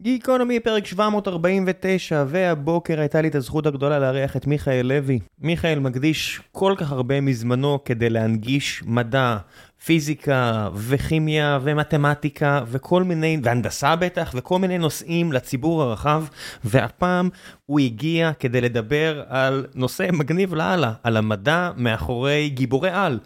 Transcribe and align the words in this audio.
גיקונומי 0.00 0.60
פרק 0.60 0.86
749, 0.86 2.24
והבוקר 2.28 3.00
הייתה 3.00 3.20
לי 3.20 3.28
את 3.28 3.34
הזכות 3.34 3.66
הגדולה 3.66 3.98
לארח 3.98 4.36
את 4.36 4.46
מיכאל 4.46 4.86
לוי. 4.86 5.18
מיכאל 5.40 5.78
מקדיש 5.78 6.40
כל 6.52 6.74
כך 6.76 6.92
הרבה 6.92 7.20
מזמנו 7.20 7.84
כדי 7.84 8.10
להנגיש 8.10 8.82
מדע, 8.86 9.36
פיזיקה 9.86 10.68
וכימיה 10.74 11.58
ומתמטיקה 11.62 12.60
וכל 12.66 13.02
מיני, 13.02 13.38
והנדסה 13.42 13.96
בטח, 13.96 14.32
וכל 14.34 14.58
מיני 14.58 14.78
נושאים 14.78 15.32
לציבור 15.32 15.82
הרחב, 15.82 16.24
והפעם 16.64 17.28
הוא 17.66 17.80
הגיע 17.80 18.32
כדי 18.32 18.60
לדבר 18.60 19.22
על 19.28 19.66
נושא 19.74 20.08
מגניב 20.12 20.54
לאללה, 20.54 20.92
על 21.02 21.16
המדע 21.16 21.70
מאחורי 21.76 22.48
גיבורי 22.48 22.90
על. 22.90 23.18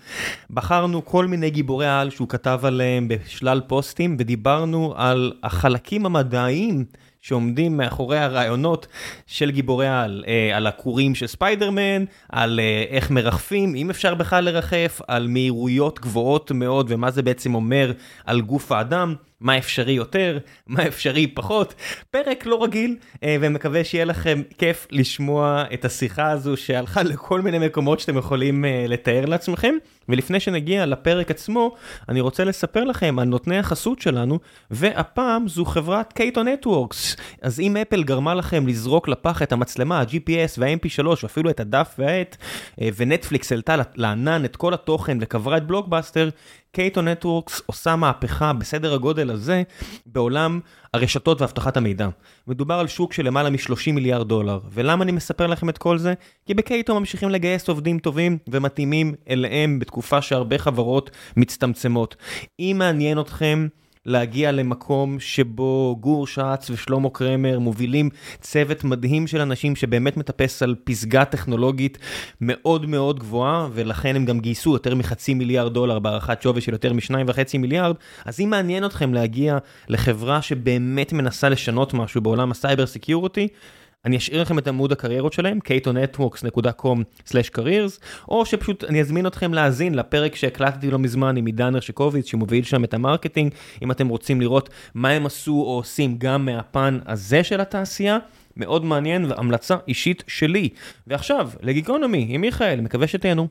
בחרנו 0.51 1.05
כל 1.05 1.27
מיני 1.27 1.51
גיבורי 1.51 1.89
על 1.89 2.11
שהוא 2.11 2.29
כתב 2.29 2.61
עליהם 2.63 3.09
בשלל 3.09 3.61
פוסטים, 3.67 4.17
ודיברנו 4.19 4.95
על 4.97 5.33
החלקים 5.43 6.07
המדעיים. 6.07 6.85
שעומדים 7.21 7.77
מאחורי 7.77 8.19
הרעיונות 8.19 8.87
של 9.27 9.51
גיבורי 9.51 9.89
על, 9.89 10.25
אה, 10.29 10.57
על 10.57 10.67
הכורים 10.67 11.15
של 11.15 11.27
ספיידרמן, 11.27 12.05
על 12.29 12.61
אה, 12.61 12.85
איך 12.89 13.11
מרחפים, 13.11 13.75
אם 13.75 13.91
אפשר 13.91 14.15
בכלל 14.15 14.45
לרחף, 14.45 15.01
על 15.09 15.29
מהירויות 15.29 15.99
גבוהות 15.99 16.51
מאוד 16.51 16.87
ומה 16.89 17.11
זה 17.11 17.23
בעצם 17.23 17.55
אומר 17.55 17.93
על 18.25 18.41
גוף 18.41 18.73
האדם. 18.73 19.15
מה 19.41 19.59
אפשרי 19.59 19.93
יותר, 19.93 20.39
מה 20.67 20.87
אפשרי 20.87 21.27
פחות. 21.27 21.75
פרק 22.11 22.47
לא 22.47 22.65
רגיל, 22.65 22.97
אה, 23.25 23.37
ומקווה 23.41 23.85
שיהיה 23.85 24.05
לכם 24.05 24.43
כיף 24.59 24.87
לשמוע 24.91 25.65
את 25.75 25.85
השיחה 25.85 26.31
הזו 26.31 26.57
שהלכה 26.57 27.03
לכל 27.03 27.41
מיני 27.41 27.59
מקומות 27.59 28.01
שאתם 28.01 28.19
יכולים 28.19 28.65
לתאר 28.89 29.25
לעצמכם. 29.25 29.75
ולפני 30.11 30.41
שנגיע 30.41 30.87
לפרק 30.87 31.31
עצמו, 31.31 31.75
אני 32.09 32.21
רוצה 32.21 32.45
לספר 32.45 32.85
לכם 32.85 33.19
על 33.19 33.29
נותני 33.29 33.59
החסות 33.59 34.01
שלנו, 34.01 34.39
והפעם 34.71 35.49
זו 35.49 35.65
חברת 35.65 36.13
Cato 36.13 36.43
Networks. 36.43 37.17
אז 37.43 37.61
אם 37.61 37.77
אפל 37.77 38.03
גרמה 38.03 38.35
לכם 38.35 38.67
לזרוק 38.67 39.09
לפח 39.09 39.43
את 39.43 39.53
המצלמה, 39.53 40.01
ה-GPS 40.01 40.59
וה-MP3, 40.59 41.07
ואפילו 41.23 41.51
את 41.51 41.61
הדף 41.61 41.95
והעט, 41.99 42.37
אה, 42.81 42.89
ונטפליקס 42.97 43.53
העלתה 43.53 43.77
לענן 43.95 44.45
את 44.45 44.57
כל 44.57 44.75
התוכן 44.75 45.19
וקברה 45.21 45.57
את 45.57 45.67
בלוקבאסטר, 45.67 46.29
Cato 46.73 47.03
Networks 47.03 47.63
עושה 47.67 47.97
מהפכה 47.97 48.53
בסדר 48.53 48.95
הגודל 48.95 49.31
הזה 49.31 49.63
בעולם 50.07 50.61
הרשתות 50.95 51.41
ואבטחת 51.41 51.77
המידע. 51.77 52.09
מדובר 52.47 52.75
על 52.75 52.89
שוק 52.89 53.13
של 53.13 53.27
למעלה 53.27 53.51
מ-30 53.51 53.93
מיליארד 53.93 54.29
דולר. 54.29 54.61
ולמה 54.71 55.05
אני 55.05 55.13
מספר 55.13 55.47
לכם 55.47 55.69
את 55.69 55.79
כל 55.79 55.99
זה? 55.99 56.15
כי 56.47 56.55
ב 56.55 56.64
Cato 56.64 57.01
ממשיכים 57.01 57.31
לגייס 57.31 57.69
עובדים 57.69 57.99
טובים 57.99 58.39
ומתאימים 58.49 59.15
אליהם 59.29 59.79
בתקופה 59.79 60.23
שהרבה 60.23 60.59
חברות 60.59 61.11
מצטמצמות. 61.37 62.17
אם 62.61 62.77
מעניין 62.79 63.21
אתכם... 63.21 63.69
להגיע 64.11 64.53
למקום 64.53 65.21
שבו 65.21 65.97
גור 66.01 66.27
שץ 66.27 66.71
ושלמה 66.71 67.11
קרמר 67.11 67.59
מובילים 67.59 68.11
צוות 68.41 68.85
מדהים 68.85 69.27
של 69.27 69.41
אנשים 69.41 69.77
שבאמת 69.77 70.17
מטפס 70.17 70.63
על 70.63 70.75
פסגה 70.85 71.25
טכנולוגית 71.25 71.99
מאוד 72.41 72.87
מאוד 72.87 73.19
גבוהה, 73.19 73.69
ולכן 73.73 74.17
הם 74.17 74.25
גם 74.25 74.41
גייסו 74.41 74.73
יותר 74.73 74.95
מחצי 74.95 75.35
מיליארד 75.35 75.75
דולר 75.75 75.99
בהערכת 75.99 76.43
שווי 76.43 76.61
של 76.61 76.73
יותר 76.73 76.93
משניים 76.93 77.27
וחצי 77.29 77.59
מיליארד, 77.59 77.97
אז 78.25 78.41
אם 78.41 78.51
מעניין 78.51 78.85
אתכם 78.85 79.15
להגיע 79.15 79.59
לחברה 79.89 80.43
שבאמת 80.43 81.13
מנסה 81.13 81.49
לשנות 81.49 81.95
משהו 81.95 82.21
בעולם 82.21 82.51
ה 82.51 82.57
cyber 82.57 82.87
security, 82.87 83.49
אני 84.05 84.17
אשאיר 84.17 84.43
לכם 84.43 84.59
את 84.59 84.69
עמוד 84.69 84.93
הקריירות 84.93 85.33
שלהם, 85.33 85.59
catonetworks.com/careers, 85.65 88.01
או 88.29 88.47
שפשוט 88.47 88.85
אני 88.85 89.01
אזמין 89.01 89.27
אתכם 89.27 89.55
להאזין 89.55 89.95
לפרק 89.95 90.37
שהקלטתי 90.37 90.91
לא 90.91 90.99
מזמן 90.99 91.37
עם 91.37 91.47
עידן 91.47 91.75
הרשקוביץ, 91.75 92.27
שמוביל 92.27 92.65
שם 92.65 92.85
את 92.85 92.95
ה 92.95 93.00
marketing, 93.00 93.53
אם 93.83 93.91
אתם 93.91 94.09
רוצים 94.09 94.41
לראות 94.41 94.69
מה 94.95 95.09
הם 95.09 95.27
עשו 95.27 95.53
או 95.53 95.77
עושים 95.77 96.15
גם 96.19 96.45
מהפן 96.45 96.99
הזה 97.07 97.45
של 97.45 97.61
התעשייה. 97.61 98.19
מאוד 98.57 98.85
מעניין 98.85 99.25
והמלצה 99.25 99.77
אישית 99.89 100.25
שלי. 100.27 100.69
ועכשיו, 101.07 101.51
לגיקונומי 101.63 102.27
עם 102.29 102.41
מיכאל, 102.41 102.81
מקווה 102.81 103.07
שתהנו. 103.07 103.49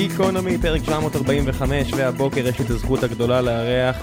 גיקונומי, 0.00 0.58
פרק 0.58 0.84
745, 0.84 1.92
והבוקר 1.92 2.48
יש 2.48 2.58
לי 2.58 2.64
את 2.64 2.70
הזכות 2.70 3.02
הגדולה 3.02 3.42
לארח 3.42 3.96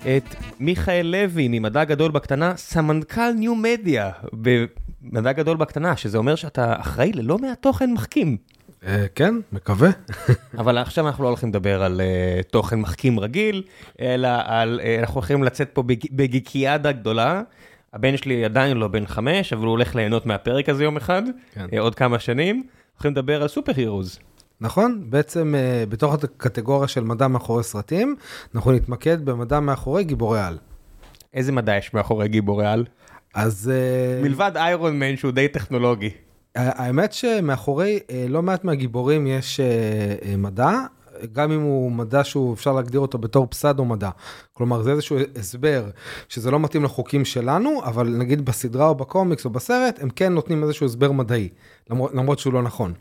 את 0.00 0.34
מיכאל 0.60 1.06
לוי 1.06 1.48
ממדע 1.48 1.84
גדול 1.84 2.10
בקטנה, 2.10 2.56
סמנכ"ל 2.56 3.32
ניו 3.32 3.54
מדיה 3.54 4.10
במדע 4.32 5.32
גדול 5.32 5.56
בקטנה, 5.56 5.96
שזה 5.96 6.18
אומר 6.18 6.34
שאתה 6.34 6.74
אחראי 6.80 7.12
ללא 7.12 7.38
מעט 7.38 7.62
תוכן 7.62 7.92
מחכים. 7.92 8.36
אה, 8.86 9.06
כן, 9.14 9.34
מקווה. 9.52 9.90
אבל 10.58 10.78
עכשיו 10.78 11.06
אנחנו 11.06 11.24
לא 11.24 11.28
הולכים 11.28 11.48
לדבר 11.48 11.82
על 11.82 12.00
uh, 12.00 12.50
תוכן 12.50 12.80
מחכים 12.80 13.20
רגיל, 13.20 13.62
אלא 14.00 14.28
על, 14.44 14.80
uh, 14.82 15.00
אנחנו 15.00 15.14
הולכים 15.14 15.42
לצאת 15.42 15.70
פה 15.72 15.82
בג, 15.82 16.12
בגיקיאדה 16.12 16.92
גדולה. 16.92 17.42
הבן 17.92 18.16
שלי 18.16 18.44
עדיין 18.44 18.76
לא 18.76 18.88
בן 18.88 19.06
חמש, 19.06 19.52
אבל 19.52 19.62
הוא 19.62 19.70
הולך 19.70 19.94
ליהנות 19.94 20.26
מהפרק 20.26 20.68
הזה 20.68 20.84
יום 20.84 20.96
אחד, 20.96 21.22
כן. 21.54 21.78
עוד 21.78 21.94
כמה 21.94 22.18
שנים. 22.18 22.62
הולכים 22.94 23.12
לדבר 23.12 23.42
על 23.42 23.48
סופר 23.48 23.72
הירוז. 23.76 24.18
נכון, 24.60 25.04
בעצם 25.10 25.54
uh, 25.54 25.90
בתוך 25.90 26.14
הקטגוריה 26.14 26.88
של 26.88 27.04
מדע 27.04 27.28
מאחורי 27.28 27.64
סרטים, 27.64 28.16
אנחנו 28.54 28.72
נתמקד 28.72 29.24
במדע 29.24 29.60
מאחורי 29.60 30.04
גיבורי 30.04 30.40
על. 30.40 30.58
איזה 31.34 31.52
מדע 31.52 31.76
יש 31.76 31.94
מאחורי 31.94 32.28
גיבורי 32.28 32.66
על? 32.66 32.84
אז... 33.34 33.70
Uh, 33.70 34.24
מלבד 34.24 34.52
איירון 34.56 34.98
מן 34.98 35.16
שהוא 35.16 35.32
די 35.32 35.48
טכנולוגי. 35.48 36.10
האמת 36.54 37.12
שמאחורי 37.12 37.98
uh, 38.06 38.12
לא 38.28 38.42
מעט 38.42 38.64
מהגיבורים 38.64 39.26
יש 39.26 39.60
מדע, 40.38 40.72
גם 41.32 41.52
אם 41.52 41.60
הוא 41.60 41.92
מדע 41.92 42.24
שהוא 42.24 42.54
אפשר 42.54 42.72
להגדיר 42.72 43.00
אותו 43.00 43.18
בתור 43.18 43.46
פסדו 43.50 43.84
מדע. 43.84 44.10
כלומר 44.52 44.82
זה 44.82 44.92
איזשהו 44.92 45.16
הסבר 45.36 45.84
שזה 46.28 46.50
לא 46.50 46.60
מתאים 46.60 46.84
לחוקים 46.84 47.24
שלנו, 47.24 47.80
אבל 47.84 48.08
נגיד 48.08 48.44
בסדרה 48.44 48.88
או 48.88 48.94
בקומיקס 48.94 49.44
או 49.44 49.50
בסרט, 49.50 49.98
הם 50.02 50.10
כן 50.10 50.32
נותנים 50.32 50.62
איזשהו 50.62 50.86
הסבר 50.86 51.12
מדעי, 51.12 51.48
למרות, 51.90 52.14
למרות 52.14 52.38
שהוא 52.38 52.52
לא 52.52 52.62
נכון. 52.62 52.92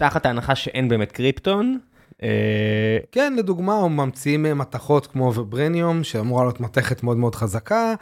תחת 0.00 0.26
ההנחה 0.26 0.54
שאין 0.54 0.88
באמת 0.88 1.12
קריפטון. 1.12 1.78
אה, 2.22 2.98
כן, 3.12 3.34
לדוגמה, 3.36 3.74
הוא 3.74 3.90
ממציאים 3.90 4.58
מתכות 4.58 5.06
כמו 5.06 5.32
וברניום, 5.34 6.04
שאמורה 6.04 6.44
להיות 6.44 6.60
מתכת 6.60 7.02
מאוד 7.02 7.16
מאוד 7.16 7.34
חזקה, 7.34 7.94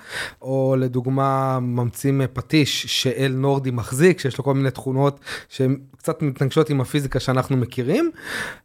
או 0.43 0.77
לדוגמה, 0.79 1.59
ממציאים 1.61 2.21
פטיש 2.33 2.87
שאל 2.87 3.33
נורדי 3.37 3.71
מחזיק, 3.71 4.21
שיש 4.21 4.39
לו 4.39 4.45
כל 4.45 4.55
מיני 4.55 4.71
תכונות 4.71 5.21
שהן 5.49 5.77
קצת 5.97 6.23
מתנגשות 6.23 6.71
עם 6.71 6.81
הפיזיקה 6.81 7.21
שאנחנו 7.21 7.57
מכירים, 7.57 8.11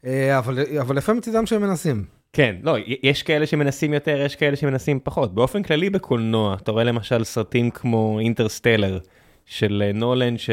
אה, 0.05 0.37
אבל, 0.37 0.59
אבל 0.79 0.97
לפעמים 0.97 1.19
מצידם 1.19 1.45
שהם 1.45 1.61
מנסים. 1.61 2.05
כן, 2.33 2.55
לא, 2.63 2.75
יש 3.03 3.23
כאלה 3.23 3.45
שמנסים 3.45 3.93
יותר, 3.93 4.21
יש 4.25 4.35
כאלה 4.35 4.55
שמנסים 4.55 4.99
פחות. 5.03 5.35
באופן 5.35 5.63
כללי 5.63 5.89
בקולנוע, 5.89 6.55
אתה 6.61 6.71
רואה 6.71 6.83
למשל 6.83 7.23
סרטים 7.23 7.71
כמו 7.71 8.19
אינטרסטלר. 8.19 8.99
של 9.45 9.91
נולן 9.93 10.37
ש... 10.37 10.49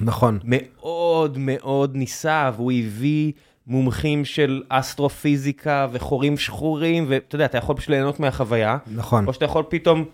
נכון. 0.00 0.38
מאוד 0.44 1.38
מאוד 1.38 1.96
ניסה 1.96 2.50
והוא 2.56 2.72
הביא 2.72 3.32
מומחים 3.66 4.24
של 4.24 4.62
אסטרופיזיקה 4.68 5.86
וחורים 5.92 6.36
שחורים 6.36 7.04
ואתה 7.08 7.34
יודע 7.34 7.44
אתה 7.44 7.58
יכול 7.58 7.76
פשוט 7.76 7.90
ליהנות 7.90 8.20
מהחוויה. 8.20 8.76
נכון. 8.86 9.26
או 9.26 9.32
שאתה 9.32 9.44
יכול 9.44 9.64
פתאום 9.68 10.04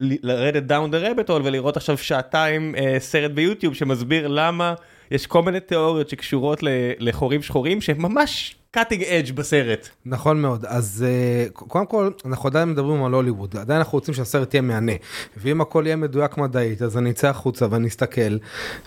לרדת 0.00 0.70
down 0.70 0.94
the 0.94 1.04
rabbit 1.04 1.28
hole 1.28 1.42
ולראות 1.44 1.76
עכשיו 1.76 1.98
שעתיים 1.98 2.74
אה, 2.74 2.96
סרט 2.98 3.30
ביוטיוב 3.30 3.74
שמסביר 3.74 4.28
למה 4.28 4.74
יש 5.10 5.26
כל 5.26 5.42
מיני 5.42 5.60
תיאוריות 5.60 6.08
שקשורות 6.08 6.58
לחורים 6.98 7.42
שחורים 7.42 7.80
שממש 7.80 8.56
cutting 8.74 9.02
edge 9.04 9.32
בסרט. 9.32 9.88
נכון 10.06 10.42
מאוד, 10.42 10.64
אז 10.64 11.04
uh, 11.48 11.52
קודם 11.52 11.86
כל 11.86 12.10
אנחנו 12.26 12.48
עדיין 12.48 12.68
מדברים 12.68 13.04
על 13.04 13.12
הוליווד, 13.12 13.56
עדיין 13.56 13.78
אנחנו 13.78 13.96
רוצים 13.96 14.14
שהסרט 14.14 14.54
יהיה 14.54 14.62
מהנה, 14.62 14.92
ואם 15.36 15.60
הכל 15.60 15.82
יהיה 15.86 15.96
מדויק 15.96 16.38
מדעית 16.38 16.82
אז 16.82 16.98
אני 16.98 17.10
אצא 17.10 17.28
החוצה 17.28 17.66
ואני 17.70 17.88
אסתכל, 17.88 18.36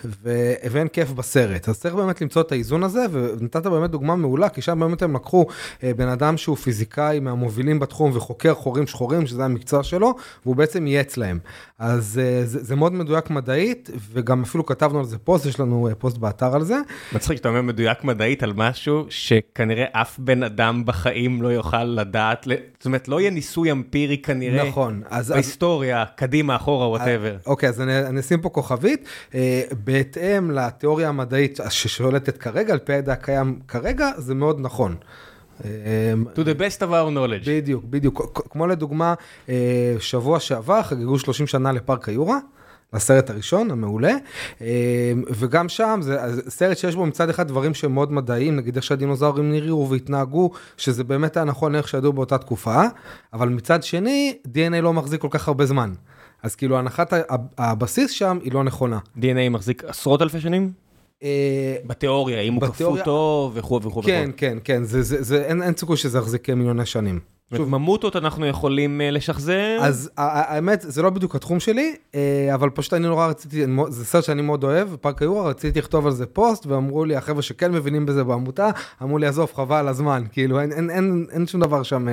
ו... 0.04 0.52
ואין 0.70 0.88
כיף 0.88 1.10
בסרט, 1.10 1.68
אז 1.68 1.80
צריך 1.80 1.94
באמת 1.94 2.20
למצוא 2.20 2.42
את 2.42 2.52
האיזון 2.52 2.82
הזה, 2.82 3.04
ונתת 3.12 3.66
באמת 3.66 3.90
דוגמה 3.90 4.16
מעולה, 4.16 4.48
כי 4.48 4.62
שם 4.62 4.80
באמת 4.80 5.02
הם 5.02 5.16
לקחו 5.16 5.46
uh, 5.48 5.82
בן 5.96 6.08
אדם 6.08 6.36
שהוא 6.36 6.56
פיזיקאי 6.56 7.20
מהמובילים 7.20 7.78
בתחום 7.78 8.16
וחוקר 8.16 8.54
חורים 8.54 8.86
שחורים, 8.86 9.26
שזה 9.26 9.44
המקצוע 9.44 9.82
שלו, 9.82 10.14
והוא 10.44 10.56
בעצם 10.56 10.86
ייעץ 10.86 11.16
להם. 11.16 11.38
אז 11.78 12.20
uh, 12.22 12.46
זה, 12.46 12.64
זה 12.64 12.76
מאוד 12.76 12.92
מדויק 12.92 13.30
מדעית, 13.30 13.90
וגם 14.12 14.42
אפילו 14.42 14.66
כתבנו 14.66 14.98
על 14.98 15.04
זה 15.04 15.18
פוסט, 15.18 15.46
יש 15.46 15.60
לנו 15.60 15.88
uh, 15.90 15.94
פוסט 15.94 16.18
באתר 16.18 16.54
על 16.54 16.64
זה. 16.64 16.76
מצחיק 17.12 17.36
שאתה 17.36 17.48
אומר 17.48 17.62
מדויק 17.62 18.04
מדעית 18.04 18.42
על 18.42 18.52
משהו 18.56 19.06
שכנראה... 19.08 19.75
כנראה 19.76 19.88
אף 19.92 20.18
בן 20.18 20.42
אדם 20.42 20.82
בחיים 20.84 21.42
לא 21.42 21.48
יוכל 21.48 21.84
לדעת, 21.84 22.46
זאת 22.78 22.86
אומרת 22.86 23.08
לא 23.08 23.20
יהיה 23.20 23.30
ניסוי 23.30 23.72
אמפירי 23.72 24.18
כנראה, 24.18 24.68
נכון, 24.68 25.02
אז 25.10 25.30
בהיסטוריה, 25.30 26.02
אז... 26.02 26.08
קדימה, 26.16 26.56
אחורה, 26.56 26.88
whatever. 26.88 27.36
אוקיי, 27.46 27.68
אז 27.68 27.80
אני, 27.80 27.98
אני 27.98 28.20
אשים 28.20 28.40
פה 28.40 28.48
כוכבית, 28.48 29.08
אה, 29.34 29.62
בהתאם 29.84 30.50
לתיאוריה 30.50 31.08
המדעית 31.08 31.58
ששולטת 31.68 32.36
כרגע, 32.36 32.72
על 32.72 32.78
פי 32.78 32.92
הידע 32.92 33.12
הקיים 33.12 33.58
כרגע, 33.68 34.10
זה 34.16 34.34
מאוד 34.34 34.60
נכון. 34.60 34.96
אה, 35.64 35.70
to 36.34 36.38
the 36.38 36.58
best 36.58 36.78
of 36.78 36.90
our 36.90 37.16
knowledge. 37.16 37.46
בדיוק, 37.46 37.84
בדיוק. 37.84 38.48
כמו 38.50 38.66
לדוגמה, 38.66 39.14
אה, 39.48 39.94
שבוע 39.98 40.40
שעבר 40.40 40.82
חגגו 40.82 41.18
30 41.18 41.46
שנה 41.46 41.72
לפארק 41.72 42.08
היורה. 42.08 42.38
לסרט 42.92 43.30
הראשון 43.30 43.70
המעולה 43.70 44.14
וגם 45.30 45.68
שם 45.68 46.00
זה 46.02 46.18
סרט 46.50 46.78
שיש 46.78 46.94
בו 46.94 47.06
מצד 47.06 47.28
אחד 47.30 47.48
דברים 47.48 47.74
שהם 47.74 47.94
מאוד 47.94 48.12
מדעיים 48.12 48.56
נגיד 48.56 48.76
איך 48.76 48.84
שהדינוזאורים 48.84 49.52
נראו 49.52 49.90
והתנהגו 49.90 50.50
שזה 50.76 51.04
באמת 51.04 51.36
היה 51.36 51.44
נכון 51.44 51.74
איך 51.74 51.88
שידעו 51.88 52.12
באותה 52.12 52.38
תקופה 52.38 52.82
אבל 53.32 53.48
מצד 53.48 53.82
שני 53.82 54.38
DNA 54.46 54.80
לא 54.82 54.92
מחזיק 54.92 55.20
כל 55.20 55.28
כך 55.30 55.48
הרבה 55.48 55.66
זמן 55.66 55.92
אז 56.42 56.54
כאילו 56.54 56.78
הנחת 56.78 57.12
הבסיס 57.58 58.10
שם 58.10 58.38
היא 58.42 58.52
לא 58.52 58.64
נכונה. 58.64 58.98
DNA 59.18 59.50
מחזיק 59.50 59.84
עשרות 59.84 60.22
אלפי 60.22 60.40
שנים? 60.40 60.72
בתיאוריה 61.86 62.40
אם 62.40 62.54
הוא 62.54 62.62
כפו 62.62 62.96
טוב 63.04 63.52
וכו' 63.54 63.80
וכו'. 63.82 64.02
כן 64.02 64.30
כן 64.36 64.58
כן 64.64 64.84
זה 64.84 65.02
זה 65.22 65.44
אין 65.44 65.76
סיכוי 65.76 65.96
שזה 65.96 66.18
יחזיק 66.18 66.50
מיליוני 66.50 66.86
שנים. 66.86 67.20
שוב, 67.54 67.68
ממוטות 67.68 68.16
אנחנו 68.16 68.46
יכולים 68.46 69.00
לשחזר? 69.04 69.78
אז 69.80 70.10
האמת 70.16 70.80
זה 70.80 71.02
לא 71.02 71.10
בדיוק 71.10 71.34
התחום 71.34 71.60
שלי 71.60 71.94
אבל 72.54 72.70
פשוט 72.70 72.94
אני 72.94 73.06
נורא 73.06 73.26
רציתי 73.26 73.64
זה 73.88 74.04
סרט 74.04 74.24
שאני 74.24 74.42
מאוד 74.42 74.64
אוהב 74.64 74.96
פארק 74.96 75.22
היורה 75.22 75.48
רציתי 75.48 75.78
לכתוב 75.78 76.06
על 76.06 76.12
זה 76.12 76.26
פוסט 76.26 76.66
ואמרו 76.66 77.04
לי 77.04 77.16
החבר'ה 77.16 77.42
שכן 77.42 77.72
מבינים 77.72 78.06
בזה 78.06 78.24
בעמותה 78.24 78.70
אמרו 79.02 79.18
לי 79.18 79.26
עזוב 79.26 79.52
חבל 79.54 79.88
הזמן 79.88 80.24
כאילו 80.32 80.60
אין 80.60 80.72
אין 80.72 80.90
אין 80.90 81.26
אין 81.32 81.46
שום 81.46 81.60
דבר 81.60 81.82
שם 81.82 82.06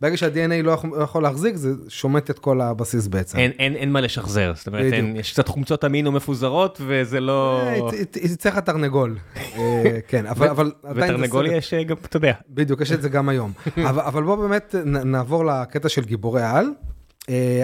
ברגע 0.00 0.16
שה-DNA 0.16 0.62
לא 0.62 0.78
יכול 1.02 1.22
להחזיק 1.22 1.56
זה 1.56 1.72
שומט 1.88 2.30
את 2.30 2.38
כל 2.38 2.60
הבסיס 2.60 3.06
בעצם. 3.06 3.38
אין 3.38 3.50
אין 3.58 3.76
אין 3.76 3.92
מה 3.92 4.00
לשחזר 4.00 4.52
זאת 4.56 4.66
אומרת 4.66 4.92
אין, 4.92 5.16
יש 5.16 5.32
קצת 5.32 5.48
חומצות 5.48 5.84
אמינו 5.84 6.12
מפוזרות 6.12 6.80
וזה 6.86 7.20
לא. 7.20 7.60
צריך 8.38 8.56
התרנגול. 8.56 9.18
כן 10.08 10.26
אבל 10.26 10.48
אבל 10.48 10.72
ותרנגול 10.94 11.46
יש 11.46 11.74
גם 11.74 11.96
אתה 12.04 12.16
יודע. 12.16 12.32
בדיוק 12.50 12.80
יש 12.80 12.92
את 12.92 13.02
זה 13.02 13.08
גם 13.08 13.28
היום 13.28 13.52
אבל 14.08 14.22
בוא 14.22 14.36
באמת. 14.36 14.74
נעבור 14.84 15.44
לקטע 15.44 15.88
של 15.88 16.04
גיבורי 16.04 16.42
על. 16.42 16.66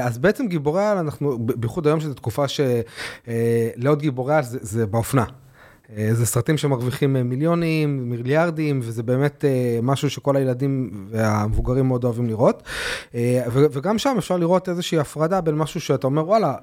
אז 0.03 0.19
בעצם 0.19 0.47
גיבורי 0.47 0.85
על 0.85 0.99
אנחנו 0.99 1.39
בייחוד 1.39 1.87
היום 1.87 2.01
שזו 2.01 2.15
תקופה 2.15 2.45
שלעוד 2.49 4.01
גיבורי 4.01 4.35
על 4.35 4.45
זה, 4.45 4.59
זה 4.63 4.87
באופנה. 4.87 5.25
זה 6.13 6.27
סרטים 6.27 6.57
שמרוויחים 6.57 7.13
מיליונים, 7.13 8.11
מיליארדים, 8.11 8.81
וזה 8.83 9.03
באמת 9.03 9.45
משהו 9.83 10.11
שכל 10.11 10.37
הילדים 10.37 10.91
והמבוגרים 11.11 11.87
מאוד 11.87 12.05
אוהבים 12.05 12.27
לראות. 12.27 12.63
וגם 13.45 13.99
שם 13.99 14.15
אפשר 14.19 14.37
לראות 14.37 14.69
איזושהי 14.69 14.99
הפרדה 14.99 15.41
בין 15.41 15.55
משהו 15.55 15.81
שאתה 15.81 16.07
אומר 16.07 16.29
וואלה, 16.29 16.55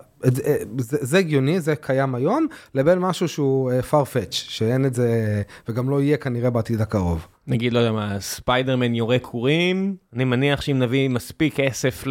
זה 0.79 1.17
הגיוני, 1.17 1.61
זה 1.61 1.75
קיים 1.75 2.15
היום, 2.15 2.47
לבין 2.75 2.99
משהו 2.99 3.27
שהוא 3.27 3.71
farfetch, 3.91 4.31
שאין 4.31 4.85
את 4.85 4.93
זה, 4.93 5.41
וגם 5.69 5.89
לא 5.89 6.01
יהיה 6.01 6.17
כנראה 6.17 6.49
בעתיד 6.49 6.81
הקרוב. 6.81 7.27
נגיד, 7.47 7.73
לא 7.73 7.79
יודע 7.79 7.91
מה, 7.91 8.19
ספיידרמן 8.19 8.95
יורה 8.95 9.19
כורים, 9.19 9.95
אני 10.13 10.23
מניח 10.23 10.61
שאם 10.61 10.79
נביא 10.79 11.09
מספיק 11.09 11.55
כסף 11.55 12.03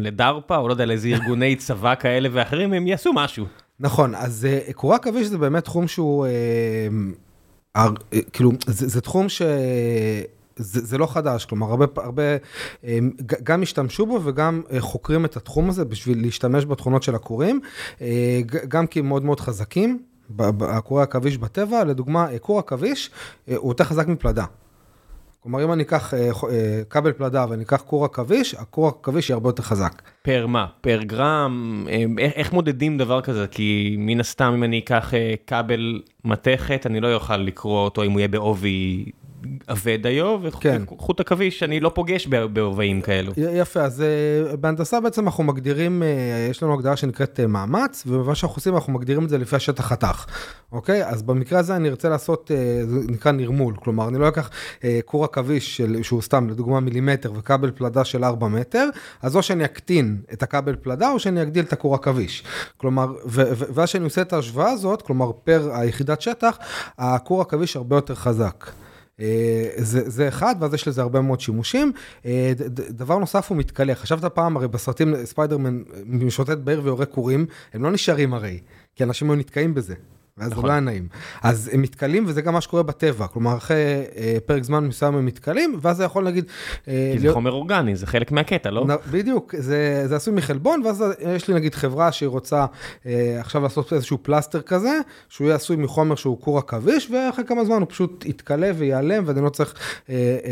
לדרפה, 0.00 0.56
או 0.56 0.68
לא 0.68 0.72
יודע, 0.72 0.86
לאיזה 0.86 1.08
ארגוני 1.08 1.56
צבא 1.66 1.94
כאלה 1.94 2.28
ואחרים, 2.32 2.72
הם 2.72 2.86
יעשו 2.86 3.12
משהו. 3.14 3.46
נכון, 3.80 4.14
אז 4.14 4.48
קורי 4.74 4.94
עכביש 4.94 5.26
זה 5.26 5.38
באמת 5.38 5.64
תחום 5.64 5.88
שהוא, 5.88 6.26
כאילו, 8.32 8.50
זה 8.66 9.00
תחום 9.00 9.28
ש... 9.28 9.42
זה, 10.56 10.86
זה 10.86 10.98
לא 10.98 11.06
חדש, 11.06 11.44
כלומר 11.44 11.66
הרבה, 11.66 11.86
הרבה 11.96 12.22
גם 13.42 13.62
השתמשו 13.62 14.06
בו 14.06 14.20
וגם 14.24 14.62
חוקרים 14.78 15.24
את 15.24 15.36
התחום 15.36 15.68
הזה 15.68 15.84
בשביל 15.84 16.22
להשתמש 16.22 16.64
בתכונות 16.64 17.02
של 17.02 17.14
הכורים, 17.14 17.60
גם 18.68 18.86
כי 18.86 18.98
הם 18.98 19.08
מאוד 19.08 19.24
מאוד 19.24 19.40
חזקים, 19.40 20.02
הכור 20.60 21.00
העכביש 21.00 21.38
בטבע, 21.38 21.84
לדוגמה, 21.84 22.26
כור 22.40 22.58
עכביש 22.58 23.10
הוא 23.56 23.70
יותר 23.70 23.84
חזק 23.84 24.08
מפלדה. 24.08 24.44
כלומר, 25.42 25.64
אם 25.64 25.72
אני 25.72 25.82
אקח 25.82 26.14
כבל 26.90 27.12
פלדה 27.12 27.46
ואני 27.48 27.62
אקח 27.62 27.82
כור 27.86 28.04
עכביש, 28.04 28.54
הכור 28.54 28.88
עכביש 28.88 29.30
יהיה 29.30 29.34
הרבה 29.34 29.48
יותר 29.48 29.62
חזק. 29.62 30.02
פר 30.22 30.46
מה? 30.46 30.66
פר 30.80 31.02
גרם? 31.02 31.86
איך 32.18 32.52
מודדים 32.52 32.98
דבר 32.98 33.20
כזה? 33.20 33.46
כי 33.50 33.96
מן 33.98 34.20
הסתם 34.20 34.52
אם 34.56 34.64
אני 34.64 34.78
אקח 34.78 35.12
כבל 35.46 36.02
מתכת, 36.24 36.86
אני 36.86 37.00
לא 37.00 37.14
אוכל 37.14 37.36
לקרוא 37.36 37.84
אותו 37.84 38.02
אם 38.02 38.10
הוא 38.10 38.18
יהיה 38.18 38.28
בעובי 38.28 39.04
עבה 39.66 39.96
דיו, 39.96 40.38
וחוט 40.42 41.20
עכביש 41.20 41.62
אני 41.62 41.80
לא 41.80 41.90
פוגש 41.94 42.26
בעובעים 42.26 43.00
כאלו. 43.00 43.32
יפה, 43.36 43.80
אז 43.80 44.04
בהנדסה 44.60 45.00
בעצם 45.00 45.26
אנחנו 45.26 45.44
מגדירים, 45.44 46.02
יש 46.50 46.62
לנו 46.62 46.74
הגדרה 46.74 46.96
שנקראת 46.96 47.40
מאמץ, 47.40 48.04
ומה 48.06 48.34
שאנחנו 48.34 48.56
עושים 48.56 48.74
אנחנו 48.74 48.92
מגדירים 48.92 49.24
את 49.24 49.28
זה 49.28 49.38
לפי 49.38 49.56
השטח 49.56 49.86
חתך, 49.86 50.26
אוקיי? 50.72 51.06
אז 51.06 51.22
במקרה 51.22 51.58
הזה 51.58 51.76
אני 51.76 51.88
ארצה 51.88 52.08
לעשות, 52.08 52.50
זה 52.84 53.00
נקרא 53.08 53.32
נרמול, 53.32 53.74
כלומר 53.76 54.08
אני 54.08 54.18
לא 54.18 54.28
אקח 54.28 54.50
כור 55.04 55.24
עכביש 55.24 55.80
שהוא 56.02 56.22
סתם 56.22 56.48
לדוגמה 56.50 56.80
מילימטר 56.80 57.32
וכבל 57.36 57.70
פלדה 57.70 58.04
של 58.04 58.24
4 58.24 58.48
מטר, 58.48 58.88
אז 59.22 59.36
או 59.36 59.42
שאני 59.42 59.64
אקטין 59.64 60.16
את 60.32 60.42
הכבל 60.42 60.76
פלדה 60.76 61.10
או 61.10 61.18
שאני 61.18 61.42
אגדיל 61.42 61.64
את 61.64 61.72
הכור 61.72 61.94
עכביש. 61.94 62.44
כלומר, 62.76 63.06
ואז 63.74 63.88
שאני 63.88 64.04
עושה 64.04 64.20
את 64.20 64.32
ההשוואה 64.32 64.70
הזאת, 64.70 65.02
כלומר 65.02 65.30
פר 65.44 65.70
היחידת 65.72 66.20
שטח, 66.20 66.58
הכור 66.98 67.40
עכביש 67.40 67.76
הרבה 67.76 67.96
יותר 67.96 68.14
חזק. 68.14 68.70
זה, 69.76 70.10
זה 70.10 70.28
אחד, 70.28 70.54
ואז 70.60 70.74
יש 70.74 70.88
לזה 70.88 71.02
הרבה 71.02 71.20
מאוד 71.20 71.40
שימושים. 71.40 71.92
דבר 72.90 73.18
נוסף 73.18 73.50
הוא 73.50 73.58
מתכלה, 73.58 73.94
חשבת 73.94 74.24
פעם, 74.24 74.56
הרי 74.56 74.68
בסרטים 74.68 75.14
ספיידרמן 75.24 75.82
משוטט 76.06 76.58
בעיר 76.58 76.80
ויורה 76.84 77.06
כורים, 77.06 77.46
הם 77.74 77.82
לא 77.82 77.90
נשארים 77.90 78.34
הרי, 78.34 78.60
כי 78.96 79.04
אנשים 79.04 79.30
היו 79.30 79.38
נתקעים 79.38 79.74
בזה. 79.74 79.94
ואז 80.38 80.54
זה 80.54 80.62
לא 80.62 80.70
היה 80.70 80.80
נעים. 80.80 81.08
אז 81.42 81.70
הם 81.72 81.82
מתכלים 81.82 82.24
וזה 82.26 82.42
גם 82.42 82.54
מה 82.54 82.60
שקורה 82.60 82.82
בטבע, 82.82 83.26
כלומר 83.26 83.56
אחרי 83.56 84.04
פרק 84.46 84.62
זמן 84.62 84.86
מסוים 84.86 85.16
הם 85.16 85.26
מתכלים, 85.26 85.78
ואז 85.82 85.96
זה 85.96 86.04
יכול 86.04 86.24
להגיד... 86.24 86.44
כי 86.84 87.18
זה 87.18 87.32
חומר 87.32 87.50
אורגני, 87.52 87.96
זה 87.96 88.06
חלק 88.06 88.32
מהקטע, 88.32 88.70
לא? 88.70 88.86
בדיוק, 89.10 89.54
זה 89.58 90.16
עשוי 90.16 90.34
מחלבון, 90.34 90.82
ואז 90.84 91.04
יש 91.34 91.48
לי 91.48 91.54
נגיד 91.54 91.74
חברה 91.74 92.12
שהיא 92.12 92.28
רוצה 92.28 92.66
עכשיו 93.40 93.62
לעשות 93.62 93.92
איזשהו 93.92 94.18
פלסטר 94.22 94.60
כזה, 94.60 94.98
שהוא 95.28 95.46
יהיה 95.46 95.56
עשוי 95.56 95.76
מחומר 95.76 96.14
שהוא 96.14 96.40
כור 96.40 96.58
עכביש, 96.58 97.10
ואחרי 97.10 97.44
כמה 97.44 97.64
זמן 97.64 97.76
הוא 97.76 97.86
פשוט 97.88 98.24
יתכלה 98.26 98.70
וייעלם, 98.76 99.24
ואני 99.26 99.40
לא 99.40 99.48
צריך 99.48 99.74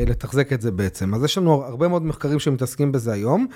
לתחזק 0.06 0.52
את 0.52 0.60
זה 0.60 0.70
בעצם. 0.70 1.14
אז 1.14 1.24
יש 1.24 1.38
לנו 1.38 1.64
הרבה 1.64 1.88
מאוד 1.88 2.02
מחקרים 2.06 2.38
שמתעסקים 2.38 2.92
בזה 2.92 3.12
היום. 3.12 3.46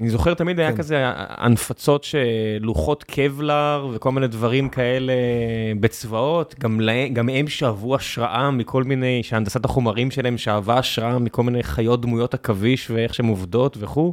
אני 0.00 0.10
זוכר 0.10 0.34
תמיד 0.34 0.60
היה 0.60 0.76
כזה 0.76 1.02
הנפצות 1.14 2.04
שלוחות 2.04 3.04
קבלר 3.04 3.90
וכל 3.94 4.12
מיני 4.12 4.26
דברים 4.26 4.68
כאלה. 4.68 4.81
כאלה 4.82 5.12
בצבאות, 5.80 6.54
גם, 6.58 6.80
לה, 6.80 7.08
גם 7.12 7.28
הם 7.28 7.48
שאבו 7.48 7.94
השראה 7.94 8.50
מכל 8.50 8.84
מיני, 8.84 9.22
שהנדסת 9.22 9.64
החומרים 9.64 10.10
שלהם 10.10 10.38
שאבה 10.38 10.78
השראה 10.78 11.18
מכל 11.18 11.42
מיני 11.42 11.62
חיות 11.62 12.00
דמויות 12.00 12.34
עכביש 12.34 12.90
ואיך 12.90 13.14
שהן 13.14 13.26
עובדות 13.26 13.76
וכו'. 13.80 14.12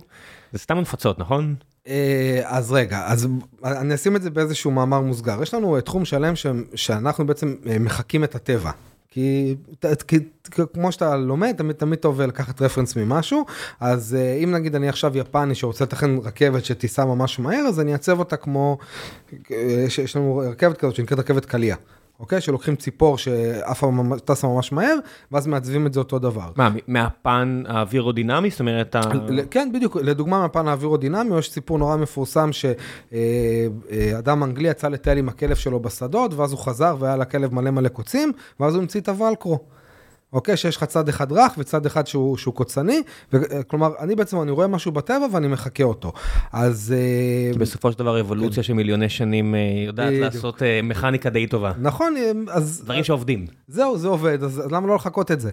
זה 0.54 0.60
סתם 0.60 0.78
הנפצות, 0.78 1.20
נכון? 1.20 1.56
אז 2.44 2.72
רגע, 2.72 3.04
אז 3.06 3.28
אני 3.64 3.96
אשים 3.96 4.16
את 4.16 4.22
זה 4.22 4.30
באיזשהו 4.30 4.72
מאמר 4.72 5.02
מוסגר. 5.02 5.44
יש 5.44 5.54
לנו 5.54 5.82
תחום 5.82 6.06
שלם 6.06 6.36
ש, 6.36 6.46
שאנחנו 6.76 7.28
בעצם 7.28 7.56
מחקים 7.80 8.24
את 8.24 8.36
הטבע. 8.36 8.72
כי, 9.12 9.56
כי 10.08 10.18
כמו 10.74 10.92
שאתה 10.92 11.16
לומד, 11.18 11.54
תמיד 11.58 11.76
תמיד 11.76 12.00
טוב 12.00 12.22
לקחת 12.22 12.62
רפרנס 12.62 12.96
ממשהו, 12.96 13.46
אז 13.80 14.18
אם 14.44 14.52
נגיד 14.52 14.76
אני 14.76 14.90
עכשיו 14.90 15.18
יפני 15.18 15.56
שרוצה 15.56 15.84
לתכן 15.84 16.18
רכבת 16.18 16.66
שתיסע 16.66 17.06
ממש 17.06 17.40
מהר, 17.40 17.66
אז 17.68 17.80
אני 17.80 17.94
אעצב 17.94 18.20
אותה 18.20 18.38
כמו, 18.38 18.78
יש, 19.50 20.00
יש 20.00 20.16
לנו 20.16 20.42
רכבת 20.52 20.78
כזאת 20.78 20.96
שנקראת 20.96 21.20
רכבת 21.20 21.46
קליע. 21.46 21.76
אוקיי? 22.20 22.42
שלוקחים 22.42 22.76
ציפור 22.76 23.18
שעפה 23.18 23.92
טסה 24.26 24.48
ממש 24.48 24.72
מהר, 24.72 24.96
ואז 25.32 25.48
מעצבים 25.48 25.88
את 25.88 25.94
זה 25.94 26.00
אותו 26.00 26.20
דבר. 26.20 26.52
מה, 26.56 26.70
מהפן 26.88 27.64
האווירודינמי? 27.68 28.50
זאת 28.50 28.60
אומרת... 28.60 28.96
כן, 29.52 29.70
בדיוק. 29.74 29.98
לדוגמה, 29.98 30.42
מהפן 30.42 30.68
האווירודינמי, 30.68 31.38
יש 31.38 31.52
סיפור 31.52 31.78
נורא 31.78 31.96
מפורסם 31.96 32.50
שאדם 32.52 34.44
אנגלי 34.44 34.70
יצא 34.70 34.88
לטייל 34.88 35.18
עם 35.18 35.30
הכלב 35.30 35.56
שלו 35.56 35.80
בשדות, 35.80 36.34
ואז 36.34 36.52
הוא 36.52 36.60
חזר 36.60 36.96
והיה 37.00 37.16
לכלב 37.16 37.54
מלא 37.54 37.72
מלא 37.72 37.90
קוצים, 37.90 38.32
ואז 38.60 38.74
הוא 38.74 38.82
המציא 38.82 39.02
את 39.02 39.10
הוולקרו. 39.10 39.60
אוקיי, 40.34 40.58
שיש 40.58 40.78
לך 40.78 40.84
צד 40.84 41.10
אחד 41.10 41.32
רך 41.32 41.54
וצד 41.58 41.86
אחד 41.86 42.08
שהוא, 42.08 42.38
שהוא 42.38 42.54
קוצני, 42.54 43.02
כלומר, 43.68 43.92
אני 44.00 44.16
בעצם, 44.16 44.42
אני 44.42 44.52
רואה 44.52 44.68
משהו 44.68 44.92
בטבע 44.92 45.26
ואני 45.34 45.48
מחקה 45.48 45.84
אותו. 45.84 46.14
אז... 46.54 46.94
בסופו 47.58 47.92
של 47.92 48.00
דבר 48.00 48.22
אבולוציה 48.22 48.56
כן. 48.56 48.64
של 48.64 48.74
מיליוני 48.74 49.10
שנים 49.10 49.56
יודעת 49.88 50.08
בדיוק. 50.08 50.24
לעשות 50.24 50.62
מכניקה 50.84 51.30
די 51.30 51.48
טובה. 51.48 51.72
נכון, 51.80 52.16
אז... 52.52 52.82
דברים 52.84 53.04
שעובדים. 53.04 53.46
זהו, 53.68 53.98
זה 53.98 54.08
עובד, 54.08 54.44
אז 54.44 54.62
למה 54.72 54.88
לא 54.88 54.96
לחכות 54.96 55.32
את 55.32 55.40
זה? 55.40 55.52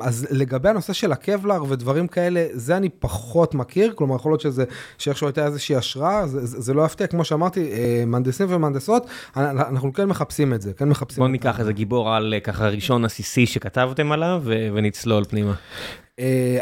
אז 0.00 0.26
לגבי 0.30 0.68
הנושא 0.68 0.92
של 0.92 1.12
הקבלר 1.12 1.64
ודברים 1.68 2.08
כאלה, 2.08 2.46
זה 2.52 2.76
אני 2.76 2.88
פחות 2.88 3.54
מכיר, 3.54 3.92
כלומר, 3.94 4.16
יכול 4.16 4.32
להיות 4.32 4.40
שזה, 4.40 4.64
שאיכשהו 4.98 5.26
הייתה 5.26 5.46
איזושהי 5.46 5.76
השראה, 5.76 6.26
זה, 6.26 6.46
זה 6.46 6.74
לא 6.74 6.82
יפתיע, 6.82 7.06
כמו 7.06 7.24
שאמרתי, 7.24 7.70
מהנדסים 8.06 8.46
ומהנדסות, 8.50 9.06
אנחנו 9.36 9.92
כן 9.92 10.04
מחפשים 10.04 10.54
את 10.54 10.62
זה, 10.62 10.72
כן 10.72 10.88
מחפשים 10.88 11.20
בוא 11.20 11.28
ניקח 11.28 11.60
איזה 11.60 11.72
גיבור 11.72 12.14
על 12.14 12.34
ככה 12.44 12.68
ראשון 12.68 13.04
עסיסי 13.04 13.46
שכתב. 13.74 13.86
כתבתם 13.86 14.12
עליו 14.12 14.42
ונצלול 14.44 15.24
פנימה. 15.24 15.54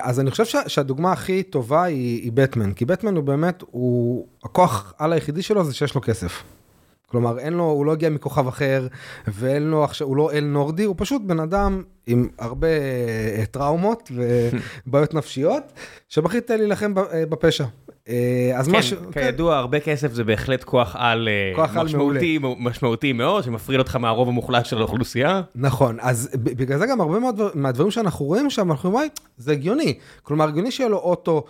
אז 0.01 0.21
אני 0.21 0.31
חושב 0.31 0.45
שהדוגמה 0.69 1.13
הכי 1.13 1.43
טובה 1.43 1.83
היא, 1.83 2.23
היא 2.23 2.33
בטמן, 2.35 2.73
כי 2.73 2.85
בטמן 2.85 3.17
הוא 3.17 3.25
באמת, 3.25 3.63
הוא, 3.71 4.27
הכוח 4.45 4.95
על 4.99 5.13
היחידי 5.13 5.43
שלו 5.43 5.65
זה 5.65 5.75
שיש 5.75 5.95
לו 5.95 6.01
כסף. 6.01 6.43
כלומר, 7.07 7.39
אין 7.39 7.53
לו, 7.53 7.65
הוא 7.65 7.87
לא 7.87 7.93
הגיע 7.93 8.11
מכוכב 8.11 8.49
אחר, 8.49 8.87
ואין 9.27 9.63
לו 9.63 9.85
עכשיו, 9.85 10.07
הוא 10.07 10.17
לא 10.17 10.33
אל 10.33 10.45
נורדי, 10.45 10.85
הוא 10.85 10.95
פשוט 10.99 11.23
בן 11.27 11.41
אדם 11.41 11.83
עם 12.07 12.29
הרבה 12.39 12.69
טראומות 13.51 14.11
ובעיות 14.87 15.15
נפשיות, 15.15 15.63
שמחליט 16.09 16.51
להילחם 16.51 16.93
בפשע. 17.29 17.65
אה, 18.09 18.53
אז 18.55 18.67
כן, 18.69 18.73
משהו, 18.77 18.97
כידוע, 19.13 19.57
הרבה 19.57 19.81
כסף 19.81 20.13
זה 20.13 20.25
בהחלט 20.25 20.65
כוח 20.65 20.97
על 20.99 21.29
אה, 21.29 21.53
כוח 21.57 21.77
על 21.77 21.85
משמעותי, 21.87 22.39
משמעותי 22.59 23.13
מאוד, 23.13 23.45
שמפריד 23.45 23.79
אותך 23.79 23.97
מהרוב 23.97 24.29
המוחלט 24.29 24.67
של 24.67 24.79
האוכלוסייה. 24.79 25.43
נכון, 25.55 25.97
אז 26.01 26.31
בגלל 26.35 26.79
זה 26.79 26.87
גם 26.87 27.01
הרבה 27.01 27.19
מהדבר- 27.19 27.51
מהדברים 27.55 27.91
שאנחנו 27.91 28.27
רואים 28.27 28.51
שם, 28.51 28.71
אנחנו 28.71 28.89
אומרים, 28.89 29.09
זה 29.37 29.53
הגיוני. 29.53 29.99
כלומר, 30.23 30.49
הגיוני 30.49 30.71
שיהיה 30.71 30.89
לו 30.91 30.99
אוטו 30.99 31.45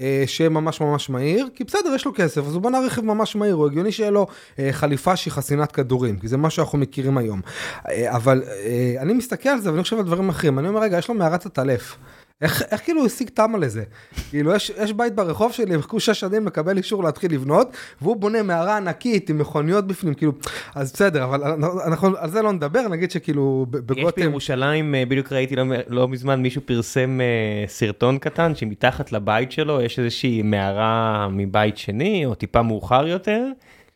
אה, 0.00 0.24
שיהיה 0.26 0.50
ממש 0.50 0.80
ממש 0.80 1.10
מהיר, 1.10 1.48
כי 1.54 1.64
בסדר, 1.64 1.94
יש 1.94 2.04
לו 2.06 2.12
כסף, 2.14 2.46
אז 2.46 2.54
הוא 2.54 2.62
בנה 2.62 2.80
רכב 2.80 3.02
ממש 3.02 3.36
מהיר, 3.36 3.54
הוא 3.54 3.66
הגיוני 3.66 3.92
שיהיה 3.92 4.10
לו 4.10 4.26
אה, 4.58 4.68
חליפה 4.72 5.16
שהיא 5.16 5.32
חסינת 5.32 5.72
כדורים, 5.72 6.18
כי 6.18 6.28
זה 6.28 6.36
מה 6.36 6.50
שאנחנו 6.50 6.78
מכירים 6.78 7.18
היום. 7.18 7.40
אה, 7.88 8.16
אבל 8.16 8.42
אה, 8.46 8.94
אני 9.02 9.12
מסתכל 9.12 9.48
על 9.48 9.58
זה 9.60 9.70
ואני 9.72 9.82
חושב 9.82 9.98
על 9.98 10.04
דברים 10.04 10.28
אחרים, 10.28 10.58
אני 10.58 10.68
אומר, 10.68 10.80
רגע, 10.80 10.98
יש 10.98 11.08
לו 11.08 11.14
מערת 11.14 11.46
עטלף. 11.46 11.96
איך, 12.42 12.62
איך 12.70 12.84
כאילו 12.84 13.00
הוא 13.00 13.06
השיג 13.06 13.28
תמה 13.28 13.58
לזה? 13.58 13.82
כאילו 14.30 14.54
יש, 14.54 14.72
יש 14.82 14.92
בית 14.92 15.14
ברחוב 15.14 15.52
שלי, 15.52 15.74
הם 15.74 15.82
חיכו 15.82 16.00
שש 16.00 16.20
שנים 16.20 16.46
לקבל 16.46 16.76
אישור 16.76 17.04
להתחיל 17.04 17.34
לבנות, 17.34 17.76
והוא 18.02 18.16
בונה 18.16 18.42
מערה 18.42 18.76
ענקית 18.76 19.30
עם 19.30 19.38
מכוניות 19.38 19.86
בפנים, 19.86 20.14
כאילו, 20.14 20.32
אז 20.74 20.92
בסדר, 20.92 21.24
אבל 21.24 21.42
אנחנו, 21.86 22.16
על 22.16 22.30
זה 22.30 22.42
לא 22.42 22.52
נדבר, 22.52 22.88
נגיד 22.88 23.10
שכאילו 23.10 23.66
ב- 23.70 23.76
יש 23.76 23.82
בגותם, 23.82 24.22
בירושלים, 24.22 24.94
אה, 24.94 25.06
בדיוק 25.06 25.32
ראיתי 25.32 25.56
לא, 25.56 25.64
לא 25.88 26.08
מזמן, 26.08 26.42
מישהו 26.42 26.62
פרסם 26.64 27.20
אה, 27.20 27.68
סרטון 27.68 28.18
קטן 28.18 28.54
שמתחת 28.54 29.12
לבית 29.12 29.52
שלו 29.52 29.80
יש 29.80 29.98
איזושהי 29.98 30.42
מערה 30.42 31.28
מבית 31.32 31.78
שני, 31.78 32.26
או 32.26 32.34
טיפה 32.34 32.62
מאוחר 32.62 33.06
יותר, 33.06 33.46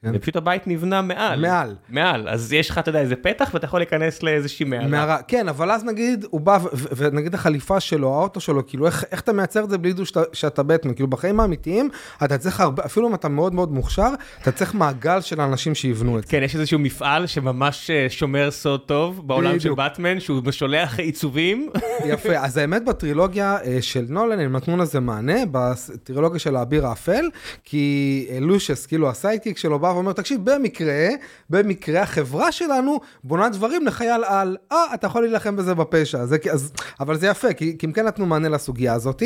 כן. 0.02 0.10
ופשוט 0.14 0.36
הבית 0.36 0.66
נבנה 0.66 1.02
מעל. 1.02 1.40
מעל. 1.40 1.74
מעל, 1.88 2.28
אז 2.28 2.52
יש 2.52 2.70
לך, 2.70 2.78
אתה 2.78 2.88
יודע, 2.88 3.00
איזה 3.00 3.16
פתח 3.16 3.50
ואתה 3.54 3.64
יכול 3.64 3.80
להיכנס 3.80 4.22
לאיזושהי 4.22 4.66
מערה. 4.66 4.86
מערה, 4.86 5.22
כן, 5.28 5.48
אבל 5.48 5.70
אז 5.70 5.84
נגיד, 5.84 6.24
הוא 6.30 6.40
בא, 6.40 6.58
ונגיד 6.96 7.34
החליפה 7.34 7.80
שלו, 7.80 8.14
האוטו 8.14 8.40
שלו, 8.40 8.66
כאילו, 8.66 8.86
איך, 8.86 9.04
איך 9.12 9.20
אתה 9.20 9.32
מייצר 9.32 9.64
את 9.64 9.70
זה 9.70 9.78
בלי 9.78 9.90
ידעו 9.90 10.06
שאתה, 10.06 10.22
שאתה 10.32 10.62
בטמן? 10.62 10.94
כאילו, 10.94 11.08
בחיים 11.08 11.40
האמיתיים, 11.40 11.88
אתה 12.24 12.38
צריך 12.38 12.60
הרבה, 12.60 12.84
אפילו 12.84 13.08
אם 13.08 13.14
אתה 13.14 13.28
מאוד 13.28 13.54
מאוד 13.54 13.72
מוכשר, 13.72 14.08
אתה 14.42 14.52
צריך 14.52 14.74
מעגל 14.74 15.20
של 15.20 15.40
אנשים 15.40 15.74
שיבנו 15.74 16.18
את 16.18 16.24
זה. 16.24 16.30
כן, 16.30 16.42
יש 16.42 16.54
איזשהו 16.54 16.78
מפעל 16.78 17.26
שממש 17.26 17.90
אה, 17.90 18.06
שומר 18.08 18.50
סוד 18.50 18.80
טוב 18.80 19.26
בעולם 19.26 19.60
של. 19.60 19.74
באטמן, 19.74 20.20
שהוא 20.20 20.50
שולח 20.50 20.98
עיצובים. 20.98 21.68
יפה, 22.12 22.36
אז 22.36 22.56
האמת 22.56 22.84
בטרילוגיה 22.84 23.56
אה, 23.64 23.78
של 23.80 24.04
נולן, 24.08 24.40
הם 24.40 24.56
נתנו 24.56 24.76
לזה 24.76 25.00
מענה, 25.00 25.38
בטרילוגיה 25.50 26.38
של 26.38 26.56
האביר 26.56 26.86
האפל, 26.86 27.24
כי 27.64 28.26
אה, 28.30 28.40
לושיוס, 28.40 28.86
כאילו 28.86 29.10
ה 29.10 29.16
sidekick 29.16 29.58
שלו 29.58 29.78
בא 29.78 29.91
ואומר, 29.92 30.12
תקשיב, 30.12 30.40
במקרה, 30.44 31.08
במקרה 31.50 32.02
החברה 32.02 32.52
שלנו 32.52 33.00
בונה 33.24 33.48
דברים 33.48 33.86
לחייל 33.86 34.24
על, 34.24 34.56
אה, 34.72 34.94
אתה 34.94 35.06
יכול 35.06 35.22
להילחם 35.22 35.56
בזה 35.56 35.74
בפשע, 35.74 36.26
זה, 36.26 36.36
אז, 36.52 36.72
אבל 37.00 37.18
זה 37.18 37.26
יפה, 37.26 37.52
כי, 37.52 37.78
כי 37.78 37.86
הם 37.86 37.92
כן 37.92 38.06
נתנו 38.06 38.26
מענה 38.26 38.48
לסוגיה 38.48 38.94
הזאת. 38.94 39.22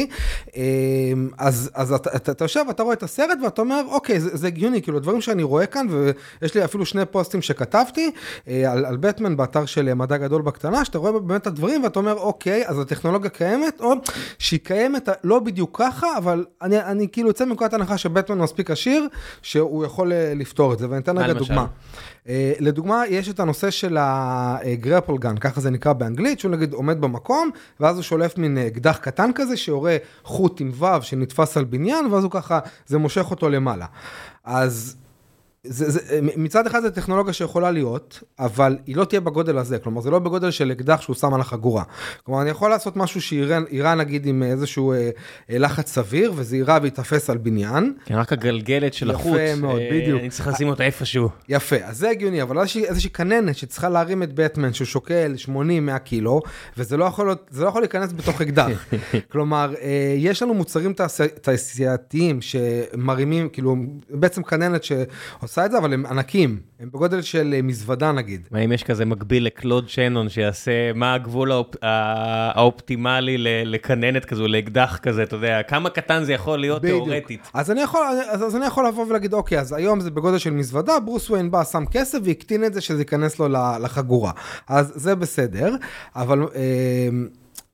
אה, 0.57 0.63
אז, 1.39 1.71
אז 1.75 1.93
אתה, 1.93 2.17
אתה, 2.17 2.33
אתה 2.33 2.45
יושב, 2.45 2.65
אתה 2.71 2.83
רואה 2.83 2.95
את 2.95 3.03
הסרט 3.03 3.39
ואתה 3.45 3.61
אומר, 3.63 3.83
אוקיי, 3.89 4.21
זה, 4.21 4.37
זה 4.37 4.47
הגיוני, 4.47 4.83
כאילו, 4.83 5.01
דברים 5.01 5.21
שאני 5.21 5.43
רואה 5.43 5.67
כאן, 5.67 5.87
ויש 5.91 6.55
לי 6.55 6.65
אפילו 6.65 6.87
שני 6.87 7.05
פוסטים 7.05 7.43
שכתבתי 7.43 8.11
אה, 8.49 8.73
על, 8.73 8.85
על 8.85 8.97
בטמן 8.97 9.37
באתר 9.37 9.67
של 9.67 9.89
אה, 9.89 9.95
מדע 9.95 10.17
גדול 10.17 10.43
בקטנה, 10.43 10.85
שאתה 10.85 10.99
רואה 10.99 11.13
באמת 11.13 11.43
את 11.43 11.47
הדברים 11.47 11.85
ואתה 11.85 11.99
אומר, 11.99 12.15
אוקיי, 12.15 12.67
אז 12.67 12.79
הטכנולוגיה 12.79 13.31
קיימת, 13.31 13.81
או 13.81 13.93
שהיא 14.39 14.61
קיימת 14.63 15.09
לא 15.25 15.39
בדיוק 15.39 15.79
ככה, 15.83 16.19
אבל 16.19 16.45
אני, 16.63 16.79
אני 16.81 17.09
כאילו 17.13 17.29
יוצא 17.29 17.45
מנקודת 17.45 17.75
הנחה 17.75 17.99
שבטמן 17.99 18.39
מספיק 18.39 18.71
עשיר, 18.71 19.09
שהוא 19.43 19.85
יכול 19.85 20.13
אה, 20.13 20.33
לפתור 20.57 20.73
את 20.73 20.79
זה, 20.79 20.91
ואני 20.91 21.01
אתן 21.01 21.19
רגע 21.19 21.33
למשל? 21.33 21.39
דוגמה. 21.39 21.67
אה, 22.29 22.53
לדוגמה, 22.59 23.03
יש 23.09 23.29
את 23.29 23.41
הנושא 23.41 23.71
של 23.71 23.97
הגרפל 24.01 25.19
גן, 25.19 25.37
ככה 25.37 25.61
זה 25.61 25.71
נקרא 25.71 25.93
באנגלית, 25.93 26.41
שהוא 26.41 26.51
נגיד 26.51 26.73
עומד 26.73 27.01
במקום, 27.01 27.51
ואז 27.81 27.97
הוא 27.97 28.03
שולף 28.03 28.39
מין 28.39 28.59
אה, 28.59 28.67
אקדח 28.67 28.97
קטן 28.97 29.31
כזה, 29.35 29.57
שיורה 29.57 29.97
חוט 30.25 30.61
עם 30.61 30.71
וו 30.75 31.03
שנתפס 31.03 31.57
על 31.57 31.65
בניין, 31.65 32.07
ואז 32.07 32.25
הוא 32.25 32.31
ככה, 32.31 32.59
זה 32.87 32.99
מושך 32.99 33.31
אותו 33.31 33.49
למעלה. 33.49 33.87
אז... 34.45 34.97
זה, 35.69 35.91
זה, 35.91 36.01
מצד 36.37 36.67
אחד 36.67 36.83
זו 36.83 36.91
טכנולוגיה 36.91 37.33
שיכולה 37.33 37.71
להיות, 37.71 38.23
אבל 38.39 38.77
היא 38.87 38.97
לא 38.97 39.05
תהיה 39.05 39.21
בגודל 39.21 39.59
הזה, 39.59 39.79
כלומר 39.79 40.01
זה 40.01 40.11
לא 40.11 40.19
בגודל 40.19 40.51
של 40.51 40.73
אקדח 40.73 41.01
שהוא 41.01 41.17
שם 41.17 41.35
על 41.35 41.41
החגורה. 41.41 41.83
כלומר 42.25 42.43
אני 42.43 42.51
יכול 42.51 42.71
לעשות 42.71 42.97
משהו 42.97 43.21
שיירה 43.23 43.95
נגיד 43.95 44.27
עם 44.27 44.43
איזשהו 44.43 44.93
אה, 44.93 45.11
אה, 45.51 45.59
לחץ 45.59 45.93
סביר, 45.93 46.33
וזה 46.37 46.57
יירה 46.57 46.79
וייתפס 46.83 47.31
על 47.31 47.39
בניין. 47.39 47.95
כן, 48.05 48.15
רק 48.15 48.33
הגלגלת 48.33 48.95
של 48.95 49.11
יפה 49.11 49.19
החוץ. 49.19 49.37
מאוד, 49.61 49.81
אה, 49.81 49.89
בדיוק. 49.93 50.21
אני 50.21 50.31
צריך 50.31 50.49
לשים 50.49 50.69
אותה 50.69 50.85
איפשהו. 50.85 51.29
יפה, 51.49 51.77
אז 51.85 51.99
זה 51.99 52.11
הגיוני, 52.11 52.43
אבל 52.43 52.59
איזושהי, 52.59 52.85
איזושהי 52.85 53.11
כננת 53.11 53.57
שצריכה 53.57 53.89
להרים 53.89 54.23
את 54.23 54.33
בטמן 54.35 54.73
שהוא 54.73 54.87
שוקל 54.87 55.35
80-100 55.47 55.51
קילו, 55.99 56.41
וזה 56.77 56.97
לא 56.97 57.05
יכול, 57.05 57.27
להיות, 57.27 57.51
לא 57.57 57.69
יכול 57.69 57.83
להיכנס 57.83 58.13
בתוך 58.13 58.41
אקדח. 58.41 58.87
כלומר, 59.33 59.75
אה, 59.83 59.89
יש 60.17 60.43
לנו 60.43 60.55
מוצרים 60.55 60.93
תעשי- 60.93 61.29
תעשייתיים 61.41 62.39
שמרימים, 62.43 63.49
כאילו, 63.49 63.77
בעצם 64.11 64.43
כננת 64.43 64.85
שעושה 65.57 65.67
את 65.67 65.71
זה, 65.71 65.79
אבל 65.79 65.93
הם 65.93 66.07
ענקים, 66.07 66.59
הם 66.81 66.89
בגודל 66.93 67.23
של 67.23 67.55
אה, 67.57 67.63
מזוודה 67.63 68.13
נגיד. 68.13 68.49
מה 68.51 68.59
אם 68.59 68.73
יש 68.73 68.83
כזה 68.83 69.05
מקביל 69.05 69.47
לקלוד 69.47 69.89
שנון 69.89 70.29
שיעשה 70.29 70.93
מה 70.95 71.15
הגבול 71.15 71.53
האופ... 71.53 71.75
הא- 71.83 72.53
האופטימלי 72.55 73.39
ל- 73.39 73.49
לכננת 73.65 74.25
כזו, 74.25 74.49
לאקדח 74.49 74.99
כזה, 75.03 75.23
אתה 75.23 75.37
יודע, 75.37 75.63
כמה 75.63 75.91
קטן 75.91 76.25
זה 76.25 76.33
יכול 76.33 76.59
להיות 76.59 76.83
תיאורטית. 76.83 77.41
אז 77.55 77.71
אני 77.71 77.81
יכול, 77.81 78.01
אז, 78.31 78.43
אז 78.43 78.57
אני 78.57 78.67
יכול 78.67 78.87
לבוא 78.87 79.07
ולהגיד, 79.07 79.33
אוקיי, 79.33 79.61
אז 79.61 79.73
היום 79.73 80.01
זה 80.01 80.11
בגודל 80.11 80.39
של 80.39 80.51
מזוודה, 80.51 81.01
ברוס 81.01 81.31
וויין 81.31 81.51
בא, 81.51 81.65
שם 81.65 81.85
כסף 81.91 82.19
והקטין 82.25 82.65
את 82.65 82.75
זה 82.75 82.81
שזה 82.81 82.99
ייכנס 83.01 83.39
לו 83.39 83.49
לחגורה. 83.83 84.33
אז 84.69 84.93
זה 84.95 85.15
בסדר, 85.15 85.77
אבל 86.17 86.43
אה, 86.55 87.09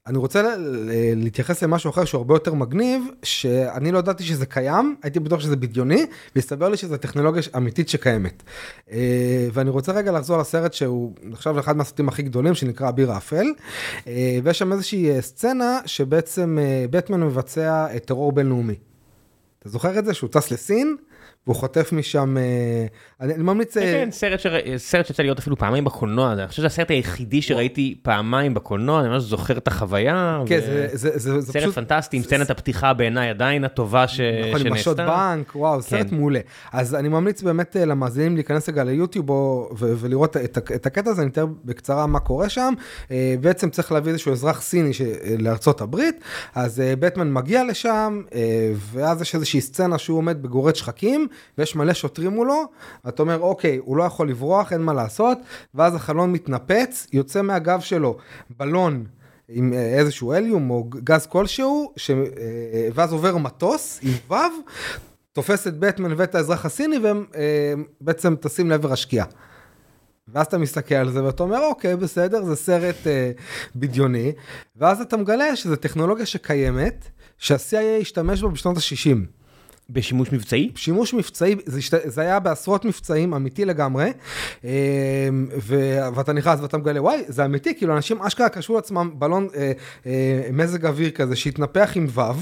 אני 0.06 0.18
רוצה 0.18 0.42
ל- 0.42 0.56
ל- 0.58 1.22
להתייחס 1.24 1.62
למשהו 1.62 1.90
אחר 1.90 2.04
שהוא 2.04 2.18
הרבה 2.18 2.34
יותר 2.34 2.54
מגניב, 2.54 3.02
שאני 3.22 3.92
לא 3.92 3.98
ידעתי 3.98 4.24
שזה 4.24 4.46
קיים, 4.46 4.96
הייתי 5.02 5.20
בטוח 5.20 5.40
שזה 5.40 5.56
בדיוני, 5.56 6.06
והסתבר 6.36 6.68
לי 6.68 6.76
שזו 6.76 6.96
טכנולוגיה 6.96 7.42
אמיתית 7.56 7.88
שקיימת. 7.88 8.42
אה, 8.90 9.48
ואני 9.52 9.70
רוצה 9.70 9.92
רגע 9.92 10.12
לחזור 10.12 10.38
לסרט 10.38 10.72
שהוא 10.72 11.14
נחשב 11.22 11.50
לאחד 11.56 11.76
מהסרטים 11.76 12.08
הכי 12.08 12.22
גדולים, 12.22 12.54
שנקרא 12.54 12.88
אביר 12.88 13.12
האפל, 13.12 13.46
אה, 14.06 14.38
ויש 14.42 14.58
שם 14.58 14.72
איזושהי 14.72 15.10
אה, 15.10 15.20
סצנה 15.22 15.80
שבעצם 15.86 16.58
בטמן 16.90 17.20
מבצע 17.22 17.98
טרור 17.98 18.32
בינלאומי. 18.32 18.76
אתה 19.58 19.68
זוכר 19.68 19.98
את 19.98 20.04
זה? 20.04 20.14
שהוא 20.14 20.30
טס 20.30 20.50
לסין, 20.50 20.96
והוא 21.46 21.56
חוטף 21.56 21.92
משם, 21.92 22.36
אני, 23.22 23.34
ממליץ... 23.36 23.76
אה, 23.76 23.82
כן, 23.82 24.08
סרט 24.10 24.40
סרט 24.76 25.06
שיצא 25.06 25.22
להיות 25.22 25.38
אפילו 25.38 25.56
פעמיים 25.58 25.84
בקולנוע, 25.84 26.32
אני 26.32 26.48
חושב 26.48 26.56
שזה 26.56 26.66
הסרט 26.66 26.90
היחידי 26.90 27.42
שראיתי 27.42 27.94
פעמיים 28.02 28.54
בקולנוע, 28.54 29.00
אני 29.00 29.08
ממש 29.08 29.22
זוכר 29.22 29.58
את 29.58 29.68
החוויה. 29.68 30.42
כן, 30.46 30.60
זה, 30.92 31.18
זה 31.18 31.52
סרט 31.52 31.74
פנטסטי, 31.74 32.16
עם 32.16 32.22
סצנת 32.22 32.50
הפתיחה 32.50 32.92
בעיניי 32.92 33.30
עדיין 33.30 33.64
הטובה 33.64 34.08
ש- 34.08 34.20
נכון, 34.20 34.66
עם 34.66 34.72
השוד 34.72 34.96
שנעשתה. 34.96 35.34
בנק, 35.34 35.56
וואו, 35.56 35.82
סרט 35.82 36.10
כן. 36.10 36.16
מעולה. 36.16 36.40
אז 36.72 36.94
אני 36.94 37.08
ממליץ 37.08 37.42
באמת 37.42 37.76
אה, 37.76 37.84
למאזינים 37.84 38.34
להיכנס 38.34 38.68
רגע 38.68 38.84
ליוטיוב 38.84 39.30
ולראות 39.78 40.36
את, 40.36 40.86
הקטע 40.86 41.10
הזה, 41.10 41.22
אני 41.22 41.30
אתאר 41.30 41.46
בקצרה 41.64 42.06
מה 42.06 42.20
קורה 42.20 42.48
שם. 42.48 42.74
אה, 43.10 43.34
בעצם 43.40 43.70
צריך 43.70 43.92
להביא 43.92 44.12
איזשהו 44.12 44.32
אזרח 44.32 44.60
סיני 44.62 44.90
אה, 45.00 45.34
לארצות 45.38 45.80
הברית, 45.80 46.20
אז 46.54 46.80
אה, 46.80 46.96
בטמן 46.96 47.32
מגיע 47.32 47.64
לשם, 47.64 48.22
אה, 48.34 48.72
ואז 48.92 49.22
יש 49.22 49.34
איזושהי 49.34 49.60
סצנה 49.60 49.98
שהוא 49.98 50.18
עומד 50.18 50.42
בגורד 50.42 50.76
שחקים, 50.76 51.26
ויש 51.58 51.76
מלא 51.76 51.92
שוטרים 51.92 52.30
מולו, 52.30 52.62
ואתה 53.12 53.22
אומר, 53.22 53.40
אוקיי, 53.40 53.76
הוא 53.76 53.96
לא 53.96 54.04
יכול 54.04 54.28
לברוח, 54.28 54.72
אין 54.72 54.82
מה 54.82 54.92
לעשות, 54.92 55.38
ואז 55.74 55.94
החלון 55.94 56.32
מתנפץ, 56.32 57.06
יוצא 57.12 57.42
מהגב 57.42 57.80
שלו 57.80 58.16
בלון. 58.56 59.04
עם 59.48 59.72
אה, 59.72 59.98
איזשהו 59.98 60.32
הליום 60.32 60.70
או 60.70 60.84
גז 60.84 61.26
כלשהו, 61.26 61.92
ש... 61.96 62.10
אה, 62.10 62.88
ואז 62.94 63.12
עובר 63.12 63.36
מטוס 63.36 64.00
עם 64.02 64.12
וו, 64.28 64.36
תופס 65.32 65.66
את 65.66 65.78
בטמן 65.78 66.14
ואת 66.16 66.34
האזרח 66.34 66.66
הסיני 66.66 66.98
והם 66.98 67.24
אה, 67.34 67.74
בעצם 68.00 68.36
טסים 68.36 68.70
לעבר 68.70 68.92
השקיעה. 68.92 69.26
ואז 70.28 70.46
אתה 70.46 70.58
מסתכל 70.58 70.94
על 70.94 71.10
זה 71.10 71.24
ואתה 71.24 71.42
אומר 71.42 71.66
אוקיי 71.66 71.96
בסדר 71.96 72.44
זה 72.44 72.56
סרט 72.56 73.06
אה, 73.06 73.30
בדיוני 73.76 74.32
ואז 74.76 75.00
אתה 75.00 75.16
מגלה 75.16 75.56
שזו 75.56 75.76
טכנולוגיה 75.76 76.26
שקיימת 76.26 77.08
שה-CIA 77.38 78.00
השתמש 78.00 78.42
בה 78.42 78.48
בשנות 78.48 78.76
ה-60. 78.76 79.41
בשימוש 79.92 80.32
מבצעי? 80.32 80.70
שימוש 80.74 81.14
מבצעי, 81.14 81.56
זה, 81.66 81.78
השת... 81.78 81.94
זה 82.04 82.20
היה 82.20 82.40
בעשרות 82.40 82.84
מבצעים, 82.84 83.34
אמיתי 83.34 83.64
לגמרי, 83.64 84.12
אה, 84.64 84.70
ו... 85.62 85.98
ואתה 86.14 86.32
נכנס 86.32 86.60
ואתה 86.60 86.78
מגלה, 86.78 87.02
וואי, 87.02 87.22
זה 87.28 87.44
אמיתי, 87.44 87.74
כאילו 87.74 87.96
אנשים 87.96 88.22
אשכרה 88.22 88.48
קשרו 88.48 88.76
לעצמם 88.76 89.10
בלון 89.14 89.48
אה, 89.54 89.72
אה, 90.06 90.48
מזג 90.52 90.86
אוויר 90.86 91.10
כזה 91.10 91.36
שהתנפח 91.36 91.92
עם 91.94 92.06
וו, 92.08 92.34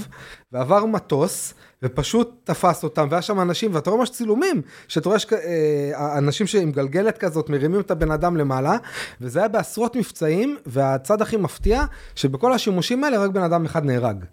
ועבר 0.53 0.87
מטוס, 0.87 1.55
ופשוט 1.83 2.31
תפס 2.45 2.85
אותם, 2.85 3.09
והיה 3.11 3.23
שם 3.23 3.41
אנשים, 3.41 3.75
ואתה 3.75 3.91
רואה 3.91 4.01
ממש 4.01 4.11
צילומים, 4.11 4.63
שאתה 4.89 5.09
רואה 5.09 5.19
אה, 5.33 6.19
אנשים 6.19 6.47
שעם 6.47 6.73
גלגלת 6.73 7.19
כזאת 7.19 7.51
מרימים 7.51 7.81
את 7.81 7.91
הבן 7.91 8.11
אדם 8.11 8.37
למעלה, 8.37 8.77
וזה 9.21 9.39
היה 9.39 9.49
בעשרות 9.49 9.97
מבצעים, 9.97 10.57
והצד 10.67 11.23
הכי 11.23 11.37
מפתיע, 11.37 11.85
שבכל 12.15 12.53
השימושים 12.53 13.05
האלה 13.05 13.19
רק 13.19 13.31
בן 13.31 13.43
אדם 13.43 13.65
אחד 13.65 13.85
נהרג. 13.85 14.25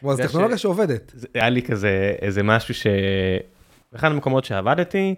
כלומר, 0.00 0.16
זו 0.16 0.22
טכנולוגיה 0.22 0.58
ש- 0.58 0.62
שעובדת. 0.62 1.12
זה 1.14 1.26
היה 1.34 1.48
לי 1.48 1.62
כזה 1.62 2.12
איזה 2.22 2.42
משהו 2.42 2.74
ש... 2.74 2.86
באחד 3.92 4.10
המקומות 4.10 4.44
שעבדתי, 4.44 5.14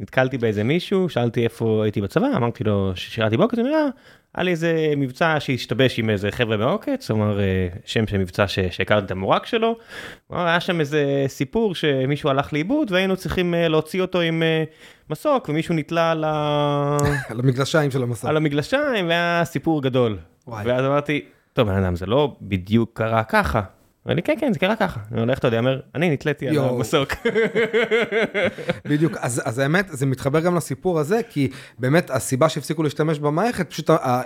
נתקלתי 0.00 0.38
באיזה 0.38 0.64
מישהו, 0.64 1.08
שאלתי 1.08 1.44
איפה 1.44 1.80
הייתי 1.84 2.00
בצבא, 2.00 2.26
אמרתי 2.36 2.64
לו 2.64 2.92
ששירתי 2.94 3.36
בוקר, 3.36 3.56
הוא 3.56 3.66
אומר, 3.66 3.76
"אה, 3.78 3.88
היה 4.36 4.44
לי 4.44 4.50
איזה 4.50 4.92
מבצע 4.96 5.36
שהשתבש 5.38 5.98
עם 5.98 6.10
איזה 6.10 6.30
חבר'ה 6.30 6.56
מעוקץ, 6.56 7.10
הוא 7.10 7.18
אמר 7.18 7.40
אה, 7.40 7.68
שם 7.84 8.06
של 8.06 8.18
מבצע 8.18 8.48
שהכרתי 8.48 9.06
את 9.06 9.10
המורק 9.10 9.46
שלו, 9.46 9.76
היה 10.30 10.60
שם 10.60 10.80
איזה 10.80 11.24
סיפור 11.28 11.74
שמישהו 11.74 12.30
הלך 12.30 12.52
לאיבוד 12.52 12.92
והיינו 12.92 13.16
צריכים 13.16 13.54
אה, 13.54 13.68
להוציא 13.68 14.00
אותו 14.00 14.20
עם 14.20 14.42
אה, 14.42 14.64
מסוק 15.10 15.48
ומישהו 15.48 15.74
נתלה 15.74 16.10
על, 16.10 16.24
ה... 16.24 16.96
על 17.30 17.40
המגלשיים 17.40 17.90
של 17.90 18.02
המסע. 18.02 18.28
על 18.28 18.36
המגלשיים 18.36 19.06
והיה 19.08 19.42
סיפור 19.44 19.82
גדול. 19.82 20.18
וואי. 20.46 20.66
ואז 20.66 20.84
אמרתי, 20.84 21.24
טוב 21.52 21.68
בן 21.68 21.84
אדם 21.84 21.96
זה 21.96 22.06
לא 22.06 22.36
בדיוק 22.42 22.90
קרה 22.94 23.24
ככה. 23.24 23.62
הוא 24.06 24.10
אמר 24.10 24.16
לי 24.16 24.22
כן 24.22 24.34
כן 24.40 24.52
זה 24.52 24.58
קרה 24.58 24.76
ככה. 24.76 25.00
אני 25.12 25.20
אומר 25.20 25.30
איך 25.30 25.38
אתה 25.38 25.48
יודע, 25.48 25.58
אומר 25.58 25.80
אני 25.94 26.10
נתליתי 26.10 26.48
על. 26.48 26.58
המסוק. 26.58 27.12
בדיוק, 28.88 29.16
אז, 29.20 29.42
אז 29.44 29.58
האמת, 29.58 29.86
זה 29.88 30.06
מתחבר 30.06 30.40
גם 30.40 30.56
לסיפור 30.56 30.98
הזה, 31.00 31.20
כי 31.30 31.48
באמת 31.78 32.10
הסיבה 32.10 32.48
שהפסיקו 32.48 32.82
להשתמש 32.82 33.18
במערכת, 33.18 33.70
פשוט 33.70 33.90
ה- 33.90 33.96
ה- 33.96 34.22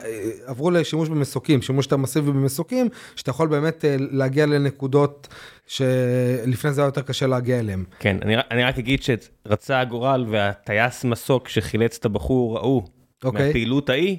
עברו 0.46 0.70
לשימוש 0.70 1.08
במסוקים, 1.08 1.62
שימוש 1.62 1.86
יותר 1.86 1.96
מסיבי 1.96 2.32
במסוקים, 2.32 2.88
שאתה 3.16 3.30
יכול 3.30 3.48
באמת 3.48 3.84
אה, 3.84 3.96
להגיע 3.98 4.46
לנקודות 4.46 5.28
שלפני 5.66 6.72
זה 6.72 6.80
היה 6.80 6.88
יותר 6.88 7.02
קשה 7.02 7.26
להגיע 7.26 7.58
אליהם. 7.58 7.84
כן, 7.98 8.16
אני, 8.22 8.34
אני 8.50 8.64
רק 8.64 8.78
אגיד 8.78 9.00
שרצה 9.02 9.80
הגורל 9.80 10.26
והטייס 10.28 11.04
מסוק 11.04 11.48
שחילץ 11.48 11.96
את 12.00 12.04
הבחור 12.04 12.58
ההוא 12.58 12.82
אוקיי. 13.24 13.46
מהפעילות 13.46 13.90
ההיא, 13.90 14.16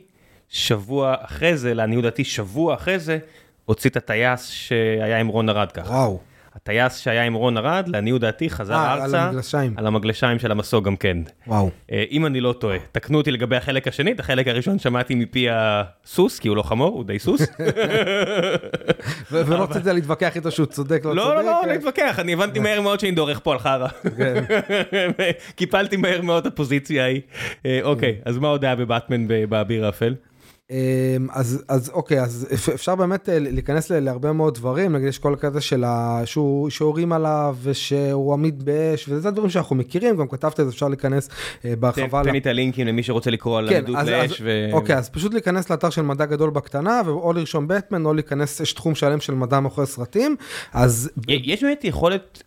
שבוע 0.50 1.16
אחרי 1.20 1.58
זה, 1.58 1.74
לעניות 1.74 2.04
דעתי 2.04 2.24
שבוע 2.24 2.74
אחרי 2.74 3.00
זה, 3.00 3.20
הוציא 3.72 3.90
את 3.90 3.98
הטייס 3.98 4.48
שהיה 4.48 5.20
עם 5.20 5.28
רון 5.28 5.50
ארד 5.50 5.72
ככה. 5.72 5.90
וואו. 5.90 6.20
הטייס 6.56 6.98
שהיה 6.98 7.24
עם 7.24 7.34
רון 7.34 7.58
ארד, 7.58 7.88
לעניות 7.88 8.22
דעתי 8.22 8.50
חזר 8.50 8.74
אה, 8.74 8.94
על 8.94 9.02
ארצה, 9.02 9.22
המגלשיים. 9.22 9.74
על 9.78 9.88
המגלשיים 9.88 10.40
של 10.40 10.52
המסוק 10.52 10.86
גם 10.86 10.96
כן. 10.96 11.18
וואו. 11.48 11.70
אה, 11.92 12.04
אם 12.12 12.26
אני 12.26 12.42
לא 12.42 12.54
טועה, 12.54 12.78
תקנו 12.92 13.18
אותי 13.18 13.32
לגבי 13.32 13.56
החלק 13.56 13.88
השני, 13.88 14.12
את 14.12 14.20
החלק 14.20 14.48
הראשון 14.48 14.80
שמעתי 14.80 15.16
מפי 15.16 15.48
הסוס, 15.52 16.40
כי 16.40 16.48
הוא 16.48 16.58
לא 16.58 16.64
חמור, 16.64 16.90
הוא 16.90 17.04
די 17.04 17.20
סוס. 17.20 17.42
ולא 19.32 19.64
רציתי 19.64 19.94
להתווכח 19.94 20.36
איתו 20.36 20.52
שהוא 20.52 20.66
צודק, 20.66 21.02
לא 21.06 21.10
צודק. 21.10 21.16
לא, 21.16 21.36
לא, 21.36 21.44
לא, 21.44 21.62
אה, 21.62 21.68
להתווכח, 21.68 22.20
אני 22.20 22.34
הבנתי 22.34 22.60
מהר 22.60 22.82
מאוד 22.82 23.00
שאני 23.00 23.12
דורך 23.12 23.40
פה 23.44 23.54
על 23.54 23.60
חרא. 23.60 23.88
כן. 24.18 24.44
קיפלתי 25.56 25.98
מהר 25.98 26.22
מאוד 26.22 26.46
את 26.46 26.54
הפוזיציה 26.54 27.04
ההיא. 27.04 27.22
אה, 27.66 27.80
אוקיי, 27.84 28.16
אז 28.26 28.38
מה 28.38 28.48
עוד 28.48 28.66
היה 28.66 28.76
בבטמן 28.76 29.28
באביר 29.50 29.86
האפל? 29.86 30.16
אמ, 30.72 30.78
אז 31.32 31.64
אז 31.68 31.90
אוקיי 31.90 32.22
אז 32.22 32.48
אפ- 32.54 32.70
אפשר 32.70 32.96
באמת 32.96 33.30
אה, 33.30 33.40
להיכנס 33.40 33.92
להרבה 33.92 34.32
מאוד 34.34 34.54
דברים 34.56 34.96
נגיד 34.96 35.08
יש 35.08 35.20
כל 35.20 35.36
כזה 35.40 35.62
של 35.62 35.84
שהוא 36.26 36.70
שהורים 36.70 37.14
עליו 37.14 37.56
ושהוא 37.64 38.34
עמיד 38.34 38.66
באש 38.66 39.06
וזה 39.10 39.28
הדברים 39.28 39.50
שאנחנו 39.50 39.76
מכירים 39.76 40.18
גם 40.18 40.28
כתבת 40.28 40.60
את 40.60 40.66
זה 40.66 40.72
אפשר 40.72 40.88
להיכנס 40.88 41.30
אה, 41.66 41.74
בהרחבה. 41.76 42.24
תן 42.24 42.32
לי 42.32 42.38
את 42.38 42.46
הלינקים 42.48 42.88
למי 42.88 43.04
שרוצה 43.04 43.32
לקרוא 43.32 43.58
על 43.58 43.70
כן, 43.70 43.84
אז, 43.98 44.08
לאש. 44.08 44.42
אוקיי, 44.74 44.98
אז 44.98 45.10
פשוט 45.10 45.34
להיכנס 45.34 45.70
לאתר 45.70 45.90
של 45.90 46.02
מדע 46.02 46.26
גדול 46.26 46.50
בקטנה, 46.50 47.02
או 47.08 47.34
לרשום 47.34 47.68
בטמן, 47.68 48.06
או 48.06 48.14
להיכנס, 48.14 48.60
יש 48.60 48.74
תחום 48.74 48.96
שלם 48.96 49.20
של 49.20 49.34
מדע 49.34 49.60
מאחורי 49.60 49.88
סרטים, 49.88 50.36
אז 50.74 51.12
יש 51.28 51.64
באמת 51.64 51.84
יכולת 51.84 52.44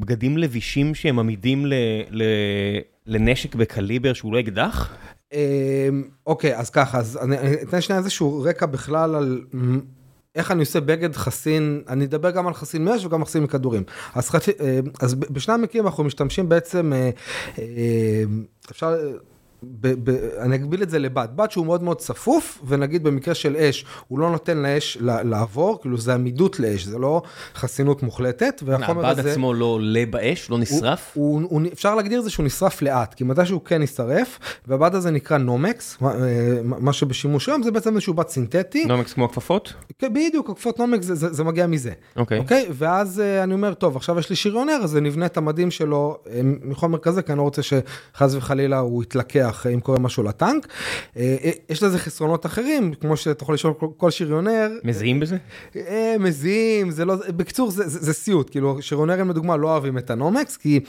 בגדים 0.00 0.38
לבישים 0.38 0.94
שהם 0.94 1.18
עמידים 1.18 1.66
ל- 1.66 1.74
ל- 2.10 2.22
לנשק 3.06 3.54
בקליבר 3.54 4.12
שהוא 4.12 4.32
לא 4.32 4.40
אקדח? 4.40 4.94
אמ, 5.32 6.02
אוקיי, 6.26 6.56
אז 6.56 6.70
ככה, 6.70 6.98
אז 6.98 7.18
אני 7.22 7.36
אתן 7.62 7.80
שנייה 7.80 7.98
איזשהו 7.98 8.42
רקע 8.42 8.66
בכלל 8.66 9.14
על 9.14 9.40
איך 10.34 10.50
אני 10.50 10.60
עושה 10.60 10.80
בגד 10.80 11.16
חסין, 11.16 11.82
אני 11.88 12.04
אדבר 12.04 12.30
גם 12.30 12.46
על 12.46 12.54
חסין 12.54 12.84
מאש 12.84 13.04
וגם 13.04 13.24
חסין 13.24 13.42
מכדורים. 13.42 13.82
אז, 14.14 14.30
חצי, 14.30 14.50
אה, 14.60 14.80
אז 15.00 15.14
בשני 15.14 15.54
המקרים 15.54 15.86
אנחנו 15.86 16.04
משתמשים 16.04 16.48
בעצם, 16.48 16.92
אה, 16.92 17.10
אה, 17.58 18.24
אפשר... 18.70 18.96
ב, 19.62 20.10
ב, 20.10 20.14
אני 20.38 20.56
אגביל 20.56 20.82
את 20.82 20.90
זה 20.90 20.98
לבד, 20.98 21.28
בד 21.36 21.50
שהוא 21.50 21.66
מאוד 21.66 21.82
מאוד 21.82 21.98
צפוף, 21.98 22.62
ונגיד 22.66 23.02
במקרה 23.02 23.34
של 23.34 23.56
אש, 23.56 23.84
הוא 24.08 24.18
לא 24.18 24.30
נותן 24.30 24.58
לאש 24.58 24.98
ל- 25.00 25.22
לעבור, 25.22 25.80
כאילו 25.80 25.98
זה 25.98 26.14
עמידות 26.14 26.60
לאש, 26.60 26.84
זה 26.84 26.98
לא 26.98 27.22
חסינות 27.54 28.02
מוחלטת, 28.02 28.62
והחומר 28.64 29.06
הבד 29.06 29.18
הזה... 29.18 29.30
עצמו 29.30 29.54
לא 29.54 29.64
עולה 29.64 30.04
באש? 30.10 30.50
לא 30.50 30.58
נשרף? 30.58 31.12
הוא, 31.14 31.40
הוא, 31.40 31.48
הוא, 31.50 31.62
אפשר 31.72 31.94
להגדיר 31.94 32.20
זה 32.20 32.30
שהוא 32.30 32.46
נשרף 32.46 32.82
לאט, 32.82 33.14
כי 33.14 33.24
מתי 33.24 33.46
שהוא 33.46 33.60
כן 33.64 33.80
יישרף, 33.80 34.38
והבד 34.66 34.94
הזה 34.94 35.10
נקרא 35.10 35.38
נומקס, 35.38 35.96
מה, 36.00 36.12
אה, 36.14 36.60
מה 36.62 36.92
שבשימוש 36.92 37.48
היום 37.48 37.62
זה 37.62 37.70
בעצם 37.70 37.94
איזשהו 37.94 38.14
בד 38.14 38.28
סינתטי. 38.28 38.84
נומקס 38.84 39.12
כמו 39.12 39.24
הכפפות? 39.24 39.74
כן, 39.98 40.12
בדיוק, 40.12 40.50
עקפות 40.50 40.78
נומקס 40.78 41.06
זה, 41.06 41.14
זה, 41.14 41.32
זה 41.32 41.44
מגיע 41.44 41.66
מזה. 41.66 41.92
אוקיי. 42.16 42.38
אוקיי? 42.38 42.66
ואז 42.72 43.20
אה, 43.20 43.42
אני 43.42 43.54
אומר, 43.54 43.74
טוב, 43.74 43.96
עכשיו 43.96 44.18
יש 44.18 44.30
לי 44.30 44.36
שריונר, 44.36 44.80
אז 44.82 44.96
אני 44.96 45.08
אבנה 45.08 45.26
את 45.26 45.36
המדים 45.36 45.70
שלו 45.70 46.18
אה, 46.30 46.40
מחומר 46.62 46.98
כזה, 46.98 47.22
כי 47.22 47.32
אני 47.32 47.38
לא 47.38 47.42
רוצה 47.42 47.62
שחס 47.62 48.34
וחלילה 48.34 48.78
הוא 48.78 49.02
יתלקח 49.02 49.47
אה, 49.66 49.70
אם 49.70 49.80
קורה 49.80 49.98
משהו 49.98 50.22
לטנק. 50.22 50.68
אה, 51.16 51.36
אה, 51.44 51.50
יש 51.68 51.82
לזה 51.82 51.98
חסרונות 51.98 52.46
אחרים, 52.46 52.94
כמו 52.94 53.16
שאתה 53.16 53.42
יכול 53.42 53.54
לשאול 53.54 53.74
כל, 53.96 54.10
שריונר, 54.10 54.70
מזיעים 54.84 55.20
בזה? 55.20 55.36
אה, 55.76 56.16
מזיעים, 56.20 56.90
זה 56.90 57.04
לא, 57.04 57.14
בקיצור 57.36 57.70
זה, 57.70 57.88
זה, 57.88 57.98
זה 58.00 58.12
סיוט, 58.12 58.50
כאילו 58.50 58.82
שריונרים 58.82 59.30
לדוגמה 59.30 59.56
לא 59.56 59.68
אוהבים 59.68 59.98
את 59.98 60.10
הנומקס, 60.10 60.56
כי 60.56 60.80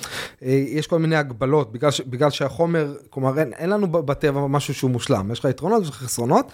יש 0.42 0.88
כל 0.88 1.00
מיני 1.00 1.16
הגבלות, 1.16 1.72
בגלל, 1.72 1.92
ש, 1.92 2.02
בגלל 2.02 2.30
שהחומר, 2.30 2.96
כלומר 3.10 3.40
אין, 3.40 3.54
אין 3.54 3.70
לנו 3.70 3.88
בטבע 3.88 4.48
משהו 4.48 4.74
שהוא 4.74 4.92
מושלם, 4.92 5.32
יש 5.32 5.40
לך 5.40 5.46
יתרונות 5.46 5.80
ויש 5.80 5.90
לך 5.90 5.96
חסרונות, 5.96 6.52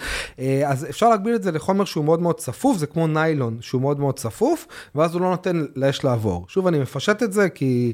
אז 0.66 0.86
אפשר 0.90 1.10
להגביל 1.10 1.36
את 1.36 1.44
זה 1.44 1.52
לחומר 1.52 1.86
שהוא 1.86 2.06
מאוד 2.06 2.22
מאוד 2.22 2.40
צפוף, 2.40 2.78
זה 2.78 2.88
כמו 2.88 3.08
ניילון 3.08 3.58
שהוא 3.62 3.82
מאוד 3.82 4.00
מאוד 4.00 4.20
צפוף, 4.20 4.68
ואז 4.96 5.14
הוא 5.14 5.22
לא 5.22 5.30
נותן 5.30 5.66
לאש 5.76 6.04
לעבור. 6.04 6.46
שוב 6.48 6.68
אני 6.68 6.80
מפשט 6.80 7.24
את 7.24 7.34
זה 7.34 7.50
כי... 7.50 7.94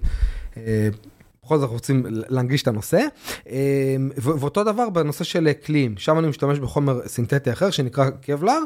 בכל 1.45 1.58
זאת 1.58 1.69
רוצים 1.69 2.04
להנגיש 2.08 2.62
את 2.62 2.67
הנושא. 2.67 3.06
ו- 4.17 4.39
ואותו 4.39 4.63
דבר 4.63 4.89
בנושא 4.89 5.23
של 5.23 5.54
קליעים, 5.54 5.97
שם 5.97 6.19
אני 6.19 6.27
משתמש 6.27 6.60
בחומר 6.60 7.08
סינתטי 7.08 7.51
אחר 7.51 7.69
שנקרא 7.69 8.10
קבלר, 8.10 8.60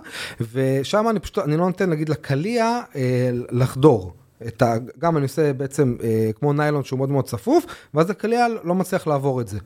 ושם 0.53 1.05
אני 1.09 1.19
פשוט, 1.19 1.37
אני 1.37 1.57
לא 1.57 1.65
נותן 1.65 1.89
נגיד 1.89 2.09
לקליע 2.09 2.79
אה, 2.95 3.29
לחדור. 3.51 4.13
את 4.47 4.61
ה, 4.61 4.75
גם 4.99 5.17
אני 5.17 5.23
עושה 5.23 5.53
בעצם 5.53 5.95
אה, 6.03 6.29
כמו 6.39 6.53
ניילון 6.53 6.83
שהוא 6.83 6.97
מאוד 6.97 7.09
מאוד 7.09 7.25
צפוף, 7.25 7.65
ואז 7.93 8.09
הקליע 8.09 8.47
לא 8.63 8.75
מצליח 8.75 9.07
לעבור 9.07 9.41
את 9.41 9.47
זה. 9.47 9.59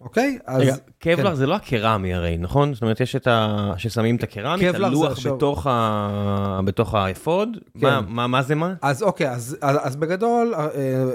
אוקיי? 0.00 0.38
אז... 0.46 0.60
רגע, 0.62 0.74
קבלר 0.98 1.30
כן. 1.30 1.34
זה 1.34 1.46
לא 1.46 1.54
הקרמי 1.54 2.14
הרי, 2.14 2.36
נכון? 2.38 2.74
זאת 2.74 2.82
אומרת, 2.82 3.00
יש 3.00 3.16
את 3.16 3.26
ה... 3.26 3.72
ששמים 3.76 4.16
את 4.16 4.22
הקרמי, 4.22 4.68
את 4.70 4.74
קבלר 4.74 4.86
הלוח 4.86 5.26
בתוך 5.26 5.66
ה- 5.70 6.60
בתוך 6.64 6.94
האפוד. 6.94 7.48
כן. 7.80 7.86
מה- 7.86 8.00
מה 8.08 8.26
מה 8.26 8.42
זה 8.42 8.54
מה? 8.54 8.74
אז 8.82 9.02
אוקיי, 9.02 9.30
אז, 9.30 9.56
אז, 9.60 9.76
אז 9.82 9.96
בגדול, 9.96 10.54
אה, 10.54 10.68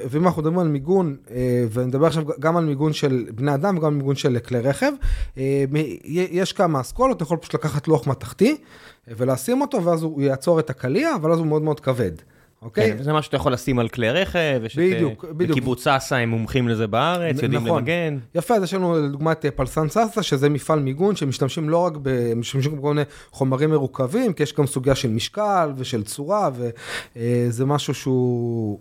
ואם 0.09 0.25
אנחנו 0.27 0.41
מדברים 0.41 0.59
על 0.59 0.67
מיגון, 0.67 1.15
אה, 1.31 1.65
ונדבר 1.73 2.05
עכשיו 2.07 2.23
גם 2.39 2.57
על 2.57 2.65
מיגון 2.65 2.93
של 2.93 3.25
בני 3.35 3.53
אדם 3.53 3.77
וגם 3.77 3.87
על 3.87 3.93
מיגון 3.93 4.15
של 4.15 4.39
כלי 4.39 4.59
רכב, 4.59 4.91
אה, 5.37 5.63
יש 6.31 6.53
כמה 6.53 6.81
אסכולות, 6.81 7.17
אתה 7.17 7.23
יכול 7.23 7.37
פשוט 7.37 7.53
לקחת 7.53 7.87
לוח 7.87 8.07
מתכתי 8.07 8.57
ולשים 9.07 9.61
אותו, 9.61 9.83
ואז 9.83 10.03
הוא 10.03 10.21
יעצור 10.21 10.59
את 10.59 10.69
הקליע, 10.69 11.15
אבל 11.15 11.31
אז 11.31 11.39
הוא 11.39 11.47
מאוד 11.47 11.61
מאוד 11.61 11.79
כבד. 11.79 12.11
אוקיי? 12.65 12.91
כן, 12.91 12.97
וזה 12.99 13.13
מה 13.13 13.21
שאתה 13.21 13.35
יכול 13.35 13.53
לשים 13.53 13.79
על 13.79 13.89
כלי 13.89 14.11
רכב, 14.11 14.61
יש 14.65 14.73
את, 14.73 14.79
בדיוק, 14.79 15.25
אה, 15.25 15.33
בדיוק. 15.33 15.51
בקיבוץ 15.51 15.83
סאסא 15.83 16.15
הם 16.15 16.29
מומחים 16.29 16.67
לזה 16.67 16.87
בארץ, 16.87 17.41
יודעים 17.41 17.63
נכון. 17.63 17.79
למגן. 17.79 18.17
יפה, 18.35 18.55
אז 18.55 18.63
יש 18.63 18.73
לנו 18.73 18.95
לדוגמה 18.95 19.31
את 19.31 19.45
אה, 19.45 19.51
פלסן 19.51 19.89
סאסא, 19.89 20.21
שזה 20.21 20.49
מפעל 20.49 20.79
מיגון 20.79 21.15
שמשתמשים 21.15 21.69
לא 21.69 21.77
רק 21.77 21.93
ב... 22.01 22.33
משתמשים 22.33 22.77
בכל 22.77 22.93
מיני 22.93 23.05
חומרים 23.31 23.69
מרוכבים, 23.69 24.33
כי 24.33 24.43
יש 24.43 24.53
גם 24.53 24.65
סוגיה 24.67 24.95
של 24.95 25.09
משקל 25.09 25.71
ושל 25.77 26.03
צורה, 26.03 26.49
וזה 27.15 27.65
משהו 27.65 27.93
שהוא... 27.93 28.79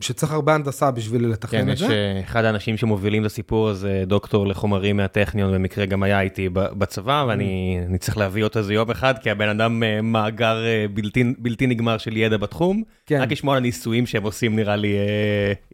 שצריך 0.00 0.32
הרבה 0.32 0.54
הנדסה 0.54 0.90
בשביל 0.90 1.26
לתכנן 1.26 1.60
כן, 1.60 1.68
את 1.68 1.74
יש 1.74 1.80
זה. 1.82 1.92
אה, 1.92 2.20
אחד 2.24 2.44
האנשים 2.44 2.76
שמובילים 2.76 3.22
את 3.22 3.26
הסיפור 3.26 3.68
הזה, 3.68 4.04
דוקטור 4.06 4.46
לחומרים 4.46 4.96
מהטכניון, 4.96 5.54
במקרה 5.54 5.86
גם 5.86 6.02
היה 6.02 6.20
איתי 6.20 6.48
בצבא, 6.52 7.24
ואני 7.28 7.80
אני 7.88 7.98
צריך 7.98 8.18
להביא 8.18 8.44
אותו 8.44 8.58
איזה 8.58 8.74
יום 8.74 8.90
אחד, 8.90 9.14
כי 9.22 9.30
הבן 9.30 9.48
אדם 9.48 9.82
אה, 9.82 10.02
מאגר 10.02 10.64
אה, 10.64 10.86
בלתי- 10.94 11.34
בלתי 11.38 11.66
נגמר 11.66 11.98
של 11.98 12.16
ידע 12.16 12.36
בתחום. 12.36 12.82
כן. 13.06 13.20
רק 13.20 13.32
לשמוע 13.32 13.54
על 13.56 13.62
הניסויים 13.62 14.06
שהם 14.06 14.22
עושים 14.22 14.56
נראה 14.56 14.76
לי 14.76 14.96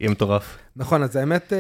יהיה 0.01 0.11
מטורף. 0.11 0.59
נכון, 0.77 1.03
אז 1.03 1.17
האמת, 1.17 1.53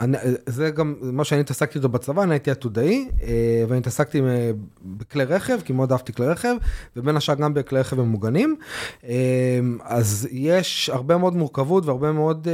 אני, 0.00 0.16
זה 0.46 0.70
גם 0.70 0.94
מה 1.00 1.24
שאני 1.24 1.40
התעסקתי 1.40 1.78
איתו 1.78 1.88
בצבא, 1.88 2.22
אני 2.22 2.34
הייתי 2.34 2.50
עתודאי, 2.50 3.08
אה, 3.22 3.64
ואני 3.68 3.78
התעסקתי 3.78 4.20
אה, 4.20 4.50
בכלי 4.82 5.24
רכב, 5.24 5.58
כי 5.64 5.72
מאוד 5.72 5.92
אהבתי 5.92 6.12
כלי 6.12 6.26
רכב, 6.26 6.54
ובין 6.96 7.16
השאר 7.16 7.34
גם 7.34 7.54
בכלי 7.54 7.80
רכב 7.80 8.00
ממוגנים. 8.00 8.56
אה, 9.04 9.60
אז 9.82 10.28
יש 10.30 10.90
הרבה 10.90 11.16
מאוד 11.16 11.36
מורכבות 11.36 11.86
והרבה 11.86 12.12
מאוד... 12.12 12.48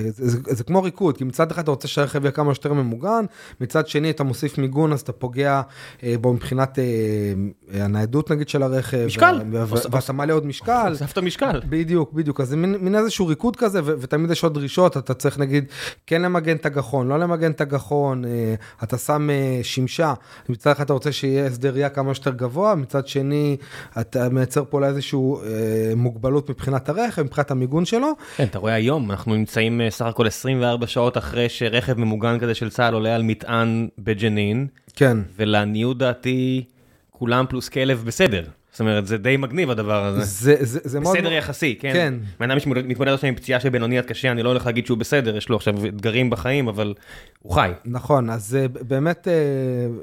אה, 0.00 0.10
זה, 0.10 0.28
זה, 0.28 0.38
זה 0.54 0.64
כמו 0.64 0.82
ריקוד, 0.82 1.16
כי 1.16 1.24
מצד 1.24 1.50
אחד 1.50 1.62
אתה 1.62 1.70
רוצה 1.70 1.88
שהרכב 1.88 2.24
יהיה 2.24 2.32
כמה 2.32 2.54
שיותר 2.54 2.72
ממוגן, 2.72 3.24
מצד 3.60 3.88
שני 3.88 4.10
אתה 4.10 4.24
מוסיף 4.24 4.58
מיגון 4.58 4.92
אז 4.92 5.00
אתה 5.00 5.12
פוגע 5.12 5.62
אה, 6.02 6.14
בו 6.20 6.32
מבחינת 6.32 6.78
אה, 6.78 7.84
הניידות 7.84 8.30
נגיד 8.30 8.48
של 8.48 8.62
הרכב. 8.62 9.04
משקל. 9.06 9.40
ו- 9.52 9.68
ו- 9.68 9.92
ואתה 9.92 10.12
מעלה 10.12 10.32
עוד 10.32 10.46
משקל. 10.46 10.88
הוספת 10.90 11.18
משקל. 11.18 11.60
בדיוק, 11.68 12.12
בדיוק, 12.12 12.40
אז 12.40 12.48
זה 12.48 12.56
מין, 12.56 12.76
מין 12.80 12.94
איזשהו 12.94 13.26
ריקוד 13.26 13.56
כזה, 13.56 13.80
ו- 13.84 13.94
ותמיד 14.00 14.30
יש 14.30 14.44
עוד 14.44 14.54
דרישות, 14.54 14.96
אתה 14.96 15.14
צריך 15.14 15.38
נגיד 15.38 15.64
כן 16.06 16.22
למגן 16.22 16.56
את 16.56 16.66
הגחון, 16.66 17.08
לא 17.08 17.18
למגן 17.18 17.50
את 17.50 17.60
הגחון, 17.60 18.24
אה, 18.24 18.54
אתה 18.82 18.98
שם 18.98 19.30
אה, 19.30 19.60
שמשה, 19.62 20.14
מצד 20.48 20.70
אחד 20.70 20.84
אתה 20.84 20.92
רוצה 20.92 21.12
שיהיה 21.12 21.46
הסדר 21.46 21.72
ראייה 21.72 21.88
כמה 21.88 22.14
שיותר 22.14 22.30
גבוה, 22.30 22.74
מצד 22.74 23.06
שני 23.06 23.56
אתה 24.00 24.28
מייצר 24.28 24.64
פה 24.70 24.86
איזושהי 24.86 25.18
אה, 25.18 25.92
מוגבלות 25.96 26.50
מבחינת 26.50 26.88
הרכב, 26.88 27.22
מבחינת 27.22 27.50
המיגון 27.50 27.84
שלו. 27.84 28.12
כן, 28.36 28.44
אתה 28.44 28.58
רואה 28.58 28.74
היום, 28.74 29.10
אנחנו 29.10 29.34
נמצאים 29.34 29.80
אה, 29.80 29.87
אה, 29.87 29.87
סך 29.90 30.04
הכל 30.06 30.26
24 30.26 30.86
שעות 30.86 31.18
אחרי 31.18 31.48
שרכב 31.48 31.98
ממוגן 31.98 32.38
כזה 32.38 32.54
של 32.54 32.70
צה"ל 32.70 32.94
עולה 32.94 33.14
על 33.14 33.22
מטען 33.22 33.88
בג'נין, 33.98 34.66
כן. 34.94 35.18
ולעניות 35.36 35.98
דעתי, 35.98 36.64
כולם 37.10 37.44
פלוס 37.48 37.68
כלב 37.68 38.02
בסדר. 38.06 38.44
זאת 38.78 38.80
אומרת, 38.80 39.06
זה 39.06 39.18
די 39.18 39.36
מגניב 39.36 39.70
הדבר 39.70 40.04
הזה. 40.04 40.24
זה, 40.24 40.56
זה, 40.60 40.80
זה 40.84 41.00
מאוד... 41.00 41.16
בסדר 41.16 41.32
יחסי, 41.32 41.76
כן? 41.80 41.92
כן. 41.92 42.14
בן 42.40 42.50
אדם 42.50 42.60
שמתמודד 42.60 43.12
עכשיו 43.12 43.28
עם 43.28 43.34
פציעה 43.34 43.60
של 43.60 43.68
בינוני 43.68 43.98
עד 43.98 44.04
קשה, 44.04 44.30
אני 44.30 44.42
לא 44.42 44.48
הולך 44.48 44.66
להגיד 44.66 44.86
שהוא 44.86 44.98
בסדר, 44.98 45.36
יש 45.36 45.48
לו 45.48 45.56
עכשיו 45.56 45.86
אתגרים 45.86 46.30
בחיים, 46.30 46.68
אבל 46.68 46.94
הוא 47.42 47.52
חי. 47.52 47.70
נכון, 47.84 48.30
אז 48.30 48.56
אה, 48.60 48.68
באמת, 48.68 49.28
אה, 49.28 49.32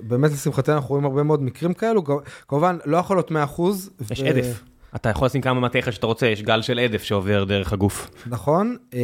באמת 0.01 0.31
לשמחתנו 0.31 0.75
אנחנו 0.75 0.89
רואים 0.89 1.05
הרבה 1.05 1.23
מאוד 1.23 1.43
מקרים 1.43 1.73
כאלו, 1.73 2.03
כמובן 2.47 2.77
לא 2.85 2.97
יכול 2.97 3.17
להיות 3.17 3.31
100%. 3.31 3.33
יש 4.11 4.21
ו... 4.21 4.25
עדף. 4.25 4.63
אתה 4.95 5.09
יכול 5.09 5.25
לשים 5.25 5.41
כמה 5.41 5.59
מתיך 5.59 5.93
שאתה 5.93 6.07
רוצה, 6.07 6.27
יש 6.27 6.43
גל 6.43 6.61
של 6.61 6.79
עדף 6.79 7.03
שעובר 7.03 7.43
דרך 7.43 7.73
הגוף. 7.73 8.09
נכון, 8.27 8.75
אה, 8.93 8.99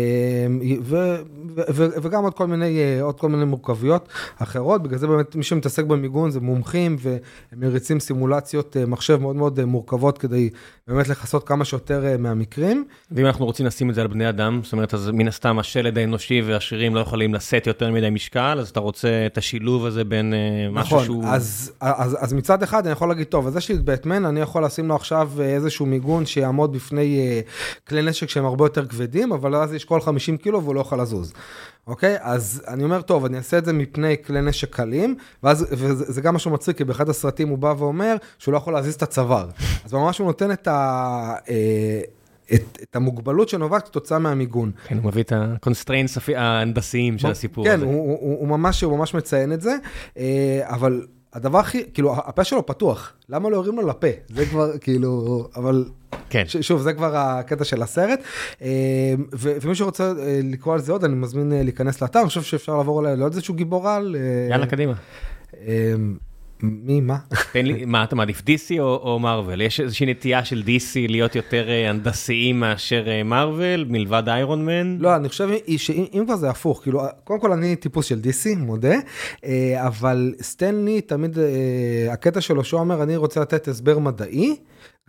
ו- 0.82 1.16
ו- 1.56 1.62
ו- 1.74 1.88
וגם 2.02 2.24
עוד 2.24 2.34
כל, 2.34 2.48
מיני, 2.48 2.80
אה, 2.80 3.02
עוד 3.02 3.20
כל 3.20 3.30
מיני 3.30 3.46
מורכבויות 3.46 4.08
אחרות, 4.38 4.84
בגלל 4.84 5.00
זה 5.00 5.08
באמת 5.08 5.36
מי 5.36 5.44
שמתעסק 5.44 5.84
במיגון 5.84 6.32
זה 6.32 6.40
מומחים, 6.40 6.96
והם 7.00 7.20
מריצים 7.60 8.00
סימולציות 8.00 8.78
אה, 8.78 8.86
מחשב 8.86 9.18
מאוד 9.22 9.36
מאוד 9.36 9.66
מורכבות 9.66 10.18
כדי 10.18 10.50
באמת 10.88 11.08
לכסות 11.08 11.48
כמה 11.48 11.66
שיותר 11.66 12.16
מהמקרים. 12.20 12.86
ואם 13.12 13.26
אנחנו 13.26 13.46
רוצים 13.46 13.66
לשים 13.66 13.90
את 13.90 13.96
זה 13.96 14.02
על 14.02 14.08
בני 14.08 14.30
אדם, 14.30 14.60
זאת 14.64 14.74
אומרת, 14.74 14.94
אז 14.94 15.10
מן 15.14 15.28
הסתם 15.28 15.60
השלד 15.60 15.98
האנושי 15.98 16.42
והשרירים 16.42 16.96
לא 16.96 17.00
יכולים 17.00 17.34
לשאת 17.34 17.68
יותר 17.68 17.92
מדי 17.92 18.10
משקל, 18.10 18.58
אז 18.60 18.70
אתה 18.70 18.80
רוצה 18.80 19.26
את 19.26 19.38
השילוב 19.38 19.86
הזה 19.86 20.04
בין 20.04 20.34
משהו 20.72 20.96
נכון, 20.96 21.06
שהוא... 21.06 21.24
נכון, 21.24 21.36
אז, 21.36 21.72
אז, 21.82 22.18
אז 22.20 22.34
מצד 22.34 22.64
אחד 22.64 22.86
אני 22.86 22.92
יכול 22.92 23.10
להגיד, 23.10 23.28
טוב, 23.28 23.48
אז 23.48 23.56
יש 23.56 23.70
לי 23.70 23.76
את 23.76 23.84
בטמן, 23.84 24.26
אני 24.26 24.40
יכול 24.40 24.66
לשים 24.66 24.88
לו 24.88 24.96
עכשיו 24.96 25.32
איזשהו... 25.42 25.81
איזשהו 25.82 25.86
מיגון 25.86 26.26
שיעמוד 26.26 26.74
בפני 26.74 27.42
uh, 27.42 27.88
כלי 27.88 28.02
נשק 28.02 28.30
שהם 28.30 28.46
הרבה 28.46 28.66
יותר 28.66 28.86
כבדים, 28.86 29.32
אבל 29.32 29.56
אז 29.56 29.74
יש 29.74 29.86
כל 29.86 30.02
50 30.02 30.38
קילו 30.38 30.64
והוא 30.64 30.76
לא 30.76 30.80
יכול 30.80 31.02
לזוז. 31.02 31.34
אוקיי? 31.88 32.18
אז 32.22 32.64
אני 32.68 32.84
אומר, 32.84 33.02
טוב, 33.02 33.26
אני 33.26 33.38
אעשה 33.38 33.58
את 33.58 33.66
זה 33.66 33.74
מפני 33.74 34.16
כלי 34.26 34.42
נשק 34.42 34.76
קלים, 34.76 35.16
ואז, 35.44 35.68
וזה 35.72 36.22
גם 36.22 36.36
משהו 36.36 36.52
מצחיק, 36.52 36.78
כי 36.78 36.84
באחד 36.84 37.10
הסרטים 37.10 37.50
הוא 37.50 37.58
בא 37.58 37.74
ואומר 37.78 38.16
שהוא 38.40 38.52
לא 38.52 38.58
יכול 38.58 38.74
להזיז 38.74 38.94
את 38.94 39.04
הצוואר. 39.04 39.50
אז 39.86 39.94
ממש 39.94 40.18
הוא 40.18 40.28
נותן 40.28 40.52
את 40.52 40.68
ה... 40.68 41.34
אה, 41.50 42.02
את, 42.54 42.78
את 42.84 42.96
המוגבלות 42.96 43.50
שנובעת 43.50 43.86
כתוצאה 43.88 44.20
מהמיגון. 44.20 44.72
כן, 44.88 44.98
הוא 44.98 45.06
מביא 45.06 45.24
את 45.24 45.34
ה 45.36 45.43
constraints 45.43 46.18
ההנדסיים 46.36 47.18
של 47.18 47.28
הסיפור 47.28 47.66
כן, 47.66 47.72
הזה. 47.72 47.86
כן, 47.86 47.92
הוא, 47.92 48.20
הוא, 48.20 48.40
הוא, 48.40 48.48
ממש, 48.48 48.84
הוא 48.84 48.98
ממש 48.98 49.14
מציין 49.14 49.54
את 49.54 49.62
זה, 49.62 49.76
אה, 50.18 50.62
אבל 50.64 51.06
הדבר 51.34 51.58
הכי, 51.58 51.84
כאילו, 51.94 52.16
הפה 52.16 52.44
שלו 52.44 52.66
פתוח, 52.66 53.14
למה 53.30 53.50
לא 53.50 53.56
יורים 53.56 53.76
לו 53.76 53.88
לפה? 53.88 54.08
זה 54.30 54.46
כבר, 54.46 54.78
כאילו, 54.78 55.48
אבל... 55.56 55.86
כן. 56.30 56.44
ש, 56.48 56.58
שוב, 56.58 56.82
זה 56.82 56.94
כבר 56.94 57.18
הקטע 57.18 57.64
של 57.64 57.82
הסרט. 57.82 58.20
אה, 58.62 59.14
ו, 59.34 59.54
ומי 59.62 59.76
שרוצה 59.76 60.04
אה, 60.04 60.40
לקרוא 60.44 60.74
על 60.74 60.80
זה 60.80 60.92
עוד, 60.92 61.04
אני 61.04 61.16
מזמין 61.16 61.54
אה, 61.54 61.64
להיכנס 61.64 62.02
לאתר, 62.02 62.20
אני 62.20 62.28
חושב 62.28 62.42
שאפשר 62.42 62.78
לעבור 62.78 63.04
לעוד 63.04 63.34
איזשהו 63.34 63.54
גיבור 63.54 63.90
על. 63.90 64.16
יאללה, 64.50 64.68
קדימה. 64.68 64.94
מי, 66.64 67.02
מה? 67.02 67.18
תן 67.54 67.66
לי, 67.66 67.86
מה 67.86 68.04
אתה 68.04 68.16
מעדיף, 68.16 68.42
DC 68.42 68.80
או 68.80 69.20
מארוול? 69.20 69.62
יש 69.62 69.80
איזושהי 69.80 70.06
נטייה 70.06 70.46
של 70.46 70.64
DC 70.66 71.10
להיות 71.10 71.36
יותר 71.36 71.68
הנדסיים 71.90 72.60
מאשר 72.60 73.06
מארוול, 73.26 73.86
מלבד 73.90 74.24
איירון 74.28 74.66
מן? 74.66 74.98
לא, 75.00 75.16
אני 75.16 75.30
חושב 75.30 75.50
שאם 75.78 76.24
כבר 76.26 76.36
זה 76.36 76.50
הפוך, 76.50 76.80
כאילו, 76.84 77.02
קודם 77.24 77.40
כל 77.40 77.52
אני 77.52 77.76
טיפוס 77.76 78.06
של 78.06 78.20
DC, 78.24 78.58
מודה, 78.58 78.96
אבל 79.76 80.34
סטן 80.42 80.78
לי 80.78 81.02
תמיד, 81.02 81.38
הקטע 82.12 82.42
שלו 82.42 82.64
שהוא 82.64 82.80
אומר, 82.80 83.04
אני 83.04 83.16
רוצה 83.16 83.42
לתת 83.42 83.68
הסבר 83.68 84.00
מדעי. 84.00 84.56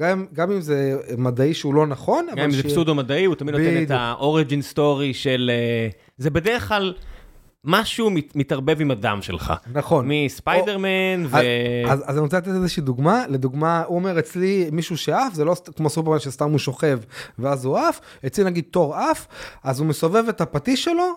גם, 0.01 0.27
גם 0.35 0.53
אם 0.53 0.61
זה 0.61 0.97
מדעי 1.19 1.55
שהוא 1.55 1.75
לא 1.75 1.87
נכון, 1.87 2.27
גם 2.37 2.45
אם 2.45 2.51
זה 2.51 2.63
פסודו 2.63 2.95
מדעי, 2.95 3.25
הוא 3.25 3.35
תמיד 3.35 3.55
נותן 3.55 3.83
את 3.83 3.91
ה 3.91 4.01
origin 4.01 4.63
story 4.63 5.15
של... 5.15 5.51
זה 6.19 6.31
בדרך 6.31 6.69
כלל... 6.69 6.95
משהו 7.65 8.11
מת, 8.11 8.37
מתערבב 8.37 8.81
עם 8.81 8.91
הדם 8.91 9.19
שלך. 9.23 9.53
נכון. 9.73 10.07
מספיידרמן 10.09 11.27
ו... 11.27 11.37
אז, 11.87 12.03
אז 12.05 12.17
אני 12.17 12.21
רוצה 12.21 12.37
לתת 12.37 12.49
איזושהי 12.49 12.83
דוגמה, 12.83 13.25
לדוגמה, 13.29 13.83
הוא 13.87 13.99
אומר 13.99 14.19
אצלי 14.19 14.69
מישהו 14.73 14.97
שעף, 14.97 15.35
זה 15.35 15.45
לא 15.45 15.57
כמו 15.77 15.91
סופרמן 15.91 16.19
שסתם 16.19 16.51
הוא 16.51 16.59
שוכב 16.59 16.99
ואז 17.39 17.65
הוא 17.65 17.79
עף, 17.79 18.01
אצלי 18.27 18.45
נגיד 18.45 18.65
תור 18.71 18.97
עף, 18.97 19.27
אז 19.65 19.81
הוא 19.81 19.87
מסובב 19.87 20.29
את 20.29 20.41
הפטיש 20.41 20.85
שלו, 20.85 21.15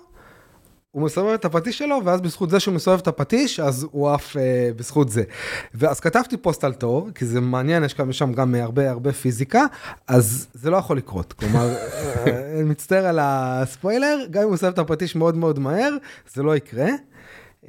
הוא 0.96 1.04
מסובב 1.04 1.34
את 1.34 1.46
הפטיש 1.46 1.78
שלו, 1.78 2.00
ואז 2.04 2.22
בזכות 2.22 2.50
זה 2.50 2.60
שהוא 2.60 2.76
מסובב 2.76 3.00
את 3.00 3.08
הפטיש, 3.08 3.60
אז 3.60 3.88
הוא 3.92 4.10
עף 4.10 4.38
אה, 4.38 4.70
בזכות 4.76 5.10
זה. 5.10 5.24
ואז 5.74 6.00
כתבתי 6.00 6.38
פוסט 6.38 6.64
על 6.64 6.74
תור, 6.74 7.10
כי 7.16 7.26
זה 7.26 7.42
מעניין, 7.42 7.84
יש 7.84 7.92
שם, 7.92 8.12
שם 8.12 8.34
גם 8.34 8.56
הרבה 8.56 8.90
הרבה 8.90 9.14
פיזיקה, 9.14 9.66
אז 10.08 10.48
זה 10.54 10.70
לא 10.70 10.78
יכול 10.78 10.98
לקרות. 10.98 11.34
כלומר, 11.34 11.76
אני 12.56 12.64
מצטער 12.64 13.06
על 13.06 13.20
הספוילר, 13.22 14.18
גם 14.30 14.42
אם 14.42 14.48
הוא 14.48 14.54
מסובב 14.54 14.72
את 14.72 14.80
הפטיש 14.80 15.16
מאוד 15.16 15.36
מאוד 15.36 15.60
מהר, 15.60 15.98
זה 16.34 16.44
לא 16.44 16.56
יקרה. 16.56 16.88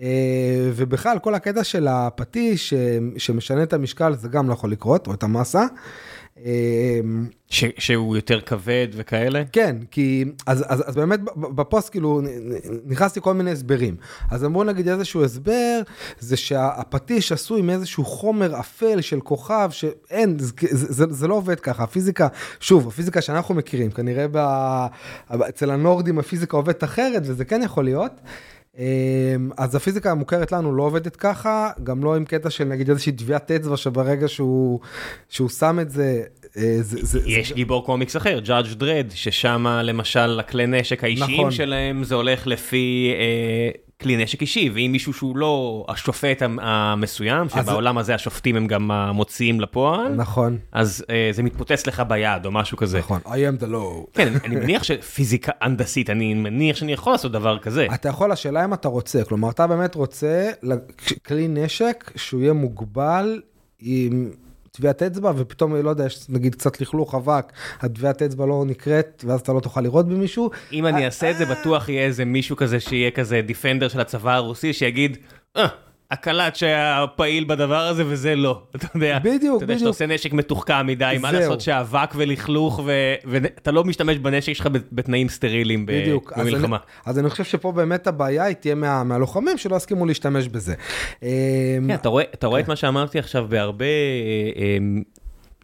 אה, 0.02 0.70
ובכלל, 0.74 1.18
כל 1.18 1.34
הקטע 1.34 1.64
של 1.64 1.88
הפטיש 1.88 2.74
שמשנה 3.16 3.62
את 3.62 3.72
המשקל, 3.72 4.14
זה 4.14 4.28
גם 4.28 4.48
לא 4.48 4.52
יכול 4.52 4.72
לקרות, 4.72 5.06
או 5.06 5.14
את 5.14 5.22
המסה. 5.22 5.66
אמ, 6.44 7.26
ש, 7.48 7.64
שהוא 7.78 8.16
יותר 8.16 8.40
כבד 8.40 8.88
וכאלה? 8.92 9.42
כן, 9.52 9.76
כי 9.90 10.24
אז, 10.46 10.64
אז, 10.68 10.88
אז 10.88 10.96
באמת 10.96 11.20
בפוסט 11.36 11.90
כאילו 11.90 12.22
נכנסתי 12.84 13.20
כל 13.20 13.34
מיני 13.34 13.50
הסברים. 13.50 13.96
אז 14.30 14.44
אמרו 14.44 14.64
נגיד 14.64 14.88
איזשהו 14.88 15.24
הסבר, 15.24 15.80
זה 16.18 16.36
שהפטיש 16.36 17.32
עשוי 17.32 17.62
מאיזשהו 17.62 18.04
חומר 18.04 18.60
אפל 18.60 19.00
של 19.00 19.20
כוכב, 19.20 19.68
שאין, 19.72 20.38
זה, 20.38 20.52
זה, 20.70 20.92
זה, 20.92 21.04
זה 21.10 21.28
לא 21.28 21.34
עובד 21.34 21.60
ככה. 21.60 21.82
הפיזיקה, 21.82 22.28
שוב, 22.60 22.88
הפיזיקה 22.88 23.20
שאנחנו 23.20 23.54
מכירים, 23.54 23.90
כנראה 23.90 24.26
ב, 24.32 24.36
אצל 25.48 25.70
הנורדים 25.70 26.18
הפיזיקה 26.18 26.56
עובדת 26.56 26.84
אחרת, 26.84 27.22
וזה 27.24 27.44
כן 27.44 27.60
יכול 27.64 27.84
להיות. 27.84 28.12
אמ, 28.78 29.50
אז 29.56 29.74
הפיזיקה 29.74 30.10
המוכרת 30.10 30.52
לנו 30.52 30.76
לא 30.76 30.82
עובדת 30.82 31.16
ככה, 31.16 31.70
גם 31.82 32.04
לא 32.04 32.16
עם 32.16 32.24
קטע 32.24 32.50
של 32.50 32.64
נגיד 32.64 32.90
איזושהי 32.90 33.12
טביעת 33.12 33.50
אצבע 33.50 33.76
שברגע 33.76 34.28
שהוא, 34.28 34.80
שהוא 35.28 35.48
שם 35.48 35.78
את 35.80 35.90
זה, 35.90 36.22
אה, 36.56 36.76
זה, 36.80 36.98
זה, 37.02 37.20
יש 37.26 37.48
זה... 37.48 37.54
גיבור 37.54 37.84
קומיקס 37.86 38.16
אחר, 38.16 38.40
Judge 38.44 38.80
Dredd, 38.80 39.14
ששם 39.14 39.66
למשל 39.82 40.40
הכלי 40.40 40.66
נשק 40.66 41.04
האישיים 41.04 41.40
נכון. 41.40 41.50
שלהם 41.50 42.04
זה 42.04 42.14
הולך 42.14 42.46
לפי 42.46 43.12
אה, 43.18 43.85
כלי 44.02 44.16
נשק 44.16 44.40
אישי, 44.40 44.70
ואם 44.74 44.92
מישהו 44.92 45.12
שהוא 45.12 45.36
לא 45.36 45.84
השופט 45.88 46.42
המסוים, 46.60 47.48
שבעולם 47.48 47.98
הזה 47.98 48.14
השופטים 48.14 48.56
הם 48.56 48.66
גם 48.66 48.90
המוציאים 48.90 49.60
לפועל, 49.60 50.14
נכון, 50.14 50.58
אז 50.72 51.04
אה, 51.10 51.28
זה 51.32 51.42
מתפוצץ 51.42 51.86
לך 51.86 52.02
ביד 52.08 52.46
או 52.46 52.50
משהו 52.50 52.76
כזה. 52.76 52.98
נכון, 52.98 53.20
I 53.24 53.28
am 53.28 53.62
the 53.62 53.66
law. 53.66 54.12
כן, 54.14 54.32
אני 54.44 54.56
מניח 54.56 54.82
שפיזיקה 54.82 55.52
הנדסית, 55.60 56.10
אני 56.10 56.34
מניח 56.34 56.76
שאני 56.76 56.92
יכול 56.92 57.12
לעשות 57.12 57.32
דבר 57.32 57.58
כזה. 57.58 57.86
אתה 57.94 58.08
יכול, 58.08 58.32
השאלה 58.32 58.64
אם 58.64 58.74
אתה 58.74 58.88
רוצה, 58.88 59.24
כלומר 59.24 59.50
אתה 59.50 59.66
באמת 59.66 59.94
רוצה 59.94 60.50
כלי 61.26 61.48
נשק 61.48 62.12
שהוא 62.16 62.40
יהיה 62.40 62.52
מוגבל 62.52 63.40
עם... 63.80 64.30
טביעת 64.76 65.02
אצבע 65.02 65.32
ופתאום 65.36 65.76
לא 65.76 65.90
יודע 65.90 66.06
יש 66.06 66.26
נגיד 66.28 66.54
קצת 66.54 66.80
לכלוך 66.80 67.14
אבק 67.14 67.52
הטביעת 67.80 68.22
אצבע 68.22 68.46
לא 68.46 68.64
נקראת 68.66 69.24
ואז 69.26 69.40
אתה 69.40 69.52
לא 69.52 69.60
תוכל 69.60 69.80
לראות 69.80 70.08
במישהו. 70.08 70.50
אם 70.72 70.86
אני 70.86 71.06
אעשה 71.06 71.30
את 71.30 71.36
זה 71.36 71.46
בטוח 71.46 71.88
יהיה 71.88 72.04
איזה 72.04 72.24
מישהו 72.24 72.56
כזה 72.56 72.80
שיהיה 72.80 73.10
כזה 73.10 73.40
דיפנדר 73.46 73.88
של 73.88 74.00
הצבא 74.00 74.34
הרוסי 74.34 74.72
שיגיד. 74.72 75.16
אה, 75.56 75.66
הקלט 76.10 76.56
שהיה 76.56 77.04
פעיל 77.16 77.44
בדבר 77.44 77.86
הזה 77.86 78.04
וזה 78.06 78.34
לא, 78.34 78.62
אתה 78.76 78.86
יודע. 78.94 79.18
בדיוק, 79.18 79.36
בדיוק. 79.36 79.56
אתה 79.56 79.64
יודע 79.64 79.78
שאתה 79.78 79.88
עושה 79.88 80.06
נשק 80.06 80.32
מתוחכם 80.32 80.86
מדי, 80.86 81.16
מה 81.20 81.32
לעשות 81.32 81.60
שאבק 81.60 82.12
ולכלוך 82.16 82.80
ואתה 83.24 83.70
לא 83.70 83.84
משתמש 83.84 84.18
בנשק 84.18 84.52
שלך 84.52 84.68
בתנאים 84.92 85.28
סטריליים 85.28 85.86
במלחמה. 85.86 86.76
אז 87.06 87.18
אני 87.18 87.30
חושב 87.30 87.44
שפה 87.44 87.72
באמת 87.72 88.06
הבעיה 88.06 88.44
היא 88.44 88.56
תהיה 88.56 88.74
מהלוחמים 89.04 89.58
שלא 89.58 89.76
הסכימו 89.76 90.06
להשתמש 90.06 90.48
בזה. 90.48 90.74
כן, 91.20 91.94
אתה 91.94 92.08
רואה 92.08 92.24
את 92.32 92.44
כן. 92.44 92.62
מה 92.68 92.76
שאמרתי 92.76 93.18
עכשיו 93.18 93.46
בהרבה 93.48 93.84
אה, 93.84 94.62
אה, 94.62 94.78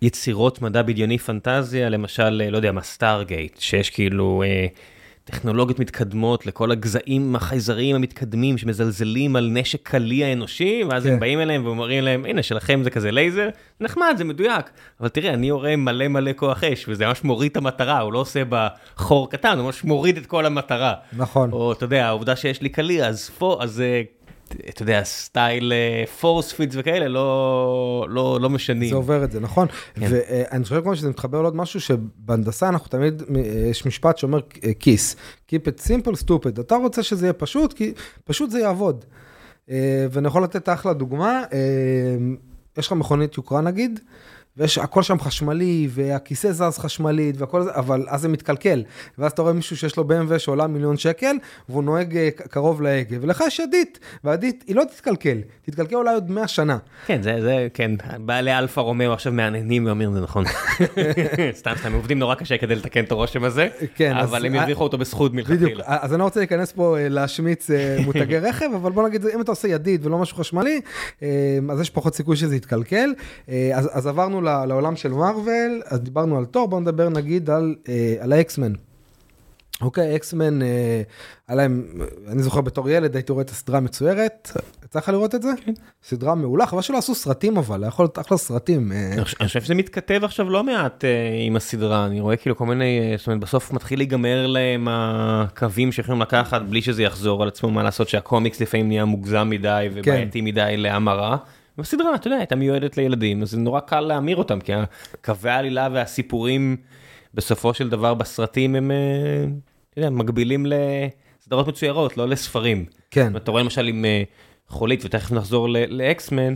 יצירות 0.02 0.62
מדע 0.62 0.83
בדיוני 0.83 1.18
פנטזיה, 1.18 1.88
למשל, 1.88 2.31
לא 2.31 2.57
יודע 2.57 2.72
מה, 2.72 2.83
סטארגייט, 2.83 3.61
שיש 3.61 3.90
כאילו... 3.90 4.42
טכנולוגיות 5.24 5.78
מתקדמות 5.78 6.46
לכל 6.46 6.70
הגזעים 6.70 7.37
החייזריים 7.37 7.96
המתקדמים 7.96 8.58
שמזלזלים 8.58 9.37
על 9.37 9.48
נשק 9.52 9.88
קליע 9.88 10.25
האנושי, 10.24 10.82
ואז 10.90 11.04
כן. 11.04 11.12
הם 11.12 11.20
באים 11.20 11.40
אליהם 11.40 11.66
ואומרים 11.66 12.04
להם, 12.04 12.24
הנה, 12.24 12.42
שלכם 12.42 12.82
זה 12.82 12.90
כזה 12.90 13.11
לייזר, 13.11 13.48
נחמד, 13.80 14.14
זה 14.18 14.24
מדויק. 14.24 14.70
אבל 15.00 15.08
תראה, 15.08 15.35
אני 15.35 15.48
יורה 15.48 15.76
מלא 15.76 16.08
מלא 16.08 16.30
כוח 16.37 16.64
אש, 16.64 16.85
וזה 16.88 17.06
ממש 17.06 17.24
מוריד 17.24 17.50
את 17.50 17.56
המטרה, 17.56 18.00
הוא 18.00 18.12
לא 18.12 18.18
עושה 18.18 18.42
בו 18.48 18.81
חור 18.81 19.31
קטן, 19.30 19.58
הוא 19.58 19.66
ממש 19.66 19.85
מוריד 19.85 20.16
את 20.16 20.26
כל 20.26 20.46
המטרה. 20.46 20.94
נכון. 21.12 21.52
או, 21.52 21.72
אתה 21.72 21.85
יודע, 21.85 22.06
העובדה 22.06 22.37
שיש 22.37 22.62
לי 22.62 22.68
קליע, 22.68 23.05
אז 23.04 23.30
פה, 23.38 23.58
אז 23.61 23.80
אה, 23.80 24.02
אתה 24.69 24.83
יודע, 24.83 25.05
style 25.05 25.72
force 26.20 26.53
fields 26.53 26.75
וכאלה, 26.79 27.09
לא, 27.09 28.07
לא, 28.09 28.38
לא 28.41 28.51
משנים. 28.51 28.88
זה 28.88 28.95
עובר 28.95 29.25
את 29.25 29.33
זה, 29.33 29.41
נכון. 29.41 29.69
כן. 29.95 30.07
ואני 30.11 30.65
חושב 30.65 30.81
כמו 30.81 30.97
שזה 30.97 31.09
מתחבר 31.09 31.43
לעוד 31.43 31.57
משהו 31.57 31.81
שבהנדסה 31.81 32.69
אנחנו 32.69 32.88
תמיד, 32.88 33.23
יש 33.71 33.87
משפט 33.87 34.19
שאומר 34.19 34.41
KISS, 34.79 35.16
Keep 35.53 35.69
it 35.69 35.81
simple, 35.87 36.25
stupid. 36.25 36.61
אתה 36.61 36.75
רוצה 36.75 37.03
שזה 37.03 37.27
יהיה 37.27 37.33
פשוט, 37.33 37.73
כי 37.73 37.93
פשוט 38.25 38.51
זה 38.51 38.61
יעבוד. 38.61 39.05
אה, 39.71 40.07
ואני 40.11 40.27
יכול 40.27 40.45
לתת 40.45 40.69
אחלה 40.69 40.93
דוגמה, 40.93 41.43
אה, 41.53 41.59
יש 42.79 42.87
לך 42.87 42.93
מכונית 42.93 43.37
יוקרה 43.37 43.61
נגיד, 43.61 44.01
ויש 44.57 44.79
הכל 44.79 45.03
שם 45.03 45.21
חשמלי 45.21 45.88
והכיסא 45.91 46.53
זז 46.53 46.79
חשמלית 46.79 47.41
והכל 47.41 47.62
זה 47.62 47.71
אבל 47.75 48.07
אז 48.09 48.21
זה 48.21 48.29
מתקלקל 48.29 48.83
ואז 49.19 49.33
אתה 49.33 49.43
רואה 49.43 49.53
מישהו 49.53 49.77
שיש 49.77 49.97
לו 49.97 50.05
BMW 50.05 50.38
שעולה 50.38 50.67
מיליון 50.67 50.97
שקל 50.97 51.37
והוא 51.69 51.85
נוהג 51.85 52.17
אה, 52.17 52.31
קרוב 52.31 52.83
להגה 52.83 53.17
ולך 53.21 53.45
יש 53.47 53.59
ידית 53.59 53.99
והידית 54.25 54.65
היא 54.67 54.77
לא 54.77 54.85
תתקלקל 54.85 55.38
תתקלקל 55.62 55.95
אולי 55.95 56.15
עוד 56.15 56.31
100 56.31 56.49
שנה. 56.49 56.79
כן 57.07 57.23
זה 57.23 57.41
זה 57.41 57.69
כן 57.75 57.91
בעלי 58.21 58.59
אלפה 58.59 58.81
רומאו 58.81 59.12
עכשיו 59.12 59.33
מהנהנים 59.33 59.87
ואומרים 59.87 60.15
זה 60.15 60.21
נכון 60.21 60.45
סתם 61.61 61.73
סתם 61.81 61.93
עובדים 61.93 62.19
נורא 62.19 62.35
קשה 62.35 62.59
כדי 62.59 62.75
לתקן 62.75 63.05
את 63.05 63.12
הרושם 63.12 63.45
הזה 63.45 63.69
כן, 63.95 64.17
אבל 64.17 64.47
הם 64.47 64.55
ירוויחו 64.55 64.83
אותו 64.83 64.99
בזכות 64.99 65.33
בדיוק, 65.33 65.51
מלכתחילה. 65.51 65.85
אז 65.87 66.12
אני 66.12 66.19
לא 66.19 66.25
רוצה 66.25 66.41
להיכנס 66.41 66.73
פה 66.73 66.99
אה, 66.99 67.09
להשמיץ 67.09 67.71
אה, 67.71 67.97
מותגי 68.05 68.38
רכב, 68.38 68.67
אבל 68.77 68.93
בוא 68.93 69.09
נגיד, 69.09 69.27
אם 69.27 69.41
אתה 69.41 69.53
עושה 69.53 69.69
ידית 69.69 70.07
ולא 70.07 70.19
משהו 70.19 70.37
חשמלי, 70.37 70.81
אז 71.71 71.81
יש 71.81 71.91
פחות 71.91 72.15
סיכוי 72.15 72.37
שזה 72.37 72.57
יתקלקל. 72.57 73.11
אז, 73.75 73.88
אז 73.93 74.07
עברנו 74.07 74.41
לעולם 74.42 74.96
של 74.96 75.09
מארוול, 75.12 75.83
אז 75.87 76.00
דיברנו 76.00 76.38
על 76.38 76.44
תור, 76.44 76.68
בוא 76.68 76.81
נדבר 76.81 77.09
נגיד 77.09 77.50
על, 77.50 77.74
אה, 77.88 78.14
על 78.20 78.33
האקסמן. 78.33 78.72
אוקיי, 79.81 80.16
אקסמן, 80.16 80.62
אה, 80.62 81.02
היה 81.48 81.57
להם, 81.57 81.85
אני 82.28 82.42
זוכר 82.42 82.61
בתור 82.61 82.90
ילד 82.90 83.16
הייתי 83.16 83.33
רואה 83.33 83.44
את 83.44 83.50
הסדרה 83.50 83.78
המצוירת, 83.78 84.50
יצא 84.85 84.98
לך 84.98 85.09
לראות 85.09 85.35
את 85.35 85.42
זה? 85.42 85.48
כן. 85.64 85.72
סדרה 86.02 86.35
מעולה, 86.35 86.66
חבל 86.66 86.81
שלא 86.81 86.98
עשו 86.98 87.14
סרטים 87.14 87.57
אבל, 87.57 87.85
יכול 87.88 88.05
להיות 88.05 88.18
אחלה 88.18 88.38
סרטים. 88.38 88.92
אה, 88.92 89.12
אני 89.12 89.24
חושב- 89.24 89.37
אני 89.40 89.46
חושב 89.48 89.61
שזה 89.62 89.74
מתכתב 89.74 90.20
עכשיו 90.24 90.50
לא 90.50 90.64
מעט 90.64 91.05
אה, 91.05 91.11
עם 91.46 91.57
הסדרה, 91.57 92.07
אני 92.07 92.20
רואה 92.20 92.37
כאילו 92.37 92.57
כל 92.57 92.66
מיני, 92.66 93.00
אה, 93.00 93.14
זאת 93.18 93.26
אומרת 93.26 93.40
בסוף 93.40 93.72
מתחיל 93.72 93.98
להיגמר 93.98 94.46
להם 94.46 94.88
הקווים 94.90 95.92
שיכולים 95.92 96.20
לקחת 96.22 96.62
בלי 96.62 96.83
שזה 96.83 97.02
יחזור 97.02 97.42
על 97.42 97.48
עצמו, 97.48 97.70
מה 97.70 97.83
לעשות 97.83 98.09
שהקומיקס 98.09 98.61
לפעמים 98.61 98.88
נהיה 98.88 99.05
מוגזם 99.05 99.48
מדי 99.50 99.88
ובעייתי 99.94 100.40
מדי 100.40 100.74
להמרה. 100.76 101.37
בסדרה, 101.78 102.14
אתה 102.14 102.26
יודע, 102.26 102.37
הייתה 102.37 102.56
מיועדת 102.56 102.96
לילדים, 102.96 103.42
אז 103.42 103.50
זה 103.50 103.58
נורא 103.58 103.80
קל 103.80 104.00
להמיר 104.00 104.37
אותם, 104.37 104.61
כי 104.61 104.72
קווי 105.24 105.50
העלילה 105.50 105.88
והסיפורים 105.92 106.76
בסופו 107.35 107.74
של 107.74 107.88
דבר 107.88 108.14
בסרטים 108.14 108.74
הם, 108.74 108.90
אה, 108.90 109.44
אתה 109.90 109.98
יודע, 109.98 110.11
מקבילים 110.11 110.66
לסדרות 110.66 111.68
מצוירות, 111.68 112.16
לא 112.16 112.28
לספרים. 112.28 112.85
כן, 113.11 113.37
אתה 113.37 113.50
רואה 113.50 113.62
למשל 113.62 113.87
עם 113.87 114.04
אה, 114.04 114.22
חולית, 114.68 115.04
ותכף 115.04 115.32
נחזור 115.32 115.68
לאקסמן, 115.68 116.54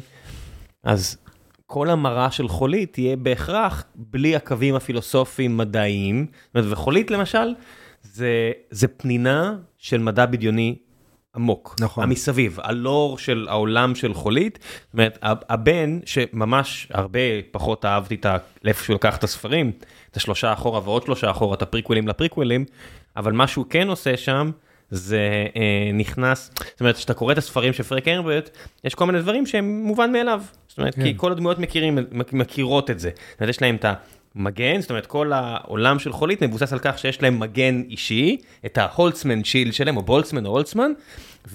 אז 0.84 1.18
כל 1.66 1.90
המרה 1.90 2.30
של 2.30 2.48
חולית 2.48 2.92
תהיה 2.92 3.16
בהכרח 3.16 3.84
בלי 3.94 4.36
הקווים 4.36 4.74
הפילוסופיים 4.74 5.56
מדעיים. 5.56 6.26
וחולית 6.54 7.10
למשל, 7.10 7.54
זה, 8.02 8.52
זה 8.70 8.88
פנינה 8.88 9.56
של 9.78 9.98
מדע 9.98 10.26
בדיוני 10.26 10.76
עמוק. 11.36 11.76
נכון. 11.80 12.04
המסביב, 12.04 12.58
הלור 12.62 13.18
של 13.18 13.46
העולם 13.50 13.94
של 13.94 14.14
חולית. 14.14 14.58
זאת 14.84 14.92
אומרת, 14.94 15.18
ה- 15.22 15.52
הבן 15.52 15.98
שממש 16.06 16.88
הרבה 16.90 17.20
פחות 17.50 17.84
אהבתי 17.84 18.14
את 18.14 18.26
ה- 18.26 18.36
לאיפה 18.64 18.84
שהוא 18.84 18.94
לקח 18.94 19.16
את 19.16 19.24
הספרים, 19.24 19.72
את 20.10 20.16
השלושה 20.16 20.52
אחורה 20.52 20.80
ועוד 20.84 21.02
שלושה 21.02 21.30
אחורה, 21.30 21.54
את 21.54 21.62
הפריקווילים 21.62 22.08
לפריקווילים, 22.08 22.64
אבל 23.16 23.32
מה 23.32 23.46
שהוא 23.46 23.64
כן 23.70 23.88
עושה 23.88 24.16
שם, 24.16 24.50
זה 24.90 25.18
אה, 25.56 25.60
נכנס, 25.94 26.50
זאת 26.58 26.80
אומרת, 26.80 26.96
כשאתה 26.96 27.14
קורא 27.14 27.32
את 27.32 27.38
הספרים 27.38 27.72
של 27.72 27.82
פרק 27.82 28.08
הרברט, 28.08 28.50
יש 28.84 28.94
כל 28.94 29.06
מיני 29.06 29.20
דברים 29.20 29.46
שהם 29.46 29.82
מובן 29.84 30.12
מאליו. 30.12 30.42
זאת 30.68 30.78
אומרת, 30.78 30.94
כן. 30.94 31.02
כי 31.02 31.14
כל 31.16 31.32
הדמויות 31.32 31.58
מכירים, 31.58 31.98
מכ- 32.12 32.32
מכירות 32.32 32.90
את 32.90 33.00
זה. 33.00 33.10
זאת 33.30 33.40
אומרת, 33.40 33.50
יש 33.50 33.62
להם 33.62 33.76
את 33.76 33.84
המגן, 34.36 34.80
זאת 34.80 34.90
אומרת, 34.90 35.06
כל 35.06 35.32
העולם 35.32 35.98
של 35.98 36.12
חולית 36.12 36.42
מבוסס 36.42 36.72
על 36.72 36.78
כך 36.78 36.98
שיש 36.98 37.22
להם 37.22 37.38
מגן 37.38 37.82
אישי, 37.90 38.36
את 38.66 38.78
ההולצמן 38.78 39.44
שילד 39.44 39.72
שלהם, 39.72 39.96
או 39.96 40.02
בולצמן 40.02 40.46
או 40.46 40.50
הולצמן, 40.50 40.92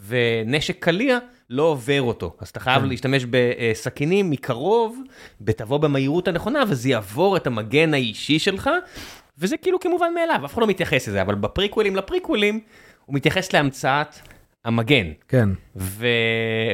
ונשק 0.08 0.84
קליע 0.84 1.17
לא 1.50 1.63
עובר 1.63 2.02
אותו. 2.02 2.36
אז 2.39 2.50
אתה 2.50 2.60
חייב 2.60 2.82
כן. 2.82 2.89
להשתמש 2.89 3.26
בסכינים 3.30 4.30
מקרוב, 4.30 5.00
ותבוא 5.41 5.78
במהירות 5.78 6.28
הנכונה, 6.28 6.63
וזה 6.67 6.89
יעבור 6.89 7.38
את 7.38 7.48
המגן 7.48 7.94
האישי 7.94 8.39
שלך, 8.39 8.70
וזה 9.38 9.58
כאילו 9.58 9.80
כמובן 9.80 10.13
מאליו, 10.15 10.46
אף 10.46 10.54
אחד 10.54 10.62
לא 10.62 10.67
מתייחס 10.67 11.08
לזה, 11.08 11.22
אבל 11.22 11.36
בפריקווילים 11.36 11.96
לפריקווילים, 11.96 12.60
הוא 13.06 13.15
מתייחס 13.15 13.54
להמצאת 13.54 14.15
המגן. 14.65 15.08
כן. 15.28 15.50
ו... 15.76 16.08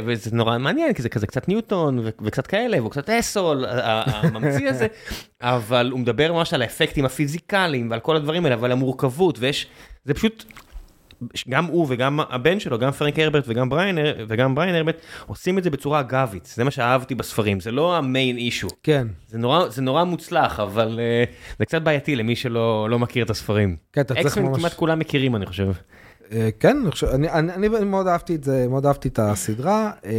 וזה 0.05 0.35
נורא 0.35 0.57
מעניין 0.57 0.93
כי 0.93 1.01
זה 1.01 1.09
כזה 1.09 1.27
קצת 1.27 1.47
ניוטון 1.47 1.99
ו... 1.99 2.09
וקצת 2.21 2.47
כאלה 2.47 2.77
והוא 2.77 2.91
קצת 2.91 3.09
אסול 3.09 3.65
הממציא 3.67 4.69
הזה 4.69 4.87
אבל 5.41 5.89
הוא 5.91 5.99
מדבר 5.99 6.33
ממש 6.33 6.53
על 6.53 6.61
האפקטים 6.61 7.05
הפיזיקליים 7.05 7.91
ועל 7.91 7.99
כל 7.99 8.15
הדברים 8.15 8.45
האלה 8.45 8.55
אבל 8.55 8.71
המורכבות 8.71 9.39
ויש 9.39 9.67
זה 10.05 10.13
פשוט. 10.13 10.43
גם 11.49 11.65
הוא 11.65 11.85
וגם 11.89 12.19
הבן 12.29 12.59
שלו 12.59 12.79
גם 12.79 12.91
פרנק 12.91 13.19
הרברט 13.19 13.43
וגם 13.47 13.69
בריין 13.69 13.97
וגם 14.27 14.55
בריאן 14.55 14.75
הרברט 14.75 15.01
עושים 15.25 15.57
את 15.57 15.63
זה 15.63 15.69
בצורה 15.69 15.99
אגבית 15.99 16.51
זה 16.55 16.63
מה 16.63 16.71
שאהבתי 16.71 17.15
בספרים 17.15 17.59
זה 17.59 17.71
לא 17.71 17.97
ה 17.97 18.05
main 18.05 18.37
issue 18.37 18.67
כן. 18.83 19.07
זה 19.27 19.37
נורא 19.37 19.69
זה 19.69 19.81
נורא 19.81 20.03
מוצלח 20.03 20.59
אבל 20.59 20.99
uh, 20.99 21.55
זה 21.59 21.65
קצת 21.65 21.81
בעייתי 21.81 22.15
למי 22.15 22.35
שלא 22.35 22.89
לא 22.89 22.99
מכיר 22.99 23.25
את 23.25 23.29
הספרים. 23.29 23.75
כן, 23.93 24.01
אתה 24.01 24.13
צריך 24.13 24.27
אקסמן 24.27 24.43
ממש... 24.43 24.59
כמעט 24.59 24.73
כולם 24.73 24.99
מכירים 24.99 25.35
אני 25.35 25.45
חושב. 25.45 25.71
אה, 26.31 26.49
כן, 26.59 26.77
אני 26.77 26.91
חושב, 26.91 27.07
אני, 27.07 27.29
אני, 27.29 27.67
אני 27.67 27.85
מאוד 27.85 28.07
אהבתי 28.07 28.35
את 28.35 28.43
זה, 28.43 28.67
מאוד 28.69 28.85
אהבתי 28.85 29.07
את 29.07 29.19
הסדרה. 29.19 29.91
אה, 30.05 30.11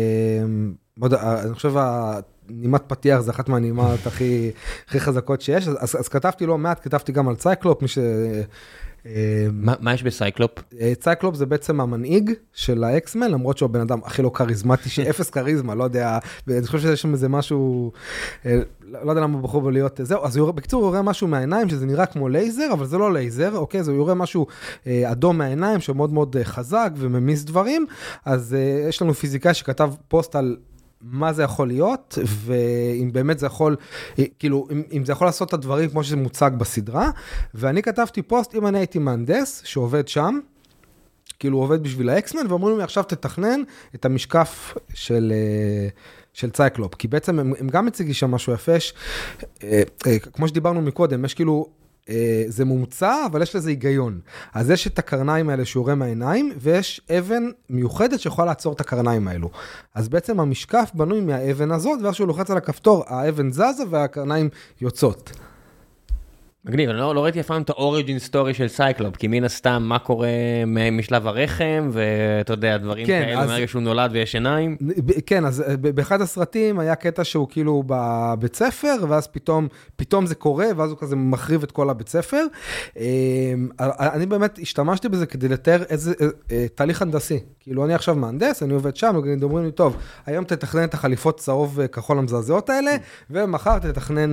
מאוד, 0.99 1.15
אה, 1.15 1.43
אני 1.43 1.55
חושב 1.55 1.73
הנעימת 1.77 2.83
פתיח 2.87 3.21
זה 3.21 3.31
אחת 3.31 3.49
מהנעימות 3.49 4.07
הכי, 4.07 4.51
הכי 4.89 5.01
חזקות 5.01 5.41
שיש, 5.41 5.69
אז, 5.69 5.97
אז 6.01 6.09
כתבתי 6.09 6.47
לא 6.47 6.59
מעט, 6.59 6.85
כתבתי 6.85 7.13
גם 7.13 7.29
על 7.29 7.37
סייקלופ, 7.37 7.83
מי 7.83 7.89
ש... 7.89 7.99
אה, 9.07 9.47
מה, 9.53 9.95
יש 9.95 10.03
בסייקלופ? 10.03 10.51
אה, 10.81 10.93
סייקלופ 10.95 11.35
זה 11.35 11.47
בעצם 11.47 11.81
המנהיג 11.81 12.33
של 12.53 12.85
האקסמן, 12.85 13.31
למרות 13.31 13.59
שהוא 13.59 13.69
הבן 13.69 13.81
אדם 13.81 14.01
הכי 14.05 14.23
לא 14.23 14.31
כריזמטי, 14.35 14.89
שאפס 14.95 15.31
כריזמה, 15.31 15.75
לא 15.75 15.85
יודע, 15.85 16.19
ואני 16.47 16.67
חושב 16.67 16.79
שיש 16.79 17.03
שם 17.03 17.13
איזה 17.13 17.29
משהו, 17.29 17.93
אה, 18.47 18.61
לא 18.91 19.05
לא 19.05 19.11
יודע 19.11 19.21
למה 19.23 19.43
בחרו 19.43 19.63
בו 19.63 19.71
להיות, 19.71 20.01
זהו, 20.03 20.25
אז 20.25 20.37
בקיצור 20.37 20.83
הוא 20.83 20.89
יורה 20.89 21.03
משהו 21.03 21.29
מהעיניים 21.29 21.69
שזה 21.69 21.87
נראה 21.87 22.07
כמו 22.07 22.29
לייזר, 22.29 22.69
אבל 22.73 22.87
זה 22.87 22.99
לא 22.99 23.13
לייזר, 23.13 23.57
אוקיי, 23.57 23.83
זה 23.83 23.93
יורה 23.93 24.15
משהו 24.15 24.47
אה, 24.87 25.13
אדום 25.13 25.39
מהעיניים 25.39 25.81
שמאוד 25.81 26.13
מאוד 26.13 26.37
אה, 26.37 26.45
חזק 26.45 26.91
וממיס 26.97 27.45
דברים, 27.45 27.87
אז 28.25 28.55
אה, 28.55 28.89
יש 28.89 29.03
לנו 29.03 29.15
פיזיקאי 29.15 29.55
שכתב 29.55 29.93
פוסט 30.09 30.37
על... 30.37 30.57
מה 31.03 31.33
זה 31.33 31.43
יכול 31.43 31.69
להיות 31.69 32.19
ואם 32.27 33.11
באמת 33.13 33.39
זה 33.39 33.47
יכול 33.47 33.77
אה, 34.19 34.25
כאילו 34.39 34.69
אם, 34.73 34.83
אם 34.93 35.05
זה 35.05 35.13
יכול 35.13 35.27
לעשות 35.27 35.49
את 35.49 35.53
הדברים 35.53 35.91
כמו 35.91 36.05
שזה 36.05 36.17
מוצג 36.17 36.51
בסדרה 36.59 37.11
ואני 37.55 37.83
כתבתי 37.83 38.23
פוסט 38.23 38.55
אם 38.55 38.67
אני 38.67 38.79
הייתי 38.79 38.99
מהנדס 38.99 39.63
שעובד 39.65 40.09
שם. 40.09 40.39
כאילו 41.39 41.59
עובד 41.59 41.83
בשביל 41.83 42.09
האקסמן 42.09 42.47
ואומרים 42.49 42.77
לי 42.79 42.83
עכשיו 42.83 43.03
תתכנן 43.03 43.63
את 43.95 44.05
המשקף 44.05 44.75
של, 44.95 45.33
אה, 45.35 45.89
של 46.33 46.51
סייקלופ 46.51 46.95
כי 46.95 47.09
בעצם 47.09 47.39
הם, 47.39 47.53
הם 47.59 47.69
גם 47.69 47.87
מציגים 47.87 48.15
שם 48.15 48.31
משהו 48.31 48.53
יפה 48.53 48.73
יש, 48.73 48.95
אה, 49.63 49.83
כמו 50.33 50.49
שדיברנו 50.49 50.83
מקודם 50.83 51.25
יש 51.25 51.35
כאילו 51.35 51.67
זה 52.49 52.65
מומצא 52.65 53.27
אבל 53.27 53.43
יש 53.43 53.57
לזה 53.57 53.71
היגיון 53.71 54.21
אז 54.55 54.71
יש 54.71 54.87
את 54.87 54.99
הקרניים 54.99 55.51
האלה 55.51 55.65
שהוא 55.65 55.81
יורה 55.81 55.95
מהעיניים 55.95 56.53
ויש 56.61 57.01
אבן 57.19 57.51
מיוחדת 57.71 58.21
שיכולה 58.21 58.47
לעצור 58.47 58.73
את 58.73 58.81
הקרניים 58.81 59.29
האלו 59.29 59.51
אז 59.95 60.09
בעצם 60.09 60.41
המשקף 60.41 60.91
בנוי 60.95 61.21
מהאבן 61.21 61.71
הזאת 61.71 61.99
ואז 62.03 62.15
שהוא 62.15 62.29
לוחץ 62.29 62.51
על 62.51 62.57
הכפתור 62.57 63.05
האבן 63.07 63.53
זזה 63.53 63.85
והקרניים 63.91 64.49
יוצאות. 64.81 65.33
מגניב, 66.65 66.91
אני 66.91 66.99
לא, 66.99 67.15
לא 67.15 67.25
ראיתי 67.25 67.41
אף 67.41 67.47
פעם 67.47 67.63
את 67.63 67.71
ה 67.71 67.78
origin 67.78 68.19
story 68.19 68.55
של 68.55 68.69
סייקלופ, 68.69 69.17
כי 69.17 69.29
מן 69.29 69.45
הסתם 69.45 69.83
מה 69.87 69.99
קורה 69.99 70.29
משלב 70.93 71.27
הרחם, 71.27 71.91
ואתה 71.93 72.53
יודע, 72.53 72.77
דברים 72.77 73.07
כן, 73.07 73.23
כאלה, 73.27 73.41
אז- 73.41 73.49
מהרגע 73.49 73.69
שהוא 73.69 73.83
נולד 73.83 74.11
ויש 74.13 74.35
עיניים. 74.35 74.77
כן, 75.27 75.45
אז 75.45 75.61
אה, 75.69 75.77
באחד 75.77 76.21
הסרטים 76.21 76.79
היה 76.79 76.95
קטע 76.95 77.25
שהוא 77.25 77.49
כאילו 77.51 77.83
בבית 77.87 78.57
ספר, 78.57 78.95
ואז 79.09 79.27
פתאום, 79.27 79.69
פתאום 79.97 80.27
זה 80.27 80.35
קורה, 80.35 80.67
ואז 80.77 80.91
הוא 80.91 80.99
כזה 80.99 81.17
מחריב 81.17 81.63
את 81.63 81.71
כל 81.73 81.91
הבית 81.91 82.09
ספר. 82.09 82.45
אה, 82.99 83.05
אני 84.01 84.27
באמת 84.27 84.59
השתמשתי 84.63 85.09
בזה 85.09 85.27
כדי 85.27 85.49
לתאר 85.49 85.83
איזה 85.89 86.13
אה, 86.21 86.27
אה, 86.53 86.67
תהליך 86.75 87.03
הנדסי. 87.03 87.39
כאילו, 87.61 87.85
אני 87.85 87.95
עכשיו 87.95 88.15
מהנדס, 88.15 88.63
אני 88.63 88.75
עובד 88.75 88.97
שם, 88.97 89.17
אומרים 89.43 89.65
לי, 89.65 89.73
טוב, 89.73 89.97
היום 90.27 90.45
תתכנן 90.45 90.85
את 90.85 90.95
החליפות 90.95 91.41
צהוב 91.41 91.81
אה, 91.81 91.89
כחול 91.89 92.19
המזעזעות 92.19 92.71
האלה, 92.71 92.91
ומחר 93.31 93.79
תתכנן, 93.79 94.33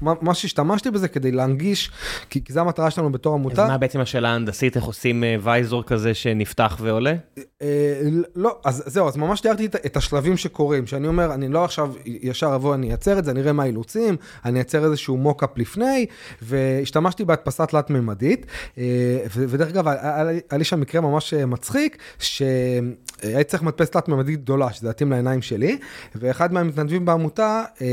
מה 0.00 0.34
שהשתמשתי 0.34 0.90
בזה 0.90 1.08
כדי 1.08 1.32
להנגיש, 1.60 1.90
כי 2.30 2.44
כי 2.44 2.52
זו 2.52 2.60
המטרה 2.60 2.90
שלנו 2.90 3.12
בתור 3.12 3.34
אז 3.34 3.38
עמותה. 3.40 3.66
מה 3.68 3.78
בעצם 3.78 4.00
השאלה 4.00 4.28
ההנדסית, 4.28 4.76
איך 4.76 4.84
עושים 4.84 5.24
אה, 5.24 5.36
וייזור 5.42 5.82
כזה 5.84 6.14
שנפתח 6.14 6.76
ועולה? 6.80 7.14
אה, 7.62 8.00
לא, 8.36 8.58
אז 8.64 8.82
זהו, 8.86 9.08
אז 9.08 9.16
ממש 9.16 9.40
תיארתי 9.40 9.66
את, 9.66 9.76
את 9.86 9.96
השלבים 9.96 10.36
שקורים, 10.36 10.86
שאני 10.86 11.06
אומר, 11.08 11.34
אני 11.34 11.48
לא 11.48 11.64
עכשיו 11.64 11.92
ישר 12.06 12.54
אבוא, 12.54 12.74
אני 12.74 12.88
אייצר 12.88 13.18
את 13.18 13.24
זה, 13.24 13.30
אני 13.30 13.40
אראה 13.40 13.52
מה 13.52 13.62
האילוצים, 13.62 14.16
אני 14.44 14.58
אייצר 14.58 14.84
איזשהו 14.84 15.16
מוקאפ 15.16 15.58
לפני, 15.58 16.06
והשתמשתי 16.42 17.24
בהדפסה 17.24 17.66
תלת-ממדית, 17.66 18.46
אה, 18.78 18.84
ודרך 19.34 19.68
אגב, 19.68 19.88
היה 19.88 20.22
לי- 20.58 20.64
שם 20.64 20.80
מקרה 20.80 21.00
ממש 21.00 21.34
אה, 21.34 21.46
מצחיק, 21.46 21.98
שהייתי 22.18 23.44
צריך 23.50 23.62
מדפסת 23.62 23.92
תלת-ממדית 23.92 24.40
גדולה, 24.42 24.72
שזה 24.72 24.90
יתאים 24.90 25.10
לעיניים 25.10 25.42
שלי, 25.42 25.78
ואחד 26.14 26.52
מהמתנדבים 26.52 27.04
בעמותה 27.04 27.62
אה, 27.82 27.86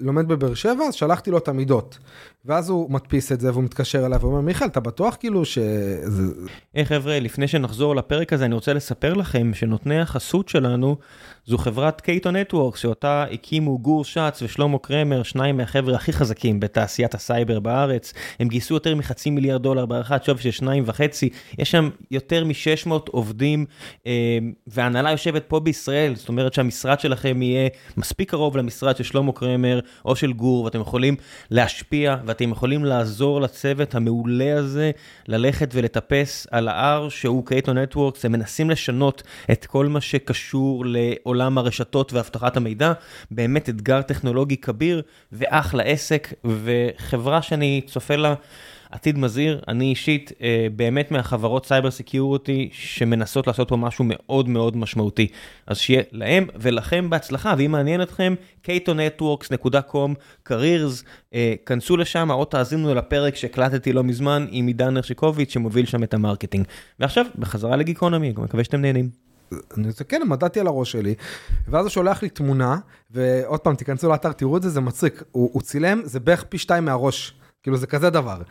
לומד 0.00 0.28
בבאר 0.28 0.54
שבע, 0.54 0.84
אז 0.88 0.94
שלחתי 0.94 1.30
לו 1.30 1.38
את 1.38 1.48
המידות. 1.48 1.98
ואז 2.46 2.68
הוא, 2.68 2.90
מדפיס 2.90 3.32
את 3.32 3.40
זה 3.40 3.52
והוא 3.52 3.64
מתקשר 3.64 4.06
אליי 4.06 4.18
ואומר 4.18 4.40
מיכאל 4.40 4.66
אתה 4.66 4.80
בטוח 4.80 5.16
כאילו 5.20 5.44
ש... 5.44 5.58
היי 6.74 6.84
חבר'ה 6.84 7.20
לפני 7.20 7.48
שנחזור 7.48 7.96
לפרק 7.96 8.32
הזה 8.32 8.44
אני 8.44 8.54
רוצה 8.54 8.72
לספר 8.72 9.14
לכם 9.14 9.54
שנותני 9.54 10.00
החסות 10.00 10.48
שלנו 10.48 10.96
זו 11.48 11.58
חברת 11.58 12.00
Cato 12.00 12.30
Networks 12.30 12.80
שאותה 12.80 13.24
הקימו 13.30 13.78
גור 13.78 14.04
שץ 14.04 14.42
ושלמה 14.42 14.78
קרמר 14.78 15.22
שניים 15.22 15.56
מהחבר'ה 15.56 15.94
הכי 15.94 16.12
חזקים 16.12 16.60
בתעשיית 16.60 17.14
הסייבר 17.14 17.60
בארץ. 17.60 18.12
הם 18.40 18.48
גייסו 18.48 18.74
יותר 18.74 18.94
מחצי 18.94 19.30
מיליארד 19.30 19.62
דולר 19.62 19.86
בהערכת 19.86 20.24
שווי 20.24 20.42
של 20.42 20.50
שניים 20.50 20.82
וחצי. 20.86 21.28
יש 21.58 21.70
שם 21.70 21.90
יותר 22.10 22.44
מ-600 22.44 22.90
עובדים 23.10 23.66
אה, 24.06 24.38
והנהלה 24.66 25.10
יושבת 25.10 25.44
פה 25.48 25.60
בישראל. 25.60 26.14
זאת 26.14 26.28
אומרת 26.28 26.54
שהמשרד 26.54 27.00
שלכם 27.00 27.42
יהיה 27.42 27.68
מספיק 27.96 28.30
קרוב 28.30 28.56
למשרד 28.56 28.96
של 28.96 29.04
שלמה 29.04 29.32
קרמר 29.32 29.80
או 30.04 30.16
של 30.16 30.32
גור 30.32 30.64
ואתם 30.64 30.80
יכולים 30.80 31.16
להשפיע 31.50 32.16
ואתם 32.24 32.50
יכולים 32.50 32.84
לעזור 32.84 33.40
לצוות 33.40 33.94
המעולה 33.94 34.58
הזה 34.58 34.90
ללכת 35.28 35.70
ולטפס 35.74 36.46
על 36.50 36.68
ההר 36.68 37.10
שהוא 37.10 37.46
Cato 37.46 37.72
Networks 37.72 38.24
הם 38.24 38.32
מנסים 38.32 38.70
לשנות 38.70 39.22
את 39.52 39.66
כל 39.66 39.86
מה 39.86 40.00
שקשור 40.00 40.84
לעולם 40.86 41.35
הרשתות 41.40 42.12
ואבטחת 42.12 42.56
המידע 42.56 42.92
באמת 43.30 43.68
אתגר 43.68 44.02
טכנולוגי 44.02 44.56
כביר 44.56 45.02
ואחלה 45.32 45.82
עסק 45.82 46.32
וחברה 46.44 47.42
שאני 47.42 47.80
צופה 47.86 48.16
לה. 48.16 48.34
עתיד 48.90 49.18
מזהיר, 49.18 49.60
אני 49.68 49.84
אישית 49.84 50.32
אה, 50.42 50.66
באמת 50.76 51.10
מהחברות 51.10 51.66
cyber 51.66 51.90
security 51.90 52.68
שמנסות 52.72 53.46
לעשות 53.46 53.68
פה 53.68 53.76
משהו 53.76 54.04
מאוד 54.08 54.48
מאוד 54.48 54.76
משמעותי. 54.76 55.26
אז 55.66 55.78
שיהיה 55.78 56.02
להם 56.12 56.46
ולכם 56.60 57.10
בהצלחה, 57.10 57.54
ואם 57.58 57.72
מעניין 57.72 58.02
אתכם, 58.02 58.34
catonetworks.com, 58.64 60.14
careers, 60.48 61.04
אה, 61.34 61.54
כנסו 61.66 61.96
לשם 61.96 62.30
או 62.30 62.44
תאזינו 62.44 62.94
לפרק 62.94 63.36
שהקלטתי 63.36 63.92
לא 63.92 64.04
מזמן 64.04 64.46
עם 64.50 64.66
עידן 64.66 64.96
הרשיקוביץ' 64.96 65.52
שמוביל 65.52 65.86
שם 65.86 66.02
את 66.02 66.14
ה 66.14 66.19
marketing. 66.19 66.66
ועכשיו, 67.00 67.26
בחזרה 67.38 67.76
לגיקונומי, 67.76 68.32
מקווה 68.36 68.64
שאתם 68.64 68.80
נהנים. 68.80 69.25
אני 69.76 69.86
רוצה 69.86 70.04
כן, 70.04 70.22
מדדתי 70.26 70.60
על 70.60 70.66
הראש 70.66 70.92
שלי, 70.92 71.14
ואז 71.68 71.84
הוא 71.84 71.90
שולח 71.90 72.22
לי 72.22 72.28
תמונה, 72.28 72.78
ועוד 73.10 73.60
פעם, 73.60 73.74
תיכנסו 73.74 74.08
לאתר, 74.08 74.32
תראו 74.32 74.56
את 74.56 74.62
זה, 74.62 74.70
זה 74.70 74.80
מצחיק. 74.80 75.22
הוא, 75.32 75.50
הוא 75.52 75.62
צילם, 75.62 76.00
זה 76.04 76.20
בערך 76.20 76.44
פי 76.48 76.58
שתיים 76.58 76.84
מהראש. 76.84 77.34
כאילו 77.62 77.76
זה 77.76 77.86
כזה 77.86 78.10
דבר. 78.10 78.42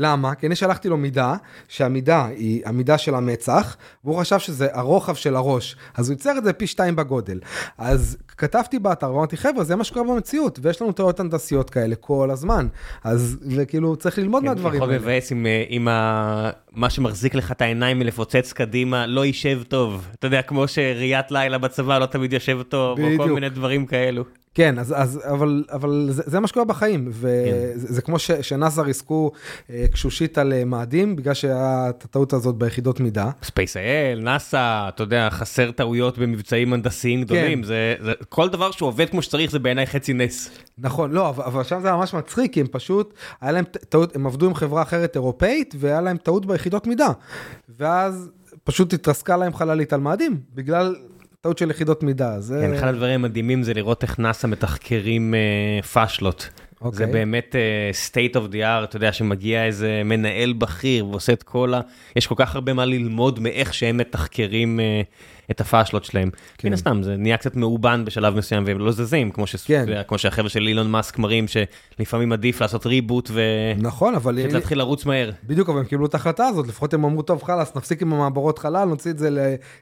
למה? 0.00 0.34
כי 0.34 0.46
אני 0.46 0.56
שלחתי 0.56 0.88
לו 0.88 0.96
מידה, 0.96 1.34
שהמידה 1.68 2.26
היא 2.26 2.62
המידה 2.66 2.98
של 2.98 3.14
המצח, 3.14 3.76
והוא 4.04 4.20
חשב 4.20 4.38
שזה 4.38 4.68
הרוחב 4.72 5.14
של 5.14 5.36
הראש, 5.36 5.76
אז 5.94 6.08
הוא 6.08 6.14
ייצר 6.14 6.38
את 6.38 6.44
זה 6.44 6.52
פי 6.52 6.66
שתיים 6.66 6.96
בגודל. 6.96 7.40
אז 7.78 8.16
כתבתי 8.38 8.78
באתר, 8.78 9.14
ואמרתי 9.14 9.36
חבר'ה 9.36 9.64
זה 9.64 9.76
מה 9.76 9.84
שקורה 9.84 10.14
במציאות, 10.14 10.58
ויש 10.62 10.82
לנו 10.82 10.92
טעויות 10.92 11.20
הנדסיות 11.20 11.70
כאלה 11.70 11.94
כל 11.94 12.30
הזמן, 12.30 12.66
אז 13.04 13.36
וכאילו 13.56 13.96
צריך 13.96 14.18
ללמוד 14.18 14.42
כן, 14.42 14.48
מהדברים 14.48 14.74
יכול 14.74 14.90
האלה. 14.90 15.02
מבאס 15.02 15.32
אם. 15.32 15.88
מה 16.72 16.90
שמחזיק 16.90 17.34
לך 17.34 17.52
את 17.52 17.62
העיניים 17.62 17.98
מלפוצץ 17.98 18.52
קדימה 18.52 19.06
לא 19.06 19.26
יישב 19.26 19.62
טוב. 19.68 20.06
אתה 20.14 20.26
יודע, 20.26 20.42
כמו 20.42 20.68
שראיית 20.68 21.30
לילה 21.30 21.58
בצבא 21.58 21.98
לא 21.98 22.06
תמיד 22.06 22.32
יושב 22.32 22.62
טוב, 22.62 22.98
או 22.98 23.04
כל 23.04 23.10
בדיוק. 23.10 23.34
מיני 23.34 23.48
דברים 23.48 23.86
כאלו. 23.86 24.24
כן, 24.54 24.78
אז, 24.78 24.94
אז, 24.96 25.20
אבל, 25.24 25.64
אבל 25.72 26.08
זה, 26.10 26.22
זה 26.26 26.40
מה 26.40 26.46
שקורה 26.46 26.64
בחיים, 26.64 27.08
וזה 27.10 27.86
כן. 27.88 27.94
זה 27.94 28.02
כמו 28.02 28.18
ש, 28.18 28.30
שנאסא 28.30 28.80
ריסקו 28.80 29.32
אה, 29.70 29.86
קשושית 29.90 30.38
על 30.38 30.52
אה, 30.52 30.64
מאדים, 30.64 31.16
בגלל 31.16 31.34
שהיה 31.34 31.86
את 31.90 32.04
הטעות 32.04 32.32
הזאת 32.32 32.56
ביחידות 32.56 33.00
מידה. 33.00 33.30
ספייס.איי.אל, 33.42 34.20
נאסא, 34.20 34.88
אתה 34.88 35.02
יודע, 35.02 35.28
חסר 35.30 35.70
טעויות 35.70 36.18
במבצעים 36.18 36.72
הנדסיים 36.72 37.22
גדולים, 37.22 37.58
כן. 37.58 37.66
זה, 37.66 37.94
זה, 38.00 38.12
כל 38.28 38.48
דבר 38.48 38.70
שעובד 38.70 39.10
כמו 39.10 39.22
שצריך 39.22 39.50
זה 39.50 39.58
בעיניי 39.58 39.86
חצי 39.86 40.12
נס. 40.12 40.50
נכון, 40.78 41.12
לא, 41.12 41.28
אבל, 41.28 41.44
אבל 41.44 41.62
שם 41.62 41.80
זה 41.80 41.92
ממש 41.92 42.14
מצחיק, 42.14 42.52
כי 42.52 42.60
הם 42.60 42.66
פשוט, 42.70 43.14
היה 43.40 43.52
להם 43.52 43.64
טעות, 43.64 44.16
הם 44.16 44.26
עבדו 44.26 44.46
עם 44.46 44.54
חברה 44.54 44.82
אחרת 44.82 45.16
אירופאית, 45.16 45.74
והיה 45.78 46.00
להם 46.00 46.16
טעות 46.16 46.46
ביחידות 46.46 46.86
מידה. 46.86 47.08
ואז 47.78 48.30
פשוט 48.64 48.92
התרסקה 48.92 49.36
להם 49.36 49.54
חללית 49.54 49.92
על 49.92 50.00
מאדים, 50.00 50.40
בגלל 50.54 50.96
טעות 51.40 51.58
של 51.58 51.70
יחידות 51.70 52.02
מידה. 52.02 52.40
זה... 52.40 52.66
כן, 52.66 52.74
אחד 52.74 52.88
הדברים 52.88 53.24
המדהימים 53.24 53.62
זה 53.62 53.74
לראות 53.74 54.02
איך 54.02 54.18
נאסא 54.18 54.46
מתחקרים 54.46 55.34
אה, 55.34 55.82
פאשלות. 55.82 56.48
אוקיי. 56.80 56.98
זה 56.98 57.06
באמת 57.06 57.56
אה, 57.56 57.90
state 58.08 58.34
of 58.34 58.52
the 58.52 58.56
art, 58.56 58.84
אתה 58.84 58.96
יודע, 58.96 59.12
שמגיע 59.12 59.64
איזה 59.64 60.02
מנהל 60.04 60.52
בכיר 60.52 61.06
ועושה 61.06 61.32
את 61.32 61.42
כל 61.42 61.74
ה... 61.74 61.80
יש 62.16 62.26
כל 62.26 62.34
כך 62.38 62.54
הרבה 62.54 62.72
מה 62.72 62.84
ללמוד 62.84 63.40
מאיך 63.40 63.74
שהם 63.74 63.96
מתחקרים 63.96 64.80
אה, 64.80 65.02
את 65.50 65.60
הפאשלות 65.60 66.04
שלהם. 66.04 66.30
כן. 66.58 66.68
מן 66.68 66.74
הסתם, 66.74 67.02
זה 67.02 67.16
נהיה 67.16 67.36
קצת 67.36 67.56
מאובן 67.56 68.04
בשלב 68.04 68.36
מסוים 68.36 68.64
והם 68.66 68.78
לא 68.78 68.92
זזים, 68.92 69.30
כמו, 69.30 69.46
ש... 69.46 69.56
כן. 69.56 69.86
כמו 70.08 70.18
שהחבר'ה 70.18 70.48
של 70.48 70.66
אילון 70.66 70.90
מאסק 70.90 71.18
מראים, 71.18 71.46
שלפעמים 71.48 72.32
עדיף 72.32 72.60
לעשות 72.62 72.86
reboot 72.86 73.30
נכון, 73.78 74.14
אבל... 74.14 74.38
ולהתחיל 74.50 74.78
לרוץ 74.78 75.06
מהר. 75.06 75.30
בדיוק, 75.44 75.68
אבל 75.68 75.78
הם 75.78 75.84
קיבלו 75.84 76.06
את 76.06 76.14
ההחלטה 76.14 76.46
הזאת, 76.46 76.66
לפחות 76.68 76.94
הם 76.94 77.04
אמרו, 77.04 77.22
טוב, 77.22 77.42
חלאס, 77.42 77.76
נפסיק 77.76 78.02
עם 78.02 78.12
המעבורות 78.12 78.58
חלל, 78.58 78.84
נוציא 78.84 79.10
את 79.10 79.18
זה 79.18 79.28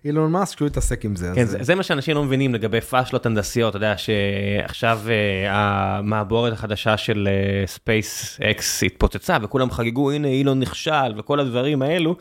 לאילון 0.04 0.32
מאסק, 0.32 0.56
שהוא 0.58 0.68
יתעסק 0.68 1.04
עם 1.04 1.16
זה. 1.16 1.32
כן, 1.34 1.40
אז- 1.42 1.50
זה, 1.50 1.58
זה 1.60 1.74
מה 1.74 1.82
שאנשים 1.82 2.14
לא 2.14 2.24
מבינים 2.24 2.54
לגבי 2.54 2.80
פאשלות 2.80 3.26
הנדסיות, 3.26 3.70
אתה 3.70 3.76
יודע 3.76 3.94
שעכשיו 3.98 5.00
אה, 5.04 5.10
המעבורת 5.48 6.52
החדשה 6.52 6.96
של 6.96 7.28
Space 7.66 8.38
אה, 8.40 8.44
X 8.50 8.82
התפוצצה 8.82 9.36
וכולם 9.42 9.70
חגגו, 9.70 10.10
הנה 10.10 10.28
אילון 10.28 10.60
נכשל 10.60 11.12
וכל 11.16 11.40
הדברים 11.40 11.82
האלו, 11.82 12.16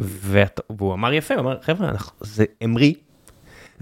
והוא 0.00 0.94
אמר 0.94 1.12
יפה, 1.12 1.34
הוא 1.34 1.40
אמר, 1.40 1.56
חבר'ה, 1.62 1.88
אנחנו- 1.88 2.16
זה 2.20 2.44
המריא, 2.82 2.94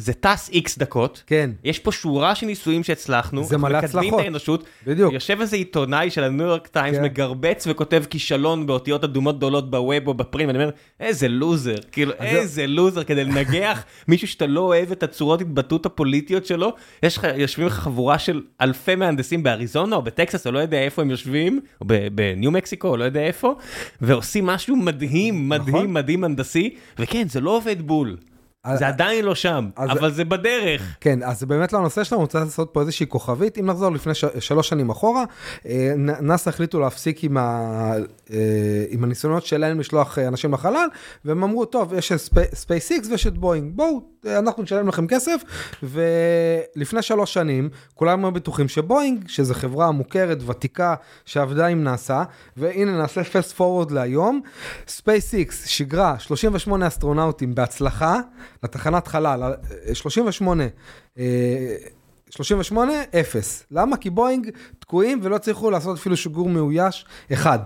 זה 0.01 0.13
טס 0.13 0.51
איקס 0.53 0.79
דקות, 0.79 1.23
כן, 1.27 1.51
יש 1.65 1.79
פה 1.79 1.93
שורה 1.93 2.35
של 2.35 2.47
ניסויים 2.47 2.83
שהצלחנו, 2.85 3.45
זה 3.45 3.59
מלא 3.59 3.79
מקדמים 3.79 4.01
הצלחות. 4.01 4.21
את 4.21 4.25
האנושות, 4.25 4.65
בדיוק. 4.87 5.13
יושב 5.13 5.41
איזה 5.41 5.57
עיתונאי 5.57 6.11
של 6.11 6.25
הניו 6.25 6.47
יורק 6.47 6.67
טיימס, 6.67 6.97
כן. 6.97 7.05
מגרבץ 7.05 7.67
וכותב 7.71 8.05
כישלון 8.11 8.67
באותיות 8.67 9.05
אדומות 9.05 9.37
גדולות 9.37 9.71
ב 9.71 9.80
web 9.80 10.07
או 10.09 10.15
ב 10.15 10.19
print, 10.19 10.47
ואני 10.49 10.59
אומר, 10.59 10.71
איזה 11.01 11.29
לוזר, 11.29 11.75
כאילו 11.93 12.13
איזה 12.13 12.67
לוזר, 12.67 13.05
כדי 13.05 13.25
לנגח 13.25 13.85
מישהו 14.09 14.29
שאתה 14.29 14.47
לא 14.47 14.61
אוהב 14.61 14.93
את 14.93 15.03
הצורות 15.03 15.41
התבטאות 15.41 15.87
הפוליטיות 15.87 16.47
שלו, 16.47 16.73
יש 17.03 17.17
לך, 17.17 17.27
יושבים 17.37 17.67
לך 17.67 17.73
חבורה 17.73 18.19
של 18.19 18.43
אלפי 18.61 18.95
מהנדסים 18.95 19.43
באריזונה 19.43 19.97
או 19.97 20.03
בטקסס, 20.03 20.47
או 20.47 20.53
לא 20.53 20.59
יודע 20.59 20.83
איפה 20.83 21.03
הם 21.03 21.11
יושבים, 21.11 21.61
או 21.81 21.87
בניו 22.15 22.51
מקסיקו, 22.51 22.89
או 22.89 22.97
לא 22.97 23.05
יודע 23.05 23.21
איפה, 23.21 23.55
ועושים 24.01 24.47
משהו 24.47 24.77
מדהים, 24.77 25.49
מדהים, 25.49 25.77
נכון. 25.77 25.93
מדהים 25.93 26.25
הנדסי, 26.25 26.75
וכן, 26.99 27.29
זה 27.29 27.41
לא 27.41 27.57
עובד 27.57 27.83
בול. 27.83 28.17
זה 28.75 28.89
עדיין 28.89 29.25
לא 29.25 29.35
שם, 29.35 29.69
אז- 29.77 29.91
אבל 29.91 30.13
זה 30.13 30.25
בדרך. 30.25 30.97
כן, 31.01 31.23
אז 31.23 31.41
זה 31.41 31.47
באמת 31.47 31.73
לא 31.73 31.79
הנושא 31.79 32.05
שלנו, 32.05 32.21
רוצה 32.21 32.41
לעשות 32.41 32.71
פה 32.73 32.81
איזושהי 32.81 33.07
כוכבית. 33.09 33.59
אם 33.59 33.67
נחזור 33.67 33.93
לפני 33.93 34.15
ש... 34.15 34.25
שלוש 34.39 34.69
שנים 34.69 34.91
אחורה, 34.91 35.25
אה, 35.67 35.93
נאס"א 35.97 36.51
החליטו 36.51 36.81
להפסיק 36.81 37.25
עם, 37.25 37.37
ה... 37.37 37.93
אה, 38.33 38.85
עם 38.89 39.05
הניסיונות 39.05 39.47
שלהם 39.47 39.81
לשלוח 39.81 40.19
אה, 40.19 40.29
אנשים 40.29 40.53
לחלל, 40.53 40.89
והם 41.25 41.43
אמרו, 41.43 41.65
טוב, 41.65 41.95
יש 41.95 42.13
את 42.13 42.19
ספייס 42.55 42.91
ויש 43.11 43.27
את 43.27 43.39
בואינג, 43.39 43.73
בואו, 43.77 44.01
אנחנו 44.27 44.63
נשלם 44.63 44.89
לכם 44.89 45.07
כסף, 45.07 45.41
ולפני 45.83 47.03
שלוש 47.03 47.35
שנים, 47.35 47.69
כולם 47.95 48.25
היו 48.25 48.33
בטוחים 48.33 48.69
שבואינג, 48.69 49.29
שזו 49.29 49.55
חברה 49.55 49.91
מוכרת, 49.91 50.39
ותיקה, 50.47 50.95
שעבדה 51.25 51.67
עם 51.67 51.85
נאס"א, 51.85 52.23
והנה 52.57 52.99
נעשה 52.99 53.25
fast 53.25 53.53
forward 53.57 53.91
להיום, 53.91 54.41
ספייס 54.89 55.35
שיגרה 55.65 56.19
38 56.19 56.87
אסטרונאוטים 56.87 57.55
בהצלחה 57.55 58.21
לתחנת 58.63 59.07
חלל, 59.07 59.43
אה, 59.89 59.95
38, 59.95 60.65
אה, 61.19 61.77
38, 62.31 62.93
0. 63.21 63.67
למה? 63.71 63.97
כי 63.97 64.11
בואינג 64.11 64.51
תקועים 64.79 65.21
ולא 65.23 65.37
הצליחו 65.37 65.71
לעשות 65.71 65.99
אפילו 65.99 66.17
שיגור 66.17 66.49
מאויש 66.49 67.05
אחד. 67.33 67.59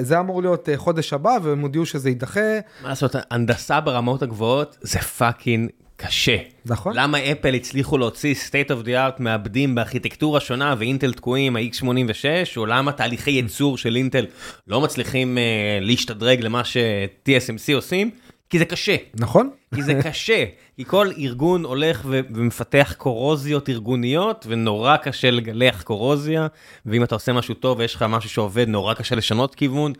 זה 0.00 0.20
אמור 0.20 0.42
להיות 0.42 0.68
אה, 0.68 0.76
חודש 0.76 1.12
הבא, 1.12 1.38
והם 1.42 1.60
הודיעו 1.60 1.86
שזה 1.86 2.08
יידחה. 2.08 2.58
מה 2.82 2.88
לעשות, 2.88 3.14
הנדסה 3.30 3.80
ברמות 3.80 4.22
הגבוהות 4.22 4.76
זה 4.80 4.98
fucking 4.98 5.70
קשה. 5.96 6.36
נכון. 6.66 6.92
למה 6.96 7.18
אפל 7.18 7.54
הצליחו 7.54 7.98
להוציא 7.98 8.34
state 8.34 8.70
of 8.70 8.86
the 8.86 8.88
art 8.88 9.22
מעבדים 9.22 9.74
בארכיטקטורה 9.74 10.40
שונה 10.40 10.74
ואינטל 10.78 11.12
תקועים 11.12 11.56
ה-x86, 11.56 12.24
או 12.56 12.66
למה 12.66 12.92
תהליכי 12.92 13.30
ייצור 13.30 13.78
של 13.78 13.96
אינטל 13.96 14.26
לא 14.66 14.80
מצליחים 14.80 15.38
uh, 15.38 15.84
להשתדרג 15.84 16.40
למה 16.40 16.64
ש-TSMC 16.64 17.74
עושים? 17.74 18.10
כי 18.50 18.58
זה 18.58 18.64
קשה. 18.64 18.96
נכון? 19.14 19.50
כי 19.74 19.82
זה 19.82 19.94
קשה, 20.02 20.44
כי 20.76 20.84
כל 20.84 21.10
ארגון 21.18 21.64
הולך 21.64 22.02
ו- 22.04 22.20
ומפתח 22.34 22.94
קורוזיות 22.98 23.68
ארגוניות, 23.68 24.46
ונורא 24.48 24.96
קשה 24.96 25.30
לגלח 25.30 25.82
קורוזיה, 25.82 26.46
ואם 26.86 27.04
אתה 27.04 27.14
עושה 27.14 27.32
משהו 27.32 27.54
טוב 27.54 27.78
ויש 27.78 27.94
לך 27.94 28.02
משהו 28.08 28.30
שעובד, 28.30 28.68
נורא 28.68 28.94
קשה 28.94 29.14
לשנות 29.14 29.54
כיוון. 29.54 29.92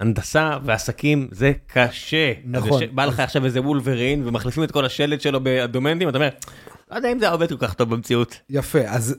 הנדסה 0.00 0.50
ועסקים 0.64 1.28
זה 1.30 1.52
קשה. 1.66 2.32
נכון. 2.44 2.82
אז 2.82 2.88
בא 2.92 3.04
לך 3.04 3.20
עכשיו 3.20 3.44
איזה 3.44 3.60
וולברין 3.60 4.28
ומחליפים 4.28 4.62
את 4.62 4.70
כל 4.70 4.84
השלט 4.84 5.20
שלו 5.20 5.40
באדומנטים, 5.40 6.08
אתה 6.08 6.18
אומר, 6.18 6.28
לא 6.90 6.96
יודע 6.96 7.12
אם 7.12 7.18
זה 7.18 7.30
עובד 7.30 7.48
כל 7.48 7.56
כך 7.66 7.74
טוב 7.74 7.90
במציאות. 7.90 8.36
יפה, 8.50 8.80
אז 8.86 9.14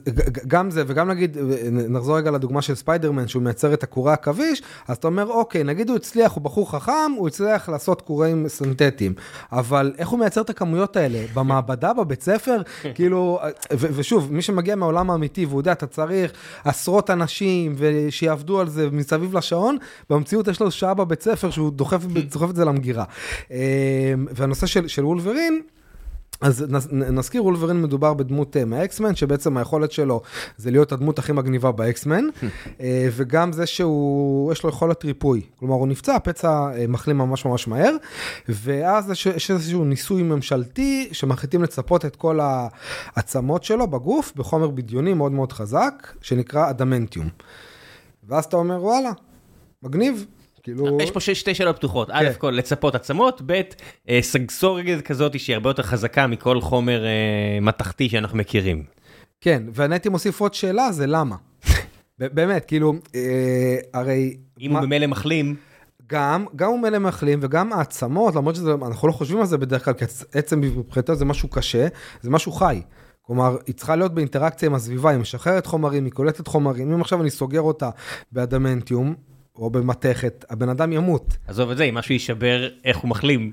גם 0.46 0.70
זה, 0.70 0.84
וגם 0.86 1.08
נגיד, 1.08 1.36
נחזור 1.72 2.16
רגע 2.16 2.30
לדוגמה 2.30 2.62
של 2.62 2.74
ספיידרמן, 2.74 3.28
שהוא 3.28 3.42
מייצר 3.42 3.74
את 3.74 3.82
הקורי 3.82 4.12
עכביש, 4.12 4.62
אז 4.88 4.96
אתה 4.96 5.06
אומר, 5.06 5.26
אוקיי, 5.26 5.64
נגיד 5.64 5.88
הוא 5.88 5.96
הצליח, 5.96 6.32
הוא 6.32 6.42
בחור 6.42 6.70
חכם, 6.70 7.12
הוא 7.16 7.28
הצליח 7.28 7.68
לעשות 7.68 8.02
קוראים 8.02 8.48
סינתטיים, 8.48 9.14
אבל 9.52 9.92
איך 9.98 10.08
הוא 10.08 10.18
מייצר 10.18 10.40
את 10.40 10.50
הכמויות 10.50 10.96
האלה? 10.96 11.24
במעבדה, 11.34 11.92
בבית 11.92 12.22
ספר? 12.22 12.62
כאילו, 12.94 13.40
ושוב, 13.70 14.32
מי 14.32 14.42
שמגיע 14.42 14.76
מהעולם 14.76 15.10
האמיתי, 15.10 15.46
והוא 15.46 15.60
יודע, 15.60 15.72
אתה 15.72 15.86
צריך 15.86 16.32
עשרות 16.64 17.10
אנשים, 17.10 17.74
ושיעבדו 17.76 18.60
על 18.60 18.68
זה 18.68 18.88
מסביב 18.92 19.36
לשעון, 19.36 19.76
במציאות 20.10 20.48
יש 20.48 20.60
לו 20.60 20.70
שעה 20.70 20.94
בבית 20.94 21.22
ספר 21.22 21.50
שהוא 21.50 21.72
דוחף, 21.72 22.04
דוחף 22.04 22.50
את 22.50 22.56
זה 22.56 22.64
למגירה. 22.64 23.04
והנושא 24.34 24.66
של, 24.66 24.88
של 24.88 25.04
וולברין, 25.04 25.60
אז 26.40 26.66
נזכיר, 26.90 27.44
וולברין 27.44 27.82
מדובר 27.82 28.14
בדמות 28.14 28.56
מהאקסמן, 28.56 29.14
שבעצם 29.14 29.56
היכולת 29.56 29.92
שלו 29.92 30.20
זה 30.56 30.70
להיות 30.70 30.92
הדמות 30.92 31.18
הכי 31.18 31.32
מגניבה 31.32 31.72
באקסמן, 31.72 32.24
וגם 33.16 33.52
זה 33.52 33.66
שהוא, 33.66 34.52
יש 34.52 34.62
לו 34.62 34.70
יכולת 34.70 35.04
ריפוי. 35.04 35.42
כלומר, 35.58 35.74
הוא 35.74 35.88
נפצע, 35.88 36.14
הפצע 36.14 36.70
מחלים 36.88 37.18
ממש 37.18 37.44
ממש 37.44 37.68
מהר, 37.68 37.96
ואז 38.48 39.10
יש 39.10 39.50
איזשהו 39.50 39.84
ניסוי 39.84 40.22
ממשלתי 40.22 41.08
שמחליטים 41.12 41.62
לצפות 41.62 42.04
את 42.04 42.16
כל 42.16 42.38
העצמות 42.42 43.64
שלו 43.64 43.86
בגוף 43.86 44.32
בחומר 44.36 44.68
בדיוני 44.70 45.14
מאוד 45.14 45.32
מאוד 45.32 45.52
חזק, 45.52 46.12
שנקרא 46.22 46.70
אדמנטיום. 46.70 47.28
ואז 48.28 48.44
אתה 48.44 48.56
אומר, 48.56 48.84
וואלה, 48.84 49.10
מגניב. 49.82 50.26
כאילו... 50.62 50.98
יש 51.00 51.10
פה 51.10 51.20
שתי 51.20 51.54
שאלות 51.54 51.76
פתוחות, 51.76 52.08
א' 52.12 52.24
כן. 52.24 52.32
כל 52.38 52.50
לצפות 52.50 52.94
עצמות, 52.94 53.42
ב' 53.46 53.60
סגסורגת 54.20 55.00
כזאת 55.00 55.40
שהיא 55.40 55.54
הרבה 55.54 55.70
יותר 55.70 55.82
חזקה 55.82 56.26
מכל 56.26 56.60
חומר 56.60 57.04
מתכתי 57.62 58.08
שאנחנו 58.08 58.38
מכירים. 58.38 58.84
כן, 59.40 59.62
ואני 59.74 59.94
הייתי 59.94 60.08
מוסיף 60.08 60.40
עוד 60.40 60.54
שאלה, 60.54 60.92
זה 60.92 61.06
למה? 61.06 61.36
באמת, 62.18 62.64
כאילו, 62.64 62.94
הרי... 63.94 64.36
אם 64.60 64.72
הוא 64.72 64.80
במילא 64.80 65.06
מחלים... 65.06 65.56
גם, 66.10 66.46
גם 66.56 66.68
הוא 66.68 66.80
מלא 66.80 66.98
מחלים 66.98 67.38
וגם 67.42 67.72
העצמות, 67.72 68.34
למרות 68.34 68.56
שאנחנו 68.56 69.08
לא 69.08 69.12
חושבים 69.12 69.40
על 69.40 69.46
זה 69.46 69.58
בדרך 69.58 69.84
כלל, 69.84 69.94
כי 69.94 70.04
עצם 70.32 70.60
מבחינתו 70.60 71.14
זה 71.14 71.24
משהו 71.24 71.48
קשה, 71.48 71.86
זה 72.20 72.30
משהו 72.30 72.52
חי. 72.52 72.82
כלומר, 73.22 73.56
היא 73.66 73.74
צריכה 73.74 73.96
להיות 73.96 74.14
באינטראקציה 74.14 74.68
עם 74.68 74.74
הסביבה, 74.74 75.10
היא 75.10 75.18
משחררת 75.18 75.66
חומרים, 75.66 76.04
היא 76.04 76.12
קולטת 76.12 76.46
חומרים, 76.46 76.92
אם 76.92 77.00
עכשיו 77.00 77.20
אני 77.20 77.30
סוגר 77.30 77.60
אותה 77.60 77.90
באדמנטיום, 78.32 79.14
או 79.60 79.70
במתכת, 79.70 80.44
הבן 80.50 80.68
אדם 80.68 80.92
ימות. 80.92 81.36
עזוב 81.48 81.70
את 81.70 81.76
זה, 81.76 81.84
אם 81.84 81.94
משהו 81.94 82.12
יישבר, 82.12 82.68
איך 82.84 82.96
הוא 82.96 83.08
מחלים. 83.08 83.52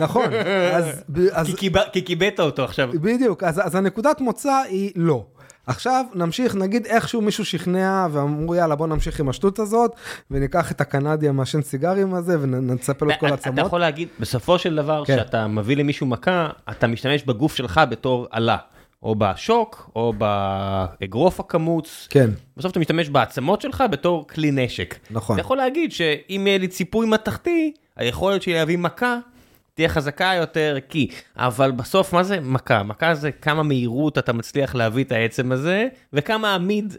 נכון, 0.00 0.24
אז... 0.72 1.02
אז... 1.32 1.54
כי 1.92 2.04
כיבדת 2.04 2.40
אותו 2.40 2.64
עכשיו. 2.64 2.90
בדיוק, 2.94 3.42
אז, 3.42 3.66
אז 3.66 3.74
הנקודת 3.74 4.20
מוצא 4.20 4.62
היא 4.68 4.92
לא. 4.96 5.24
עכשיו 5.66 6.04
נמשיך, 6.14 6.54
נגיד 6.54 6.86
איכשהו 6.86 7.20
מישהו 7.20 7.44
שכנע 7.44 8.06
ואמרו 8.12 8.54
יאללה 8.54 8.74
בוא 8.74 8.86
נמשיך 8.86 9.20
עם 9.20 9.28
השטות 9.28 9.58
הזאת 9.58 9.92
וניקח 10.30 10.72
את 10.72 10.80
הקנדי 10.80 11.28
המעשן 11.28 11.62
סיגרים 11.62 12.14
הזה 12.14 12.36
ונצפה 12.40 13.06
לו 13.06 13.12
את 13.12 13.20
כל 13.20 13.26
העצמות. 13.26 13.58
אתה 13.58 13.66
יכול 13.66 13.80
להגיד, 13.80 14.08
בסופו 14.20 14.58
של 14.58 14.76
דבר, 14.76 15.04
כן. 15.04 15.16
כשאתה 15.16 15.46
מביא 15.46 15.76
למישהו 15.76 16.06
מכה, 16.06 16.48
אתה 16.70 16.86
משתמש 16.86 17.22
בגוף 17.22 17.56
שלך 17.56 17.80
בתור 17.90 18.26
עלה. 18.30 18.56
או 19.02 19.14
בשוק, 19.14 19.90
או 19.96 20.12
באגרוף 20.12 21.40
הקמוץ. 21.40 22.06
כן. 22.10 22.30
בסוף 22.56 22.70
אתה 22.70 22.80
משתמש 22.80 23.08
בעצמות 23.08 23.60
שלך 23.60 23.84
בתור 23.90 24.28
כלי 24.28 24.50
נשק. 24.50 24.98
נכון. 25.10 25.36
אתה 25.36 25.40
יכול 25.40 25.56
להגיד 25.56 25.92
שאם 25.92 26.44
יהיה 26.46 26.58
לי 26.58 26.68
ציפוי 26.68 27.06
מתכתי, 27.06 27.72
היכולת 27.96 28.42
שלי 28.42 28.54
להביא 28.54 28.78
מכה 28.78 29.18
תהיה 29.74 29.88
חזקה 29.88 30.32
יותר, 30.36 30.76
כי... 30.88 31.08
אבל 31.36 31.70
בסוף, 31.70 32.12
מה 32.12 32.22
זה 32.22 32.40
מכה? 32.40 32.82
מכה 32.82 33.14
זה 33.14 33.32
כמה 33.32 33.62
מהירות 33.62 34.18
אתה 34.18 34.32
מצליח 34.32 34.74
להביא 34.74 35.04
את 35.04 35.12
העצם 35.12 35.52
הזה, 35.52 35.88
וכמה 36.12 36.54
עמיד 36.54 36.96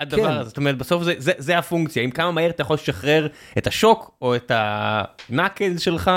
הדבר 0.00 0.22
כן. 0.22 0.32
הזה. 0.32 0.48
זאת 0.48 0.56
אומרת, 0.56 0.78
בסוף 0.78 1.02
זה, 1.02 1.14
זה, 1.18 1.32
זה 1.38 1.58
הפונקציה. 1.58 2.02
אם 2.02 2.10
כמה 2.10 2.30
מהר 2.30 2.50
אתה 2.50 2.62
יכול 2.62 2.74
לשחרר 2.74 3.28
את 3.58 3.66
השוק, 3.66 4.10
או 4.22 4.36
את 4.36 4.52
הנקל 4.54 5.78
שלך, 5.78 6.10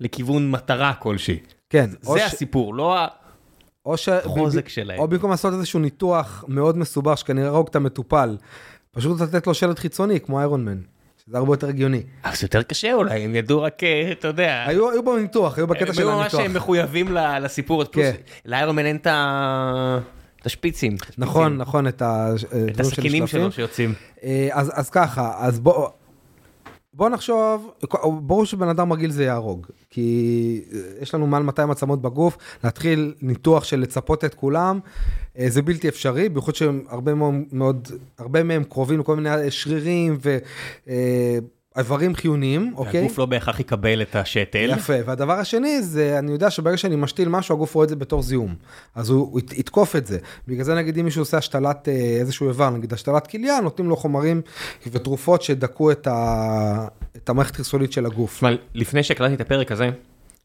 לכיוון 0.00 0.50
מטרה 0.50 0.94
כלשהי. 0.94 1.38
כן. 1.70 1.90
זה 2.00 2.24
הסיפור, 2.24 2.74
ש... 2.74 2.78
לא 2.78 2.98
ה... 2.98 3.06
או 3.88 3.96
ש... 3.96 4.08
חוזק 4.24 4.68
שלהם. 4.68 4.98
או 4.98 5.08
במקום 5.08 5.30
לעשות 5.30 5.54
איזשהו 5.54 5.80
ניתוח 5.80 6.44
מאוד 6.48 6.78
מסובך 6.78 7.18
שכנראה 7.18 7.46
יהרוג 7.46 7.66
את 7.70 7.76
המטופל, 7.76 8.36
פשוט 8.90 9.20
לתת 9.20 9.46
לו 9.46 9.54
שלט 9.54 9.78
חיצוני 9.78 10.20
כמו 10.20 10.38
איירון 10.38 10.64
מן. 10.64 10.78
זה 11.26 11.38
הרבה 11.38 11.52
יותר 11.52 11.68
הגיוני. 11.68 12.02
אבל 12.24 12.36
זה 12.36 12.44
יותר 12.44 12.62
קשה 12.62 12.92
אולי, 12.94 13.24
הם 13.24 13.34
ידעו 13.34 13.62
רק, 13.62 13.84
אה, 13.84 14.12
אתה 14.12 14.28
יודע. 14.28 14.64
היו, 14.66 14.90
היו 14.90 15.04
בניתוח, 15.04 15.58
היו 15.58 15.66
בקטע 15.66 15.94
של 15.94 16.08
הניתוח. 16.08 16.34
הם 16.34 16.40
היו 16.40 16.48
ממש 16.48 16.56
מחויבים 16.56 17.16
לסיפור, 17.40 17.84
כן. 17.84 18.12
לאיירון 18.44 18.76
מן 18.76 18.86
אין 18.86 18.96
את 18.96 20.46
השפיצים. 20.46 20.96
נכון, 21.18 21.56
נכון, 21.56 21.86
את 21.86 22.02
הסכינים 22.80 23.26
שלו 23.26 23.52
שיוצאים. 23.52 23.94
אה, 24.24 24.48
אז, 24.52 24.72
אז 24.74 24.90
ככה, 24.90 25.32
אז 25.38 25.60
בוא, 25.60 25.88
בוא 26.98 27.08
נחשוב, 27.08 27.70
ברור 28.02 28.44
שבן 28.44 28.68
אדם 28.68 28.92
רגיל 28.92 29.10
זה 29.10 29.24
יהרוג, 29.24 29.66
כי 29.90 30.60
יש 31.00 31.14
לנו 31.14 31.26
מעל 31.26 31.42
200 31.42 31.70
עצמות 31.70 32.02
בגוף, 32.02 32.38
להתחיל 32.64 33.14
ניתוח 33.22 33.64
של 33.64 33.80
לצפות 33.80 34.24
את 34.24 34.34
כולם, 34.34 34.80
אה, 35.38 35.50
זה 35.50 35.62
בלתי 35.62 35.88
אפשרי, 35.88 36.28
בייחוד 36.28 36.54
שהרבה 36.54 37.12
מאוד, 37.52 37.88
הרבה 38.18 38.42
מהם 38.42 38.64
קרובים 38.64 39.00
לכל 39.00 39.16
מיני 39.16 39.50
שרירים 39.50 40.18
ו... 40.22 40.38
איברים 41.78 42.14
חיוניים, 42.14 42.72
אוקיי? 42.76 43.00
הגוף 43.00 43.18
לא 43.18 43.26
בהכרח 43.26 43.60
יקבל 43.60 44.02
את 44.02 44.16
השתל. 44.16 44.70
יפה, 44.72 44.92
והדבר 45.06 45.32
השני 45.32 45.82
זה, 45.82 46.18
אני 46.18 46.32
יודע 46.32 46.50
שברגע 46.50 46.76
שאני 46.76 46.96
משתיל 46.96 47.28
משהו, 47.28 47.54
הגוף 47.54 47.74
רואה 47.74 47.84
את 47.84 47.88
זה 47.88 47.96
בתור 47.96 48.22
זיהום. 48.22 48.54
אז 48.94 49.10
הוא, 49.10 49.28
הוא 49.32 49.40
יתקוף 49.40 49.96
את 49.96 50.06
זה. 50.06 50.18
בגלל 50.48 50.64
זה 50.64 50.74
נגיד 50.74 50.98
אם 50.98 51.04
מישהו 51.04 51.22
עושה 51.22 51.38
השתלת 51.38 51.88
אה, 51.88 51.92
איזשהו 51.94 52.48
איבר, 52.48 52.70
נגיד 52.70 52.92
השתלת 52.92 53.26
כליה, 53.26 53.60
נותנים 53.60 53.88
לו 53.88 53.96
חומרים 53.96 54.40
ותרופות 54.86 55.42
שדכאו 55.42 55.90
את, 55.90 56.06
ה... 56.06 56.86
את 57.16 57.28
המערכת 57.28 57.56
חיסונית 57.56 57.92
של 57.92 58.06
הגוף. 58.06 58.36
תשמע, 58.36 58.50
לפני 58.74 59.02
שהקלטתי 59.02 59.34
את 59.34 59.40
הפרק 59.40 59.72
הזה, 59.72 59.90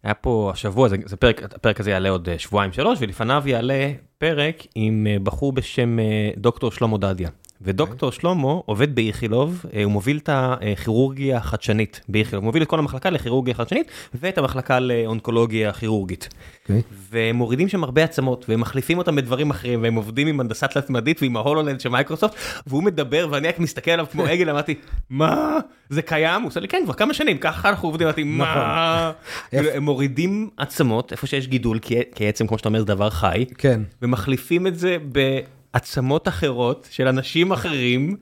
היה 0.03 0.13
פה 0.13 0.51
השבוע, 0.53 0.89
זה, 0.89 0.95
זה 1.05 1.15
פרק, 1.15 1.43
הפרק 1.43 1.79
הזה 1.79 1.91
יעלה 1.91 2.09
עוד 2.09 2.29
אה, 2.29 2.39
שבועיים 2.39 2.71
שלוש, 2.71 2.99
ולפניו 3.01 3.43
יעלה 3.45 3.91
פרק 4.17 4.63
עם 4.75 5.07
אה, 5.09 5.17
בחור 5.23 5.53
בשם 5.53 5.97
דוקטור 6.37 6.71
שלמה 6.71 6.97
דדיה. 6.97 7.29
ודוקטור 7.63 8.11
שלמה 8.11 8.53
עובד 8.65 8.95
באיכילוב, 8.95 9.65
אה, 9.73 9.83
הוא 9.83 9.91
מוביל 9.91 10.17
את 10.17 10.29
הכירורגיה 10.31 11.37
החדשנית 11.37 12.01
באיכילוב, 12.09 12.43
הוא 12.43 12.47
מוביל 12.47 12.63
את 12.63 12.67
כל 12.67 12.79
המחלקה 12.79 13.09
לכירורגיה 13.09 13.53
חדשנית 13.53 13.87
ואת 14.13 14.37
המחלקה 14.37 14.79
לאונקולוגיה 14.79 15.73
כירורגית. 15.73 16.23
Okay. 16.23 16.63
אוקיי. 16.63 16.81
והם 17.09 17.35
מורידים 17.35 17.69
שם 17.69 17.83
הרבה 17.83 18.03
עצמות 18.03 18.45
והם 18.49 18.61
מחליפים 18.61 18.97
אותם 18.97 19.15
בדברים 19.15 19.49
אחרים 19.49 19.83
והם 19.83 19.95
עובדים 19.95 20.27
עם 20.27 20.39
הנדסת 20.39 20.71
תלת-ממדית 20.71 21.21
ועם 21.21 21.37
ההולולנד 21.37 21.79
של 21.79 21.89
מייקרוסופט 21.89 22.35
והוא 22.67 22.83
מדבר 22.83 23.27
ואני 23.31 23.47
רק 23.47 23.59
מסתכל 23.59 23.91
עליו 23.91 24.05
כמו 24.11 24.25
עגל 24.25 24.49
אמרתי 24.49 24.75
מה 25.09 25.57
זה 25.89 26.01
קיים 26.01 26.41
הוא 26.41 26.47
עושה 26.47 26.59
לי 26.59 26.67
כן 26.67 26.81
כבר 26.83 26.93
כמה 26.93 27.13
שנים 27.13 27.37
ככה 27.37 27.69
אנחנו 27.69 27.89
עובדים 27.89 28.07
אמרתי 28.07 28.23
מה 28.23 29.11
נכון. 29.53 29.65
הם 29.73 29.83
מורידים 29.83 30.49
עצמות 30.57 31.11
איפה 31.11 31.27
שיש 31.27 31.47
גידול 31.47 31.79
כי 32.15 32.27
עצם 32.27 32.47
כמו 32.47 32.57
שאתה 32.57 32.69
אומר 32.69 32.79
זה 32.79 32.85
דבר 32.85 33.09
חי 33.09 33.45
כן 33.57 33.81
ומחליפים 34.01 34.67
את 34.67 34.79
זה 34.79 34.97
ב... 35.11 35.39
עצמות 35.73 36.27
אחרות 36.27 36.87
של 36.91 37.07
אנשים 37.07 37.51
אחרים, 37.51 38.15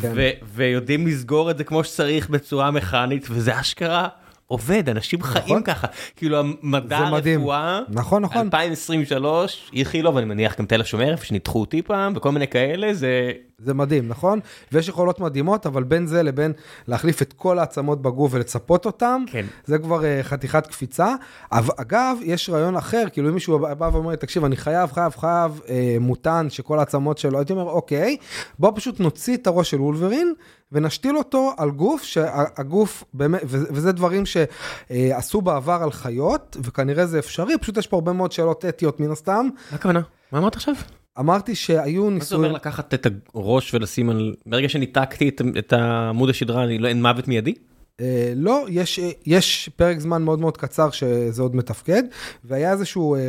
כן. 0.00 0.12
ויודעים 0.54 1.06
לסגור 1.06 1.50
את 1.50 1.58
זה 1.58 1.64
כמו 1.64 1.84
שצריך 1.84 2.30
בצורה 2.30 2.70
מכנית, 2.70 3.26
וזה 3.30 3.60
אשכרה 3.60 4.08
עובד, 4.46 4.88
אנשים 4.88 5.18
נכון. 5.18 5.40
חיים 5.40 5.62
ככה. 5.62 5.86
כאילו 6.16 6.38
המדע 6.38 6.98
הרפואה, 6.98 7.80
נכון, 7.88 8.22
נכון. 8.22 8.42
2023, 8.46 9.70
איכילוב, 9.76 10.16
אני 10.16 10.26
מניח 10.26 10.58
גם 10.58 10.66
תל 10.66 10.80
השומר, 10.80 11.10
איפה 11.10 11.24
שניתחו 11.24 11.60
אותי 11.60 11.82
פעם, 11.82 12.12
וכל 12.16 12.32
מיני 12.32 12.48
כאלה, 12.48 12.94
זה... 12.94 13.32
זה 13.62 13.74
מדהים, 13.74 14.08
נכון? 14.08 14.40
ויש 14.72 14.88
יכולות 14.88 15.20
מדהימות, 15.20 15.66
אבל 15.66 15.82
בין 15.82 16.06
זה 16.06 16.22
לבין 16.22 16.52
להחליף 16.88 17.22
את 17.22 17.32
כל 17.32 17.58
העצמות 17.58 18.02
בגוף 18.02 18.34
ולצפות 18.34 18.86
אותם, 18.86 19.24
כן. 19.26 19.46
זה 19.64 19.78
כבר 19.78 20.00
uh, 20.00 20.04
חתיכת 20.22 20.66
קפיצה. 20.66 21.14
אגב, 21.50 22.16
יש 22.22 22.50
רעיון 22.50 22.76
אחר, 22.76 23.04
כאילו 23.12 23.28
אם 23.28 23.34
מישהו 23.34 23.58
בא 23.58 23.90
ואומר, 23.92 24.16
תקשיב, 24.16 24.44
אני 24.44 24.56
חייב, 24.56 24.92
חייב, 24.92 25.12
חייב 25.16 25.60
uh, 25.64 25.70
מותן 26.00 26.46
שכל 26.50 26.78
העצמות 26.78 27.18
שלו, 27.18 27.38
הייתי 27.38 27.52
אומר, 27.52 27.70
אוקיי, 27.70 28.16
בוא 28.58 28.72
פשוט 28.74 29.00
נוציא 29.00 29.36
את 29.36 29.46
הראש 29.46 29.70
של 29.70 29.80
וולברין, 29.80 30.34
ונשתיל 30.72 31.16
אותו 31.16 31.52
על 31.56 31.70
גוף 31.70 32.02
שהגוף 32.02 33.04
באמת, 33.14 33.40
וזה 33.44 33.92
דברים 33.92 34.22
שעשו 34.26 35.40
בעבר 35.40 35.78
על 35.82 35.92
חיות, 35.92 36.56
וכנראה 36.62 37.06
זה 37.06 37.18
אפשרי, 37.18 37.58
פשוט 37.58 37.76
יש 37.76 37.86
פה 37.86 37.96
הרבה 37.96 38.12
מאוד 38.12 38.32
שאלות 38.32 38.64
אתיות 38.64 39.00
מן 39.00 39.10
הסתם. 39.10 39.48
מה 39.70 39.76
הכוונה? 39.76 40.00
מה 40.32 40.38
אמרת 40.38 40.56
עכשיו? 40.56 40.74
אמרתי 41.20 41.54
שהיו 41.54 42.10
ניסויים... 42.10 42.18
מה 42.18 42.24
זה 42.24 42.34
אומר 42.34 42.52
לקחת 42.52 42.94
את 42.94 43.06
הראש 43.34 43.74
ולשים 43.74 44.10
על... 44.10 44.34
ברגע 44.46 44.68
שניתקתי 44.68 45.28
את, 45.28 45.42
את 45.58 45.72
עמוד 45.72 46.30
השדרה, 46.30 46.64
אני 46.64 46.78
לא, 46.78 46.88
אין 46.88 47.02
מוות 47.02 47.28
מיידי? 47.28 47.54
אה, 48.00 48.32
לא, 48.36 48.66
יש, 48.68 49.00
יש 49.26 49.70
פרק 49.76 49.98
זמן 49.98 50.22
מאוד 50.22 50.40
מאוד 50.40 50.56
קצר 50.56 50.90
שזה 50.90 51.42
עוד 51.42 51.56
מתפקד, 51.56 52.02
והיה 52.44 52.72
איזשהו... 52.72 53.14
אה, 53.14 53.20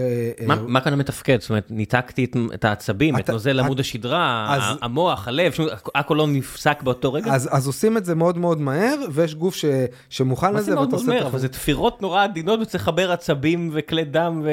מה, 0.47 0.53
אה, 0.53 0.59
מה 0.67 0.81
כאן 0.81 0.93
המתפקד? 0.93 1.41
זאת 1.41 1.49
אומרת, 1.49 1.67
ניתקתי 1.69 2.25
את, 2.25 2.35
את 2.53 2.65
העצבים, 2.65 3.15
את, 3.15 3.21
את 3.21 3.29
נוזל 3.29 3.59
עמוד 3.59 3.79
השדרה, 3.79 4.55
אז, 4.55 4.77
המוח, 4.81 5.27
הלב, 5.27 5.53
הכל 5.95 6.15
לא 6.15 6.27
נפסק 6.27 6.83
באותו 6.83 7.13
רגע? 7.13 7.33
אז, 7.33 7.49
אז 7.51 7.67
עושים 7.67 7.97
את 7.97 8.05
זה 8.05 8.15
מאוד 8.15 8.37
מאוד 8.37 8.61
מהר, 8.61 8.95
ויש 9.11 9.35
גוף 9.35 9.55
ש, 9.55 9.65
שמוכן 10.09 10.53
לזה, 10.53 10.79
ואתה 10.79 10.95
עושה 10.95 11.17
את 11.17 11.21
זה. 11.21 11.27
אבל 11.27 11.39
זה 11.39 11.47
תפירות 11.47 12.01
נורא 12.01 12.23
עדינות 12.23 12.59
וצריך 12.59 12.83
לחבר 12.83 13.11
עצבים 13.11 13.69
וכלי 13.73 14.03
דם 14.03 14.41
ו... 14.43 14.49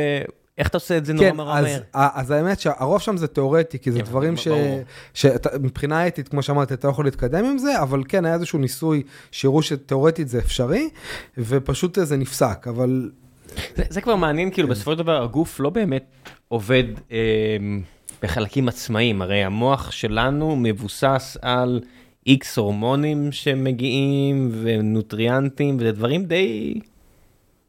איך 0.58 0.68
אתה 0.68 0.76
עושה 0.76 0.96
את 0.96 1.06
זה 1.06 1.12
נורא 1.12 1.30
כן, 1.30 1.36
נורא 1.36 1.58
אז, 1.58 1.64
מהר? 1.64 1.80
אז 1.92 2.30
האמת 2.30 2.60
שהרוב 2.60 3.00
שם 3.00 3.16
זה 3.16 3.26
תיאורטי, 3.26 3.78
כי 3.78 3.92
זה 3.92 3.98
כן, 3.98 4.04
דברים 4.04 4.36
ש... 4.36 4.48
שמבחינה 5.14 6.06
אתית, 6.06 6.28
כמו 6.28 6.42
שאמרתי, 6.42 6.74
אתה 6.74 6.88
לא 6.88 6.92
יכול 6.92 7.04
להתקדם 7.04 7.44
עם 7.44 7.58
זה, 7.58 7.82
אבל 7.82 8.02
כן, 8.08 8.24
היה 8.24 8.34
איזשהו 8.34 8.58
ניסוי 8.58 9.02
שהראו 9.30 9.62
שתיאורטית 9.62 10.28
זה 10.28 10.38
אפשרי, 10.38 10.88
ופשוט 11.38 11.98
זה 12.02 12.16
נפסק, 12.16 12.66
אבל 12.68 13.10
זה, 13.76 13.82
זה 13.88 14.00
כבר 14.00 14.16
מעניין, 14.16 14.50
כאילו 14.50 14.68
בסופו 14.68 14.92
של 14.92 14.98
דבר 14.98 15.22
הגוף 15.22 15.60
לא 15.60 15.70
באמת 15.70 16.04
עובד 16.48 16.84
אה, 17.12 17.18
בחלקים 18.22 18.68
עצמאיים, 18.68 19.22
הרי 19.22 19.44
המוח 19.44 19.90
שלנו 19.90 20.56
מבוסס 20.56 21.36
על 21.42 21.80
איקס 22.26 22.58
הורמונים 22.58 23.32
שמגיעים 23.32 24.50
ונוטריאנטים 24.62 25.76
וזה 25.80 25.92
דברים 25.92 26.24
די 26.24 26.80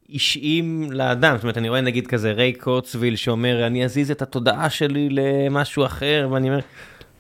אישיים 0.10 0.92
לאדם, 0.92 1.36
זאת 1.36 1.44
אומרת 1.44 1.58
אני 1.58 1.70
רואה 1.70 1.82
נגיד 1.82 2.08
כזה 2.08 2.32
ריי 2.32 2.54
קורצוויל 2.54 3.16
שאומר 3.16 3.68
אני 3.68 3.86
אזיז 3.86 4.12
את 4.12 4.22
התודעה 4.22 4.70
שלי 4.70 5.10
למשהו 5.12 5.86
אחר 5.86 6.28
ואני 6.32 6.50
אומר. 6.50 6.60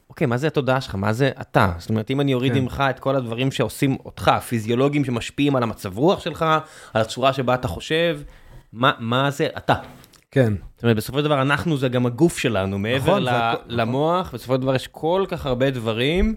אוקיי, 0.10 0.28
מה 0.28 0.38
זה 0.38 0.48
התודעה 0.48 0.82
שלך? 0.82 0.96
מה 0.96 1.14
זה 1.14 1.32
אתה? 1.42 1.72
זאת 1.78 1.90
אומרת, 1.90 2.12
אם 2.12 2.22
אני 2.22 2.34
אוריד 2.34 2.54
כן. 2.54 2.60
ממך 2.60 2.84
את 2.90 3.00
כל 3.00 3.16
הדברים 3.16 3.52
שעושים 3.52 3.98
אותך, 4.06 4.28
הפיזיולוגים 4.28 5.06
שמשפיעים 5.06 5.56
על 5.56 5.64
המצב 5.64 5.98
רוח 5.98 6.20
שלך, 6.24 6.46
על 6.94 7.02
הצורה 7.02 7.34
שבה 7.34 7.54
אתה 7.54 7.68
חושב, 7.68 8.20
מה, 8.74 8.92
מה 9.00 9.32
זה 9.32 9.48
אתה? 9.58 9.76
כן. 10.32 10.54
זאת 10.76 10.84
אומרת, 10.84 10.96
בסופו 10.98 11.18
של 11.20 11.24
דבר 11.26 11.42
אנחנו 11.42 11.78
זה 11.78 11.88
גם 11.90 12.06
הגוף 12.06 12.38
שלנו, 12.38 12.80
מעבר 12.80 12.98
נכון, 13.12 13.22
ל- 13.22 13.26
זה 13.26 13.32
הכל- 13.50 13.60
למוח, 13.68 14.32
בסופו 14.34 14.56
של 14.56 14.62
דבר 14.62 14.76
יש 14.76 14.88
כל 14.88 15.26
כך 15.28 15.46
הרבה 15.46 15.70
דברים. 15.72 16.36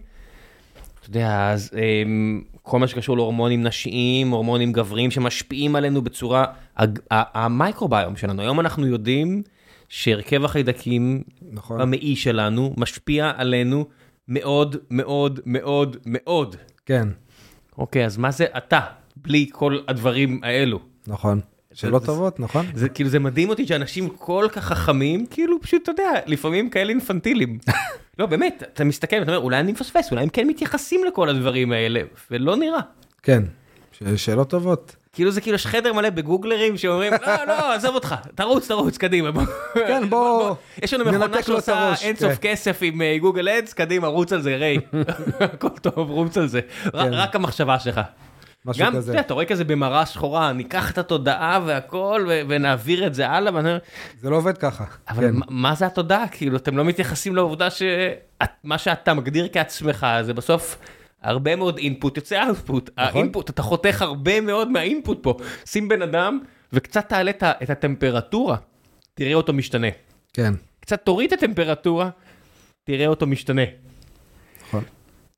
אתה 1.01 1.09
יודע, 1.09 1.51
אז 1.53 1.71
אמ, 1.75 2.43
כל 2.63 2.79
מה 2.79 2.89
שקשור 2.89 3.17
להורמונים 3.17 3.63
נשיים, 3.63 4.31
הורמונים 4.31 4.73
גבריים 4.73 5.11
שמשפיעים 5.11 5.77
עלינו 5.77 6.03
בצורה, 6.03 6.45
המייקרוביום 7.11 8.17
שלנו, 8.17 8.43
היום 8.43 8.61
אנחנו 8.61 8.87
יודעים 8.87 9.43
שהרכב 9.89 10.45
החיידקים 10.45 11.23
נכון. 11.53 11.79
במעי 11.79 12.17
שלנו 12.17 12.75
משפיע 12.77 13.33
עלינו 13.37 13.85
מאוד 14.29 14.77
מאוד 14.91 15.41
מאוד 15.47 15.97
מאוד. 16.07 16.57
כן, 16.87 17.09
אוקיי, 17.79 18.07
אז 18.07 18.17
מה 18.17 18.31
זה 18.31 18.47
אתה, 18.57 18.81
בלי 19.17 19.47
כל 19.53 19.79
הדברים 19.89 20.41
האלו? 20.43 20.81
נכון. 21.07 21.41
שאלות 21.73 22.05
טובות, 22.05 22.41
נכון? 22.41 22.67
זה 22.75 22.89
כאילו 22.89 23.11
זה 23.11 23.19
מדהים 23.19 23.49
אותי 23.49 23.67
שאנשים 23.67 24.09
כל 24.09 24.47
כך 24.53 24.65
חכמים 24.65 25.27
כאילו 25.27 25.61
פשוט 25.61 25.83
אתה 25.83 25.91
יודע 25.91 26.11
לפעמים 26.27 26.71
כאלה 26.71 26.91
אינפנטילים. 26.91 27.59
לא 28.21 28.27
באמת 28.27 28.63
אתה 28.75 28.85
מסתכל 28.85 29.17
ואתה 29.17 29.31
אומר 29.31 29.45
אולי 29.45 29.61
אני 29.61 29.73
מפספס 29.73 30.11
אולי 30.11 30.23
הם 30.23 30.29
כן 30.29 30.47
מתייחסים 30.47 31.01
לכל 31.05 31.29
הדברים 31.29 31.73
האלה 31.73 32.01
ולא 32.31 32.57
נראה. 32.57 32.81
כן. 33.23 33.43
ש- 33.93 34.25
שאלות 34.25 34.51
טובות. 34.51 34.97
כאילו 35.13 35.31
זה 35.31 35.41
כאילו 35.41 35.55
יש 35.55 35.67
חדר 35.67 35.93
מלא 35.93 36.11
בגוגלרים 36.11 36.77
שאומרים 36.77 37.13
לא 37.27 37.45
לא 37.47 37.73
עזוב 37.75 37.95
אותך 37.95 38.15
תרוץ 38.35 38.69
תרוץ 38.69 38.99
קדימה 38.99 39.31
בוא. 39.31 39.43
כן, 39.75 40.09
בוא, 40.11 40.55
יש 40.83 40.95
לנו 40.95 41.05
מכונה 41.05 41.43
שעושה 41.43 41.93
אינסוף 42.03 42.33
כן. 42.33 42.39
כסף 42.53 42.79
עם 42.83 43.03
אה, 43.03 43.17
גוגל 43.21 43.49
אדס 43.49 43.73
קדימה 43.73 44.07
רוץ 44.07 44.33
על 44.33 44.41
זה 44.43 44.57
ריי 44.57 44.77
הכל 45.41 45.69
טוב 45.69 46.11
רוץ 46.11 46.39
על 46.39 46.47
זה 46.47 46.61
כן. 46.93 46.99
רק 47.15 47.37
המחשבה 47.37 47.79
שלך. 47.79 48.01
משהו 48.65 48.85
גם, 48.85 48.93
כזה. 48.95 49.11
יודע, 49.13 49.21
אתה 49.21 49.35
רואה 49.35 49.45
כזה 49.45 49.65
במראה 49.65 50.07
שחורה, 50.07 50.53
ניקח 50.53 50.91
את 50.91 50.99
התודעה 50.99 51.61
והכל 51.67 52.25
ו- 52.29 52.41
ונעביר 52.49 53.07
את 53.07 53.15
זה 53.15 53.29
הלאה, 53.29 53.55
ואני 53.55 53.69
זה 54.21 54.31
לא 54.31 54.37
עובד 54.37 54.59
ככה. 54.59 54.85
אבל 55.09 55.25
כן. 55.29 55.35
מה- 55.37 55.47
מה 55.49 55.75
זה 55.75 55.87
התודעה? 55.87 56.29
כאילו, 56.29 56.57
אתם 56.57 56.77
לא 56.77 56.85
מתייחסים 56.85 57.37
לעובדה 57.37 57.69
שמה 57.71 58.79
שאתה 58.79 59.15
מגדיר 59.15 59.49
כעצמך 59.53 60.07
זה 60.23 60.35
בסוף 60.35 60.79
הרבה 61.23 61.57
מאוד 61.57 61.79
אינפוט 61.79 62.17
יוצא 62.17 62.47
אאוטפוט. 62.47 62.91
נכון. 62.99 63.21
האינפוט, 63.21 63.51
אתה 63.51 63.63
חותך 63.63 64.03
הרבה 64.03 64.41
מאוד 64.41 64.71
מהאינפוט 64.71 65.19
פה. 65.23 65.35
שים 65.67 65.89
בן 65.89 66.03
אדם 66.03 66.39
וקצת 66.73 67.09
תעלה 67.09 67.31
את 67.63 67.71
הטמפרטורה, 67.71 68.57
תראה 69.15 69.35
אותו 69.35 69.53
משתנה. 69.53 69.87
כן. 70.33 70.55
קצת 70.81 71.03
תוריד 71.05 71.33
את 71.33 71.43
הטמפרטורה, 71.43 72.11
תראה 72.85 73.07
אותו 73.07 73.27
משתנה. 73.27 73.63
נכון. 74.69 74.85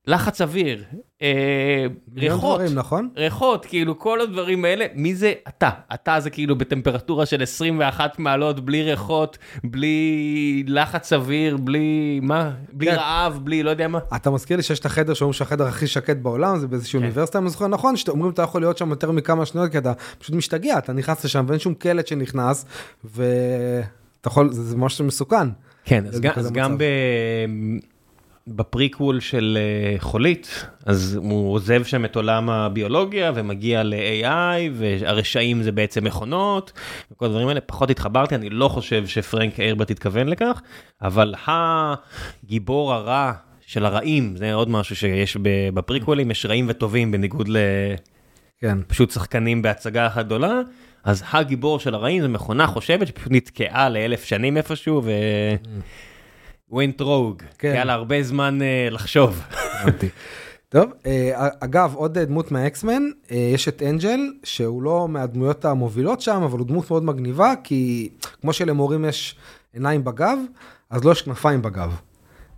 לחץ 0.07 0.41
אוויר, 0.41 0.85
אה, 1.23 1.87
ריחות, 2.17 2.61
דברים, 2.61 2.79
נכון? 2.79 3.09
ריחות, 3.17 3.67
כאילו 3.67 3.99
כל 3.99 4.21
הדברים 4.21 4.65
האלה, 4.65 4.87
מי 4.95 5.15
זה 5.15 5.33
אתה? 5.49 5.71
אתה 5.95 6.21
זה 6.21 6.31
כאילו 6.31 6.59
בטמפרטורה 6.59 7.27
של 7.27 7.43
21 7.43 8.19
מעלות, 8.19 8.61
בלי 8.61 8.83
ריחות, 8.83 9.39
בלי 9.65 10.65
לחץ 10.67 11.13
אוויר, 11.13 11.57
בלי 11.57 12.21
מה? 12.23 12.51
בלי 12.73 12.91
כן. 12.91 12.97
רעב, 12.97 13.41
בלי 13.43 13.63
לא 13.63 13.71
יודע 13.71 13.89
מה. 13.89 13.99
אתה 14.17 14.31
מזכיר 14.31 14.57
לי 14.57 14.63
שיש 14.63 14.81
את 14.81 14.87
החדר 14.87 15.15
שאומרים 15.15 15.33
שהחדר 15.33 15.67
הכי 15.67 15.87
שקט 15.87 16.17
בעולם 16.17 16.59
זה 16.59 16.67
באיזושהי 16.67 16.99
כן. 16.99 17.05
אוניברסיטה 17.05 17.39
אני 17.39 17.51
זוכר 17.51 17.69
נכון 17.69 17.97
שאומרים 17.97 18.33
אתה 18.33 18.43
יכול 18.43 18.61
להיות 18.63 18.79
שם 18.79 18.91
יותר 18.91 19.11
מכמה 19.11 19.47
שניות 19.47 19.71
כי 19.71 19.79
אתה 19.79 19.93
פשוט 20.19 20.35
משתגע 20.35 20.79
אתה 20.79 20.93
נכנס 20.93 21.25
לשם 21.25 21.45
ואין 21.49 21.59
שום 21.61 21.75
קלט 21.75 22.07
שנכנס 22.07 22.67
ואתה 23.05 24.27
יכול 24.27 24.53
זה 24.53 24.63
זה 24.63 24.77
ממש 24.77 25.01
מסוכן. 25.01 25.49
כן, 25.85 26.07
אז 26.07 26.21
גם, 26.21 26.33
אז 26.37 26.53
גם. 26.53 26.79
ב... 26.79 26.85
בפריקוול 28.47 29.21
של 29.21 29.59
אה, 29.61 30.01
חולית, 30.01 30.67
אז 30.87 31.19
הוא 31.23 31.55
עוזב 31.55 31.85
שם 31.85 32.05
את 32.05 32.17
עולם 32.17 32.51
הביולוגיה 32.51 33.33
ומגיע 33.35 33.83
ל-AI, 33.83 34.71
והרשעים 34.75 35.63
זה 35.63 35.73
בעצם 35.73 36.05
מכונות, 36.05 36.73
וכל 37.13 37.25
הדברים 37.25 37.49
האלה, 37.49 37.61
פחות 37.61 37.91
התחברתי, 37.91 38.35
אני 38.35 38.51
לא 38.51 38.69
חושב 38.69 39.07
שפרנק 39.07 39.61
איירברט 39.61 39.91
התכוון 39.91 40.29
לכך, 40.29 40.63
אבל 41.03 41.35
הגיבור 41.47 42.93
הרע 42.95 43.33
של 43.67 43.87
הרעים, 43.87 44.37
זה 44.37 44.55
עוד 44.55 44.71
משהו 44.71 44.97
שיש 44.97 45.37
בפריקוולים, 45.75 46.31
יש 46.31 46.47
רעים 46.47 46.67
וטובים 46.69 47.13
בניגוד 47.13 47.49
כן. 48.61 48.79
לפשוט 48.79 49.11
שחקנים 49.11 49.63
בהצגה 49.63 50.07
אחת 50.07 50.27
גדולה, 50.27 50.61
אז 51.05 51.23
הגיבור 51.31 51.79
של 51.79 51.95
הרעים 51.95 52.23
זה 52.23 52.29
מכונה 52.29 52.67
חושבת 52.67 53.07
שפשוט 53.07 53.33
נתקעה 53.33 53.89
לאלף 53.89 54.25
שנים 54.25 54.57
איפשהו 54.57 55.03
ו... 55.05 55.11
went 56.73 57.01
rogue, 57.01 57.45
כן. 57.59 57.73
היה 57.73 57.85
לה 57.85 57.93
הרבה 57.93 58.23
זמן 58.23 58.63
אה, 58.63 58.89
לחשוב. 58.91 59.43
טוב 60.69 60.93
אה, 61.07 61.49
אגב 61.61 61.95
עוד 61.95 62.19
דמות 62.19 62.53
מהאקסמן 62.53 63.03
אה, 63.31 63.37
יש 63.37 63.69
את 63.69 63.83
אנג'ל 63.83 64.21
שהוא 64.45 64.83
לא 64.83 65.09
מהדמויות 65.09 65.65
המובילות 65.65 66.21
שם 66.21 66.43
אבל 66.43 66.59
הוא 66.59 66.67
דמות 66.67 66.91
מאוד 66.91 67.05
מגניבה 67.05 67.55
כי 67.65 68.09
כמו 68.41 68.53
שלמורים 68.53 69.05
יש 69.05 69.37
עיניים 69.73 70.05
בגב 70.05 70.39
אז 70.91 71.05
לא 71.05 71.13
יש 71.13 71.23
כנפיים 71.23 71.63
בגב. 71.63 71.97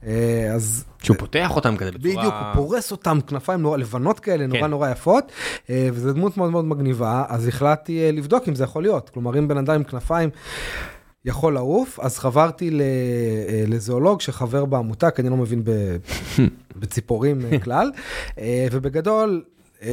אה, 0.06 0.52
אז 0.54 0.84
שהוא 1.02 1.16
פותח 1.16 1.56
אותם 1.56 1.76
כזה 1.76 1.90
בצורה... 1.92 2.14
בדיוק, 2.16 2.34
הוא 2.34 2.54
פורס 2.54 2.92
אותם, 2.92 3.18
כנפיים 3.26 3.62
נורא 3.62 3.76
לבנות 3.76 4.20
כאלה, 4.20 4.46
נורא 4.46 4.60
כן. 4.60 4.66
נורא 4.66 4.90
יפות, 4.90 5.32
אה, 5.70 5.88
וזו 5.92 6.12
דמות 6.12 6.36
מאוד 6.36 6.50
מאוד 6.50 6.64
מגניבה, 6.64 7.24
אז 7.28 7.48
החלטתי 7.48 8.00
אה, 8.00 8.10
לבדוק 8.12 8.48
אם 8.48 8.54
זה 8.54 8.64
יכול 8.64 8.82
להיות. 8.82 9.10
כלומר, 9.10 9.38
אם 9.38 9.48
בן 9.48 9.58
אדם 9.58 9.74
עם 9.74 9.84
כנפיים 9.84 10.30
יכול 11.24 11.54
לעוף, 11.54 12.00
אז 12.00 12.18
חברתי 12.18 12.70
אה, 12.80 12.84
לזואולוג 13.68 14.20
שחבר 14.20 14.64
בעמותה, 14.64 15.10
כי 15.10 15.22
אני 15.22 15.30
לא 15.30 15.36
מבין 15.36 15.62
בציפורים 16.80 17.40
אה, 17.52 17.58
כלל, 17.58 17.90
אה, 18.38 18.66
ובגדול, 18.72 19.42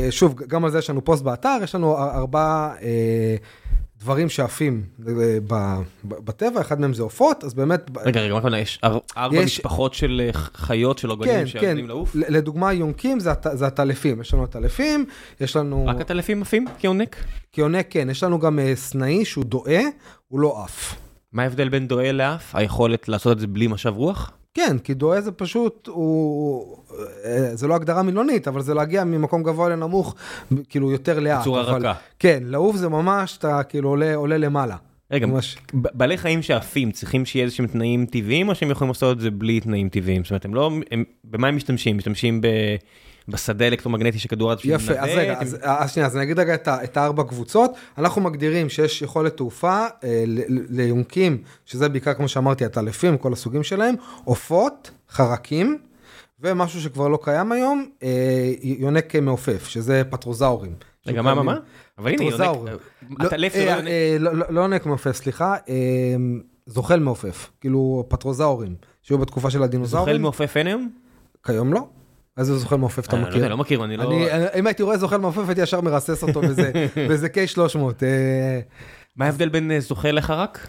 שוב, 0.10 0.36
גם 0.48 0.66
על 0.66 0.72
זה 0.72 0.80
יש 0.80 0.90
לנו 0.90 1.06
פוסט 1.06 1.24
באתר, 1.24 1.58
יש 1.64 1.76
לנו 1.76 1.98
אר- 1.98 2.16
ארבעה... 2.18 2.74
דברים 4.00 4.30
שעפים 4.30 4.84
בטבע, 6.04 6.62
אחד 6.62 6.80
מהם 6.82 6.94
זה 6.94 7.04
עופות, 7.04 7.44
אז 7.44 7.54
באמת, 7.54 7.90
רגע, 8.06 8.22
רגע, 8.22 8.50
מה? 8.50 8.60
יש 8.60 8.80
אר- 8.84 8.98
ארבע 9.18 9.44
משפחות 9.46 9.94
של 9.94 10.30
חיות 10.56 10.98
של 10.98 11.08
כן, 11.08 11.12
עוגנים 11.12 11.34
כן, 11.40 11.48
שיודעים 11.48 11.88
לעוף? 11.88 12.16
ל- 12.16 12.36
לדוגמה 12.38 12.74
יונקים 12.74 13.20
זה 13.20 13.32
הט- 13.32 13.48
זה 13.54 13.68
הטלפים, 13.68 14.22
יש 14.22 14.34
לנו 14.34 14.44
הטלפים, 14.44 15.06
יש 15.42 15.56
לנו, 15.56 15.86
רק 15.88 16.02
הטלפים 16.02 16.42
עפים 16.42 16.66
כיונק? 16.78 17.16
כיונק 17.52 17.86
כן, 17.90 18.08
יש 18.12 18.24
לנו 18.24 18.40
גם 18.40 18.60
סנאי 18.76 19.26
שהוא 19.26 19.44
דואה, 19.46 19.82
הוא 20.28 20.40
לא 20.40 20.64
עף. 20.64 20.96
מה 21.34 21.44
ההבדל 21.44 21.70
בין 21.70 21.88
דואה 21.88 22.12
לאף? 22.12 22.56
היכולת 22.56 23.10
לעשות 23.10 23.32
את 23.34 23.40
זה 23.40 23.48
בלי 23.48 23.68
משב 23.68 23.94
רוח? 23.96 24.32
כן, 24.54 24.78
כי 24.84 24.94
דואה 24.94 25.22
זה 25.22 25.32
פשוט, 25.32 25.88
הוא, 25.88 26.78
אה, 27.26 27.56
זה 27.56 27.68
לא 27.68 27.76
הגדרה 27.76 28.04
מילונית, 28.04 28.48
אבל 28.48 28.62
זה 28.62 28.74
להגיע 28.74 29.04
ממקום 29.04 29.44
גבוה 29.44 29.70
לנמוך, 29.70 30.16
כאילו 30.70 30.92
יותר 30.92 31.20
לאט. 31.20 31.42
בצורה 31.42 31.62
אבל- 31.62 31.88
רכה. 31.88 32.00
כן, 32.20 32.44
לעוף 32.46 32.76
זה 32.76 32.90
ממש, 32.90 33.38
אתה 33.38 33.64
כאילו 33.64 33.90
עולה, 33.90 34.16
עולה 34.16 34.38
למעלה. 34.38 34.76
רגע, 35.12 35.26
ממש. 35.26 35.58
בעלי 35.74 36.18
חיים 36.18 36.42
שעפים 36.42 36.92
צריכים 36.92 37.26
שיהיה 37.26 37.44
איזה 37.46 37.56
שהם 37.56 37.68
תנאים 37.68 38.06
טבעיים 38.06 38.50
או 38.50 38.56
שהם 38.56 38.72
יכולים 38.72 38.90
לעשות 38.90 39.18
את 39.18 39.22
זה 39.22 39.32
בלי 39.32 39.60
תנאים 39.60 39.90
טבעיים? 39.90 40.24
זאת 40.24 40.32
אומרת, 40.32 40.46
הם 40.46 40.56
לא, 40.56 40.72
הם, 40.92 41.04
במה 41.24 41.48
הם 41.48 41.56
משתמשים? 41.56 41.98
משתמשים 41.98 42.42
ב, 42.42 42.48
בשדה 43.28 43.68
אלקטרומגנטי 43.68 44.20
של 44.20 44.30
כדור 44.30 44.50
הארץ 44.50 44.62
יפה, 44.64 44.94
אז? 44.94 45.10
רגע, 45.16 45.32
הם- 45.34 45.42
אז, 45.42 45.58
אז 45.62 45.92
שנייה, 45.92 46.08
אז 46.08 46.16
אני 46.16 46.24
אגיד 46.24 46.40
רגע 46.40 46.54
את, 46.56 46.98
הארבע 46.98 47.24
קבוצות, 47.24 47.72
אנחנו 47.98 48.22
מגדירים 48.22 48.70
שיש 48.70 49.02
יכולת 49.02 49.38
תעופה 49.38 49.86
אה, 50.04 50.24
ליונקים, 50.70 51.38
שזה 51.66 51.90
בעיקר 51.90 52.14
כמו 52.14 52.28
שאמרתי, 52.28 52.66
הטלפים, 52.66 53.18
כל 53.18 53.34
הסוגים 53.34 53.64
שלהם, 53.64 53.96
עופות, 54.24 54.92
חרקים, 55.10 55.78
ומשהו 56.40 56.82
שכבר 56.82 57.08
לא 57.08 57.20
קיים 57.24 57.52
היום, 57.52 57.86
אה, 58.04 58.10
יונק 58.62 59.16
מעופף, 59.16 59.68
שזה 59.68 60.02
פטרוזאורים. 60.10 60.74
רגע, 61.08 61.22
מה, 61.22 61.36
מה, 61.36 61.44
מה? 61.44 61.58
אבל 61.98 62.12
הנה. 62.12 62.24
יונק, 62.24 62.82
הטלף 63.20 63.54
זה 63.54 63.66
לא 63.66 63.70
אה, 63.70 63.76
יונק. 63.76 63.88
אה, 63.88 64.16
לא- 64.20 64.34
לא- 64.36 64.46
לא 64.50 64.62
יונק 64.62 64.86
מעופף, 64.86 65.12
סליחה, 65.16 65.56
אה, 65.70 65.76
זוחל 66.66 67.00
מעופף, 67.00 67.50
כאילו 67.62 68.06
פטרוזאורים, 68.10 68.76
שהיו 69.02 69.18
בתקופה 69.18 69.50
של 69.50 69.58
זוחל 69.58 69.64
הדינוזאורים, 69.64 70.22
מעופף 70.22 70.58
אין 70.58 70.68
היום? 70.68 70.90
כיום 71.46 71.74
לא. 71.74 71.88
איזה 72.38 72.58
זוחל 72.58 72.76
מעופף 72.76 73.08
אתה 73.08 73.16
אני 73.16 73.22
לא 73.24 73.28
מכיר? 73.30 73.38
יודע, 73.38 73.50
לא 73.50 73.58
מכיר, 73.58 73.84
אני 73.84 73.98
לא... 73.98 74.04
אני, 74.04 74.32
אני- 74.32 74.46
אם 74.60 74.68
הייתי 74.68 74.84
רואה 74.84 74.98
זוחל 74.98 75.18
מעופף 75.18 75.42
הייתי 75.48 75.62
ישר 75.62 75.82
מרסס 75.82 76.24
אותו 76.24 76.42
באיזה, 76.42 76.72
באיזה 76.96 77.28
K300. 77.28 77.78
אה, 78.04 78.60
מה 79.16 79.26
ההבדל 79.26 79.50
בין 79.50 79.72
אה, 79.72 79.80
זוחל 79.80 80.12
לחרק? 80.12 80.68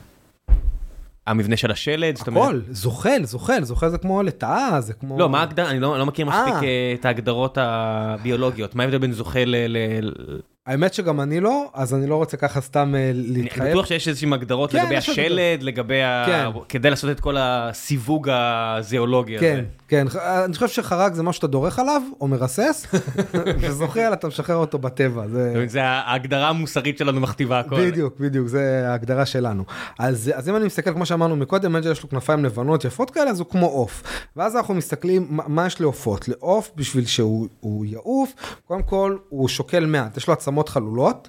המבנה 1.26 1.56
של 1.56 1.70
השלד, 1.70 2.16
זאת 2.16 2.26
אומרת... 2.26 2.44
הכל, 2.44 2.60
זוחל, 2.70 3.20
זוחל, 3.24 3.64
זוחל 3.64 3.88
זה 3.88 3.98
כמו 3.98 4.22
לטאה, 4.22 4.80
זה 4.80 4.92
כמו... 4.94 5.18
לא, 5.18 5.28
מה 5.28 5.38
ההגדרה? 5.40 5.70
אני 5.70 5.80
לא 5.80 5.98
לא 5.98 6.06
מכיר 6.06 6.26
מספיק 6.26 6.54
אה. 6.54 6.62
אה, 6.62 6.94
את 7.00 7.04
ההגדרות 7.04 7.58
הביולוגיות. 7.60 8.74
מה 8.74 8.82
ההבדל 8.82 8.98
בין 8.98 9.12
זוחל 9.12 9.44
ל... 9.68 9.76
האמת 10.66 10.94
שגם 10.94 11.20
אני 11.20 11.40
לא, 11.40 11.70
אז 11.74 11.94
אני 11.94 12.06
לא 12.06 12.16
רוצה 12.16 12.36
ככה 12.36 12.60
סתם 12.60 12.94
אה, 12.94 13.10
אני 13.10 13.42
להתחייב. 13.42 13.70
בטוח 13.70 13.86
שיש 13.86 14.08
איזשהם 14.08 14.32
הגדרות 14.32 14.70
כן, 14.72 14.82
לגבי 14.82 14.96
השלד, 14.96 15.62
לגבי 15.62 16.02
ה... 16.02 16.24
כן. 16.26 16.46
כדי 16.68 16.90
לעשות 16.90 17.10
את 17.10 17.20
כל 17.20 17.36
הסיווג 17.38 18.28
הזיאולוגי 18.32 19.36
הזה. 19.36 19.62
כן, 19.92 20.08
ח- 20.08 20.16
אני 20.16 20.54
חושב 20.54 20.68
שחרק 20.68 21.14
זה 21.14 21.22
משהו 21.22 21.32
שאתה 21.36 21.46
דורך 21.46 21.78
עליו, 21.78 22.02
או 22.20 22.28
מרסס, 22.28 22.86
וזוחל 23.60 24.12
אתה 24.12 24.28
משחרר 24.28 24.56
אותו 24.56 24.78
בטבע. 24.78 25.28
זה... 25.28 25.64
זה 25.66 25.82
ההגדרה 25.84 26.48
המוסרית 26.48 26.98
שלנו 26.98 27.20
מכתיבה 27.20 27.60
הכל. 27.60 27.76
בדיוק, 27.90 28.20
בדיוק, 28.20 28.48
זה 28.48 28.88
ההגדרה 28.88 29.26
שלנו. 29.26 29.64
אז, 29.98 30.30
אז 30.34 30.48
אם 30.48 30.56
אני 30.56 30.66
מסתכל, 30.66 30.92
כמו 30.92 31.06
שאמרנו 31.06 31.36
מקודם, 31.36 31.76
אנג'ל 31.76 31.90
יש 31.92 32.02
לו 32.02 32.08
כנפיים 32.08 32.44
לבנות 32.44 32.84
יפות 32.84 33.10
כאלה, 33.10 33.30
אז 33.30 33.40
הוא 33.40 33.46
כמו 33.50 33.66
עוף. 33.66 34.02
ואז 34.36 34.56
אנחנו 34.56 34.74
מסתכלים, 34.74 35.26
מה, 35.30 35.42
מה 35.46 35.66
יש 35.66 35.80
לעופות? 35.80 36.28
לעוף, 36.28 36.70
בשביל 36.76 37.06
שהוא 37.06 37.48
הוא 37.60 37.84
יעוף, 37.84 38.32
קודם 38.66 38.82
כל 38.82 39.16
הוא 39.28 39.48
שוקל 39.48 39.86
מעט, 39.86 40.16
יש 40.16 40.26
לו 40.26 40.32
עצמות 40.32 40.68
חלולות. 40.68 41.28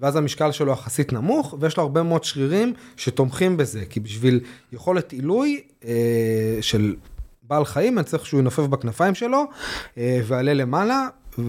ואז 0.00 0.16
המשקל 0.16 0.52
שלו 0.52 0.72
יחסית 0.72 1.12
נמוך, 1.12 1.54
ויש 1.60 1.76
לו 1.76 1.82
הרבה 1.82 2.02
מאוד 2.02 2.24
שרירים 2.24 2.72
שתומכים 2.96 3.56
בזה, 3.56 3.84
כי 3.90 4.00
בשביל 4.00 4.40
יכולת 4.72 5.12
עילוי 5.12 5.60
אה, 5.84 6.58
של 6.60 6.94
בעל 7.42 7.64
חיים, 7.64 7.98
אני 7.98 8.04
צריך 8.04 8.26
שהוא 8.26 8.40
ינופף 8.40 8.62
בכנפיים 8.62 9.14
שלו 9.14 9.44
אה, 9.98 10.20
ויעלה 10.26 10.54
למעלה, 10.54 11.08
אה, 11.38 11.44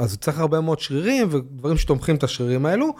אז 0.00 0.12
הוא 0.12 0.20
צריך 0.20 0.38
הרבה 0.38 0.60
מאוד 0.60 0.80
שרירים 0.80 1.28
ודברים 1.30 1.76
שתומכים 1.76 2.16
את 2.16 2.22
השרירים 2.22 2.66
האלו, 2.66 2.94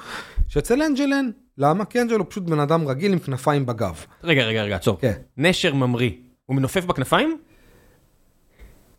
שאצל 0.49 0.83
אנג'ל 0.83 1.13
אין. 1.13 1.33
למה? 1.59 1.85
כי 1.85 2.01
אנג'ל 2.01 2.19
הוא 2.19 2.27
פשוט 2.29 2.45
בן 2.45 2.61
אדם 2.61 2.89
רגיל 2.89 3.13
עם 3.13 3.19
כנפיים 3.19 3.67
בגב. 3.67 4.05
רגע, 4.25 4.43
רגע, 4.43 4.63
רגע, 4.63 4.77
עצור. 4.77 4.99
כן. 5.01 5.13
נשר 5.37 5.75
ממריא, 5.75 6.11
הוא 6.47 6.57
מנופף 6.57 6.85
בכנפיים? 6.85 7.39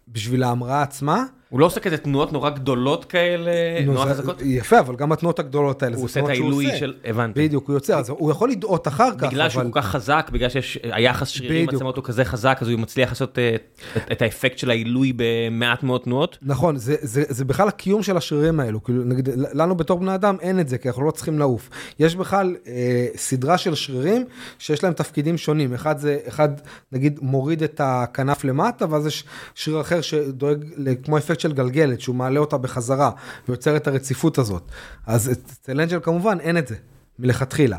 בשביל 0.07 0.43
ההמראה 0.43 0.81
עצמה, 0.81 1.23
הוא 1.49 1.59
לא 1.59 1.65
עושה 1.65 1.79
כזה 1.79 1.97
תנועות 1.97 2.33
נורא 2.33 2.49
גדולות 2.49 3.05
כאלה, 3.05 3.51
נו, 3.85 3.93
נורא 3.93 4.05
חזקות? 4.05 4.41
יפה, 4.41 4.79
אבל 4.79 4.95
גם 4.95 5.11
התנועות 5.11 5.39
הגדולות 5.39 5.83
האלה, 5.83 5.95
הוא 5.95 5.99
זה 5.99 6.19
עושה 6.19 6.19
את 6.19 6.25
תנועות 6.25 6.35
שהוא 6.35 6.45
העילוי 6.47 6.65
עושה. 6.65 6.77
של... 6.77 6.93
הבנתי. 7.05 7.47
בדיוק, 7.47 7.67
הוא 7.67 7.73
יוצא, 7.73 7.97
אז 7.97 8.09
הוא 8.09 8.31
יכול 8.31 8.49
לדאות 8.51 8.87
אחר 8.87 9.09
כך, 9.17 9.27
בגלל 9.27 9.49
שהוא 9.49 9.63
כל 9.63 9.81
כך 9.81 9.85
חזק, 9.87 10.29
בגלל 10.33 10.49
שיש 10.49 10.77
היחס 10.83 11.27
שרירים. 11.27 11.69
עצמות 11.69 11.95
הוא 11.97 12.03
כזה 12.03 12.25
חזק, 12.25 12.57
אז 12.61 12.67
הוא 12.69 12.79
מצליח 12.79 13.09
לעשות 13.09 13.39
אה, 13.39 13.55
את- 13.97 14.11
את 14.11 14.21
האפקט 14.21 14.57
של 14.57 14.69
העילוי 14.69 15.13
במעט 15.15 15.83
מאוד 15.83 16.01
תנועות? 16.01 16.37
נכון, 16.41 16.77
זה, 16.77 16.95
זה, 17.01 17.23
זה 17.27 17.45
בכלל 17.45 17.67
הקיום 17.67 18.03
של 18.03 18.17
השרירים 18.17 18.59
האלו, 18.59 18.83
כאילו 18.83 19.03
נגיד, 19.03 19.29
לנו 19.53 19.75
בתור 19.75 19.99
בני 19.99 20.15
אדם 20.15 20.35
אין 20.41 20.59
את 20.59 20.67
זה, 20.69 20.77
כי 20.77 20.87
אנחנו 20.89 21.05
לא 21.05 21.11
צריכים 21.11 21.39
לעוף. 21.39 21.69
יש 21.99 22.15
בכלל 22.15 22.55
אה, 22.67 22.73
סדרה 23.15 23.57
של 23.57 23.75
שרירים 23.75 24.25
שיש 24.59 24.83
להם 24.83 24.93
תפקידים 24.93 25.37
שונים, 25.37 25.73
אחד 25.73 25.97
זה, 25.97 26.17
אחד 26.27 26.49
נגיד 26.91 27.19
מוריד 27.21 27.63
את 27.63 27.81
הכנף 27.83 28.43
למטה, 28.43 28.85
ואז 28.89 29.07
יש 29.07 29.23
שריר 29.55 29.81
אחר 29.81 30.01
שדואג 30.01 30.65
כמו 31.03 31.17
אפקט 31.17 31.36
של 31.39 31.53
גלגלת, 31.53 32.01
שהוא 32.01 32.15
מעלה 32.15 32.39
אותה 32.39 32.57
בחזרה, 32.57 33.11
ויוצר 33.47 33.75
את 33.77 33.87
הרציפות 33.87 34.37
הזאת. 34.37 34.63
אז 35.07 35.31
אצל 35.31 35.81
אנג'ל 35.81 35.99
כמובן 36.03 36.37
אין 36.39 36.57
את 36.57 36.67
זה, 36.67 36.75
מלכתחילה. 37.19 37.77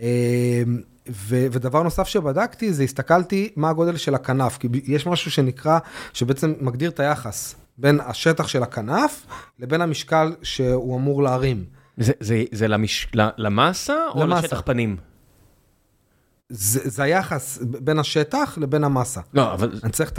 אה, 0.00 0.62
ו- 1.10 1.46
ודבר 1.52 1.82
נוסף 1.82 2.06
שבדקתי 2.08 2.72
זה 2.72 2.82
הסתכלתי 2.82 3.52
מה 3.56 3.70
הגודל 3.70 3.96
של 3.96 4.14
הכנף, 4.14 4.58
כי 4.58 4.68
יש 4.84 5.06
משהו 5.06 5.30
שנקרא, 5.30 5.78
שבעצם 6.12 6.54
מגדיר 6.60 6.90
את 6.90 7.00
היחס 7.00 7.54
בין 7.78 8.00
השטח 8.06 8.48
של 8.48 8.62
הכנף 8.62 9.26
לבין 9.58 9.80
המשקל 9.80 10.32
שהוא 10.42 10.96
אמור 10.98 11.22
להרים. 11.22 11.64
זה- 11.98 12.12
זה 12.20 12.44
זה 12.52 12.66
למש- 12.68 13.06
למסה 13.38 13.94
או 14.14 14.20
למסה. 14.26 14.40
לשטח 14.40 14.62
פנים? 14.64 14.96
זה, 16.48 16.80
זה 16.90 17.02
היחס 17.02 17.58
בין 17.62 17.98
השטח 17.98 18.58
לבין 18.60 18.84
המסה. 18.84 19.20
לא, 19.34 19.52
אבל... 19.52 19.70
אני 19.84 19.92
צריך 19.92 20.10
את 20.10 20.18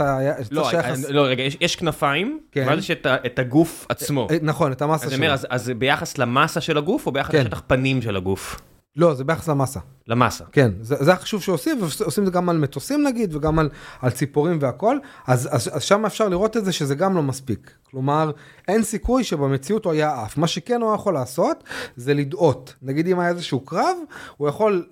לא, 0.50 0.70
שהיחס- 0.70 1.04
אני- 1.04 1.12
לא, 1.14 1.22
רגע, 1.22 1.42
יש- 1.42 1.56
יש 1.60 1.76
כנפיים, 1.76 2.40
כן. 2.52 2.64
ואז 2.68 2.78
יש 2.78 2.90
את 2.90 3.06
את 3.26 3.38
הגוף 3.38 3.86
עצמו. 3.88 4.28
אה, 4.30 4.36
נכון, 4.42 4.72
את 4.72 4.82
המסה 4.82 5.06
שלו. 5.10 5.16
אומר, 5.16 5.32
אז- 5.32 5.46
אז 5.50 5.72
ביחס 5.78 6.18
למסה 6.18 6.60
של 6.60 6.78
הגוף 6.78 7.06
או 7.06 7.12
ביחס 7.12 7.30
כן. 7.32 7.40
לשטח 7.44 7.62
פנים 7.66 8.02
של 8.02 8.16
הגוף? 8.16 8.60
לא, 8.98 9.14
זה 9.14 9.24
ביחס 9.24 9.48
למסה. 9.48 9.80
למסה. 10.08 10.44
כן, 10.52 10.70
זה, 10.80 10.94
זה 10.98 11.12
החשוב 11.12 11.42
שעושים, 11.42 11.78
ועושים 11.80 12.22
את 12.24 12.28
זה 12.28 12.32
גם 12.32 12.48
על 12.48 12.58
מטוסים 12.58 13.06
נגיד, 13.06 13.36
וגם 13.36 13.58
על, 13.58 13.68
על 14.02 14.10
ציפורים 14.10 14.58
והכל, 14.60 14.98
אז, 15.26 15.48
אז, 15.52 15.70
אז 15.76 15.82
שם 15.82 16.06
אפשר 16.06 16.28
לראות 16.28 16.56
את 16.56 16.64
זה 16.64 16.72
שזה 16.72 16.94
גם 16.94 17.16
לא 17.16 17.22
מספיק. 17.22 17.70
כלומר, 17.90 18.30
אין 18.68 18.82
סיכוי 18.82 19.24
שבמציאות 19.24 19.84
הוא 19.84 19.92
היה 19.92 20.22
עף. 20.22 20.36
מה 20.36 20.46
שכן 20.46 20.80
הוא 20.82 20.94
יכול 20.94 21.14
לעשות, 21.14 21.64
זה 21.96 22.14
לדאות. 22.14 22.74
נגיד 22.82 23.06
אם 23.08 23.20
היה 23.20 23.28
איזשהו 23.30 23.60
קרב, 23.60 23.96
הוא 24.36 24.48
יכול 24.48 24.86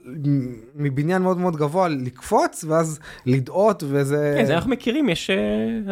מבניין 0.74 1.22
מאוד 1.22 1.38
מאוד 1.38 1.56
גבוה 1.56 1.88
לקפוץ, 1.88 2.64
ואז 2.68 2.98
לדאות, 3.26 3.82
וזה... 3.86 4.34
כן, 4.38 4.44
זה 4.46 4.54
אנחנו 4.54 4.70
מכירים, 4.70 5.08
יש 5.08 5.30
אה, 5.30 5.36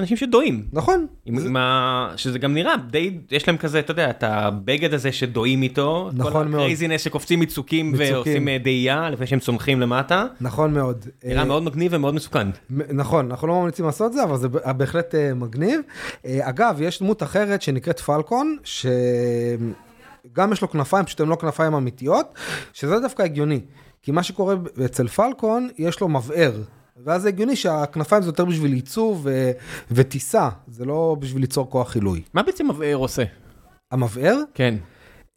אנשים 0.00 0.16
שדואים. 0.16 0.64
נכון. 0.72 1.06
עם, 1.26 1.40
זה- 1.40 1.46
עם 1.48 1.56
ה... 1.56 2.12
שזה 2.16 2.38
גם 2.38 2.54
נראה 2.54 2.76
די, 2.76 3.18
יש 3.30 3.48
להם 3.48 3.56
כזה, 3.56 3.78
אתה 3.78 3.90
יודע, 3.90 4.10
את 4.10 4.22
הבגד 4.22 4.94
הזה 4.94 5.12
שדואים 5.12 5.62
איתו. 5.62 6.10
נכון 6.14 6.32
כל 6.32 6.44
מאוד. 6.48 6.60
ה 6.61 6.65
crazies 6.65 7.00
שקופצים 7.00 7.40
מצוקים 7.40 7.88
מצוקים. 7.92 8.03
ועושים 8.12 8.48
אה, 8.48 8.59
דאייה 8.59 9.11
לפני 9.11 9.26
שהם 9.26 9.38
צונחים 9.38 9.80
למטה. 9.80 10.26
נכון 10.40 10.74
מאוד. 10.74 11.07
נראה 11.24 11.40
אה, 11.40 11.44
מאוד 11.44 11.62
מגניב 11.62 11.92
ומאוד 11.94 12.14
מסוכן. 12.14 12.48
נכון, 12.70 13.30
אנחנו 13.30 13.48
לא 13.48 13.61
ממליצים 13.61 13.84
לעשות 13.84 14.12
זה, 14.12 14.24
אבל 14.24 14.36
זה 14.36 14.48
בהחלט 14.48 15.14
אה, 15.14 15.34
מגניב. 15.34 15.80
אגב, 16.26 16.78
יש 16.80 17.02
דמות 17.02 17.22
אחרת 17.22 17.62
שנקראת 17.62 18.00
פלקון, 18.00 18.57
שגם 18.64 20.52
יש 20.52 20.62
לו 20.62 20.70
כנפיים, 20.70 21.05
פשוט 21.05 21.20
הן 21.20 21.28
לא 21.28 21.36
כנפיים 21.36 21.74
אמיתיות, 21.74 22.38
שזה 22.72 23.00
דווקא 23.00 23.22
הגיוני. 23.22 23.61
כי 24.02 24.12
מה 24.12 24.22
שקורה 24.22 24.55
אצל 24.84 25.09
פלקון, 25.09 25.68
יש 25.78 26.00
לו 26.00 26.09
מבער. 26.09 26.52
ואז 27.05 27.22
זה 27.22 27.28
הגיוני 27.28 27.57
שהכנפיים 27.57 28.22
זה 28.22 28.28
יותר 28.28 28.44
בשביל 28.44 28.74
ייצוב 28.74 29.20
ו- 29.24 29.50
וטיסה, 29.90 30.48
זה 30.68 30.84
לא 30.84 31.16
בשביל 31.20 31.40
ליצור 31.40 31.70
כוח 31.70 31.94
עילוי. 31.94 32.22
מה 32.34 32.42
בעצם 32.42 32.68
מבער 32.70 32.94
עושה? 32.94 33.22
המבער, 33.92 34.38
כן. 34.55 34.74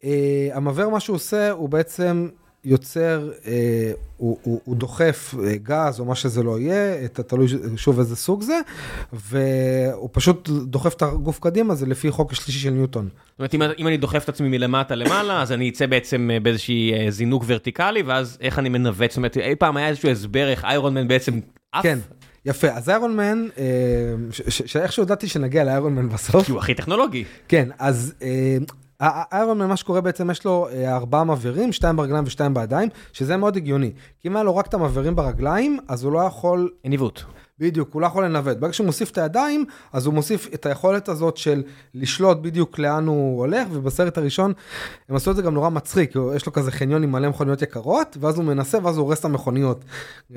אה, 0.04 0.48
המבער 0.52 0.88
מה 0.88 1.00
שהוא 1.00 1.16
עושה 1.16 1.50
הוא 1.50 1.68
בעצם 1.68 2.28
יוצר, 2.64 3.30
אה, 3.46 3.92
הוא, 4.16 4.38
הוא, 4.42 4.60
הוא 4.64 4.76
דוחף 4.76 5.34
אה, 5.44 5.56
גז 5.56 6.00
או 6.00 6.04
מה 6.04 6.14
שזה 6.14 6.42
לא 6.42 6.60
יהיה, 6.60 7.08
תלוי 7.08 7.48
שוב 7.76 7.98
איזה 7.98 8.16
סוג 8.16 8.42
זה, 8.42 8.60
והוא 9.12 10.08
פשוט 10.12 10.48
דוחף 10.48 10.94
את 10.94 11.02
הגוף 11.02 11.38
קדימה, 11.38 11.74
זה 11.74 11.86
לפי 11.86 12.10
חוק 12.10 12.32
השלישי 12.32 12.58
של 12.58 12.70
ניוטון. 12.70 13.08
זאת 13.28 13.38
אומרת, 13.38 13.54
אם, 13.54 13.62
אם 13.78 13.86
אני 13.86 13.96
דוחף 13.96 14.24
את 14.24 14.28
עצמי 14.28 14.48
מלמטה 14.48 14.94
למעלה, 14.94 15.42
אז 15.42 15.52
אני 15.52 15.68
אצא 15.68 15.86
בעצם 15.86 16.30
אה, 16.32 16.40
באיזושהי 16.40 16.92
אה, 16.92 17.10
זינוק 17.10 17.44
ורטיקלי, 17.46 18.02
ואז 18.02 18.38
איך 18.40 18.58
אני 18.58 18.68
מנווט? 18.68 19.10
זאת 19.10 19.16
אומרת, 19.16 19.36
אי 19.36 19.56
פעם 19.56 19.76
היה 19.76 19.88
איזשהו 19.88 20.08
הסבר 20.08 20.48
איך 20.48 20.64
איירון 20.64 20.94
מן 20.94 21.08
בעצם 21.08 21.40
עף? 21.72 21.82
כן, 21.82 21.98
יפה, 22.44 22.68
אז 22.68 22.88
איירון 22.88 23.16
מן, 23.16 23.46
אה, 23.58 23.64
שאיכשהו 24.48 25.02
ידעתי 25.02 25.28
שנגיע 25.28 25.64
לאיירון 25.64 25.94
מן 25.94 26.08
בסוף, 26.08 26.44
כי 26.46 26.52
הוא 26.52 26.60
הכי 26.60 26.74
טכנולוגי. 26.74 27.24
כן, 27.48 27.68
אז 27.78 28.14
האיירון 29.00 29.58
מן, 29.58 29.66
מה 29.66 29.76
שקורה 29.76 30.00
בעצם, 30.00 30.30
יש 30.30 30.44
לו 30.44 30.68
אה, 30.72 30.96
ארבעה 30.96 31.24
מבערים, 31.24 31.72
שתיים 31.72 31.96
ברגליים 31.96 32.24
ושתיים 32.26 32.54
בידיים, 32.54 32.88
שזה 33.12 33.36
מאוד 33.36 33.56
הגיוני. 33.56 33.92
כי 34.20 34.28
אם 34.28 34.36
היה 34.36 34.42
לו 34.42 34.56
רק 34.56 34.66
את 34.66 34.74
המבערים 34.74 35.16
ברגליים, 35.16 35.78
אז 35.88 36.04
הוא 36.04 36.12
לא 36.12 36.18
יכול 36.18 36.70
עיוות. 36.82 37.24
בדיוק, 37.60 37.94
הוא 37.94 38.02
לא 38.02 38.06
יכול 38.06 38.24
לנווט. 38.24 38.56
ברגע 38.56 38.72
שהוא 38.72 38.86
מוסיף 38.86 39.10
את 39.10 39.18
הידיים, 39.18 39.64
אז 39.92 40.06
הוא 40.06 40.14
מוסיף 40.14 40.48
את 40.54 40.66
היכולת 40.66 41.08
הזאת 41.08 41.36
של 41.36 41.62
לשלוט 41.94 42.38
בדיוק 42.38 42.78
לאן 42.78 43.06
הוא 43.06 43.38
הולך, 43.38 43.68
ובסרט 43.72 44.18
הראשון 44.18 44.52
הם 45.08 45.16
עשו 45.16 45.30
את 45.30 45.36
זה 45.36 45.42
גם 45.42 45.54
נורא 45.54 45.68
מצחיק, 45.68 46.14
יש 46.36 46.46
לו 46.46 46.52
כזה 46.52 46.70
חניון 46.70 47.02
עם 47.02 47.12
מלא 47.12 47.28
מכוניות 47.28 47.62
יקרות, 47.62 48.16
ואז 48.20 48.36
הוא 48.36 48.44
מנסה, 48.44 48.78
ואז 48.82 48.96
הוא 48.96 49.04
הורס 49.04 49.20
את 49.20 49.24
המכוניות. 49.24 49.84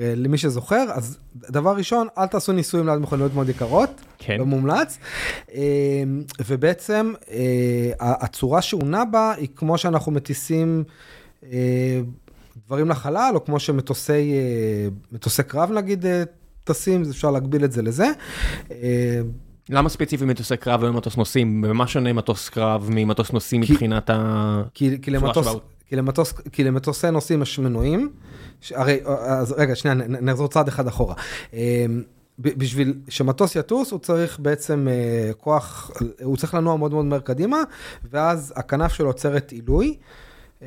אה, 0.00 0.12
למי 0.16 0.38
שזוכר, 0.38 0.84
אז 0.92 1.18
דבר 1.34 1.76
ראשון, 1.76 2.06
אל 2.18 2.26
תעשו 2.26 2.52
ניסויים 2.52 2.86
ליד 2.86 2.98
מכוניות 2.98 3.34
מאוד 3.34 3.48
יקרות, 3.48 3.90
כן. 4.18 4.38
לא 4.38 4.46
מומלץ. 4.46 4.98
אה, 5.54 5.62
ובעצם 6.46 7.12
אה, 7.30 7.90
הצורה 7.98 8.62
שהוא 8.62 8.84
נע 8.84 9.04
בה 9.04 9.32
היא 9.36 9.48
כמו 9.56 9.78
שאנחנו 9.78 10.12
מטיסים 10.12 10.84
דברים 12.66 12.88
לחלל, 12.88 13.32
או 13.34 13.44
כמו 13.44 13.60
שמטוסי 13.60 14.34
מטוסי 15.12 15.42
קרב 15.42 15.72
נגיד 15.72 16.04
טסים, 16.64 17.02
אפשר 17.10 17.30
להגביל 17.30 17.64
את 17.64 17.72
זה 17.72 17.82
לזה. 17.82 18.06
אה, 18.70 19.20
למה 19.70 19.88
ספציפי 19.88 20.24
מטוסי 20.24 20.56
קרב 20.56 20.82
ולא 20.82 20.92
מטוס 20.92 21.16
נוסעים? 21.16 21.62
במה 21.62 21.86
שונה 21.86 22.12
מטוס 22.12 22.48
קרב 22.48 22.88
ממטוס 22.92 23.32
נוסעים 23.32 23.62
כי- 23.64 23.72
מבחינת 23.72 24.10
ה... 24.10 24.62
כי, 24.74 24.98
כי, 25.02 25.10
למטוס, 25.10 25.46
כי, 25.88 25.96
למטוס, 25.96 26.32
כי 26.32 26.64
למטוסי 26.64 27.10
נוסעים 27.10 27.42
יש 27.42 27.58
מנועים, 27.58 28.10
ש- 28.60 28.72
הרי, 28.72 28.98
אז 29.04 29.52
רגע, 29.52 29.74
שנייה, 29.74 29.94
נחזור 29.94 30.48
צעד 30.48 30.68
אחד 30.68 30.86
אחורה. 30.86 31.14
אה, 31.54 31.86
ב- 32.38 32.58
בשביל 32.58 32.94
שמטוס 33.08 33.56
יטוס, 33.56 33.90
הוא 33.90 33.98
צריך 34.00 34.38
בעצם 34.40 34.88
אה, 34.90 35.32
כוח, 35.34 35.90
הוא 36.22 36.36
צריך 36.36 36.54
לנוע 36.54 36.76
מאוד 36.76 36.92
מאוד 36.92 37.04
מהר 37.04 37.20
קדימה, 37.20 37.56
ואז 38.10 38.52
הכנף 38.56 38.92
שלו 38.92 39.06
עוצרת 39.06 39.52
עילוי, 39.52 39.86
אה, 39.88 39.94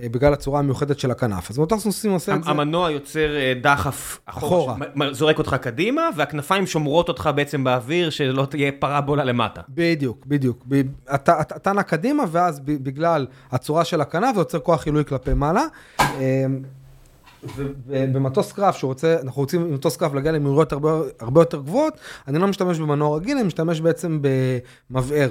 בגלל 0.02 0.34
הצורה 0.34 0.60
המיוחדת 0.60 1.00
של 1.00 1.12
הכנף. 1.12 1.50
אז 1.50 1.60
מטוס 1.60 1.86
נוסעים 1.86 2.14
עושה 2.14 2.36
את 2.36 2.44
זה. 2.44 2.50
המנוע 2.50 2.92
יוצר 2.92 3.36
אה, 3.36 3.54
דחף 3.62 4.20
אחורה, 4.26 4.76
זורק 5.12 5.38
אותך 5.38 5.56
קדימה, 5.62 6.10
והכנפיים 6.16 6.68
שומרות 6.68 7.10
אותך 7.10 7.30
בעצם 7.36 7.64
באוויר, 7.64 8.10
שלא 8.10 8.46
תהיה 8.46 8.72
פרבולה 8.80 9.24
למטה. 9.24 9.62
בדיוק, 9.70 10.26
בדיוק. 10.26 10.66
אתה, 11.16 11.74
נע 11.74 11.84
קדימה, 11.84 12.24
ואז 12.32 12.60
בגלל 12.60 13.28
הצורה 13.52 13.86
של 13.86 14.02
הכנף 14.02 14.36
זה 14.36 14.42
יוצר 14.42 14.60
כוח 14.60 14.86
עילוי 14.86 15.06
כלפי 15.06 15.34
מעלה. 15.34 15.64
אה, 16.00 16.46
ובמטוס 17.88 18.52
קרב 18.52 18.74
שרוצה, 18.74 19.18
אנחנו 19.24 19.42
רוצים 19.42 19.62
עם 19.62 19.74
מטוס 19.74 19.98
קרב 19.98 20.16
להגיע 20.16 20.32
למהירויות 20.32 20.72
הרבה, 20.72 21.00
הרבה 21.20 21.42
יותר 21.42 21.62
גבוהות, 21.62 21.94
אני 22.28 22.40
לא 22.40 22.48
משתמש 22.48 22.80
במנוע 22.80 23.18
רגיל, 23.18 23.38
אני 23.38 23.48
משתמש 23.48 23.82
בעצם 23.82 24.20
במבער. 24.90 25.30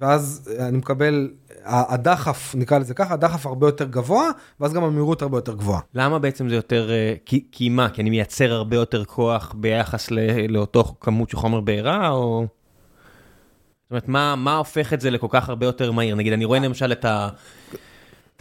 ואז 0.00 0.50
אני 0.58 0.78
מקבל, 0.78 1.30
הדחף, 1.64 2.54
נקרא 2.54 2.78
לזה 2.78 2.94
ככה, 2.94 3.14
הדחף 3.14 3.46
הרבה 3.46 3.68
יותר 3.68 3.84
גבוה, 3.84 4.30
ואז 4.60 4.72
גם 4.72 4.84
המהירות 4.84 5.22
הרבה 5.22 5.38
יותר 5.38 5.54
גבוהה. 5.54 5.80
למה 5.94 6.18
בעצם 6.18 6.48
זה 6.48 6.54
יותר, 6.54 6.90
אה, 6.90 7.14
כי, 7.26 7.44
כי 7.52 7.68
מה? 7.68 7.88
כי 7.88 8.02
אני 8.02 8.10
מייצר 8.10 8.52
הרבה 8.52 8.76
יותר 8.76 9.04
כוח 9.04 9.54
ביחס 9.56 10.10
לא, 10.10 10.22
לאותו 10.48 10.84
כמות 11.00 11.30
של 11.30 11.36
חומר 11.36 11.60
בעירה, 11.60 12.10
או... 12.10 12.46
זאת 13.82 13.90
אומרת, 13.90 14.08
מה, 14.08 14.36
מה 14.36 14.56
הופך 14.56 14.92
את 14.92 15.00
זה 15.00 15.10
לכל 15.10 15.26
כך 15.30 15.48
הרבה 15.48 15.66
יותר 15.66 15.92
מהיר? 15.92 16.14
נגיד, 16.14 16.32
אני 16.32 16.44
רואה 16.44 16.58
למשל 16.58 16.92
את 16.92 17.04
ה... 17.04 17.28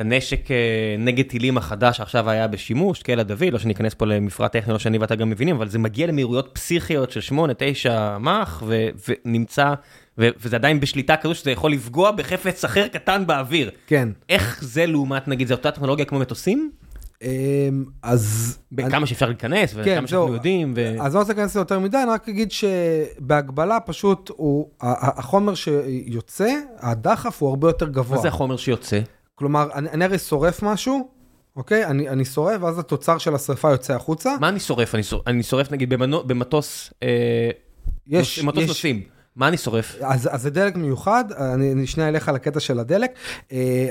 הנשק 0.01 0.51
אה, 0.51 0.95
נגד 0.99 1.26
טילים 1.26 1.57
החדש 1.57 1.97
שעכשיו 1.97 2.30
היה 2.30 2.47
בשימוש, 2.47 3.03
קלע 3.03 3.24
דוד, 3.24 3.43
לא 3.51 3.59
שניכנס 3.59 3.93
פה 3.93 4.05
למפרט 4.05 4.51
טכני, 4.51 4.74
לא 4.74 4.80
שאני 4.80 4.97
ואתה 4.97 5.15
גם 5.15 5.30
מבינים, 5.30 5.55
אבל 5.55 5.67
זה 5.67 5.80
מגיע 5.80 6.07
למהירויות 6.07 6.49
פסיכיות 6.53 7.11
של 7.11 7.36
8-9 7.36 7.38
מח, 8.19 8.63
ונמצא, 9.07 9.74
וזה 10.18 10.55
עדיין 10.55 10.80
בשליטה 10.80 11.18
כזו 11.18 11.36
שזה 11.36 11.51
יכול 11.51 11.72
לפגוע 11.72 12.12
בחפץ 12.12 12.66
אחר 12.66 12.88
קטן 12.88 13.28
באוויר. 13.28 13.72
כן. 13.88 14.09
איך 14.30 14.64
זה 14.64 14.86
לעומת, 14.86 15.28
נגיד, 15.28 15.47
זה 15.47 15.53
אותה 15.53 15.72
טכנולוגיה 15.72 16.05
כמו 16.05 16.20
מטוסים? 16.20 16.72
אמ, 17.22 17.86
אז... 18.03 18.57
בכמה 18.72 19.05
שאפשר 19.05 19.26
להיכנס, 19.26 19.72
וכמה 19.72 19.84
כן, 19.84 20.07
שאנחנו. 20.07 20.34
יודעים, 20.34 20.74
ו... 20.76 20.95
אז 21.01 21.16
לא 21.16 21.20
רוצה 21.20 21.34
להיכנס 21.34 21.55
יותר 21.55 21.80
מדי, 21.80 21.97
אני 21.97 22.12
רק 22.12 22.30
אגיד 22.30 22.51
שבהגבלה 22.51 23.80
פשוט, 23.80 24.32
הוא, 24.36 24.70
החומר 24.82 25.55
שיוצא, 25.55 26.53
הדחף 26.80 27.41
הוא 27.41 27.49
הרבה 27.49 27.70
יותר 27.70 27.88
גבוה. 27.88 28.16
מה 28.16 28.22
זה 28.22 28.28
החומר 28.28 28.57
שיוצא? 28.57 28.99
כלומר, 29.36 29.68
אני, 29.74 29.89
אני 29.89 30.05
הרי 30.05 30.18
שורף 30.18 30.64
משהו, 30.64 31.09
אוקיי? 31.55 31.86
אני, 31.86 32.09
אני 32.09 32.26
שורף, 32.26 32.62
ואז 32.62 32.80
התוצר 32.80 33.18
של 33.18 33.36
השרפה 33.36 33.72
יוצא 33.72 33.93
החוצה. 33.93 34.36
מה 34.39 34.49
אני 34.49 34.59
שורף? 34.59 34.95
אני 34.95 35.03
שורף, 35.03 35.28
אני 35.28 35.43
שורף 35.43 35.72
נגיד 35.72 35.89
במנו, 35.89 36.24
במטוס, 36.24 36.93
אה, 37.03 37.49
יש, 38.07 38.43
מטוס 38.43 38.64
יש, 38.64 38.68
נוסעים. 38.68 39.03
מה 39.36 39.47
אני 39.47 39.57
שורף? 39.57 39.95
אז, 40.01 40.29
אז 40.32 40.41
זה 40.41 40.49
דלק 40.49 40.75
מיוחד, 40.75 41.23
אני, 41.32 41.71
אני 41.71 41.88
שנייה 41.88 42.09
אלך 42.09 42.29
על 42.29 42.36
הקטע 42.36 42.59
של 42.59 42.79
הדלק. 42.79 43.11
אה, 43.51 43.89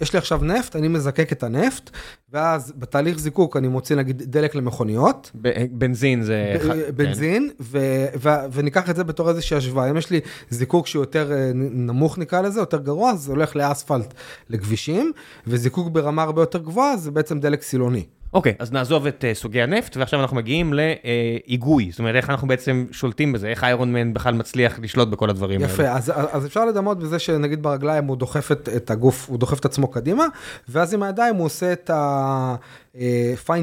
יש 0.00 0.12
לי 0.12 0.18
עכשיו 0.18 0.44
נפט, 0.44 0.76
אני 0.76 0.88
מזקק 0.88 1.32
את 1.32 1.42
הנפט, 1.42 1.90
ואז 2.32 2.72
בתהליך 2.76 3.18
זיקוק 3.18 3.56
אני 3.56 3.68
מוציא 3.68 3.96
נגיד 3.96 4.22
דלק 4.26 4.54
למכוניות. 4.54 5.30
ב- 5.34 5.64
בנזין 5.70 6.22
זה... 6.22 6.54
ב- 6.54 6.64
אחד- 6.64 6.76
בנזין, 6.96 7.50
ו- 7.60 8.06
ו- 8.22 8.52
וניקח 8.52 8.90
את 8.90 8.96
זה 8.96 9.04
בתור 9.04 9.28
איזושהי 9.28 9.56
השוואה. 9.56 9.90
אם 9.90 9.96
יש 9.96 10.10
לי 10.10 10.20
זיקוק 10.50 10.86
שהוא 10.86 11.02
יותר 11.02 11.32
אה, 11.32 11.50
נמוך 11.54 12.18
נקרא 12.18 12.40
לזה, 12.40 12.60
יותר 12.60 12.78
גרוע, 12.78 13.10
אז 13.10 13.20
זה 13.20 13.32
הולך 13.32 13.56
לאספלט 13.56 14.14
לכבישים, 14.48 15.12
וזיקוק 15.46 15.88
ברמה 15.88 16.22
הרבה 16.22 16.42
יותר 16.42 16.58
גבוהה 16.58 16.96
זה 16.96 17.10
בעצם 17.10 17.40
דלק 17.40 17.62
סילוני. 17.62 18.06
אוקיי, 18.32 18.54
אז 18.58 18.72
נעזוב 18.72 19.06
את 19.06 19.24
uh, 19.24 19.38
סוגי 19.38 19.62
הנפט, 19.62 19.96
ועכשיו 19.96 20.20
אנחנו 20.20 20.36
מגיעים 20.36 20.72
להיגוי. 20.72 21.90
זאת 21.90 21.98
אומרת, 21.98 22.14
איך 22.14 22.30
אנחנו 22.30 22.48
בעצם 22.48 22.86
שולטים 22.90 23.32
בזה, 23.32 23.48
איך 23.48 23.64
איירון 23.64 23.92
מן 23.92 24.14
בכלל 24.14 24.34
מצליח 24.34 24.78
לשלוט 24.82 25.08
בכל 25.08 25.30
הדברים 25.30 25.60
האלה. 25.60 25.72
יפה, 25.72 25.88
אז, 25.88 26.12
אז 26.30 26.46
אפשר 26.46 26.64
לדמות 26.64 26.98
בזה 26.98 27.18
שנגיד 27.18 27.62
ברגליים 27.62 28.04
הוא 28.04 28.16
דוחף 28.16 28.52
את, 28.52 28.68
את 28.76 28.90
הגוף, 28.90 29.28
הוא 29.28 29.38
דוחף 29.38 29.60
את 29.60 29.64
עצמו 29.64 29.88
קדימה, 29.88 30.24
ואז 30.68 30.94
עם 30.94 31.02
הידיים 31.02 31.34
הוא 31.34 31.46
עושה 31.46 31.72
את 31.72 31.90
ה-fine 31.90 32.89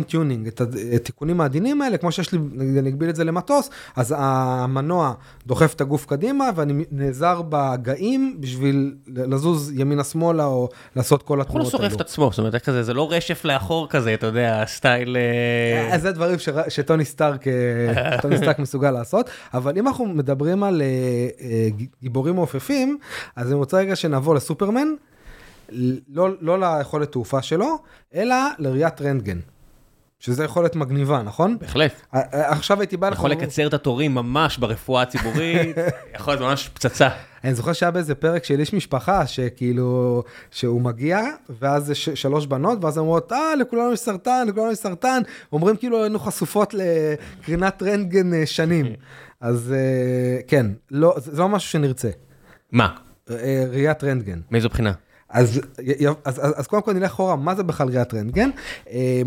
tuning, 0.09 0.47
את 0.47 0.61
התיקונים 0.95 1.41
העדינים 1.41 1.82
האלה, 1.82 1.97
כמו 1.97 2.11
שיש 2.11 2.32
לי, 2.32 2.39
אגביל 2.88 3.09
את 3.09 3.15
זה 3.15 3.23
למטוס, 3.23 3.69
אז 3.95 4.15
המנוע 4.17 5.13
דוחף 5.45 5.73
את 5.73 5.82
הגוף 5.82 6.05
קדימה, 6.05 6.49
ואני 6.55 6.86
נעזר 6.91 7.41
בגאים 7.49 8.38
בשביל 8.39 8.95
לזוז 9.07 9.71
ימינה-שמאלה, 9.75 10.45
או 10.45 10.69
לעשות 10.95 11.23
כל 11.23 11.34
הוא 11.34 11.38
לא 11.38 11.41
התנועות 11.41 11.71
שורף 11.71 11.93
את 11.93 12.01
עצמו, 12.01 12.30
זאת 12.32 12.39
אומרת, 12.39 12.55
כזה, 12.55 12.84
זה 12.84 12.93
לא 12.93 13.11
רשף 13.11 13.45
לאחור 13.45 13.89
כזה, 13.89 14.13
אתה 14.13 14.25
יודע, 14.28 14.63
סטייל... 14.67 15.17
אה, 15.17 15.95
אז 15.95 16.01
זה 16.01 16.11
דברים 16.11 16.39
ש... 16.39 16.49
שטוני 16.69 17.05
סטארק, 17.05 17.47
אה, 17.47 18.17
טוני 18.21 18.38
סטארק 18.38 18.59
מסוגל 18.59 18.91
לעשות, 18.91 19.30
אבל 19.53 19.78
אם 19.78 19.88
אנחנו 19.88 20.05
מדברים 20.05 20.63
על 20.63 20.82
אה, 20.82 20.88
אה, 21.41 21.67
גיבורים 22.01 22.36
מעופפים, 22.36 22.97
אז 23.36 23.47
אני 23.47 23.55
רוצה 23.55 23.78
רגע 23.78 23.95
שנעבור 23.95 24.36
לסופרמן, 24.36 24.88
לא, 26.09 26.30
לא 26.41 26.59
ליכולת 26.59 27.11
תעופה 27.11 27.41
שלו, 27.41 27.78
אלא 28.15 28.36
לראיית 28.59 29.01
רנטגן. 29.01 29.39
שזה 30.20 30.43
יכולת 30.43 30.76
מגניבה, 30.76 31.22
נכון? 31.22 31.57
בהחלט. 31.59 32.01
עכשיו 32.11 32.80
הייתי 32.80 32.97
בא 32.97 33.09
לך... 33.09 33.18
יכול 33.18 33.30
לקצר 33.30 33.68
את 33.68 33.74
התורים 33.74 34.15
ממש 34.15 34.57
ברפואה 34.57 35.01
הציבורית, 35.01 35.78
יכול 36.15 36.34
להיות 36.34 36.41
ממש 36.41 36.70
פצצה. 36.74 37.09
אני 37.43 37.53
זוכר 37.53 37.74
שהיה 37.74 37.91
באיזה 37.91 38.15
פרק 38.15 38.43
של 38.43 38.59
איש 38.59 38.74
משפחה, 38.74 39.28
שכאילו, 39.28 40.24
שהוא 40.51 40.82
מגיע, 40.82 41.22
ואז 41.49 41.89
יש 41.91 42.09
שלוש 42.09 42.45
בנות, 42.45 42.84
ואז 42.84 42.97
אומרות, 42.97 43.32
אה, 43.32 43.55
לכולנו 43.55 43.93
יש 43.93 43.99
סרטן, 43.99 44.47
לכולנו 44.47 44.72
יש 44.72 44.78
סרטן, 44.78 45.22
אומרים 45.51 45.76
כאילו 45.76 46.03
היינו 46.03 46.20
חשופות 46.20 46.74
לקרינת 46.74 47.84
רנטגן 47.84 48.34
אה, 48.34 48.45
שנים. 48.45 48.86
אז 49.41 49.74
אה, 49.78 50.41
כן, 50.47 50.65
לא, 50.91 51.13
זה 51.18 51.36
זה 51.36 51.41
לא 51.41 51.49
משהו 51.49 51.70
שנרצה, 51.70 52.09
מה? 52.72 52.95
אה, 53.30 53.65
ראיית 53.70 54.03
רנטגן. 54.03 54.39
מאיזו 54.51 54.70
בחינה? 54.70 54.91
אז, 55.30 55.61
אז, 56.25 56.39
אז, 56.45 56.53
אז 56.59 56.67
קודם 56.67 56.82
כל 56.82 56.93
נלך 56.93 57.11
אחורה, 57.11 57.36
מה 57.36 57.55
זה 57.55 57.63
בכלל 57.63 57.88
ראיית 57.89 58.13
רנטגן? 58.13 58.49
אה, 58.89 59.21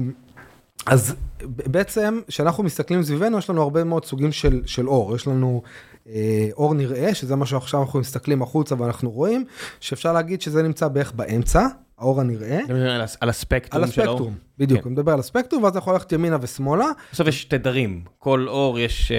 אז 0.87 1.15
בעצם, 1.47 2.21
כשאנחנו 2.29 2.63
מסתכלים 2.65 3.03
סביבנו, 3.03 3.39
יש 3.39 3.51
לנו 3.51 3.63
הרבה 3.63 3.85
מאוד 3.85 4.05
סוגים 4.05 4.33
של, 4.33 4.61
של 4.67 4.89
אור. 4.89 5.17
יש 5.17 5.27
לנו 5.27 5.63
אה, 6.09 6.49
אור 6.53 6.75
נראה, 6.75 7.15
שזה 7.15 7.37
מה 7.37 7.47
שעכשיו 7.47 7.83
אנחנו 7.83 8.01
מסתכלים 8.01 8.43
החוצה 8.43 8.75
ואנחנו 8.79 9.11
רואים, 9.11 9.45
שאפשר 9.81 10.13
להגיד 10.13 10.43
שזה 10.43 10.63
נמצא 10.63 10.89
בערך 10.89 11.13
באמצע, 11.13 11.67
האור 11.99 12.21
הנראה. 12.21 12.59
אתה 12.65 12.75
מדבר 12.75 12.91
על 12.91 13.01
הס- 13.01 13.17
על 13.21 13.29
הספקטרום 13.29 13.85
על 13.85 13.91
של 13.91 14.01
האור? 14.01 14.11
הספקטרום, 14.15 14.35
בדיוק, 14.59 14.81
כן. 14.81 14.89
אני 14.89 14.93
מדבר 14.93 15.13
על 15.13 15.19
הספקטרום, 15.21 15.63
ואז 15.63 15.77
יכול 15.77 15.93
ללכת 15.93 16.13
ימינה 16.13 16.37
ושמאלה. 16.41 16.87
בסוף 17.13 17.29
יש 17.29 17.45
תדרים, 17.45 18.05
כל 18.19 18.47
אור 18.49 18.79
יש 18.79 19.13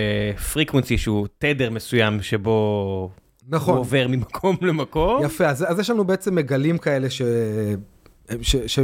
פריקוונסי 0.53 0.97
שהוא 0.97 1.27
תדר 1.38 1.69
מסוים 1.69 2.21
שבו 2.21 3.09
הוא 3.52 3.58
נכון, 3.58 3.78
עובר 3.78 4.08
ממקום 4.08 4.56
למקום. 4.68 5.24
יפה, 5.26 5.45
אז, 5.47 5.66
אז 5.68 5.80
יש 5.80 5.89
לנו 5.89 6.04
בעצם 6.04 6.36
מגלים 6.36 6.78
כאלה 6.78 7.10
ש... 7.10 7.22
ש... 8.41 8.56
ש... 8.68 8.80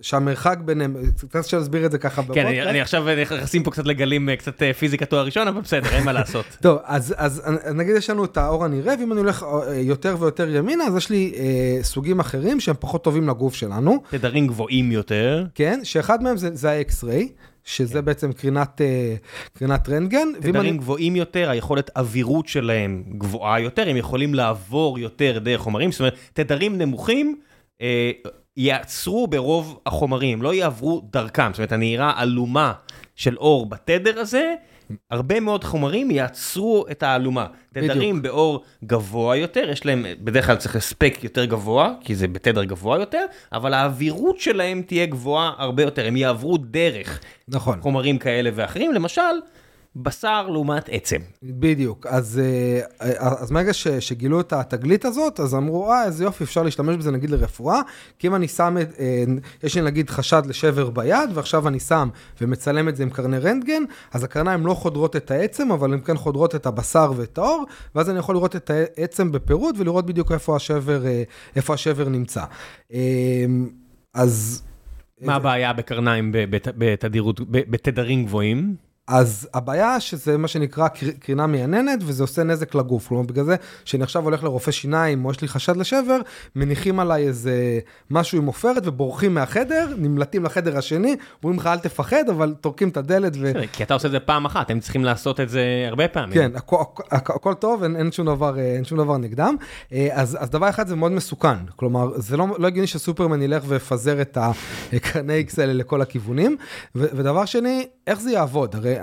שהמרחק 0.00 0.58
ביניהם, 0.64 0.96
קשה 1.30 1.56
להסביר 1.58 1.86
את 1.86 1.92
זה 1.92 1.98
ככה 1.98 2.22
כן, 2.34 2.46
אני- 2.46 2.62
אני 2.62 2.80
עכשיו 2.80 3.04
נכנסים 3.22 3.62
פה 3.62 3.70
קצת 3.70 3.86
לגלים 3.86 4.28
אה, 4.28 4.36
קצת 4.36 4.62
אה, 4.62 4.72
פיזיקה 4.72 5.04
תואר 5.06 5.24
ראשון, 5.24 5.48
אבל 5.48 5.60
בסדר, 5.60 5.88
אין 5.90 6.04
מה 6.04 6.12
לעשות. 6.18 6.44
טוב, 6.62 6.78
אז, 6.84 7.14
אז 7.16 7.42
נגיד 7.74 7.96
יש 7.96 8.10
לנו 8.10 8.24
את 8.24 8.36
האור 8.36 8.64
הנראה, 8.64 8.94
ואם 9.00 9.12
אני 9.12 9.20
הולך 9.20 9.42
אה, 9.42 9.74
יותר 9.74 10.16
ויותר 10.20 10.56
ימינה, 10.56 10.84
אז 10.84 10.96
יש 10.96 11.10
לי 11.10 11.32
אה, 11.36 11.78
סוגים 11.82 12.20
אחרים 12.20 12.60
שהם 12.60 12.74
פחות 12.80 13.04
טובים 13.04 13.28
לגוף 13.28 13.54
שלנו, 13.54 14.02
תדרים 14.10 14.46
גבוהים 14.46 14.92
יותר. 14.92 15.44
כן? 15.54 15.80
שאחד 15.82 16.22
מהם 16.22 16.36
זה, 16.36 16.48
זה 16.54 16.70
ה-X-ray, 16.70 17.24
שזה 17.66 18.02
בעצם 18.02 18.32
קרינת, 18.32 18.80
אה, 18.80 19.14
קרינת 19.58 19.88
רנטגן. 19.88 20.28
תדרים 20.40 20.56
אני- 20.56 20.76
גבוהים 20.78 21.16
יותר, 21.16 21.50
היכולת 21.50 21.90
אווירות 21.96 22.48
שלהם 22.48 23.04
גבוהה 23.18 23.60
יותר, 23.60 23.88
הם 23.88 23.96
יכולים 23.96 24.34
לעבור 24.34 24.98
יותר 24.98 25.38
דרך 25.38 25.60
חומרים, 25.60 25.92
זאת 25.92 26.00
אומרת, 26.00 26.16
תדרים 26.32 26.78
נמוכים 26.78 27.38
אה, 27.80 28.10
יעצרו 28.56 29.26
ברוב 29.26 29.80
החומרים, 29.86 30.42
לא 30.42 30.54
יעברו 30.54 31.08
דרכם, 31.12 31.48
זאת 31.52 31.58
אומרת, 31.58 31.72
הנהירה 31.72 32.12
עלומה 32.16 32.72
של 33.16 33.36
אור 33.36 33.66
בתדר 33.66 34.20
הזה, 34.20 34.54
הרבה 35.10 35.40
מאוד 35.40 35.64
חומרים 35.64 36.10
יעצרו 36.10 36.84
את 36.90 37.02
האלומה. 37.02 37.46
תדרים 37.72 38.22
באור 38.22 38.64
גבוה 38.84 39.36
יותר, 39.36 39.70
יש 39.70 39.86
להם, 39.86 40.06
בדרך 40.20 40.46
כלל 40.46 40.56
צריך 40.56 40.76
הספק 40.76 41.18
יותר 41.22 41.44
גבוה, 41.44 41.94
כי 42.00 42.14
זה 42.14 42.28
בתדר 42.28 42.64
גבוה 42.64 42.98
יותר, 42.98 43.24
אבל 43.52 43.74
האווירות 43.74 44.40
שלהם 44.40 44.82
תהיה 44.82 45.06
גבוהה 45.06 45.52
הרבה 45.58 45.82
יותר, 45.82 46.06
הם 46.06 46.16
יעברו 46.16 46.58
דרך 46.58 47.20
נכון. 47.48 47.80
חומרים 47.80 48.18
כאלה 48.18 48.50
ואחרים, 48.54 48.92
למשל, 48.92 49.22
בשר 49.96 50.48
לעומת 50.48 50.88
עצם. 50.90 51.18
בדיוק, 51.42 52.06
אז, 52.06 52.40
אה, 52.44 52.80
אז 53.18 53.50
מהרגע 53.50 53.72
ש, 53.72 53.88
שגילו 53.88 54.40
את 54.40 54.52
התגלית 54.52 55.04
הזאת, 55.04 55.40
אז 55.40 55.54
אמרו, 55.54 55.92
אה, 55.92 56.04
איזה 56.04 56.24
יופי, 56.24 56.44
אפשר 56.44 56.62
להשתמש 56.62 56.96
בזה 56.96 57.10
נגיד 57.10 57.30
לרפואה, 57.30 57.80
כי 58.18 58.26
אם 58.26 58.34
אני 58.34 58.48
שם, 58.48 58.76
את, 58.82 59.00
אה, 59.00 59.24
יש 59.62 59.74
לי 59.74 59.82
נגיד 59.82 60.10
חשד 60.10 60.46
לשבר 60.46 60.90
ביד, 60.90 61.30
ועכשיו 61.34 61.68
אני 61.68 61.80
שם 61.80 62.08
ומצלם 62.40 62.88
את 62.88 62.96
זה 62.96 63.02
עם 63.02 63.10
קרני 63.10 63.38
רנטגן, 63.38 63.82
אז 64.12 64.24
הקרניים 64.24 64.66
לא 64.66 64.74
חודרות 64.74 65.16
את 65.16 65.30
העצם, 65.30 65.72
אבל 65.72 65.92
הן 65.92 66.00
כן 66.00 66.16
חודרות 66.16 66.54
את 66.54 66.66
הבשר 66.66 67.12
ואת 67.16 67.38
העור, 67.38 67.64
ואז 67.94 68.10
אני 68.10 68.18
יכול 68.18 68.34
לראות 68.34 68.56
את 68.56 68.70
העצם 68.70 69.32
בפירוט 69.32 69.74
ולראות 69.78 70.06
בדיוק 70.06 70.32
איפה 70.32 70.56
השבר, 70.56 71.06
אה, 71.06 71.22
איפה 71.56 71.74
השבר 71.74 72.08
נמצא. 72.08 72.44
אז... 74.14 74.62
מה 75.20 75.34
הבעיה 75.34 75.72
בקרניים 75.72 76.32
בתדירות, 76.78 77.40
בתדרים 77.50 78.24
גבוהים? 78.24 78.85
אז 79.08 79.48
הבעיה 79.54 80.00
שזה 80.00 80.38
מה 80.38 80.48
שנקרא 80.48 80.88
קרינה 81.20 81.46
מייננת 81.46 81.98
וזה 82.02 82.22
עושה 82.22 82.42
נזק 82.42 82.74
לגוף. 82.74 83.08
כלומר 83.08 83.22
בגלל 83.22 83.44
זה 83.44 83.56
שאני 83.84 84.02
עכשיו 84.02 84.24
הולך 84.24 84.44
לרופא 84.44 84.70
שיניים 84.70 85.24
או 85.24 85.30
יש 85.30 85.40
לי 85.40 85.48
חשד 85.48 85.76
לשבר, 85.76 86.18
מניחים 86.56 87.00
עליי 87.00 87.26
איזה 87.26 87.78
משהו 88.10 88.38
עם 88.38 88.46
עופרת 88.46 88.82
ובורחים 88.86 89.34
מהחדר, 89.34 89.88
נמלטים 89.98 90.44
לחדר 90.44 90.78
השני, 90.78 91.16
אומרים 91.42 91.60
לך 91.60 91.66
אל 91.66 91.78
תפחד 91.78 92.28
אבל 92.30 92.54
טורקים 92.60 92.88
את 92.88 92.96
הדלת. 92.96 93.32
ו... 93.40 93.52
כי 93.72 93.82
אתה 93.82 93.94
עושה 93.94 94.06
את 94.06 94.12
זה 94.12 94.20
פעם 94.20 94.44
אחת, 94.44 94.70
הם 94.70 94.80
צריכים 94.80 95.04
לעשות 95.04 95.40
את 95.40 95.48
זה 95.48 95.84
הרבה 95.88 96.08
פעמים. 96.08 96.34
כן, 96.34 96.52
הכל, 97.10 97.54
טוב, 97.54 97.82
אין, 97.82 97.96
אין, 97.96 98.12
שום 98.12 98.26
דבר, 98.26 98.58
אין 98.58 98.84
שום 98.84 98.98
דבר 98.98 99.18
נגדם. 99.18 99.56
אז, 100.12 100.38
אז 100.40 100.50
דבר 100.50 100.68
אחד 100.68 100.86
זה 100.86 100.96
מאוד 100.96 101.12
מסוכן, 101.12 101.56
כלומר 101.76 102.10
זה 102.16 102.36
לא, 102.36 102.46
לא 102.58 102.66
הגיוני 102.66 102.86
שסופרמן 102.86 103.42
ילך 103.42 103.62
ויפזר 103.66 104.20
את 104.20 104.38
הקרני 104.92 105.44
X 105.48 105.60
האלה 105.60 105.72
לכל 105.72 106.02
הכיוונים. 106.02 106.56
ו, 106.94 107.04
ודבר 107.12 107.44
שני, 107.44 107.86
איך 108.06 108.20
זה 108.20 108.30
יעבוד? 108.30 108.76
הרי 108.76 108.95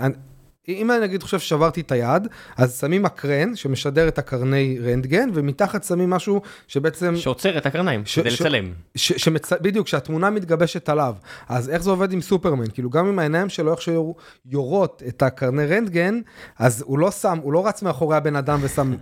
אם 0.67 0.91
אני 0.91 0.99
נגיד 0.99 1.23
חושב 1.23 1.39
ששברתי 1.39 1.81
את 1.81 1.91
היד, 1.91 2.27
אז 2.57 2.79
שמים 2.79 3.03
מקרן 3.03 3.55
שמשדר 3.55 4.07
את 4.07 4.17
הקרני 4.19 4.79
רנטגן, 4.83 5.29
ומתחת 5.33 5.83
שמים 5.83 6.09
משהו 6.09 6.41
שבעצם... 6.67 7.15
שעוצר 7.15 7.57
את 7.57 7.65
הקרניים, 7.65 8.05
ש- 8.05 8.19
כדי 8.19 8.31
ש- 8.31 8.41
לצלם. 8.41 8.71
ש- 8.95 9.13
ש- 9.13 9.23
שמצ... 9.23 9.53
בדיוק, 9.53 9.87
שהתמונה 9.87 10.29
מתגבשת 10.29 10.89
עליו. 10.89 11.15
אז 11.49 11.69
איך 11.69 11.83
זה 11.83 11.89
עובד 11.89 12.11
עם 12.11 12.21
סופרמן? 12.21 12.65
כאילו 12.73 12.89
גם 12.89 13.07
עם 13.07 13.19
העיניים 13.19 13.49
שלו 13.49 13.71
איכשהו 13.71 14.15
יורות 14.45 15.03
את 15.07 15.21
הקרני 15.23 15.65
רנטגן, 15.65 16.19
אז 16.59 16.83
הוא 16.87 16.99
לא 16.99 17.11
שם, 17.11 17.39
הוא 17.41 17.53
לא 17.53 17.67
רץ 17.67 17.81
מאחורי 17.81 18.17
הבן 18.17 18.35
אדם 18.35 18.59
ושם... 18.61 18.93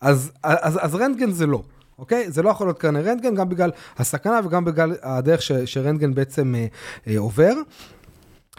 אז, 0.00 0.32
אז, 0.42 0.58
אז, 0.62 0.78
אז 0.82 0.94
רנטגן 0.94 1.30
זה 1.30 1.46
לא. 1.46 1.62
אוקיי? 1.98 2.30
זה 2.30 2.42
לא 2.42 2.50
יכול 2.50 2.66
להיות 2.66 2.78
קרני 2.78 3.02
רנטגן, 3.02 3.34
גם 3.34 3.48
בגלל 3.48 3.70
הסכנה 3.98 4.40
וגם 4.44 4.64
בגלל 4.64 4.94
הדרך 5.02 5.42
ש- 5.42 5.52
שרנטגן 5.52 6.14
בעצם 6.14 6.54
אה, 6.54 6.66
אה, 7.08 7.18
עובר. 7.18 7.52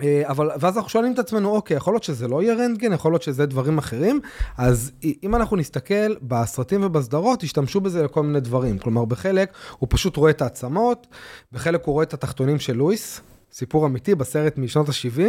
אה, 0.03 0.21
אבל 0.25 0.49
ואז 0.59 0.77
אנחנו 0.77 0.89
שואלים 0.89 1.13
את 1.13 1.19
עצמנו 1.19 1.49
אוקיי 1.49 1.77
יכול 1.77 1.93
להיות 1.93 2.03
שזה 2.03 2.27
לא 2.27 2.41
יהיה 2.41 2.55
רנטגן? 2.55 2.93
יכול 2.93 3.11
להיות 3.11 3.21
שזה 3.21 3.45
דברים 3.45 3.77
אחרים? 3.77 4.19
אז 4.57 4.91
אם 5.23 5.35
אנחנו 5.35 5.57
נסתכל 5.57 6.15
בסרטים 6.21 6.83
ובסדרות 6.83 7.43
השתמשו 7.43 7.81
בזה 7.81 8.03
לכל 8.03 8.23
מיני 8.23 8.39
דברים. 8.39 8.79
כלומר 8.79 9.05
בחלק 9.05 9.53
הוא 9.77 9.87
פשוט 9.91 10.17
רואה 10.17 10.31
את 10.31 10.41
העצמות 10.41 11.07
בחלק 11.51 11.85
הוא 11.85 11.93
רואה 11.93 12.03
את 12.03 12.13
התחתונים 12.13 12.59
של 12.59 12.73
לואיס. 12.73 13.21
סיפור 13.53 13.85
אמיתי 13.85 14.15
בסרט 14.15 14.57
משנות 14.57 14.89
ה-70, 14.89 15.21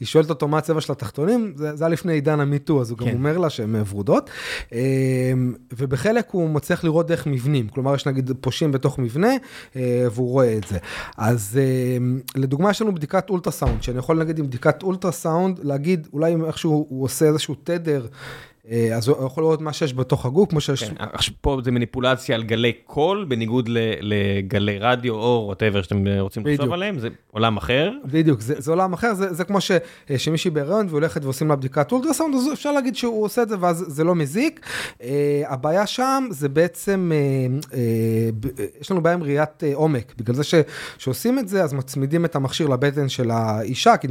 היא 0.00 0.06
שואלת 0.06 0.30
אותו 0.30 0.48
מה 0.48 0.58
הצבע 0.58 0.80
של 0.80 0.92
התחתונים, 0.92 1.52
זה, 1.56 1.76
זה 1.76 1.84
היה 1.84 1.92
לפני 1.92 2.12
עידן 2.12 2.40
המיטו, 2.40 2.80
אז 2.80 2.90
הוא 2.90 2.98
כן. 2.98 3.04
גם 3.04 3.12
אומר 3.12 3.38
לה 3.38 3.50
שהן 3.50 3.82
ורודות. 3.90 4.30
אמ, 4.72 4.78
ובחלק 5.72 6.28
הוא 6.30 6.50
מצליח 6.50 6.84
לראות 6.84 7.06
דרך 7.06 7.26
מבנים, 7.26 7.68
כלומר 7.68 7.94
יש 7.94 8.06
נגיד 8.06 8.30
פושעים 8.40 8.72
בתוך 8.72 8.98
מבנה, 8.98 9.32
אה, 9.76 10.06
והוא 10.12 10.30
רואה 10.30 10.56
את 10.56 10.64
זה. 10.64 10.78
אז 11.16 11.58
אמ, 11.98 12.20
לדוגמה 12.36 12.70
יש 12.70 12.82
לנו 12.82 12.94
בדיקת 12.94 13.30
אולטרסאונד, 13.30 13.82
שאני 13.82 13.98
יכול 13.98 14.18
נגיד 14.18 14.38
עם 14.38 14.46
בדיקת 14.46 14.82
אולטרסאונד 14.82 15.58
להגיד 15.62 16.08
אולי 16.12 16.36
איכשהו 16.46 16.86
הוא 16.88 17.04
עושה 17.04 17.26
איזשהו 17.26 17.54
תדר. 17.64 18.06
אה, 18.70 18.96
אז 18.96 19.08
הוא 19.08 19.26
יכול 19.26 19.42
לראות 19.42 19.60
מה 19.60 19.72
שיש 19.72 19.94
בתוך 19.94 20.26
הגוף, 20.26 20.50
כמו 20.50 20.60
שיש... 20.60 20.84
כן, 20.84 20.94
פה 21.40 21.60
זה 21.64 21.70
מניפולציה 21.70 22.34
על 22.34 22.42
גלי 22.42 22.72
קול, 22.72 23.24
בניגוד 23.28 23.68
לגלי 24.00 24.78
רדיו 24.78 25.14
או 25.14 25.44
ווטאבר 25.46 25.82
שאתם 25.82 26.04
רוצים 26.20 26.46
לחשוב 26.46 26.72
עליהם, 26.72 26.98
זה 26.98 27.08
עולם 27.30 27.56
אחר. 27.56 27.92
בדיוק, 28.04 28.40
זה, 28.40 28.54
זה 28.58 28.70
עולם 28.70 28.92
אחר, 28.92 29.14
זה, 29.14 29.32
זה 29.32 29.44
כמו 29.44 29.60
ש, 29.60 29.70
אה, 30.10 30.18
שמישהי 30.18 30.50
בהיריון 30.50 30.86
והולכת 30.90 31.24
ועושים 31.24 31.48
לה 31.48 31.56
בדיקת 31.56 31.92
אולטרסאונד, 31.92 32.34
אז 32.34 32.52
אפשר 32.52 32.72
להגיד 32.72 32.96
שהוא 32.96 33.24
עושה 33.24 33.42
את 33.42 33.48
זה 33.48 33.56
ואז 33.60 33.84
זה 33.88 34.04
לא 34.04 34.14
מזיק. 34.14 34.66
הבעיה 35.46 35.86
שם 35.86 36.24
זה 36.30 36.48
בעצם, 36.48 37.12
יש 38.80 38.90
לנו 38.90 39.02
בעיה 39.02 39.14
עם 39.14 39.22
ראיית 39.22 39.62
עומק, 39.74 40.14
בגלל 40.18 40.36
זה 40.36 40.44
ש, 40.44 40.54
שעושים 40.98 41.38
את 41.38 41.48
זה, 41.48 41.62
אז 41.62 41.72
מצמידים 41.72 42.24
את 42.24 42.36
המכשיר 42.36 42.66
לבטן 42.66 43.08
של 43.08 43.30
האישה, 43.30 43.96
כי, 43.96 44.08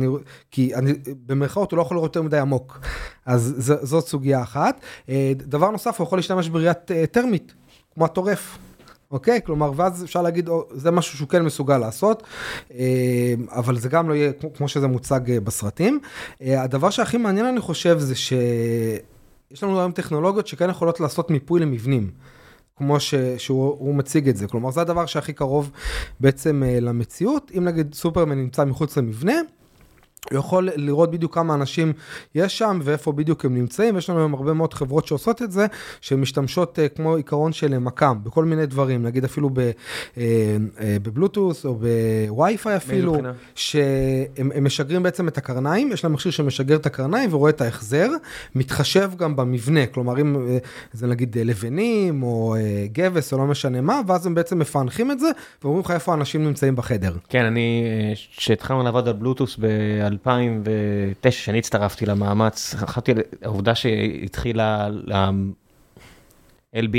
כי 0.51 0.75
אני, 0.75 0.93
במרכאות 1.25 1.71
הוא 1.71 1.77
לא 1.77 1.81
יכול 1.81 1.97
לראות 1.97 2.15
יותר 2.15 2.21
מדי 2.21 2.37
עמוק. 2.37 2.79
אז 3.27 3.53
ז, 3.57 3.73
זאת 3.81 4.07
סוגיה 4.07 4.41
אחת. 4.41 4.81
אה, 5.09 5.31
דבר 5.35 5.71
נוסף, 5.71 5.99
הוא 5.99 6.05
יכול 6.05 6.17
להשתמש 6.17 6.49
בראיית 6.49 6.91
אה, 6.91 7.07
טרמית, 7.07 7.53
כמו 7.93 8.05
הטורף. 8.05 8.57
אוקיי? 9.11 9.39
כלומר, 9.45 9.71
ואז 9.75 10.03
אפשר 10.03 10.21
להגיד, 10.21 10.49
זה 10.71 10.91
משהו 10.91 11.17
שהוא 11.17 11.29
כן 11.29 11.41
מסוגל 11.41 11.77
לעשות, 11.77 12.23
אה, 12.73 13.33
אבל 13.49 13.77
זה 13.79 13.89
גם 13.89 14.09
לא 14.09 14.13
יהיה 14.13 14.31
כמו 14.53 14.67
שזה 14.67 14.87
מוצג 14.87 15.39
בסרטים. 15.39 15.99
הדבר 16.41 16.89
שהכי 16.89 17.17
מעניין, 17.17 17.45
אני 17.45 17.59
חושב, 17.59 17.99
זה 17.99 18.15
שיש 18.15 19.63
לנו 19.63 19.79
היום 19.79 19.91
טכנולוגיות 19.91 20.47
שכן 20.47 20.69
יכולות 20.69 20.99
לעשות 20.99 21.31
מיפוי 21.31 21.59
למבנים. 21.59 22.11
כמו 22.77 22.99
ש, 22.99 23.15
שהוא 23.37 23.95
מציג 23.95 24.29
את 24.29 24.37
זה, 24.37 24.47
כלומר 24.47 24.71
זה 24.71 24.81
הדבר 24.81 25.05
שהכי 25.05 25.33
קרוב 25.33 25.71
בעצם 26.19 26.63
למציאות, 26.81 27.51
אם 27.57 27.63
נגיד 27.63 27.93
סופרמן 27.93 28.37
נמצא 28.37 28.65
מחוץ 28.65 28.97
למבנה, 28.97 29.35
הוא 30.31 30.39
יכול 30.39 30.69
לראות 30.75 31.11
בדיוק 31.11 31.33
כמה 31.33 31.53
אנשים 31.53 31.93
יש 32.35 32.57
שם 32.57 32.79
ואיפה 32.83 33.11
בדיוק 33.11 33.45
הם 33.45 33.55
נמצאים, 33.55 33.97
יש 33.97 34.09
לנו 34.09 34.19
היום 34.19 34.33
הרבה 34.33 34.53
מאוד 34.53 34.73
חברות 34.73 35.07
שעושות 35.07 35.41
את 35.41 35.51
זה, 35.51 35.65
שהן 36.01 36.21
משתמשות 36.21 36.79
uh, 36.79 36.95
כמו 36.95 37.15
עיקרון 37.15 37.53
של 37.53 37.77
מקם, 37.77 38.17
בכל 38.23 38.45
מיני 38.45 38.65
דברים, 38.65 39.03
נגיד 39.03 39.23
אפילו 39.23 39.49
אה, 39.57 39.71
אה, 40.17 40.97
בבלוטוס 41.03 41.65
או 41.65 41.75
בווי-פיי 41.75 42.75
אפילו, 42.75 43.17
שהם 43.55 44.65
משגרים 44.65 45.03
בעצם 45.03 45.27
את 45.27 45.37
הקרניים, 45.37 45.91
יש 45.91 46.03
להם 46.03 46.13
מכשיר 46.13 46.31
שמשגר 46.31 46.75
את 46.75 46.85
הקרניים 46.85 47.33
ורואה 47.33 47.49
את 47.49 47.61
ההחזר, 47.61 48.09
מתחשב 48.55 49.11
גם 49.17 49.35
במבנה, 49.35 49.85
כלומר 49.85 50.21
אם 50.21 50.35
זה 50.93 51.07
נגיד 51.07 51.37
לבנים 51.37 52.23
או 52.23 52.55
גבס 52.91 53.33
או 53.33 53.37
לא 53.37 53.45
משנה 53.45 53.81
מה, 53.81 54.01
ואז 54.07 54.25
הם 54.25 54.35
בעצם 54.35 54.59
מפענחים 54.59 55.11
את 55.11 55.19
זה 55.19 55.27
ואומרים 55.63 55.83
לך 55.83 55.91
איפה 55.91 56.11
האנשים 56.11 56.45
נמצאים 56.45 56.75
בחדר. 56.75 57.13
כן, 57.29 57.45
אני, 57.45 57.83
כשהתחלנו 58.37 58.83
לעבוד 58.83 59.07
על 59.07 59.13
בלוטוס 59.13 59.57
ב... 59.59 59.65
2009, 60.17 61.43
שאני 61.43 61.57
הצטרפתי 61.57 62.05
למאמץ, 62.05 62.75
חשבתי 62.75 63.11
על 63.11 63.17
העובדה 63.41 63.75
שהתחילה 63.75 64.87
LB, 66.75 66.95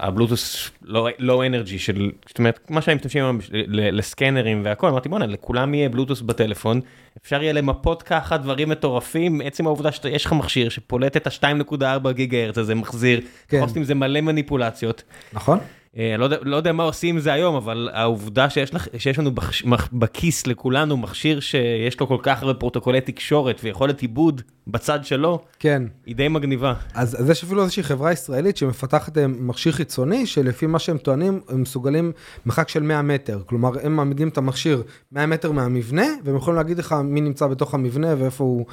הבלוטוס 0.00 0.70
לואו 1.18 1.46
אנרגי 1.46 1.78
של, 1.78 2.10
זאת 2.28 2.38
אומרת, 2.38 2.70
מה 2.70 2.82
שהם 2.82 2.96
משתמשים 2.96 3.24
היום 3.24 3.38
לסקנרים 3.68 4.62
והכל, 4.64 4.88
אמרתי 4.88 5.08
בואנה, 5.08 5.26
לכולם 5.26 5.74
יהיה 5.74 5.88
בלוטוס 5.88 6.20
בטלפון, 6.20 6.80
אפשר 7.22 7.42
יהיה 7.42 7.52
למפות 7.52 8.02
ככה 8.02 8.36
דברים 8.36 8.68
מטורפים, 8.68 9.40
עצם 9.44 9.66
העובדה 9.66 9.92
שיש 9.92 10.26
לך 10.26 10.32
מכשיר 10.32 10.68
שפולט 10.68 11.16
את 11.16 11.26
ה-2.4 11.26 12.12
גיגה 12.12 12.38
הרץ 12.44 12.58
הזה, 12.58 12.74
מחזיר, 12.74 13.20
כן. 13.48 13.82
זה 13.82 13.94
מלא 13.94 14.20
מניפולציות. 14.20 15.02
נכון. 15.32 15.58
אה, 15.98 16.16
לא 16.16 16.28
לא 16.42 16.56
יודע 16.56 16.72
מה 16.72 16.82
עושים 16.82 17.14
עם 17.14 17.20
זה 17.20 17.32
היום, 17.32 17.54
אבל 17.54 17.88
העובדה 17.92 18.50
שיש, 18.50 18.74
לך, 18.74 18.86
שיש 18.98 19.18
לנו 19.18 19.30
בחש, 19.30 19.62
בכיס 19.92 20.46
לכולנו 20.46 20.96
מכשיר 20.96 21.40
שיש 21.40 22.00
לו 22.00 22.06
כל 22.06 22.18
כך 22.22 22.42
הרבה 22.42 22.54
פרוטוקולי 22.54 23.00
תקשורת 23.00 23.60
ויכולת 23.62 24.00
עיבוד 24.00 24.42
בצד 24.66 25.04
שלו, 25.04 25.42
כן. 25.58 25.82
היא 26.06 26.16
די 26.16 26.28
מגניבה. 26.28 26.74
אז, 26.94 27.20
אז 27.20 27.30
יש 27.30 27.44
אפילו 27.44 27.62
איזושהי 27.62 27.82
חברה 27.82 28.12
ישראלית 28.12 28.56
שמפתחת 28.56 29.18
אה, 29.18 29.26
מכשיר 29.26 29.72
חיצוני, 29.72 30.26
שלפי 30.26 30.66
מה 30.66 30.78
שהם 30.78 30.98
טוענים, 30.98 31.40
הם 31.48 31.62
מסוגלים 31.62 32.12
מרחק 32.46 32.68
של 32.68 32.82
100 32.82 33.02
מטר. 33.02 33.42
כלומר, 33.46 33.70
הם 33.82 33.96
מעמידים 33.96 34.28
את 34.28 34.38
המכשיר 34.38 34.82
100 35.12 35.26
מטר 35.26 35.52
מהמבנה, 35.52 36.06
והם 36.24 36.36
יכולים 36.36 36.56
להגיד 36.56 36.78
לך 36.78 36.94
מי 37.04 37.20
נמצא 37.20 37.46
בתוך 37.46 37.74
המבנה 37.74 38.14
ואיפה 38.18 38.44
הוא... 38.44 38.66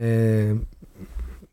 אה, 0.00 0.06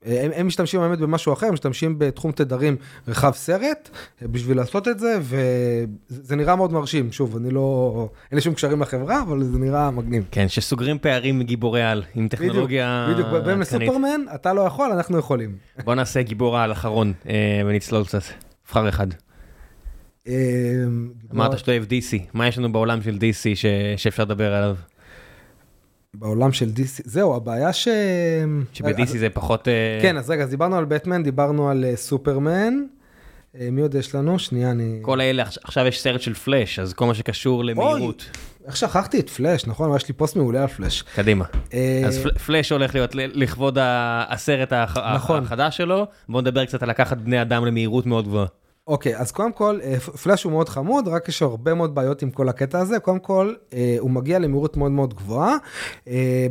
הם, 0.06 0.32
הם 0.36 0.48
משתמשים 0.48 0.80
באמת 0.80 1.00
במשהו 1.00 1.34
אחר, 1.34 1.48
הם 1.48 1.54
משתמשים 1.54 1.96
בתחום 2.00 2.32
תדרים 2.32 2.76
רחב 3.08 3.32
סרט 3.32 3.90
אה, 4.22 4.28
בשביל 4.28 4.58
לעשות 4.58 4.88
את 4.88 5.00
זה, 5.00 5.18
וזה 5.22 6.36
נראה 6.36 6.56
מאוד 6.56 6.74
מרשים. 6.74 7.12
שוב, 7.12 7.36
אני 7.36 7.50
לא, 7.50 8.10
אין 8.32 8.36
לי 8.36 8.42
שום 8.42 8.54
קשרים 8.54 8.82
לחברה, 8.82 9.22
אבל 9.22 9.44
זה 9.44 9.60
נראה 9.60 9.92
מגניב. 9.92 10.26
כן, 10.32 10.48
שסוגרים 10.48 11.00
פערים 11.00 11.40
מגיבורי 11.40 11.84
על 11.84 12.04
עם 12.16 12.28
טכנולוגיה... 12.28 13.08
בדיוק, 13.12 13.28
בדיוק, 13.28 13.46
בין 13.46 13.60
לסופרמן, 13.60 14.22
אתה 14.36 14.54
לא 14.54 14.62
יכול, 14.62 14.92
אנחנו 14.92 15.18
יכולים. 15.18 15.56
בוא 15.84 15.96
נעשה 15.96 16.22
גיבור 16.22 16.58
על 16.58 16.72
אחרון 16.72 17.14
אה, 17.30 17.62
ונצלול 17.66 18.04
קצת. 18.04 18.22
נבחר 18.66 18.90
אחד. 18.90 19.08
אה, 20.28 20.34
אמרת 21.34 21.60
שאתה 21.60 21.72
אוהב 21.72 21.84
DC, 21.84 22.18
מה 22.34 22.48
יש 22.48 22.58
לנו 22.58 22.72
בעולם 22.72 23.02
של 23.02 23.16
DC 23.16 23.56
שאפשר 23.98 24.24
לדבר 24.24 24.54
עליו? 24.54 24.76
בעולם 26.20 26.52
של 26.52 26.70
DC, 26.76 27.02
זהו, 27.04 27.36
הבעיה 27.36 27.74
ש... 27.74 27.88
שב-DC 28.74 29.18
זה 29.18 29.30
פחות... 29.30 29.68
אה, 29.68 30.00
כן, 30.02 30.18
אז 30.18 30.30
רגע, 30.30 30.44
אז 30.44 30.50
דיברנו 30.50 30.76
על 30.76 30.86
בטמן, 30.86 31.24
דיברנו 31.24 31.70
על 31.70 31.86
אה, 31.86 31.96
סופרמן. 31.96 32.74
אה, 33.60 33.68
מי 33.72 33.82
עוד 33.82 33.96
יש 33.96 34.16
לנו? 34.16 34.40
שנייה, 34.40 34.72
אני... 34.72 35.00
כל 35.02 35.20
האלה, 35.20 35.44
עכשיו 35.64 35.86
יש 35.86 36.02
סרט 36.02 36.22
של 36.22 36.34
פלאש, 36.34 36.80
אז 36.80 36.94
כל 36.94 37.06
מה 37.06 37.14
שקשור 37.14 37.66
למהירות. 37.66 38.30
איך 38.68 38.78
שכחתי 38.78 39.20
את 39.20 39.30
פלאש, 39.30 39.68
נכון? 39.68 39.96
יש 39.96 40.08
לי 40.08 40.14
פוסט 40.14 40.36
מעולה 40.36 40.62
על 40.62 40.68
פלאש. 40.68 41.02
קדימה. 41.16 41.46
אז 42.08 42.28
פלאש 42.46 42.72
הולך 42.72 42.96
להיות 42.96 43.12
לכבוד 43.16 43.78
הסרט 43.82 44.74
נכון. 45.16 45.44
החדש 45.44 45.78
שלו, 45.78 46.08
בואו 46.30 46.42
נדבר 46.42 46.66
קצת 46.66 46.84
על 46.84 46.90
לקחת 46.90 47.18
בני 47.18 47.42
אדם 47.42 47.66
למהירות 47.66 48.06
מאוד 48.06 48.28
גבוהה. 48.28 48.46
אוקיי, 48.88 49.18
אז 49.18 49.32
קודם 49.32 49.52
כל, 49.52 49.80
אה, 49.84 50.00
פלאש 50.00 50.44
הוא 50.44 50.52
מאוד 50.52 50.70
חמוד, 50.70 51.08
רק 51.08 51.30
יש 51.30 51.42
הרבה 51.42 51.74
מאוד 51.74 51.96
בעיות 51.96 52.22
עם 52.22 52.32
כל 52.32 52.50
הקטע 52.50 52.80
הזה. 52.80 53.00
קודם 53.00 53.20
כל, 53.20 53.54
אה, 53.74 53.96
הוא 54.00 54.12
מגיע 54.12 54.40
למהירות 54.40 54.78
מאוד 54.78 54.92
מאוד 54.92 55.14
גבוהה. 55.14 55.56
אה, 56.08 56.48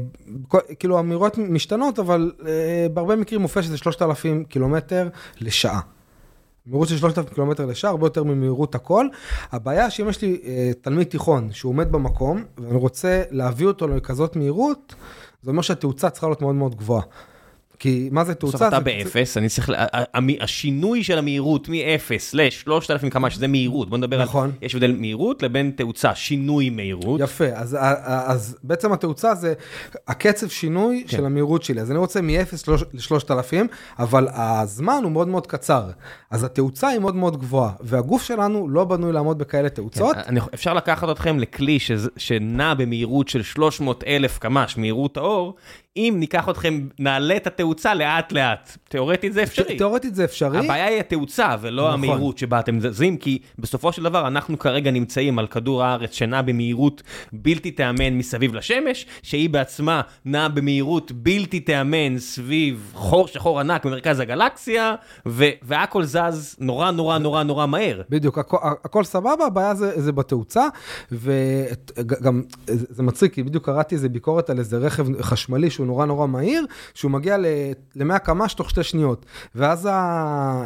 כאילו, 0.78 0.98
המהירות 0.98 1.38
משתנות, 1.38 1.98
אבל 1.98 2.32
בהרבה 2.94 3.16
מקרים 3.16 3.40
מופיע 3.40 3.62
שזה 3.62 3.76
3,000 3.76 4.44
קילומטר 4.44 5.08
לשעה. 5.40 5.80
מהירות 6.66 6.88
של 6.88 6.96
3,000 6.96 7.34
קילומטר 7.34 7.66
לשעה, 7.66 7.90
הרבה 7.90 8.06
יותר 8.06 8.24
ממהירות 8.24 8.74
הכל. 8.74 9.06
הבעיה 9.52 9.90
שאם 9.90 10.08
יש 10.08 10.22
לי 10.22 10.40
תלמיד 10.80 11.06
תיכון 11.06 11.52
שהוא 11.52 11.70
עומד 11.70 11.92
במקום, 11.92 12.44
ואני 12.58 12.76
רוצה 12.76 13.22
להביא 13.30 13.66
אותו 13.66 13.88
לכזאת 13.88 14.36
מהירות, 14.36 14.94
זה 15.42 15.50
אומר 15.50 15.62
שהתאוצה 15.62 16.10
צריכה 16.10 16.26
להיות 16.26 16.42
מאוד 16.42 16.54
מאוד 16.54 16.74
גבוהה. 16.74 17.02
כי 17.84 18.08
מה 18.12 18.24
זה 18.24 18.34
תאוצה? 18.34 18.56
בסוף 18.56 18.68
אתה 18.68 18.80
באפס, 18.80 19.36
אני 19.36 19.48
צריך, 19.48 19.72
השינוי 20.40 21.04
של 21.04 21.18
המהירות 21.18 21.68
מ-0 21.68 21.74
ל-3,000 22.34 23.08
קמ"ש, 23.10 23.34
שזה 23.34 23.48
מהירות, 23.48 23.90
בוא 23.90 23.98
נדבר 23.98 24.16
על, 24.20 24.22
נכון. 24.26 24.52
יש 24.62 24.74
הבדל 24.74 24.92
מהירות 24.92 25.42
לבין 25.42 25.72
תאוצה, 25.76 26.14
שינוי 26.14 26.70
מהירות. 26.70 27.20
יפה, 27.20 27.44
אז, 27.54 28.56
בעצם 28.62 28.92
התאוצה 28.92 29.34
זה 29.34 29.54
הקצב 30.08 30.48
שינוי 30.48 31.04
כן. 31.08 31.16
של 31.16 31.26
המהירות 31.26 31.62
שלי. 31.62 31.80
אז 31.80 31.90
אני 31.90 31.98
רוצה 31.98 32.20
מ-0 32.20 32.70
ל-3,000, 32.92 33.54
אבל 33.98 34.28
הזמן 34.32 35.00
הוא 35.02 35.12
מאוד 35.12 35.28
מאוד 35.28 35.46
קצר. 35.46 35.90
אז 36.30 36.44
התאוצה 36.44 36.88
היא 36.88 36.98
מאוד 36.98 37.16
מאוד 37.16 37.36
גבוהה, 37.36 37.72
והגוף 37.80 38.22
שלנו 38.22 38.68
לא 38.68 38.84
בנוי 38.84 39.12
לעמוד 39.12 39.38
בכאלה 39.38 39.68
תאוצות. 39.68 40.16
אני- 40.16 40.40
אפשר 40.54 40.74
לקחת 40.74 41.08
אתכם 41.10 41.38
לכלי 41.38 41.78
שנע 42.16 42.74
במהירות 42.74 43.28
של 43.28 43.42
300 43.42 44.04
אלף 44.06 44.38
קמ"ש, 44.38 44.76
מהירות 44.76 45.16
האור, 45.16 45.54
אם 45.96 46.14
ניקח 46.18 46.48
אתכם, 46.48 46.88
נעלה 46.98 47.36
את 47.36 47.46
התאוצה 47.46 47.94
לאט 47.94 48.32
לאט. 48.32 48.76
תאורטית 48.88 49.32
זה 49.32 49.42
אפשרי. 49.42 49.76
תאורטית 49.76 50.14
זה 50.14 50.24
אפשרי. 50.24 50.58
הבעיה 50.58 50.86
היא 50.86 51.00
התאוצה 51.00 51.56
ולא 51.60 51.82
נכון. 51.82 51.94
המהירות 51.94 52.38
שבה 52.38 52.60
אתם 52.60 52.80
זזים, 52.80 53.16
כי 53.16 53.38
בסופו 53.58 53.92
של 53.92 54.02
דבר 54.02 54.26
אנחנו 54.26 54.58
כרגע 54.58 54.90
נמצאים 54.90 55.38
על 55.38 55.46
כדור 55.46 55.84
הארץ 55.84 56.12
שנע 56.12 56.42
במהירות 56.42 57.02
בלתי 57.32 57.70
תיאמן 57.70 58.18
מסביב 58.18 58.54
לשמש, 58.54 59.06
שהיא 59.22 59.50
בעצמה 59.50 60.00
נעה 60.24 60.48
במהירות 60.48 61.12
בלתי 61.12 61.60
תיאמן 61.60 62.18
סביב 62.18 62.92
חור 62.94 63.28
שחור 63.28 63.60
ענק 63.60 63.86
במרכז 63.86 64.20
הגלקסיה, 64.20 64.94
ו- 65.28 65.50
והכל 65.62 66.04
זז 66.04 66.56
נורא 66.60 66.90
נורא 66.90 67.18
נורא 67.18 67.42
נורא 67.42 67.66
מהר. 67.66 68.02
בדיוק, 68.08 68.38
הכל, 68.38 68.56
הכל 68.84 69.04
סבבה, 69.04 69.46
הבעיה 69.46 69.74
זה, 69.74 70.00
זה 70.00 70.12
בתאוצה, 70.12 70.66
וגם 71.12 72.42
זה 72.66 73.02
מצחיק, 73.02 73.34
כי 73.34 73.42
בדיוק 73.42 73.64
קראתי 73.66 73.94
איזה 73.94 74.08
ביקורת 74.08 74.50
על 74.50 74.58
איזה 74.58 74.78
רכב 74.78 75.22
חשמלי 75.22 75.70
שהוא 75.70 75.83
נורא 75.84 76.06
נורא 76.06 76.26
מהיר, 76.26 76.66
שהוא 76.94 77.10
מגיע 77.10 77.36
ל-100 77.36 78.18
קמ"ש 78.18 78.54
תוך 78.54 78.70
שתי 78.70 78.82
שניות, 78.82 79.26
ואז 79.54 79.86
ה... 79.86 79.90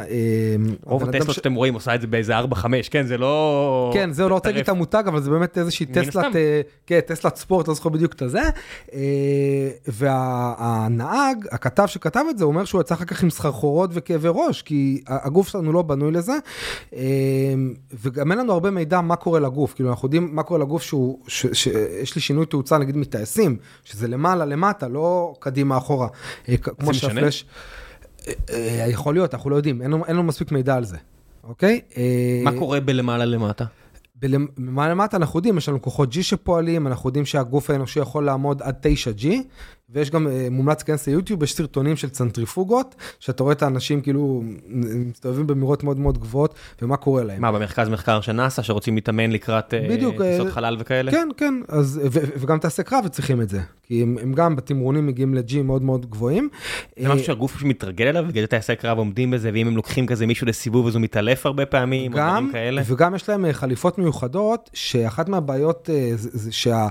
אה, 0.09 0.55
רוב 0.83 1.03
הטסלות 1.03 1.35
שאתם 1.35 1.53
רואים 1.53 1.73
עושה 1.73 1.95
את 1.95 2.01
זה 2.01 2.07
באיזה 2.07 2.39
4-5, 2.39 2.43
כן, 2.91 3.05
זה 3.05 3.17
לא... 3.17 3.91
כן, 3.93 4.11
זהו, 4.11 4.29
לא 4.29 4.33
רוצה 4.33 4.49
להגיד 4.49 4.63
את 4.63 4.69
המותג, 4.69 5.03
אבל 5.07 5.21
זה 5.21 5.29
באמת 5.29 5.57
איזושהי 5.57 5.85
טסלת. 5.85 6.35
אה, 6.35 6.61
כן, 6.87 6.99
טסלת 6.99 7.35
ספורט, 7.35 7.67
לא 7.67 7.73
זוכר 7.73 7.89
בדיוק 7.89 8.13
את 8.13 8.21
הזה. 8.21 8.41
אה, 8.93 9.69
והנהג, 9.87 11.47
הכתב 11.51 11.85
שכתב 11.85 12.23
את 12.29 12.37
זה, 12.37 12.45
אומר 12.45 12.65
שהוא 12.65 12.81
יצא 12.81 12.95
אחר 12.95 13.05
כך 13.05 13.23
עם 13.23 13.29
סחרחורות 13.29 13.89
וכאבי 13.93 14.27
ראש, 14.31 14.61
כי 14.61 15.01
הגוף 15.07 15.47
שלנו 15.47 15.73
לא 15.73 15.81
בנוי 15.81 16.11
לזה, 16.11 16.33
אה, 16.93 17.01
וגם 17.93 18.31
אין 18.31 18.39
לנו 18.39 18.53
הרבה 18.53 18.71
מידע 18.71 19.01
מה 19.01 19.15
קורה 19.15 19.39
לגוף, 19.39 19.73
כאילו 19.73 19.89
אנחנו 19.89 20.05
יודעים 20.05 20.29
מה 20.31 20.43
קורה 20.43 20.59
לגוף 20.59 20.83
שהוא, 20.83 21.19
שיש 21.27 22.15
לי 22.15 22.21
שינוי 22.21 22.45
תאוצה 22.45 22.77
נגיד 22.77 22.97
מטייסים, 22.97 23.57
שזה 23.83 24.07
למעלה 24.07 24.45
למטה, 24.45 24.87
לא 24.87 24.99
קדימה 25.39 25.77
אחורה, 25.77 26.07
אה, 26.49 26.57
כמו? 26.57 26.93
שהפלאש, 26.93 27.45
אה, 28.27 28.33
אה, 28.49 28.85
יכול 28.89 29.13
להיות, 29.13 29.33
אנחנו 29.33 29.49
לא 29.49 29.55
יודעים, 29.55 29.81
אין 29.81 29.91
לנו- 29.91 30.05
אין 30.05 30.15
לנו 30.15 30.23
מספיק 30.23 30.51
מידע 30.51 30.75
על 30.75 30.85
זה, 30.85 30.97
אוקיי? 31.43 31.81
מה 32.43 32.59
קורה 32.59 32.79
בלמעלה 32.79 33.25
למטה? 33.25 33.65
במה 34.15 34.89
למטה 34.89 35.17
אנחנו 35.17 35.39
יודעים, 35.39 35.57
יש 35.57 35.69
לנו 35.69 35.81
כוחות 35.81 36.13
G 36.13 36.21
שפועלים, 36.21 36.87
אנחנו 36.87 37.09
יודעים 37.09 37.25
שהגוף 37.25 37.69
האנושי 37.69 37.99
יכול 37.99 38.25
לעמוד 38.25 38.61
עד 38.61 38.85
9G, 38.87 39.27
ויש 39.93 40.11
גם 40.11 40.27
אה, 40.27 40.47
מומלץ 40.51 40.79
להיכנס 40.79 41.07
ליוטיוב, 41.07 41.43
יש 41.43 41.55
סרטונים 41.55 41.95
של 41.95 42.09
צנטריפוגות, 42.09 42.95
שאתה 43.19 43.43
רואה 43.43 43.53
את 43.53 43.63
האנשים 43.63 44.01
כאילו 44.01 44.43
מסתובבים 44.79 45.47
במהירות 45.47 45.83
מאוד 45.83 45.99
מאוד 45.99 46.17
גבוהות, 46.17 46.55
ומה 46.81 46.97
קורה 46.97 47.23
להם. 47.23 47.41
מה, 47.41 47.51
במרכז 47.51 47.89
מחקר 47.89 48.21
של 48.21 48.31
נאסא 48.31 48.61
שרוצים 48.61 48.95
להתאמן 48.95 49.31
לקראת 49.31 49.73
אה, 49.73 49.87
בדיוק, 49.89 50.21
אה, 50.21 50.31
טיסות 50.31 50.53
חלל 50.53 50.77
וכאלה? 50.79 51.11
כן, 51.11 51.27
כן, 51.37 51.53
אז, 51.67 52.01
ו- 52.11 52.39
וגם 52.39 52.59
טייסי 52.59 52.83
קרב 52.83 53.07
צריכים 53.07 53.41
את 53.41 53.49
זה, 53.49 53.61
כי 53.83 54.01
הם, 54.01 54.17
הם 54.21 54.33
גם 54.33 54.55
בתמרונים 54.55 55.07
מגיעים 55.07 55.33
ל-G 55.33 55.61
מאוד 55.63 55.83
מאוד 55.83 56.09
גבוהים. 56.09 56.49
זה 56.99 57.09
משהו 57.09 57.25
שהגוף 57.25 57.63
מתרגל 57.63 58.07
אליו, 58.07 58.25
בגלל 58.27 58.43
זה 58.43 58.47
טייסי 58.47 58.75
קרב 58.75 58.97
עומדים 58.97 59.31
בזה, 59.31 59.51
ואם 59.53 59.67
הם 59.67 59.75
לוקחים 59.75 60.07
כזה 60.07 60.27
מישהו 60.27 60.47
לסיבוב 60.47 60.87
אז 60.87 60.95
הוא 60.95 61.01
מתעלף 61.01 61.45
הרבה 61.45 61.65
פעמים, 61.65 62.13
או 62.13 62.17
גם, 62.17 62.29
דברים 62.29 62.51
כאלה. 62.51 62.81
וגם 62.85 63.15
יש 63.15 63.29
להם 63.29 63.45
חליפות 63.51 63.97
מיוחדות, 63.97 64.69
שאחת 64.73 65.29
מהבעיות 65.29 65.89
זה, 66.15 66.29
זה 66.37 66.51
שה, 66.51 66.87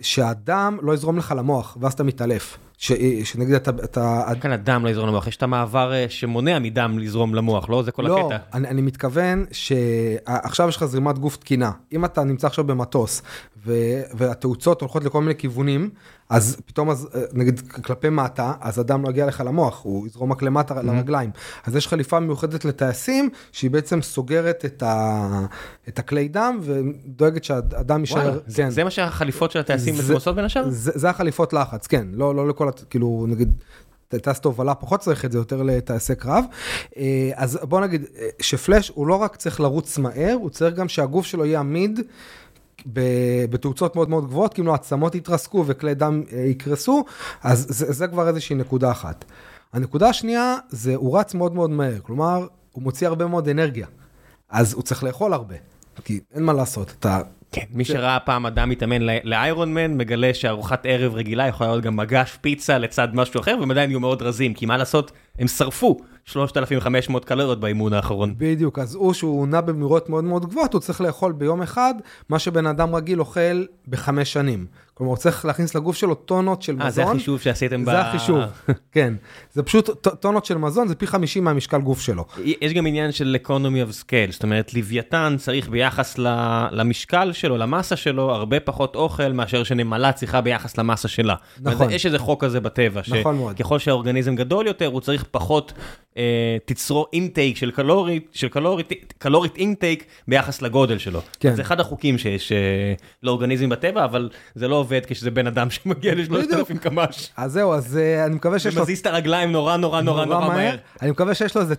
שהדם 0.00 0.78
לא 0.82 0.92
יזרום 0.92 1.18
לך 1.18 1.34
למוח, 1.36 1.76
ואז 1.80 1.92
אתה 1.92 2.04
מתעלף. 2.04 2.58
ש, 2.78 2.92
שנגיד 3.24 3.54
אתה, 3.54 3.70
אתה 3.84 4.24
כאן 4.40 4.52
הדם 4.52 4.84
לא 4.84 4.90
יזרום 4.90 5.08
למוח, 5.08 5.26
יש 5.26 5.36
את 5.36 5.42
המעבר 5.42 5.92
אה, 5.92 6.06
שמונע 6.08 6.58
מדם 6.58 6.98
לזרום 6.98 7.34
למוח, 7.34 7.68
לא? 7.70 7.82
זה 7.82 7.92
כל 7.92 8.02
לא, 8.02 8.20
הקטע. 8.20 8.36
אני, 8.54 8.68
אני 8.68 8.82
מתכוון 8.82 9.44
שעכשיו 9.52 10.68
יש 10.68 10.76
לך 10.76 10.84
זרימת 10.84 11.18
גוף 11.18 11.36
תקינה. 11.36 11.70
אם 11.92 12.04
אתה 12.04 12.24
נמצא 12.24 12.46
עכשיו 12.46 12.64
במטוס 12.64 13.22
ו, 13.66 13.72
והתאוצות 14.14 14.80
הולכות 14.80 15.04
לכל 15.04 15.20
מיני 15.20 15.34
כיוונים, 15.34 15.90
אז 16.30 16.56
פתאום, 16.66 16.90
אז, 16.90 17.08
אה, 17.14 17.20
נגיד 17.32 17.60
כלפי 17.60 18.08
מטה, 18.08 18.52
אז 18.60 18.78
הדם 18.78 19.02
לא 19.04 19.08
יגיע 19.10 19.26
לך 19.26 19.42
למוח, 19.46 19.80
הוא 19.84 20.06
יזרום 20.06 20.32
רק 20.32 20.42
למטה 20.42 20.74
Mm-hmm. 20.80 20.82
לרגליים. 20.82 21.30
אז 21.64 21.76
יש 21.76 21.88
חליפה 21.88 22.20
מיוחדת 22.20 22.64
לטייסים, 22.64 23.28
שהיא 23.52 23.70
בעצם 23.70 24.02
סוגרת 24.02 24.64
את, 24.64 24.82
ה, 24.82 25.40
את 25.88 25.98
הכלי 25.98 26.28
דם 26.28 26.60
ודואגת 26.62 27.44
שהדם 27.44 28.00
יישאר, 28.00 28.38
זה- 28.46 28.56
כן. 28.62 28.70
זה 28.70 28.84
מה 28.84 28.90
שהחליפות 28.90 29.50
של 29.50 29.58
הטייסים 29.58 29.94
זה- 29.94 30.14
עושות 30.14 30.34
בין 30.36 30.44
השאר? 30.44 30.64
זה, 30.70 30.92
זה 30.94 31.10
החליפות 31.10 31.52
לחץ, 31.52 31.86
כן, 31.86 32.06
לא, 32.12 32.34
לא 32.34 32.48
לכל, 32.48 32.70
כאילו, 32.90 33.26
נגיד, 33.28 33.52
טייס 34.08 34.40
תובלה 34.40 34.74
פחות 34.74 35.00
צריך 35.00 35.24
את 35.24 35.32
זה, 35.32 35.38
יותר 35.38 35.62
לטייסי 35.62 36.14
קרב. 36.14 36.44
אה, 36.96 37.30
אז 37.34 37.58
בוא 37.62 37.80
נגיד, 37.80 38.04
אה, 38.18 38.28
שפלאש 38.40 38.92
הוא 38.94 39.06
לא 39.06 39.14
רק 39.14 39.36
צריך 39.36 39.60
לרוץ 39.60 39.98
מהר, 39.98 40.36
הוא 40.40 40.50
צריך 40.50 40.74
גם 40.74 40.88
שהגוף 40.88 41.26
שלו 41.26 41.44
יהיה 41.44 41.60
עמיד. 41.60 42.00
בתאוצות 43.50 43.96
מאוד 43.96 44.10
מאוד 44.10 44.26
גבוהות, 44.26 44.58
לא 44.58 44.72
העצמות 44.72 45.14
יתרסקו 45.14 45.64
וכלי 45.66 45.94
דם 45.94 46.22
אה, 46.32 46.38
יקרסו, 46.38 47.04
אז 47.42 47.66
זה, 47.68 47.92
זה 47.92 48.08
כבר 48.08 48.28
איזושהי 48.28 48.56
נקודה 48.56 48.90
אחת. 48.90 49.24
הנקודה 49.72 50.08
השנייה 50.08 50.56
זה 50.68 50.94
הוא 50.94 51.18
רץ 51.18 51.34
מאוד 51.34 51.54
מאוד 51.54 51.70
מהר, 51.70 51.98
כלומר, 52.02 52.46
הוא 52.72 52.82
מוציא 52.82 53.06
הרבה 53.06 53.26
מאוד 53.26 53.48
אנרגיה, 53.48 53.86
אז 54.50 54.72
הוא 54.72 54.82
צריך 54.82 55.04
לאכול 55.04 55.32
הרבה, 55.32 55.54
כי 56.04 56.20
אין 56.34 56.42
מה 56.42 56.52
לעשות, 56.52 56.94
אתה 56.98 57.20
כן, 57.52 57.64
מי 57.72 57.84
שראה 57.84 58.20
פעם 58.20 58.46
אדם 58.46 58.68
מתאמן 58.68 59.02
לאיירון 59.24 59.74
מן, 59.74 59.96
מגלה 59.96 60.34
שארוחת 60.34 60.86
ערב 60.86 61.14
רגילה 61.14 61.46
יכולה 61.48 61.70
להיות 61.70 61.84
גם 61.84 61.96
מגש 61.96 62.38
פיצה 62.40 62.78
לצד 62.78 63.08
משהו 63.14 63.40
אחר, 63.40 63.56
והם 63.60 63.70
עדיין 63.70 63.90
יהיו 63.90 64.00
מאוד 64.00 64.22
רזים, 64.22 64.54
כי 64.54 64.66
מה 64.66 64.76
לעשות, 64.76 65.12
הם 65.38 65.48
שרפו 65.48 65.96
3,500 66.24 67.24
קלוריות 67.24 67.60
באימון 67.60 67.92
האחרון. 67.92 68.34
בדיוק, 68.38 68.78
אז 68.78 68.94
הוא 68.94 69.12
שהוא 69.12 69.48
נע 69.48 69.60
במהירות 69.60 70.08
מאוד 70.08 70.24
מאוד 70.24 70.46
גבוהות, 70.46 70.72
הוא 70.72 70.80
צריך 70.80 71.00
לאכול 71.00 71.32
ביום 71.32 71.62
אחד 71.62 71.94
מה 72.28 72.38
שבן 72.38 72.66
אדם 72.66 72.94
רגיל 72.94 73.20
אוכל 73.20 73.64
בחמש 73.88 74.32
שנים. 74.32 74.66
כלומר, 74.98 75.10
הוא 75.10 75.16
צריך 75.16 75.44
להכניס 75.44 75.74
לגוף 75.74 75.96
שלו 75.96 76.14
טונות 76.14 76.62
של 76.62 76.72
מזון. 76.72 76.86
אה, 76.86 76.90
זה 76.90 77.04
החישוב 77.04 77.40
שעשיתם 77.40 77.84
ב... 77.84 77.84
זה 77.84 78.00
החישוב, 78.00 78.40
כן. 78.92 79.14
זה 79.52 79.62
פשוט 79.62 80.06
טונות 80.20 80.44
של 80.44 80.58
מזון, 80.58 80.88
זה 80.88 80.94
פי 80.94 81.06
50 81.06 81.44
מהמשקל 81.44 81.80
גוף 81.80 82.00
שלו. 82.00 82.24
יש 82.60 82.72
גם 82.72 82.86
עניין 82.86 83.12
של 83.12 83.36
economy 83.44 83.90
of 83.90 84.02
scale, 84.02 84.32
זאת 84.32 84.42
אומרת 84.42 84.74
לוויתן 84.74 85.36
צריך 85.38 85.68
ביחס 85.68 86.18
למשקל 86.70 87.32
שלו, 87.32 87.56
למסה 87.56 87.96
שלו, 87.96 88.30
הרבה 88.30 88.60
פחות 88.60 88.96
אוכל 88.96 89.32
מאשר 89.32 89.64
שנמלה 89.64 90.12
צריכה 90.12 90.40
ביחס 90.40 90.78
למסה 90.78 91.08
שלה. 91.08 91.34
נכון. 91.60 91.90
יש 91.90 92.06
איזה 92.06 92.18
חוק 92.18 92.44
כזה 92.44 92.60
בטבע, 92.60 93.00
נכון 93.20 93.36
מאוד. 93.36 93.56
שככל 93.58 93.78
שהאורגניזם 93.78 94.34
גדול 94.36 94.66
יותר, 94.66 94.86
הוא 94.86 95.00
צריך 95.00 95.24
פחות 95.30 95.72
אה, 96.16 96.56
תצרור 96.64 97.06
אינטייק 97.12 97.56
של 97.56 97.70
קלורית, 97.70 98.28
של 98.32 98.48
קלורית, 98.48 99.14
קלורית 99.18 99.56
אינטייק 99.56 100.04
ביחס 100.28 100.62
לגודל 100.62 100.98
שלו. 100.98 101.20
כן. 101.40 101.54
זה 101.54 101.62
אחד 101.62 101.80
החוקים 101.80 102.18
שיש 102.18 102.52
אה, 102.52 102.58
לאורגניזם 103.22 103.68
בטבע, 103.68 104.04
אבל 104.04 104.28
זה 104.54 104.68
לא 104.68 104.85
עובד 104.86 105.00
כשזה 105.06 105.30
בן 105.30 105.46
אדם 105.46 105.70
שמגיע 105.70 106.14
ל-3,000 106.14 106.78
קמ"ש. 106.78 107.30
אז 107.36 107.52
זהו, 107.52 107.72
אז 107.72 107.96
אה, 107.96 108.24
אני 108.26 108.34
מקווה 108.34 108.58
שיש 108.58 108.74
לו... 108.74 108.80
ומזיז 108.80 108.98
את 108.98 109.06
הרגליים 109.06 109.52
נורא 109.52 109.76
נורא 109.76 110.00
נורא 110.00 110.24
נורא 110.24 110.48
מהר. 110.48 110.76
אני 111.02 111.10
מקווה 111.10 111.34
שיש 111.34 111.54
לו 111.56 111.62
איזה 111.62 111.74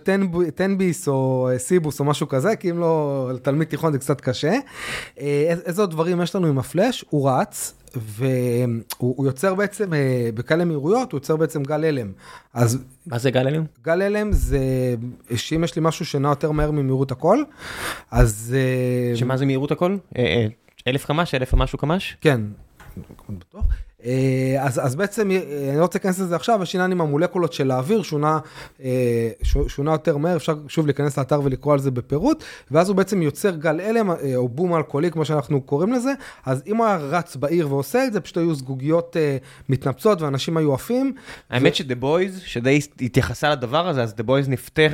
10 0.56 0.66
ביס 0.78 1.08
או 1.08 1.48
אה, 1.52 1.58
סיבוס 1.58 2.00
או 2.00 2.04
משהו 2.04 2.28
כזה, 2.28 2.56
כי 2.56 2.70
אם 2.70 2.78
לא, 2.78 3.30
לתלמיד 3.34 3.68
תיכון 3.68 3.92
זה 3.92 3.98
קצת 3.98 4.20
קשה. 4.20 4.52
אה, 5.20 5.54
איזה- 5.66 5.82
עוד 5.82 5.90
דברים 5.90 6.20
יש 6.22 6.34
לנו 6.36 6.46
עם 6.46 6.58
הפלאש? 6.58 7.04
הוא 7.10 7.30
רץ. 7.30 7.74
והוא 7.94 8.74
הוא 8.98 9.26
יוצר 9.26 9.54
בעצם, 9.54 9.90
בכאלה 10.34 10.64
מהירויות, 10.64 11.12
הוא 11.12 11.18
יוצר 11.18 11.36
בעצם 11.36 11.62
גל 11.62 11.84
הלם. 11.84 12.12
אז 12.54 12.78
מה 13.06 13.18
זה 13.18 13.30
גל 13.30 13.46
אליום? 13.48 13.66
גל 13.84 14.02
הלם 14.02 14.32
זה 14.32 14.58
שאם 15.36 15.64
יש 15.64 15.76
לי 15.76 15.82
משהו 15.84 16.04
שנע 16.06 16.28
יותר 16.28 16.50
מהר 16.52 16.70
ממהירות 16.70 17.12
הכל, 17.12 17.38
אז 18.10 18.56
שמה 19.14 19.36
זה 19.36 19.46
מהירות 19.46 19.70
הקול? 19.72 19.96
אה, 20.18 20.46
אלף 20.88 21.04
קמ"ש, 21.06 21.34
אלף 21.34 21.54
ומשהו 21.54 21.78
קמ"ש? 21.78 22.16
כן. 22.20 22.40
בטוח. 23.38 23.64
אה, 23.64 23.87
אז, 24.60 24.80
אז 24.84 24.96
בעצם, 24.96 25.30
אה, 25.30 25.68
אני 25.70 25.76
לא 25.76 25.82
רוצה 25.82 25.98
להיכנס 25.98 26.20
לזה 26.20 26.36
עכשיו, 26.36 26.60
יש 26.62 26.74
עניין 26.74 26.92
עם 26.92 27.00
המולקולות 27.00 27.52
של 27.52 27.70
האוויר, 27.70 28.02
שונה, 28.02 28.38
אה, 28.82 29.30
שונה 29.68 29.92
יותר 29.92 30.16
מהר, 30.16 30.36
אפשר 30.36 30.54
שוב 30.68 30.86
להיכנס 30.86 31.18
לאתר 31.18 31.40
ולקרוא 31.44 31.72
על 31.72 31.78
זה 31.78 31.90
בפירוט, 31.90 32.44
ואז 32.70 32.88
הוא 32.88 32.96
בעצם 32.96 33.22
יוצר 33.22 33.50
גל 33.50 33.80
הלם, 33.80 34.10
אה, 34.10 34.36
או 34.36 34.48
בום 34.48 34.76
על-קולי, 34.76 35.10
כמו 35.10 35.24
שאנחנו 35.24 35.60
קוראים 35.60 35.92
לזה, 35.92 36.12
אז 36.46 36.62
אם 36.66 36.76
הוא 36.76 36.86
היה 36.86 36.96
רץ 36.96 37.36
בעיר 37.36 37.72
ועושה 37.72 38.06
את 38.06 38.12
זה, 38.12 38.20
פשוט 38.20 38.36
היו 38.36 38.54
זגוגיות 38.54 39.16
אה, 39.16 39.36
מתנפצות 39.68 40.22
ואנשים 40.22 40.56
היו 40.56 40.74
עפים. 40.74 41.12
האמת 41.50 41.74
ש 41.74 41.82
The 41.82 41.94
Boys, 41.94 42.40
שדי 42.44 42.80
התייחסה 43.00 43.50
לדבר 43.50 43.88
הזה, 43.88 44.02
אז 44.02 44.14
The 44.14 44.22
Boys 44.22 44.48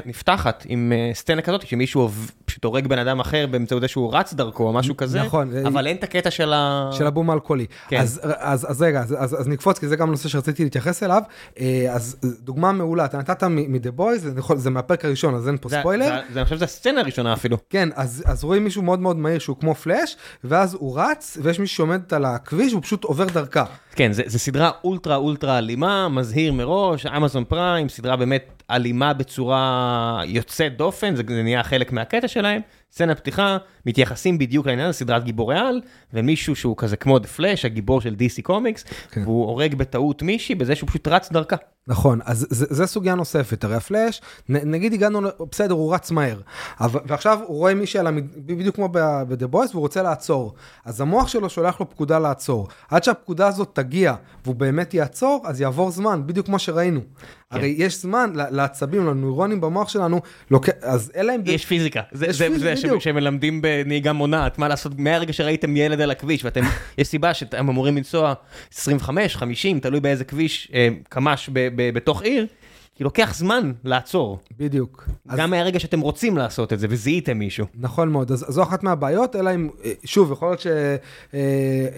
נפתחת 0.05 0.67
עם 0.69 0.93
אה, 0.95 1.11
סצנה 1.15 1.43
כזאת, 1.43 1.67
שמישהו 1.67 2.11
פשוט 2.45 2.65
הורג 2.65 2.87
בן 2.87 2.99
אדם 2.99 3.21
אחר 3.21 3.47
באמצעות 3.51 3.83
זה 3.83 3.89
שהוא 3.89 4.15
רץ 4.15 4.35
דרכו 4.35 4.65
או 4.65 4.73
משהו 4.73 4.97
כזה, 4.97 5.23
נכון. 5.23 5.57
אבל 5.67 5.87
אין 5.87 5.97
את 5.97 6.05
הקטע 6.05 6.31
של 6.31 6.53
ה... 6.53 6.91
של 6.93 7.07
הבום 7.07 7.31
האלכוהולי. 7.31 7.67
כן. 7.89 8.01
אז, 8.01 8.21
אז, 8.25 8.67
אז 8.71 8.83
רגע, 8.83 8.94
אז, 9.01 9.15
אז, 9.19 9.41
אז 9.41 9.49
נקפוץ, 9.49 9.79
כי 9.79 9.89
זה 9.89 9.97
גם 9.97 10.11
נושא 10.11 10.29
שרציתי 10.29 10.65
להתייחס 10.65 11.03
אליו. 11.03 11.23
אה, 11.61 11.87
אז 11.93 12.17
דוגמה 12.41 12.73
מעולה, 12.73 13.05
אתה 13.05 13.19
נתת 13.19 13.45
מ-The 13.45 13.99
Boys, 14.01 14.19
זה, 14.19 14.33
נכון- 14.35 14.59
זה 14.59 14.71
מהפרק 14.71 15.05
הראשון, 15.05 15.35
אז 15.35 15.49
אין 15.49 15.57
פה 15.61 15.69
זה- 15.69 15.79
ספוילר. 15.81 16.05
זה- 16.07 16.33
זה- 16.33 16.39
אני 16.39 16.45
חושב 16.45 16.57
שזו 16.57 16.65
הסצנה 16.65 17.01
הראשונה 17.01 17.33
אפילו. 17.33 17.57
כן, 17.71 17.89
אז, 17.95 18.23
אז 18.27 18.45
רואים 18.45 18.65
מישהו 18.65 18.83
מאוד 18.83 19.01
מאוד 19.01 19.17
מהיר 19.17 19.39
שהוא 19.39 19.57
כמו 19.61 19.75
פלאש, 19.75 20.17
ואז 20.45 20.75
הוא 20.75 21.01
רץ, 21.01 21.39
ויש 21.43 21.59
מישהו 21.61 21.77
שעומדת 21.77 22.13
על 22.13 22.25
הכביש, 22.25 22.73
והוא 22.73 22.83
פשוט 22.83 23.05
עובר 23.05 23.25
דרכה. 23.25 23.65
כן, 23.95 24.13
זה 24.13 24.39
סדרה 24.39 24.71
אולטרה 24.85 25.17
אולטרה 25.17 25.59
אלימה, 25.59 26.09
מזהיר 26.09 26.53
מראש, 26.53 27.07
אמזון 27.07 27.45
פריים, 27.45 27.89
סדרה 27.89 28.17
באמת 28.17 28.63
אלימה 28.71 29.13
בצורה 29.13 30.21
יוצאת 30.25 30.77
דופן, 30.77 31.17
זה, 31.17 31.23
זה 31.29 31.43
נהיה 31.43 31.63
חלק 31.63 31.93
מהקטע 31.93 32.29
שלהם. 32.29 32.61
סצנה 32.95 33.15
פתיחה, 33.15 33.57
מתייחסים 33.87 34.39
בדיוק 34.39 34.67
לעניין, 34.67 34.93
זו 34.93 34.99
סדרת 34.99 35.25
גיבורי 35.25 35.59
על, 35.59 35.81
ומישהו 36.13 36.57
שהוא 36.57 36.77
כזה 36.77 36.97
כמו 36.97 37.19
דה 37.19 37.29
פלאש, 37.29 37.65
הגיבור 37.65 38.01
של 38.01 38.15
DC 38.19 38.43
קומיקס, 38.43 38.85
כן. 39.11 39.23
והוא 39.23 39.47
הורג 39.47 39.75
בטעות 39.75 40.23
מישהי 40.23 40.55
בזה 40.55 40.75
שהוא 40.75 40.89
פשוט 40.89 41.09
רץ 41.09 41.33
דרכה. 41.33 41.57
נכון, 41.87 42.21
אז 42.25 42.47
זה 42.51 42.87
סוגיה 42.87 43.15
נוספת, 43.15 43.65
הרי 43.65 43.75
הפלאש, 43.75 44.21
נ, 44.49 44.71
נגיד 44.71 44.93
הגענו, 44.93 45.21
בסדר, 45.51 45.75
הוא 45.75 45.95
רץ 45.95 46.11
מהר, 46.11 46.41
אבל, 46.81 47.01
ועכשיו 47.07 47.39
הוא 47.47 47.57
רואה 47.57 47.75
מישהי 47.75 48.01
על 48.01 48.07
המד... 48.07 48.25
בדיוק 48.37 48.75
כמו 48.75 48.89
ב-The 48.93 49.55
Boys, 49.55 49.71
והוא 49.71 49.81
רוצה 49.81 50.03
לעצור. 50.03 50.55
אז 50.85 51.01
המוח 51.01 51.29
שלו 51.29 51.51
שולח 51.51 51.81
לו 51.81 51.91
פקודה 51.91 52.19
לעצור. 52.19 52.69
עד 52.91 53.05
שהפקודה 53.05 53.47
הזאת 53.47 53.71
תגיע, 53.85 54.15
והוא 54.45 54.55
באמת 54.55 54.95
יעצור, 54.95 55.43
אז 55.47 55.61
יעבור 55.61 55.91
זמן, 55.91 56.23
בדיוק 56.27 56.47
כמו 56.47 56.59
שראינו. 56.59 57.01
כן. 57.01 57.27
הרי 57.57 57.75
יש 57.79 58.01
זמן 58.01 58.33
לעצבים, 58.35 59.07
לנוירונים 59.07 59.61
במוח 59.61 59.89
שלנו, 59.89 60.21
לוק... 60.51 60.69
אז 60.83 61.13
אין 61.15 61.27
להם... 61.27 61.41
יש 61.45 61.65
פיזיקה, 61.65 62.01
זה, 62.13 62.27
יש 62.27 62.39
זה, 62.39 62.49
פיזיקה, 62.49 62.75
זה 62.77 62.83
בדיוק. 62.87 63.03
שמלמדים 63.03 63.63
בנהיגה 63.63 64.13
מונעת, 64.13 64.59
מה 64.59 64.69
לעשות, 64.69 64.99
מהרגע 64.99 65.33
שראיתם 65.33 65.77
ילד 65.77 66.01
על 66.01 66.11
הכביש, 66.11 66.45
ואתם, 66.45 66.61
יש 66.99 67.09
סיבה 67.09 67.35
שאתם 67.35 67.69
אמורים 67.69 67.97
לנסוע 67.97 68.35
25, 68.75 69.37
50, 69.37 69.81
תלוי 69.81 70.01
באיזה 70.01 70.25
כביש, 70.25 70.71
אה, 70.75 70.89
קמ"ש 71.09 71.51
ב- 71.53 71.69
ב- 71.77 71.95
בתוך 71.95 72.23
עיר, 72.23 72.47
כי 72.95 73.05
לוקח 73.05 73.35
זמן 73.35 73.73
לעצור, 73.85 74.39
בדיוק. 74.59 75.09
אז... 75.29 75.39
גם 75.39 75.51
מהרגע 75.51 75.81
שאתם 75.81 76.01
רוצים 76.01 76.37
לעשות 76.37 76.73
את 76.73 76.79
זה 76.79 76.87
וזיהיתם 76.91 77.39
מישהו. 77.39 77.67
נכון 77.75 78.09
מאוד, 78.09 78.33
אז 78.33 78.45
זו 78.49 78.63
אחת 78.63 78.83
מהבעיות, 78.83 79.37
אלא 79.37 79.55
אם, 79.55 79.69
אה, 79.85 79.93
שוב, 80.05 80.33
יכול 80.33 80.49
להיות 80.49 80.65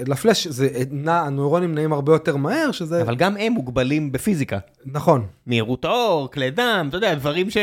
שלפלאש, 0.05 0.47
זה 0.47 0.69
אה, 0.75 0.83
נע, 0.91 1.21
הנוירונים 1.21 1.75
נעים 1.75 1.93
הרבה 1.93 2.13
יותר 2.13 2.37
מהר, 2.37 2.73
שזה, 2.73 3.03
אבל 3.03 3.17
גם 3.17 3.37
הם 3.37 3.53
מוגבלים 3.53 4.13
בפיזיקה. 4.13 4.59
נכון, 4.87 5.27
מהירות 5.47 5.85
האור, 5.85 6.31
כלי 6.31 6.51
דם, 6.51 6.87
אתה 6.89 6.97
יודע, 6.97 7.15
דברים 7.15 7.51
ש... 7.51 7.57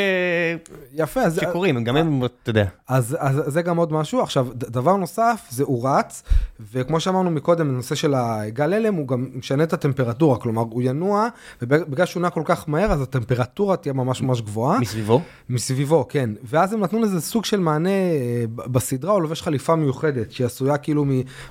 יפה, 0.94 1.22
אז, 1.22 1.40
שקורים, 1.42 1.84
גם 1.84 1.96
הם, 1.96 2.26
אתה 2.26 2.50
יודע. 2.50 2.66
אז, 2.88 3.18
אז 3.20 3.42
זה 3.48 3.62
גם 3.62 3.78
עוד 3.78 3.94
משהו. 3.94 4.22
עכשיו, 4.22 4.48
דבר 4.54 4.96
נוסף, 4.96 5.48
זה 5.50 5.64
הוא 5.64 5.90
רץ, 5.90 6.24
וכמו 6.72 7.00
שאמרנו 7.00 7.32
מקודם, 7.32 7.68
בנושא 7.68 7.96
של 7.96 8.14
הגל 8.14 8.74
הלם, 8.74 8.96
הוא 8.96 9.08
גם 9.08 9.30
משנה 9.34 9.64
את 9.64 9.74
הטמפרטורה, 9.74 10.38
כלומר, 10.38 10.62
הוא 10.62 10.82
ינוע, 10.86 11.28
ובגלל 11.62 12.06
שהוא 12.06 12.22
נע 12.22 12.30
כל 12.30 12.42
כך 12.46 12.70
מהר, 12.70 12.92
אז 12.92 13.02
הטמפרטורה 13.02 13.78
תהיה 13.78 13.94
ממש 13.94 14.22
ממש 14.22 14.42
גבוהה. 14.42 14.80
מסביבו? 14.80 15.22
מסביבו, 15.50 16.06
כן. 16.10 16.30
ואז 16.44 16.74
הם 16.74 16.80
נתנו 16.80 17.00
לזה 17.02 17.22
סוג 17.22 17.46
של 17.46 17.60
מענה 17.60 17.90
אה, 17.90 18.44
בסדרה, 18.48 19.12
הוא 19.12 19.22
לובש 19.22 19.42
חליפה 19.42 19.76
מיוחדת, 19.76 20.32
שהיא 20.32 20.46
עשויה 20.46 20.78
כאילו 20.78 21.06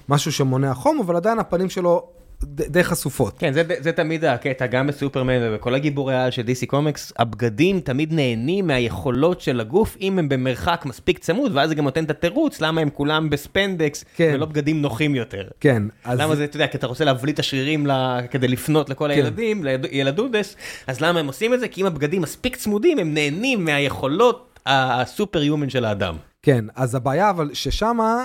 ממשהו 0.08 0.32
שמונע 0.32 0.74
חום, 0.74 1.00
אבל 1.00 1.16
עדיין 1.16 1.38
הפנים 1.38 1.68
שלו 1.68 2.08
די 2.44 2.84
חשופות. 2.84 3.38
כן, 3.38 3.52
זה, 3.52 3.62
זה 3.80 3.92
תמיד 3.92 4.24
הקטע, 4.24 4.66
גם 4.66 4.86
בסופרמן 4.86 5.32
ובכל 5.42 5.74
הגיבורי 5.74 6.14
העל 6.14 6.30
של 6.30 6.42
DC 6.42 6.66
קומיקס, 6.66 7.12
הבגדים 7.18 7.80
תמיד 7.80 8.12
נהנים 8.12 8.66
מהיכולות 8.66 9.40
של 9.40 9.60
הגוף, 9.60 9.96
אם 10.00 10.18
הם 10.18 10.28
במרחק 10.28 10.82
מספיק 10.86 11.18
צמוד, 11.18 11.52
ואז 11.56 11.68
זה 11.68 11.74
גם 11.74 11.84
נותן 11.84 12.04
את 12.04 12.10
התירוץ, 12.10 12.60
למה 12.60 12.80
הם 12.80 12.90
כולם 12.90 13.30
בספנדקס, 13.30 14.04
כן. 14.16 14.30
ולא 14.34 14.46
בגדים 14.46 14.82
נוחים 14.82 15.14
יותר. 15.14 15.44
כן, 15.60 15.82
אז... 16.04 16.18
למה 16.20 16.36
זה, 16.36 16.44
אתה 16.44 16.56
יודע, 16.56 16.66
כי 16.66 16.76
אתה 16.76 16.86
רוצה 16.86 17.04
להבליט 17.04 17.34
את 17.34 17.38
השרירים 17.40 17.86
ל... 17.86 17.92
כדי 18.30 18.48
לפנות 18.48 18.90
לכל 18.90 19.10
הילדים, 19.10 19.64
לילד- 19.64 19.88
ילדודס, 19.92 20.56
אז 20.86 21.00
למה 21.00 21.20
הם 21.20 21.26
עושים 21.26 21.54
את 21.54 21.60
זה? 21.60 21.68
כי 21.68 21.80
אם 21.80 21.86
הבגדים 21.86 22.22
מספיק 22.22 22.56
צמודים, 22.56 22.98
הם 22.98 23.14
נהנים 23.14 23.64
מהיכולות 23.64 24.58
הסופר 24.66 25.42
יומן 25.42 25.70
של 25.70 25.84
האדם. 25.84 26.16
כן, 26.42 26.64
אז 26.76 26.94
הבעיה 26.94 27.30
אבל 27.30 27.50
ששמה... 27.52 28.24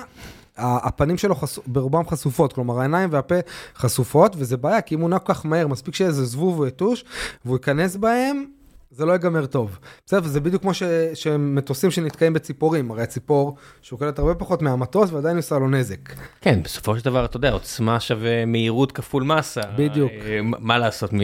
הפנים 0.58 1.18
שלו 1.18 1.36
חשו, 1.36 1.62
ברובם 1.68 2.08
חשופות, 2.08 2.54
כלומר 2.54 2.80
העיניים 2.80 3.10
והפה 3.12 3.36
חשופות, 3.76 4.36
וזה 4.38 4.58
בעיה, 4.58 4.82
כי 4.82 4.96
אם 4.96 5.02
הוא 5.02 5.10
נע 5.10 5.20
כל 5.20 5.34
כך 5.34 5.46
מהר, 5.46 5.68
מספיק 5.68 5.96
שיהיה 5.96 6.08
איזה 6.10 6.26
זבוב 6.26 6.60
או 6.60 6.68
יתוש, 6.68 7.06
והוא 7.46 7.56
ייכנס 7.58 7.96
בהם, 7.96 8.46
זה 8.92 9.06
לא 9.06 9.12
ייגמר 9.12 9.46
טוב. 9.46 9.80
בסדר, 10.06 10.20
וזה 10.24 10.40
בדיוק 10.40 10.62
כמו 10.62 10.74
ש, 10.74 10.84
שמטוסים 11.14 11.92
שנתקעים 11.92 12.34
בציפורים, 12.34 12.92
הרי 12.92 13.04
הציפור 13.04 13.56
שוקלת 13.82 14.20
הרבה 14.20 14.36
פחות 14.36 14.62
מהמטוס 14.62 15.12
ועדיין 15.12 15.38
עושה 15.38 15.58
לו 15.58 15.70
נזק. 15.70 16.00
כן, 16.42 16.64
בסופו 16.64 16.98
של 17.00 17.06
דבר, 17.06 17.26
אתה 17.26 17.38
יודע, 17.38 17.52
עוצמה 17.52 18.00
שווה 18.00 18.46
מהירות 18.46 18.92
כפול 18.92 19.24
מסה. 19.24 19.62
בדיוק. 19.78 20.12
אה, 20.12 20.40
מה 20.42 20.78
לעשות, 20.78 21.14
מ- 21.14 21.20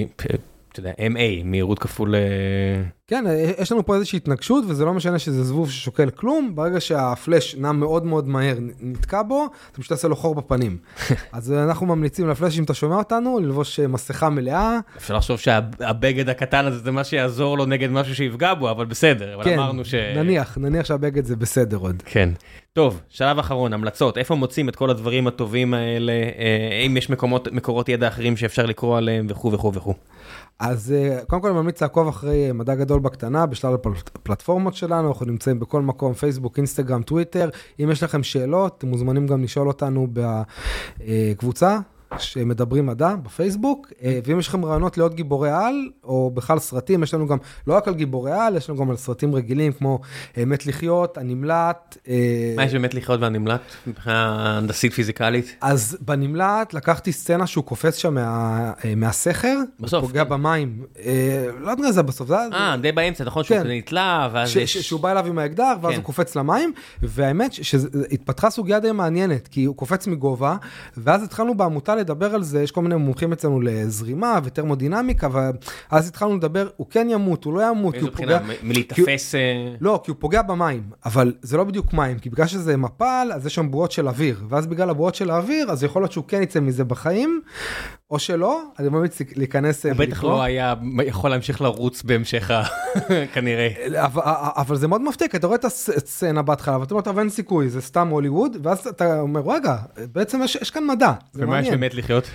אתה 0.73 0.79
יודע, 0.79 0.91
MA, 0.91 1.43
מהירות 1.43 1.79
כפול... 1.79 2.15
אה, 2.15 2.21
כן, 3.07 3.25
יש 3.57 3.71
לנו 3.71 3.85
פה 3.85 3.95
איזושהי 3.95 4.17
התנגשות, 4.17 4.63
וזה 4.67 4.85
לא 4.85 4.93
משנה 4.93 5.19
שזה 5.19 5.43
זבוב 5.43 5.71
ששוקל 5.71 6.09
כלום, 6.09 6.55
ברגע 6.55 6.81
שהפלאש 6.81 7.55
נע 7.55 7.71
מאוד 7.71 8.05
מאוד 8.05 8.27
מהר, 8.27 8.57
נתקע 8.81 9.21
בו, 9.21 9.45
אתה 9.71 9.81
פשוט 9.81 9.89
תעשה 9.91 10.07
לו 10.07 10.15
חור 10.15 10.35
בפנים. 10.35 10.77
אז 11.31 11.51
אנחנו 11.51 11.85
ממליצים 11.85 12.29
לפלאש, 12.29 12.59
אם 12.59 12.63
אתה 12.63 12.73
שומע 12.73 12.95
אותנו, 12.95 13.39
ללבוש 13.39 13.79
אה, 13.79 13.87
מסכה 13.87 14.29
מלאה. 14.29 14.79
אפשר 14.97 15.17
לחשוב 15.17 15.39
שהבגד 15.39 16.29
הקטן 16.29 16.65
הזה 16.65 16.79
זה 16.79 16.91
מה 16.91 17.03
שיעזור 17.03 17.57
לו 17.57 17.65
נגד 17.65 17.89
משהו 17.89 18.15
שיפגע 18.15 18.53
בו, 18.53 18.71
אבל 18.71 18.85
בסדר, 18.85 19.35
אבל 19.35 19.43
כן, 19.43 19.59
אמרנו 19.59 19.85
ש... 19.85 19.93
נניח, 19.93 20.57
נניח 20.57 20.85
שהבגד 20.85 21.25
זה 21.25 21.35
בסדר 21.35 21.77
עוד. 21.77 22.03
כן. 22.05 22.29
טוב, 22.73 23.01
שלב 23.09 23.39
אחרון, 23.39 23.73
המלצות, 23.73 24.17
איפה 24.17 24.35
מוצאים 24.35 24.69
את 24.69 24.75
כל 24.75 24.89
הדברים 24.89 25.27
הטובים 25.27 25.73
האלה, 25.73 26.11
אה, 26.11 26.83
אם 26.85 26.97
יש 26.97 27.09
מקומות, 27.09 27.47
מקורות 27.51 27.89
ידע 27.89 28.07
אחרים 28.07 28.37
שאפשר 28.37 28.65
לקרוא 28.65 28.97
עליהם 28.97 29.27
וכו' 29.29 29.51
וכו' 29.51 29.73
וכו'. 29.73 29.93
אז 30.59 30.91
אה, 30.91 31.25
קודם 31.27 31.41
כל 31.41 31.47
אני 31.47 31.57
ממליץ 31.57 31.81
לעקוב 31.81 32.07
אחרי 32.07 32.47
אה, 32.47 32.53
מדע 32.53 32.75
גדול 32.75 32.99
בקטנה 32.99 33.45
בשלל 33.45 33.73
הפלטפורמות 33.73 34.73
שלנו, 34.73 35.07
אנחנו 35.07 35.25
נמצאים 35.25 35.59
בכל 35.59 35.81
מקום, 35.81 36.13
פייסבוק, 36.13 36.57
אינסטגרם, 36.57 37.01
טוויטר. 37.01 37.49
אם 37.79 37.89
יש 37.91 38.03
לכם 38.03 38.23
שאלות, 38.23 38.75
אתם 38.77 38.87
מוזמנים 38.87 39.27
גם 39.27 39.43
לשאול 39.43 39.67
אותנו 39.67 40.07
בקבוצה. 40.13 41.79
שמדברים 42.17 42.85
מדע 42.85 43.15
בפייסבוק, 43.15 43.91
אה, 44.03 44.19
ואם 44.25 44.39
יש 44.39 44.47
לכם 44.47 44.65
רעיונות 44.65 44.97
לעוד 44.97 45.13
גיבורי 45.15 45.51
על, 45.51 45.89
או 46.03 46.31
בכלל 46.33 46.59
סרטים, 46.59 47.03
יש 47.03 47.13
לנו 47.13 47.27
גם, 47.27 47.37
לא 47.67 47.73
רק 47.73 47.87
על 47.87 47.93
גיבורי 47.93 48.31
על, 48.31 48.57
יש 48.57 48.69
לנו 48.69 48.79
גם 48.79 48.89
על 48.89 48.97
סרטים 48.97 49.35
רגילים 49.35 49.73
כמו 49.73 49.99
אה, 50.37 50.45
מת 50.45 50.65
לחיות, 50.65 51.17
הנמלט. 51.17 51.97
אה, 52.07 52.53
מה 52.55 52.63
יש 52.63 52.73
באמת 52.73 52.93
לחיות 52.93 53.21
והנמלט 53.21 53.61
מבחינה 53.87 54.57
הנדסית 54.57 54.93
פיזיקלית? 54.93 55.55
אז 55.61 55.97
בנמלט 56.01 56.73
לקחתי 56.73 57.11
סצנה 57.11 57.47
שהוא 57.47 57.63
קופץ 57.63 57.97
שם 57.97 58.13
מה, 58.13 58.71
מהסכר, 58.95 59.57
בסוף, 59.79 60.05
פוגע 60.05 60.23
כן. 60.23 60.29
במים, 60.29 60.83
לא 61.59 61.71
יודע 61.71 61.91
זה 61.91 62.01
בסוף, 62.01 62.27
זה. 62.27 62.35
אה, 62.35 62.77
די 62.81 62.91
באמצע, 62.91 63.23
נכון 63.23 63.43
שהוא 63.43 63.57
כן. 63.57 63.67
נתלה, 63.67 64.29
ואז 64.33 64.49
ש- 64.49 64.55
יש... 64.55 64.77
שהוא 64.77 64.99
בא 64.99 65.11
אליו 65.11 65.25
עם 65.27 65.39
האקדח 65.39 65.73
ואז 65.81 65.91
כן. 65.91 65.97
הוא 65.97 66.03
קופץ 66.05 66.35
למים 66.35 66.73
והאמת 67.01 67.53
שהתפתחה 67.53 68.49
סוגיה 68.49 68.79
די 68.79 68.91
מעניינת 68.91 69.47
כי 69.47 69.63
הוא 69.63 69.75
קופץ 69.75 70.07
מגובה 70.07 70.55
ואז 70.97 71.23
התחלנו 71.23 71.57
בעמותה 71.57 71.95
לדבר 72.03 72.35
על 72.35 72.43
זה 72.43 72.63
יש 72.63 72.71
כל 72.71 72.81
מיני 72.81 72.95
מומחים 72.95 73.33
אצלנו 73.33 73.61
לזרימה 73.61 74.39
וטרמודינמיקה 74.43 75.27
ואז 75.91 76.07
התחלנו 76.07 76.37
לדבר 76.37 76.67
הוא 76.77 76.87
כן 76.89 77.07
ימות 77.09 77.43
הוא 77.43 77.53
לא 77.53 77.69
ימות 77.69 77.93
כי 77.93 77.99
מאיזו 77.99 78.07
הוא 78.07 78.13
בחינה? 78.13 78.39
פוגע. 78.39 78.53
מ- 78.63 78.67
מלהיתפס... 78.69 79.35
אה, 79.35 79.75
לא, 79.81 80.01
כי 80.03 80.11
הוא 80.11 80.17
פוגע 80.19 80.41
במים, 80.41 80.83
אבל 81.05 81.33
זה 81.41 81.57
לא 81.57 81.63
בדיוק 81.63 81.93
מים, 81.93 82.19
כי 82.19 82.29
בגלל 82.29 82.47
שזה 82.47 82.77
מפל, 82.77 83.31
אז 83.33 83.45
יש 83.45 83.55
שם 83.55 83.71
בועות 83.71 83.91
של 83.91 84.07
אוויר, 84.07 84.43
ואז 84.49 84.67
בגלל 84.67 84.89
הבועות 84.89 85.15
של 85.15 85.29
האוויר, 85.29 85.71
אז 85.71 85.83
יכול 85.83 86.01
להיות 86.01 86.11
שהוא 86.11 86.23
כן 86.27 86.41
יצא 86.43 86.59
מזה 86.59 86.83
בחיים, 86.83 87.41
או 88.11 88.19
שלא, 88.19 88.61
אני 88.79 88.89
ממליץ 88.89 89.19
להיכנס... 89.35 89.85
אה, 89.85 89.91
הוא 89.91 89.99
בטח. 89.99 90.23
לא 90.23 90.41
היה 90.41 90.73
יכול 91.03 91.29
להמשיך 91.29 91.61
לרוץ 91.61 92.03
בהמשך 92.03 92.51
ה... 92.51 92.63
כנראה. 93.33 93.67
אבל, 94.05 94.21
אבל 94.55 94.75
זה 94.75 94.87
מאוד 94.87 95.01
מפתיע, 95.01 95.27
כי 95.27 95.37
אתה 95.37 95.47
רואה 95.47 95.57
את 95.57 95.65
הסצנה 95.65 96.41
בהתחלה, 96.41 96.79
ואתה 96.79 96.93
אומר, 96.93 97.03
טוב, 97.03 97.19
אין 97.19 97.29
סיכוי, 97.29 97.69
זה 97.69 97.81
סתם 97.81 98.07
הוליווד, 98.07 98.57
ואז 98.63 98.87
אתה 98.87 99.19
אומר, 99.19 99.41
רגע, 99.45 99.75
בעצם 100.11 100.43
יש, 100.43 100.57
יש 100.61 100.71
כאן 100.71 100.87
מדע, 100.87 101.11
זה 101.33 101.43
ומה 101.43 101.59
יש 101.59 101.69
מעניין. 101.69 101.73
באמת 101.93 102.03
לחיות? 102.03 102.29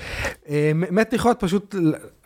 אה, 0.48 0.72
מת 0.74 1.12
לחיות, 1.12 1.36
פשוט 1.40 1.74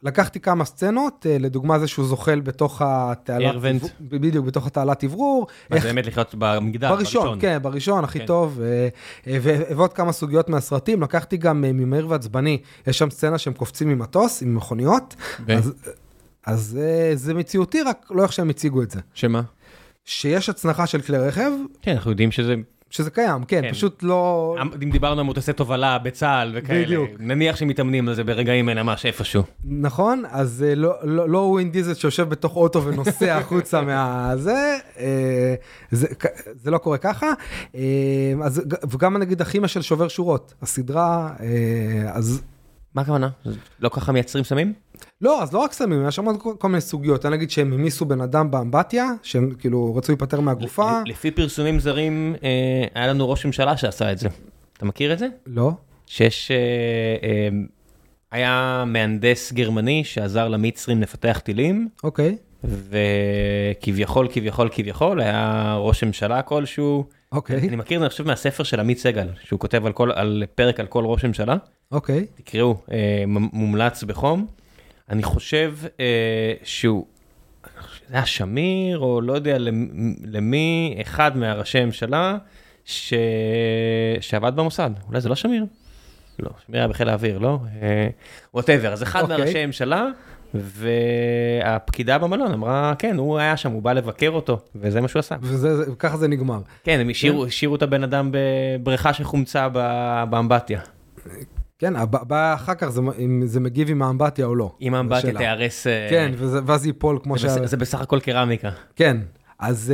לקחתי 0.03 0.41
כמה 0.41 0.65
סצנות, 0.65 1.27
אה, 1.31 1.37
לדוגמה 1.41 1.79
זה 1.79 1.89
שהוא 1.89 2.07
זוחל 2.07 2.41
בתוך 2.41 2.83
התעלת... 2.85 3.55
ארוונט. 3.55 3.83
בדיוק, 4.01 4.47
בתוך 4.47 4.67
התעלת 4.67 5.05
אוורור. 5.05 5.47
זה 5.71 5.79
באמת 5.81 6.07
לחיות 6.07 6.35
במגדל, 6.39 6.89
בראשון, 6.89 7.41
כן, 7.41 7.59
בראשון, 7.63 8.05
הכי 8.05 8.19
כן. 8.19 8.27
טוב, 8.27 8.61
אה, 9.27 9.39
ועוד 9.77 9.93
כמה 9.93 10.13
סוגיות 10.13 10.49
מהסרטים, 10.49 11.03
לקחתי 11.03 11.37
גם 11.37 11.61
ממהיר 11.61 12.09
ועצבני, 12.09 12.59
יש 12.87 12.99
שם 12.99 13.11
סצנה 13.11 13.39
שהם 13.39 13.53
קופצים 13.53 13.89
ממטוס, 13.89 14.43
עם 14.43 14.55
מכוניות? 14.55 15.15
אז- 15.49 15.73
אז 16.47 16.79
זה 17.15 17.35
מציאותי, 17.35 17.83
רק 17.83 18.07
לא 18.11 18.23
איך 18.23 18.33
שהם 18.33 18.51
הציגו 18.51 18.83
את 18.83 18.91
זה. 18.91 19.01
שמה? 19.15 19.43
שיש 20.05 20.49
הצנחה 20.49 20.87
של 20.87 21.01
כלי 21.01 21.19
רכב, 21.19 21.51
כן, 21.83 21.93
אנחנו 21.93 22.11
יודעים 22.11 22.31
שזה 22.31 22.55
שזה 22.93 23.11
קיים, 23.11 23.45
כן, 23.45 23.63
כן. 23.63 23.73
פשוט 23.73 24.03
לא... 24.03 24.57
אם 24.83 24.91
דיברנו 24.91 25.21
על 25.21 25.27
מוטסי 25.27 25.53
תובלה 25.53 25.99
בצה"ל 25.99 26.53
וכאלה, 26.55 26.85
בדיוק. 26.85 27.11
נניח 27.19 27.57
שמתאמנים 27.57 28.09
על 28.09 28.15
זה 28.15 28.25
ברגעים 28.25 28.69
אלה 28.69 28.83
ממש 28.83 29.07
איפשהו. 29.07 29.43
נכון, 29.65 30.23
אז 30.31 30.65
אה, 30.69 30.75
לא, 30.75 30.95
לא, 31.03 31.29
לא 31.29 31.39
ווין 31.39 31.71
דיזל 31.71 31.95
שיושב 31.95 32.29
בתוך 32.29 32.57
אוטו 32.57 32.85
ונוסע 32.85 33.37
החוצה 33.39 33.83
מה... 33.83 34.33
זה, 34.37 34.79
אה, 34.99 35.55
זה, 35.91 36.71
לא 36.71 36.79
קורה 36.79 36.99
ככה. 36.99 37.33
אה, 37.75 37.81
אז, 38.45 38.63
וגם 38.91 39.17
נגיד 39.17 39.41
הכימיה 39.41 39.69
של 39.69 39.83
שובר 39.83 40.09
שורות, 40.09 40.55
הסדרה, 40.63 41.31
אז 42.13 42.43
מה 42.95 43.03
הכוונה? 43.03 43.29
לא 43.81 43.89
ככה 43.89 44.13
מייצרים 44.13 44.45
סמים? 44.45 44.73
לא, 45.23 45.43
אז 45.43 45.53
לא 45.53 45.59
רק 45.59 45.73
סמים, 45.73 46.09
יש 46.09 46.17
שם 46.17 46.25
עוד 46.25 46.37
כל, 46.59 46.69
מיני 46.69 46.81
סוגיות. 46.81 47.27
אני 47.27 47.37
נגיד 47.37 47.51
שהם 47.51 47.73
המיסו 47.73 48.05
בן 48.05 48.21
אדם 48.21 48.51
באמבטיה, 48.51 49.11
שהם 49.23 49.55
כאילו 49.59 49.95
רצו 49.95 50.13
להיפטר 50.13 50.41
מהגופה. 50.41 51.01
לפי 51.07 51.31
פרסומים 51.31 51.81
זרים, 51.81 52.35
אה, 52.43 52.85
היה 52.95 53.07
לנו 53.07 53.31
ראש 53.31 53.47
ממשלה 53.47 53.77
שעשה 53.77 54.13
את 54.13 54.19
זה. 54.19 54.29
אתה 54.77 54.85
מכיר 54.85 55.13
את 55.13 55.19
זה? 55.19 55.27
לא? 55.47 55.71
שיש... 56.07 56.51
אה, 56.51 56.57
אה, 57.29 57.49
היה 58.31 58.85
מהנדס 58.87 59.53
גרמני 59.53 60.05
שעזר 60.05 60.49
למצרים 60.49 61.03
לפתח 61.03 61.41
טילים, 61.45 61.89
אוקיי, 62.05 62.37
וכביכול, 62.65 64.29
כביכול, 64.33 64.69
כביכול, 64.73 65.21
היה 65.21 65.77
ראש 65.79 66.05
ממשלה 66.05 66.43
כלשהו. 66.43 67.05
אוקיי, 67.33 67.69
אני 67.69 67.77
מכיר 67.77 67.97
את 67.97 68.01
זה, 68.01 68.05
אני 68.05 68.11
חושב, 68.11 68.27
מהספר 68.27 68.63
של 68.63 68.81
עמית 68.81 68.99
סגל, 68.99 69.29
שהוא 69.45 69.61
כותב 69.61 69.87
על, 69.87 69.93
כל, 69.93 70.13
על 70.13 70.45
פרק 70.55 70.81
על 70.81 70.87
כל 70.87 71.05
ראש 71.05 71.25
ממשלה. 71.25 71.57
אוקיי, 71.93 72.27
תקראו, 72.37 72.77
מומלץ 73.53 74.03
בחום. 74.03 74.47
אני 75.13 75.23
חושב 75.23 75.75
אה, 76.01 76.05
שהוא, 76.63 77.07
זה 78.09 78.17
היה 78.17 78.27
שמיר, 78.27 78.99
או 78.99 79.21
לא 79.21 79.33
יודע 79.33 79.59
למ- 79.59 80.15
למי, 80.25 80.99
אחד 81.03 81.37
מהראשי 81.37 81.85
ממשלה, 81.85 82.37
ש... 82.85 83.15
שעבד 84.21 84.57
במוסד. 84.57 84.91
אולי 85.09 85.21
זה 85.21 85.29
לא 85.29 85.35
שמיר? 85.35 85.65
לא, 86.39 86.51
שמיר 86.67 86.81
היה 86.81 86.89
בחיל 86.89 87.09
האוויר, 87.09 87.39
לא? 87.39 87.59
ווטאבר, 88.55 88.93
אז 88.93 89.03
אחד 89.03 89.23
אוקיי. 89.23 89.37
מהראשי 89.37 89.67
ממשלה, 89.67 90.07
והפקידה 90.55 92.19
במלון 92.19 92.53
אמרה, 92.53 92.95
כן, 92.99 93.17
הוא 93.17 93.39
היה 93.39 93.57
שם, 93.57 93.71
הוא 93.73 93.83
בא 93.83 93.93
לבקר 93.93 94.31
אותו, 94.31 94.59
וזה 94.75 95.01
מה 95.01 95.09
שהוא 95.09 95.21
עשה. 95.21 95.37
וככה 95.93 96.17
זה 96.17 96.29
נגמר. 96.29 96.61
כן, 96.85 97.01
הם 97.01 97.09
השאירו, 97.09 97.47
השאירו 97.47 97.75
את 97.77 97.83
הבן 97.83 98.03
אדם 98.03 98.31
בבריכה 98.33 99.13
שחומצה 99.13 99.69
באמבטיה. 100.31 100.81
כן, 101.83 101.97
הבעיה 101.97 102.55
אחר 102.55 102.75
כך 102.75 102.89
זה 102.89 103.01
אם 103.19 103.43
זה 103.47 103.61
מגיב 103.61 103.91
עם 103.91 104.03
האמבטיה 104.03 104.47
או 104.47 104.55
לא. 104.55 104.73
אם 104.83 104.95
האמבטיה. 104.95 105.39
תיהרס... 105.39 105.87
אה, 105.87 106.07
כן, 106.11 106.33
וזה- 106.37 106.61
ואז 106.67 106.87
ייפול 106.87 107.19
כמו. 107.23 107.35
בס... 107.35 107.59
זה 107.65 107.77
בסך 107.77 108.01
הכל 108.01 108.21
קרמיקה. 108.21 108.71
כן. 108.97 109.17
אז 109.59 109.93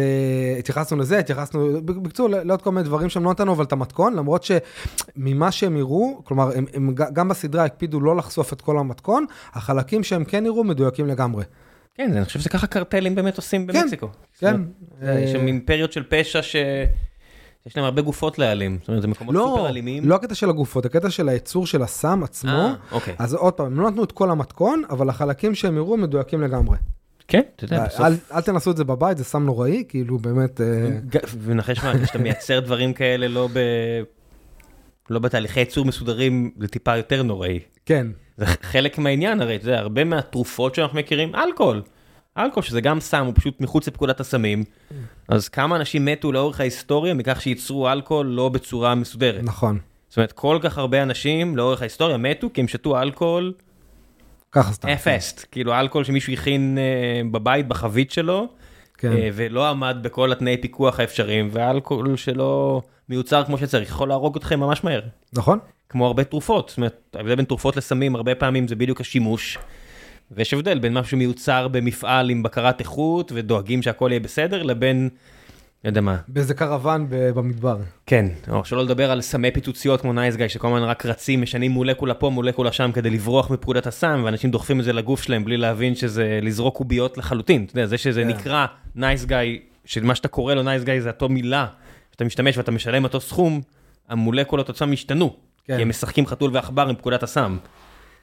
uh, 0.57 0.59
התייחסנו 0.59 0.99
לזה, 0.99 1.19
התייחסנו, 1.19 1.81
בקיצור, 1.85 2.29
לעוד 2.29 2.63
כל 2.63 2.71
מיני 2.71 2.85
דברים 2.85 3.09
שהם 3.09 3.25
לא 3.25 3.31
נתנו, 3.31 3.53
אבל 3.53 3.65
את 3.65 3.73
המתכון, 3.73 4.15
למרות 4.15 4.45
שממה 4.45 5.53
שהם 5.53 5.77
הראו, 5.77 6.21
כלומר, 6.25 6.51
הם, 6.57 6.65
הם 6.75 6.95
גם 7.13 7.29
בסדרה 7.29 7.65
הקפידו 7.65 8.01
לא 8.01 8.17
לחשוף 8.17 8.53
את 8.53 8.61
כל 8.61 8.79
המתכון, 8.79 9.25
החלקים 9.53 10.05
שהם 10.05 10.25
כן 10.25 10.47
הראו 10.47 10.65
מדויקים 10.65 11.07
לגמרי. 11.07 11.45
כן, 11.95 12.13
אני 12.17 12.25
חושב 12.25 12.41
שזה 12.41 12.49
ככה 12.49 12.67
קרטלים 12.67 13.15
באמת 13.15 13.37
עושים 13.37 13.67
כן, 13.67 13.81
במקסיקו. 13.81 14.09
כן. 14.39 14.57
אומרת, 15.03 15.19
יש 15.25 15.31
שם 15.31 15.47
אימפריות 15.47 15.93
של 15.93 16.03
פשע 16.09 16.43
ש... 16.43 16.57
יש 17.67 17.77
להם 17.77 17.85
הרבה 17.85 18.03
גופות 18.03 18.39
להעלים. 18.39 18.79
זאת 18.81 18.89
אומרת, 18.89 19.03
זה 19.03 19.09
מקומות 19.09 19.35
לא, 19.35 19.55
סופר 19.57 19.69
אלימים. 19.69 20.09
לא 20.09 20.15
הקטע 20.15 20.35
של 20.35 20.51
הגופות, 20.51 20.87
הקטע 20.87 21.11
של 21.11 21.29
הייצור 21.29 21.67
של 21.67 21.83
הסם 21.83 22.23
עצמו. 22.25 22.51
אה, 22.51 22.75
אוקיי. 22.93 23.15
אז 23.19 23.35
עוד 23.35 23.55
פעם, 23.55 23.67
הם 23.67 23.81
לא 23.81 23.91
נתנו 23.91 24.05
את 24.05 24.13
כל 24.13 24.31
המתכון, 24.31 24.83
אבל 24.91 25.09
החלקים 25.09 25.55
שהם 25.55 25.79
הראו 25.79 25.97
מדויקים 25.97 26.41
לגמרי. 26.41 26.77
כן, 27.29 27.41
אתה 27.57 27.65
יודע, 27.65 27.85
בסוף... 27.87 28.01
אל, 28.01 28.13
אל 28.33 28.41
תנסו 28.41 28.71
את 28.71 28.77
זה 28.77 28.85
בבית, 28.85 29.19
זה 29.19 29.25
סם 29.25 29.43
נוראי, 29.43 29.85
כאילו 29.89 30.19
באמת... 30.19 30.61
אה, 30.61 30.67
ג- 31.09 31.27
ונחש 31.43 31.85
מה, 31.85 32.05
כשאתה 32.05 32.19
מייצר 32.19 32.61
דברים 32.61 32.93
כאלה 32.93 33.29
לא 33.29 33.49
ב... 33.53 33.59
לא 35.11 35.19
בתהליכי 35.19 35.61
ייצור 35.61 35.85
מסודרים, 35.85 36.51
זה 36.61 36.69
טיפה 36.69 36.97
יותר 36.97 37.23
נוראי. 37.23 37.61
כן, 37.87 38.07
זה 38.37 38.47
חלק 38.47 38.99
מהעניין 38.99 39.41
הרי, 39.41 39.57
אתה 39.57 39.65
יודע, 39.65 39.79
הרבה 39.79 40.05
מהתרופות 40.05 40.75
שאנחנו 40.75 40.99
מכירים, 40.99 41.35
אלכוהול. 41.35 41.83
אלכוהול 42.39 42.65
שזה 42.65 42.81
גם 42.81 43.01
סם, 43.01 43.27
הוא 43.27 43.33
פשוט 43.37 43.61
מחוץ 43.61 43.89
לפקודת 43.89 44.21
הסמים. 44.21 44.65
אז 45.29 45.49
כמה 45.49 45.77
אנשים 45.77 46.05
מתו 46.05 46.33
לאורך 46.33 46.61
ההיסטוריה 46.61 47.15
מכך 47.15 47.41
שייצרו 47.41 47.89
אלכוהול 47.93 48.27
לא 48.27 48.49
בצורה 48.49 48.95
מסודרת. 48.95 49.43
נכון. 49.43 49.79
זאת 50.09 50.17
אומרת, 50.17 50.33
כל 50.33 50.59
כך 50.63 50.79
הרבה 50.79 51.03
אנשים 51.03 51.57
לאורך 51.57 51.81
ההיסטוריה 51.81 52.17
מתו 52.17 52.51
כי 52.55 52.61
הם 52.61 52.69
שתו 52.69 53.01
אלכוהול 53.01 53.53
ככה 54.53 54.73
סתם. 54.73 54.89
אפסט. 54.89 55.47
כאילו 55.51 55.75
אלכוהול 55.75 56.05
שמישהו 56.05 56.33
הכין 56.33 56.79
אה, 56.79 57.31
בבית, 57.31 57.69
בחבית 57.69 58.11
שלו, 58.11 58.49
כן. 58.99 59.13
אה, 59.13 59.29
ולא 59.35 59.69
עמד 59.69 59.97
בכל 60.03 60.33
התנאי 60.33 60.57
פיקוח 60.57 61.01
האפשריים, 61.01 61.49
ואלכוהול 61.53 62.17
שלא 62.17 62.83
מיוצר 63.09 63.45
כמו 63.45 63.59
שצריך, 63.59 63.89
יכול 63.89 64.09
להרוג 64.09 64.37
אתכם 64.37 64.61
ממש 64.61 64.85
מהר. 64.85 65.01
נכון? 65.33 65.59
כמו 65.89 66.07
הרבה 66.07 66.25
תרופות, 66.25 66.69
זאת 66.69 66.77
אומרת, 66.77 67.17
ההבדל 67.19 67.35
בין 67.35 67.45
תרופות 67.45 67.77
לסמים 67.77 68.17
הרבה 68.17 68.35
פעמים 68.35 68.69
זה 68.69 68.77
בדיוק 68.77 69.01
השימוש. 69.01 69.59
ויש 70.31 70.55
הבדל 70.55 70.79
בין 70.79 70.95
משהו 70.95 71.11
שמיוצר 71.11 71.69
במפעל 71.69 72.31
עם 72.31 72.43
בקרת 72.43 72.81
איכות 72.81 73.33
ודואגים 73.35 73.83
שהכל 73.83 74.09
יהיה 74.11 74.21
בסדר, 74.21 74.63
לבין, 74.63 75.09
לא 75.85 75.89
יודע 75.89 76.01
מה, 76.01 76.17
באיזה 76.29 76.55
קרוון 76.55 77.07
במדבר. 77.11 77.77
כן, 78.07 78.27
או 78.49 78.65
שלא 78.65 78.85
לדבר 78.85 79.11
על 79.11 79.21
סמי 79.21 79.51
פיצוציות 79.51 80.01
כמו 80.01 80.13
נייס 80.13 80.37
גאי, 80.37 80.49
שכל 80.49 80.69
הזמן 80.69 80.83
רק 80.83 81.07
רצים, 81.07 81.43
משנים 81.43 81.71
מולקולה 81.71 82.15
פה, 82.15 82.31
מולקולה 82.31 82.73
שם 82.73 82.93
כדי 82.93 83.11
לברוח 83.11 83.51
מפקודת 83.51 83.87
הסם, 83.87 84.23
ואנשים 84.25 84.51
דוחפים 84.51 84.81
את 84.81 84.85
זה 84.85 84.93
לגוף 84.93 85.23
שלהם 85.23 85.45
בלי 85.45 85.57
להבין 85.57 85.95
שזה 85.95 86.39
לזרוק 86.43 86.77
קוביות 86.77 87.19
לחלוטין. 87.19 87.65
אתה 87.65 87.79
יודע, 87.79 87.87
זה 87.87 87.99
שזה 87.99 88.23
כן. 88.23 88.29
נקרא 88.29 88.67
נייס 88.95 89.25
גאי, 89.25 89.59
שמה 89.85 90.15
שאתה 90.15 90.29
קורא 90.29 90.55
לו 90.55 90.63
נייס 90.63 90.85
גאי 90.85 91.01
זה 91.01 91.11
אותו 91.11 91.29
מילה, 91.29 91.67
שאתה 92.11 92.25
משתמש 92.25 92.57
ואתה 92.57 92.71
משלם 92.71 93.05
אותו 93.05 93.21
סכום, 93.21 93.61
המולקולות 94.09 94.71
עצמם 94.71 94.93
השתנו. 94.93 95.37
כן. 95.65 95.77
כי 95.77 95.83
הם 95.83 95.89
משחקים 95.89 96.27
חתול 96.27 96.51
ועכבר 96.55 96.89
עם 96.89 96.97
פקודת 96.97 97.23
הסם. 97.23 97.59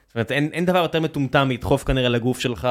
זאת 0.06 0.14
אומרת, 0.14 0.32
אין, 0.32 0.50
אין 0.52 0.64
דבר 0.64 0.78
יותר 0.78 1.00
מטומטם 1.00 1.50
לדחוף 1.50 1.84
כנראה 1.84 2.08
לגוף 2.08 2.38
שלך 2.38 2.68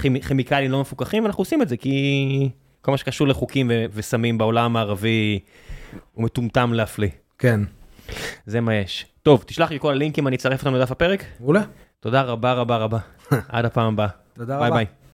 כימ, 0.00 0.18
כימיקלים 0.18 0.70
לא 0.70 0.80
מפוקחים, 0.80 1.22
ואנחנו 1.22 1.40
עושים 1.40 1.62
את 1.62 1.68
זה 1.68 1.76
כי 1.76 2.48
כל 2.80 2.90
מה 2.90 2.96
שקשור 2.96 3.28
לחוקים 3.28 3.70
ו- 3.70 3.84
וסמים 3.92 4.38
בעולם 4.38 4.64
המערבי 4.64 5.40
הוא 6.12 6.24
מטומטם 6.24 6.72
להפליא. 6.72 7.08
כן. 7.38 7.60
זה 8.46 8.60
מה 8.60 8.74
יש. 8.74 9.06
טוב, 9.22 9.44
תשלח 9.46 9.70
לי 9.70 9.80
כל 9.80 9.90
הלינקים, 9.90 10.28
אני 10.28 10.36
אצרף 10.36 10.60
אותם 10.60 10.74
לדף 10.74 10.90
הפרק. 10.90 11.24
מעולה. 11.40 11.62
תודה 12.00 12.22
רבה 12.22 12.52
רבה 12.52 12.76
רבה. 12.76 12.98
עד 13.48 13.64
הפעם 13.64 13.92
הבאה. 13.92 14.08
תודה 14.34 14.58
ביי 14.58 14.66
רבה. 14.66 14.76
ביי. 14.76 14.86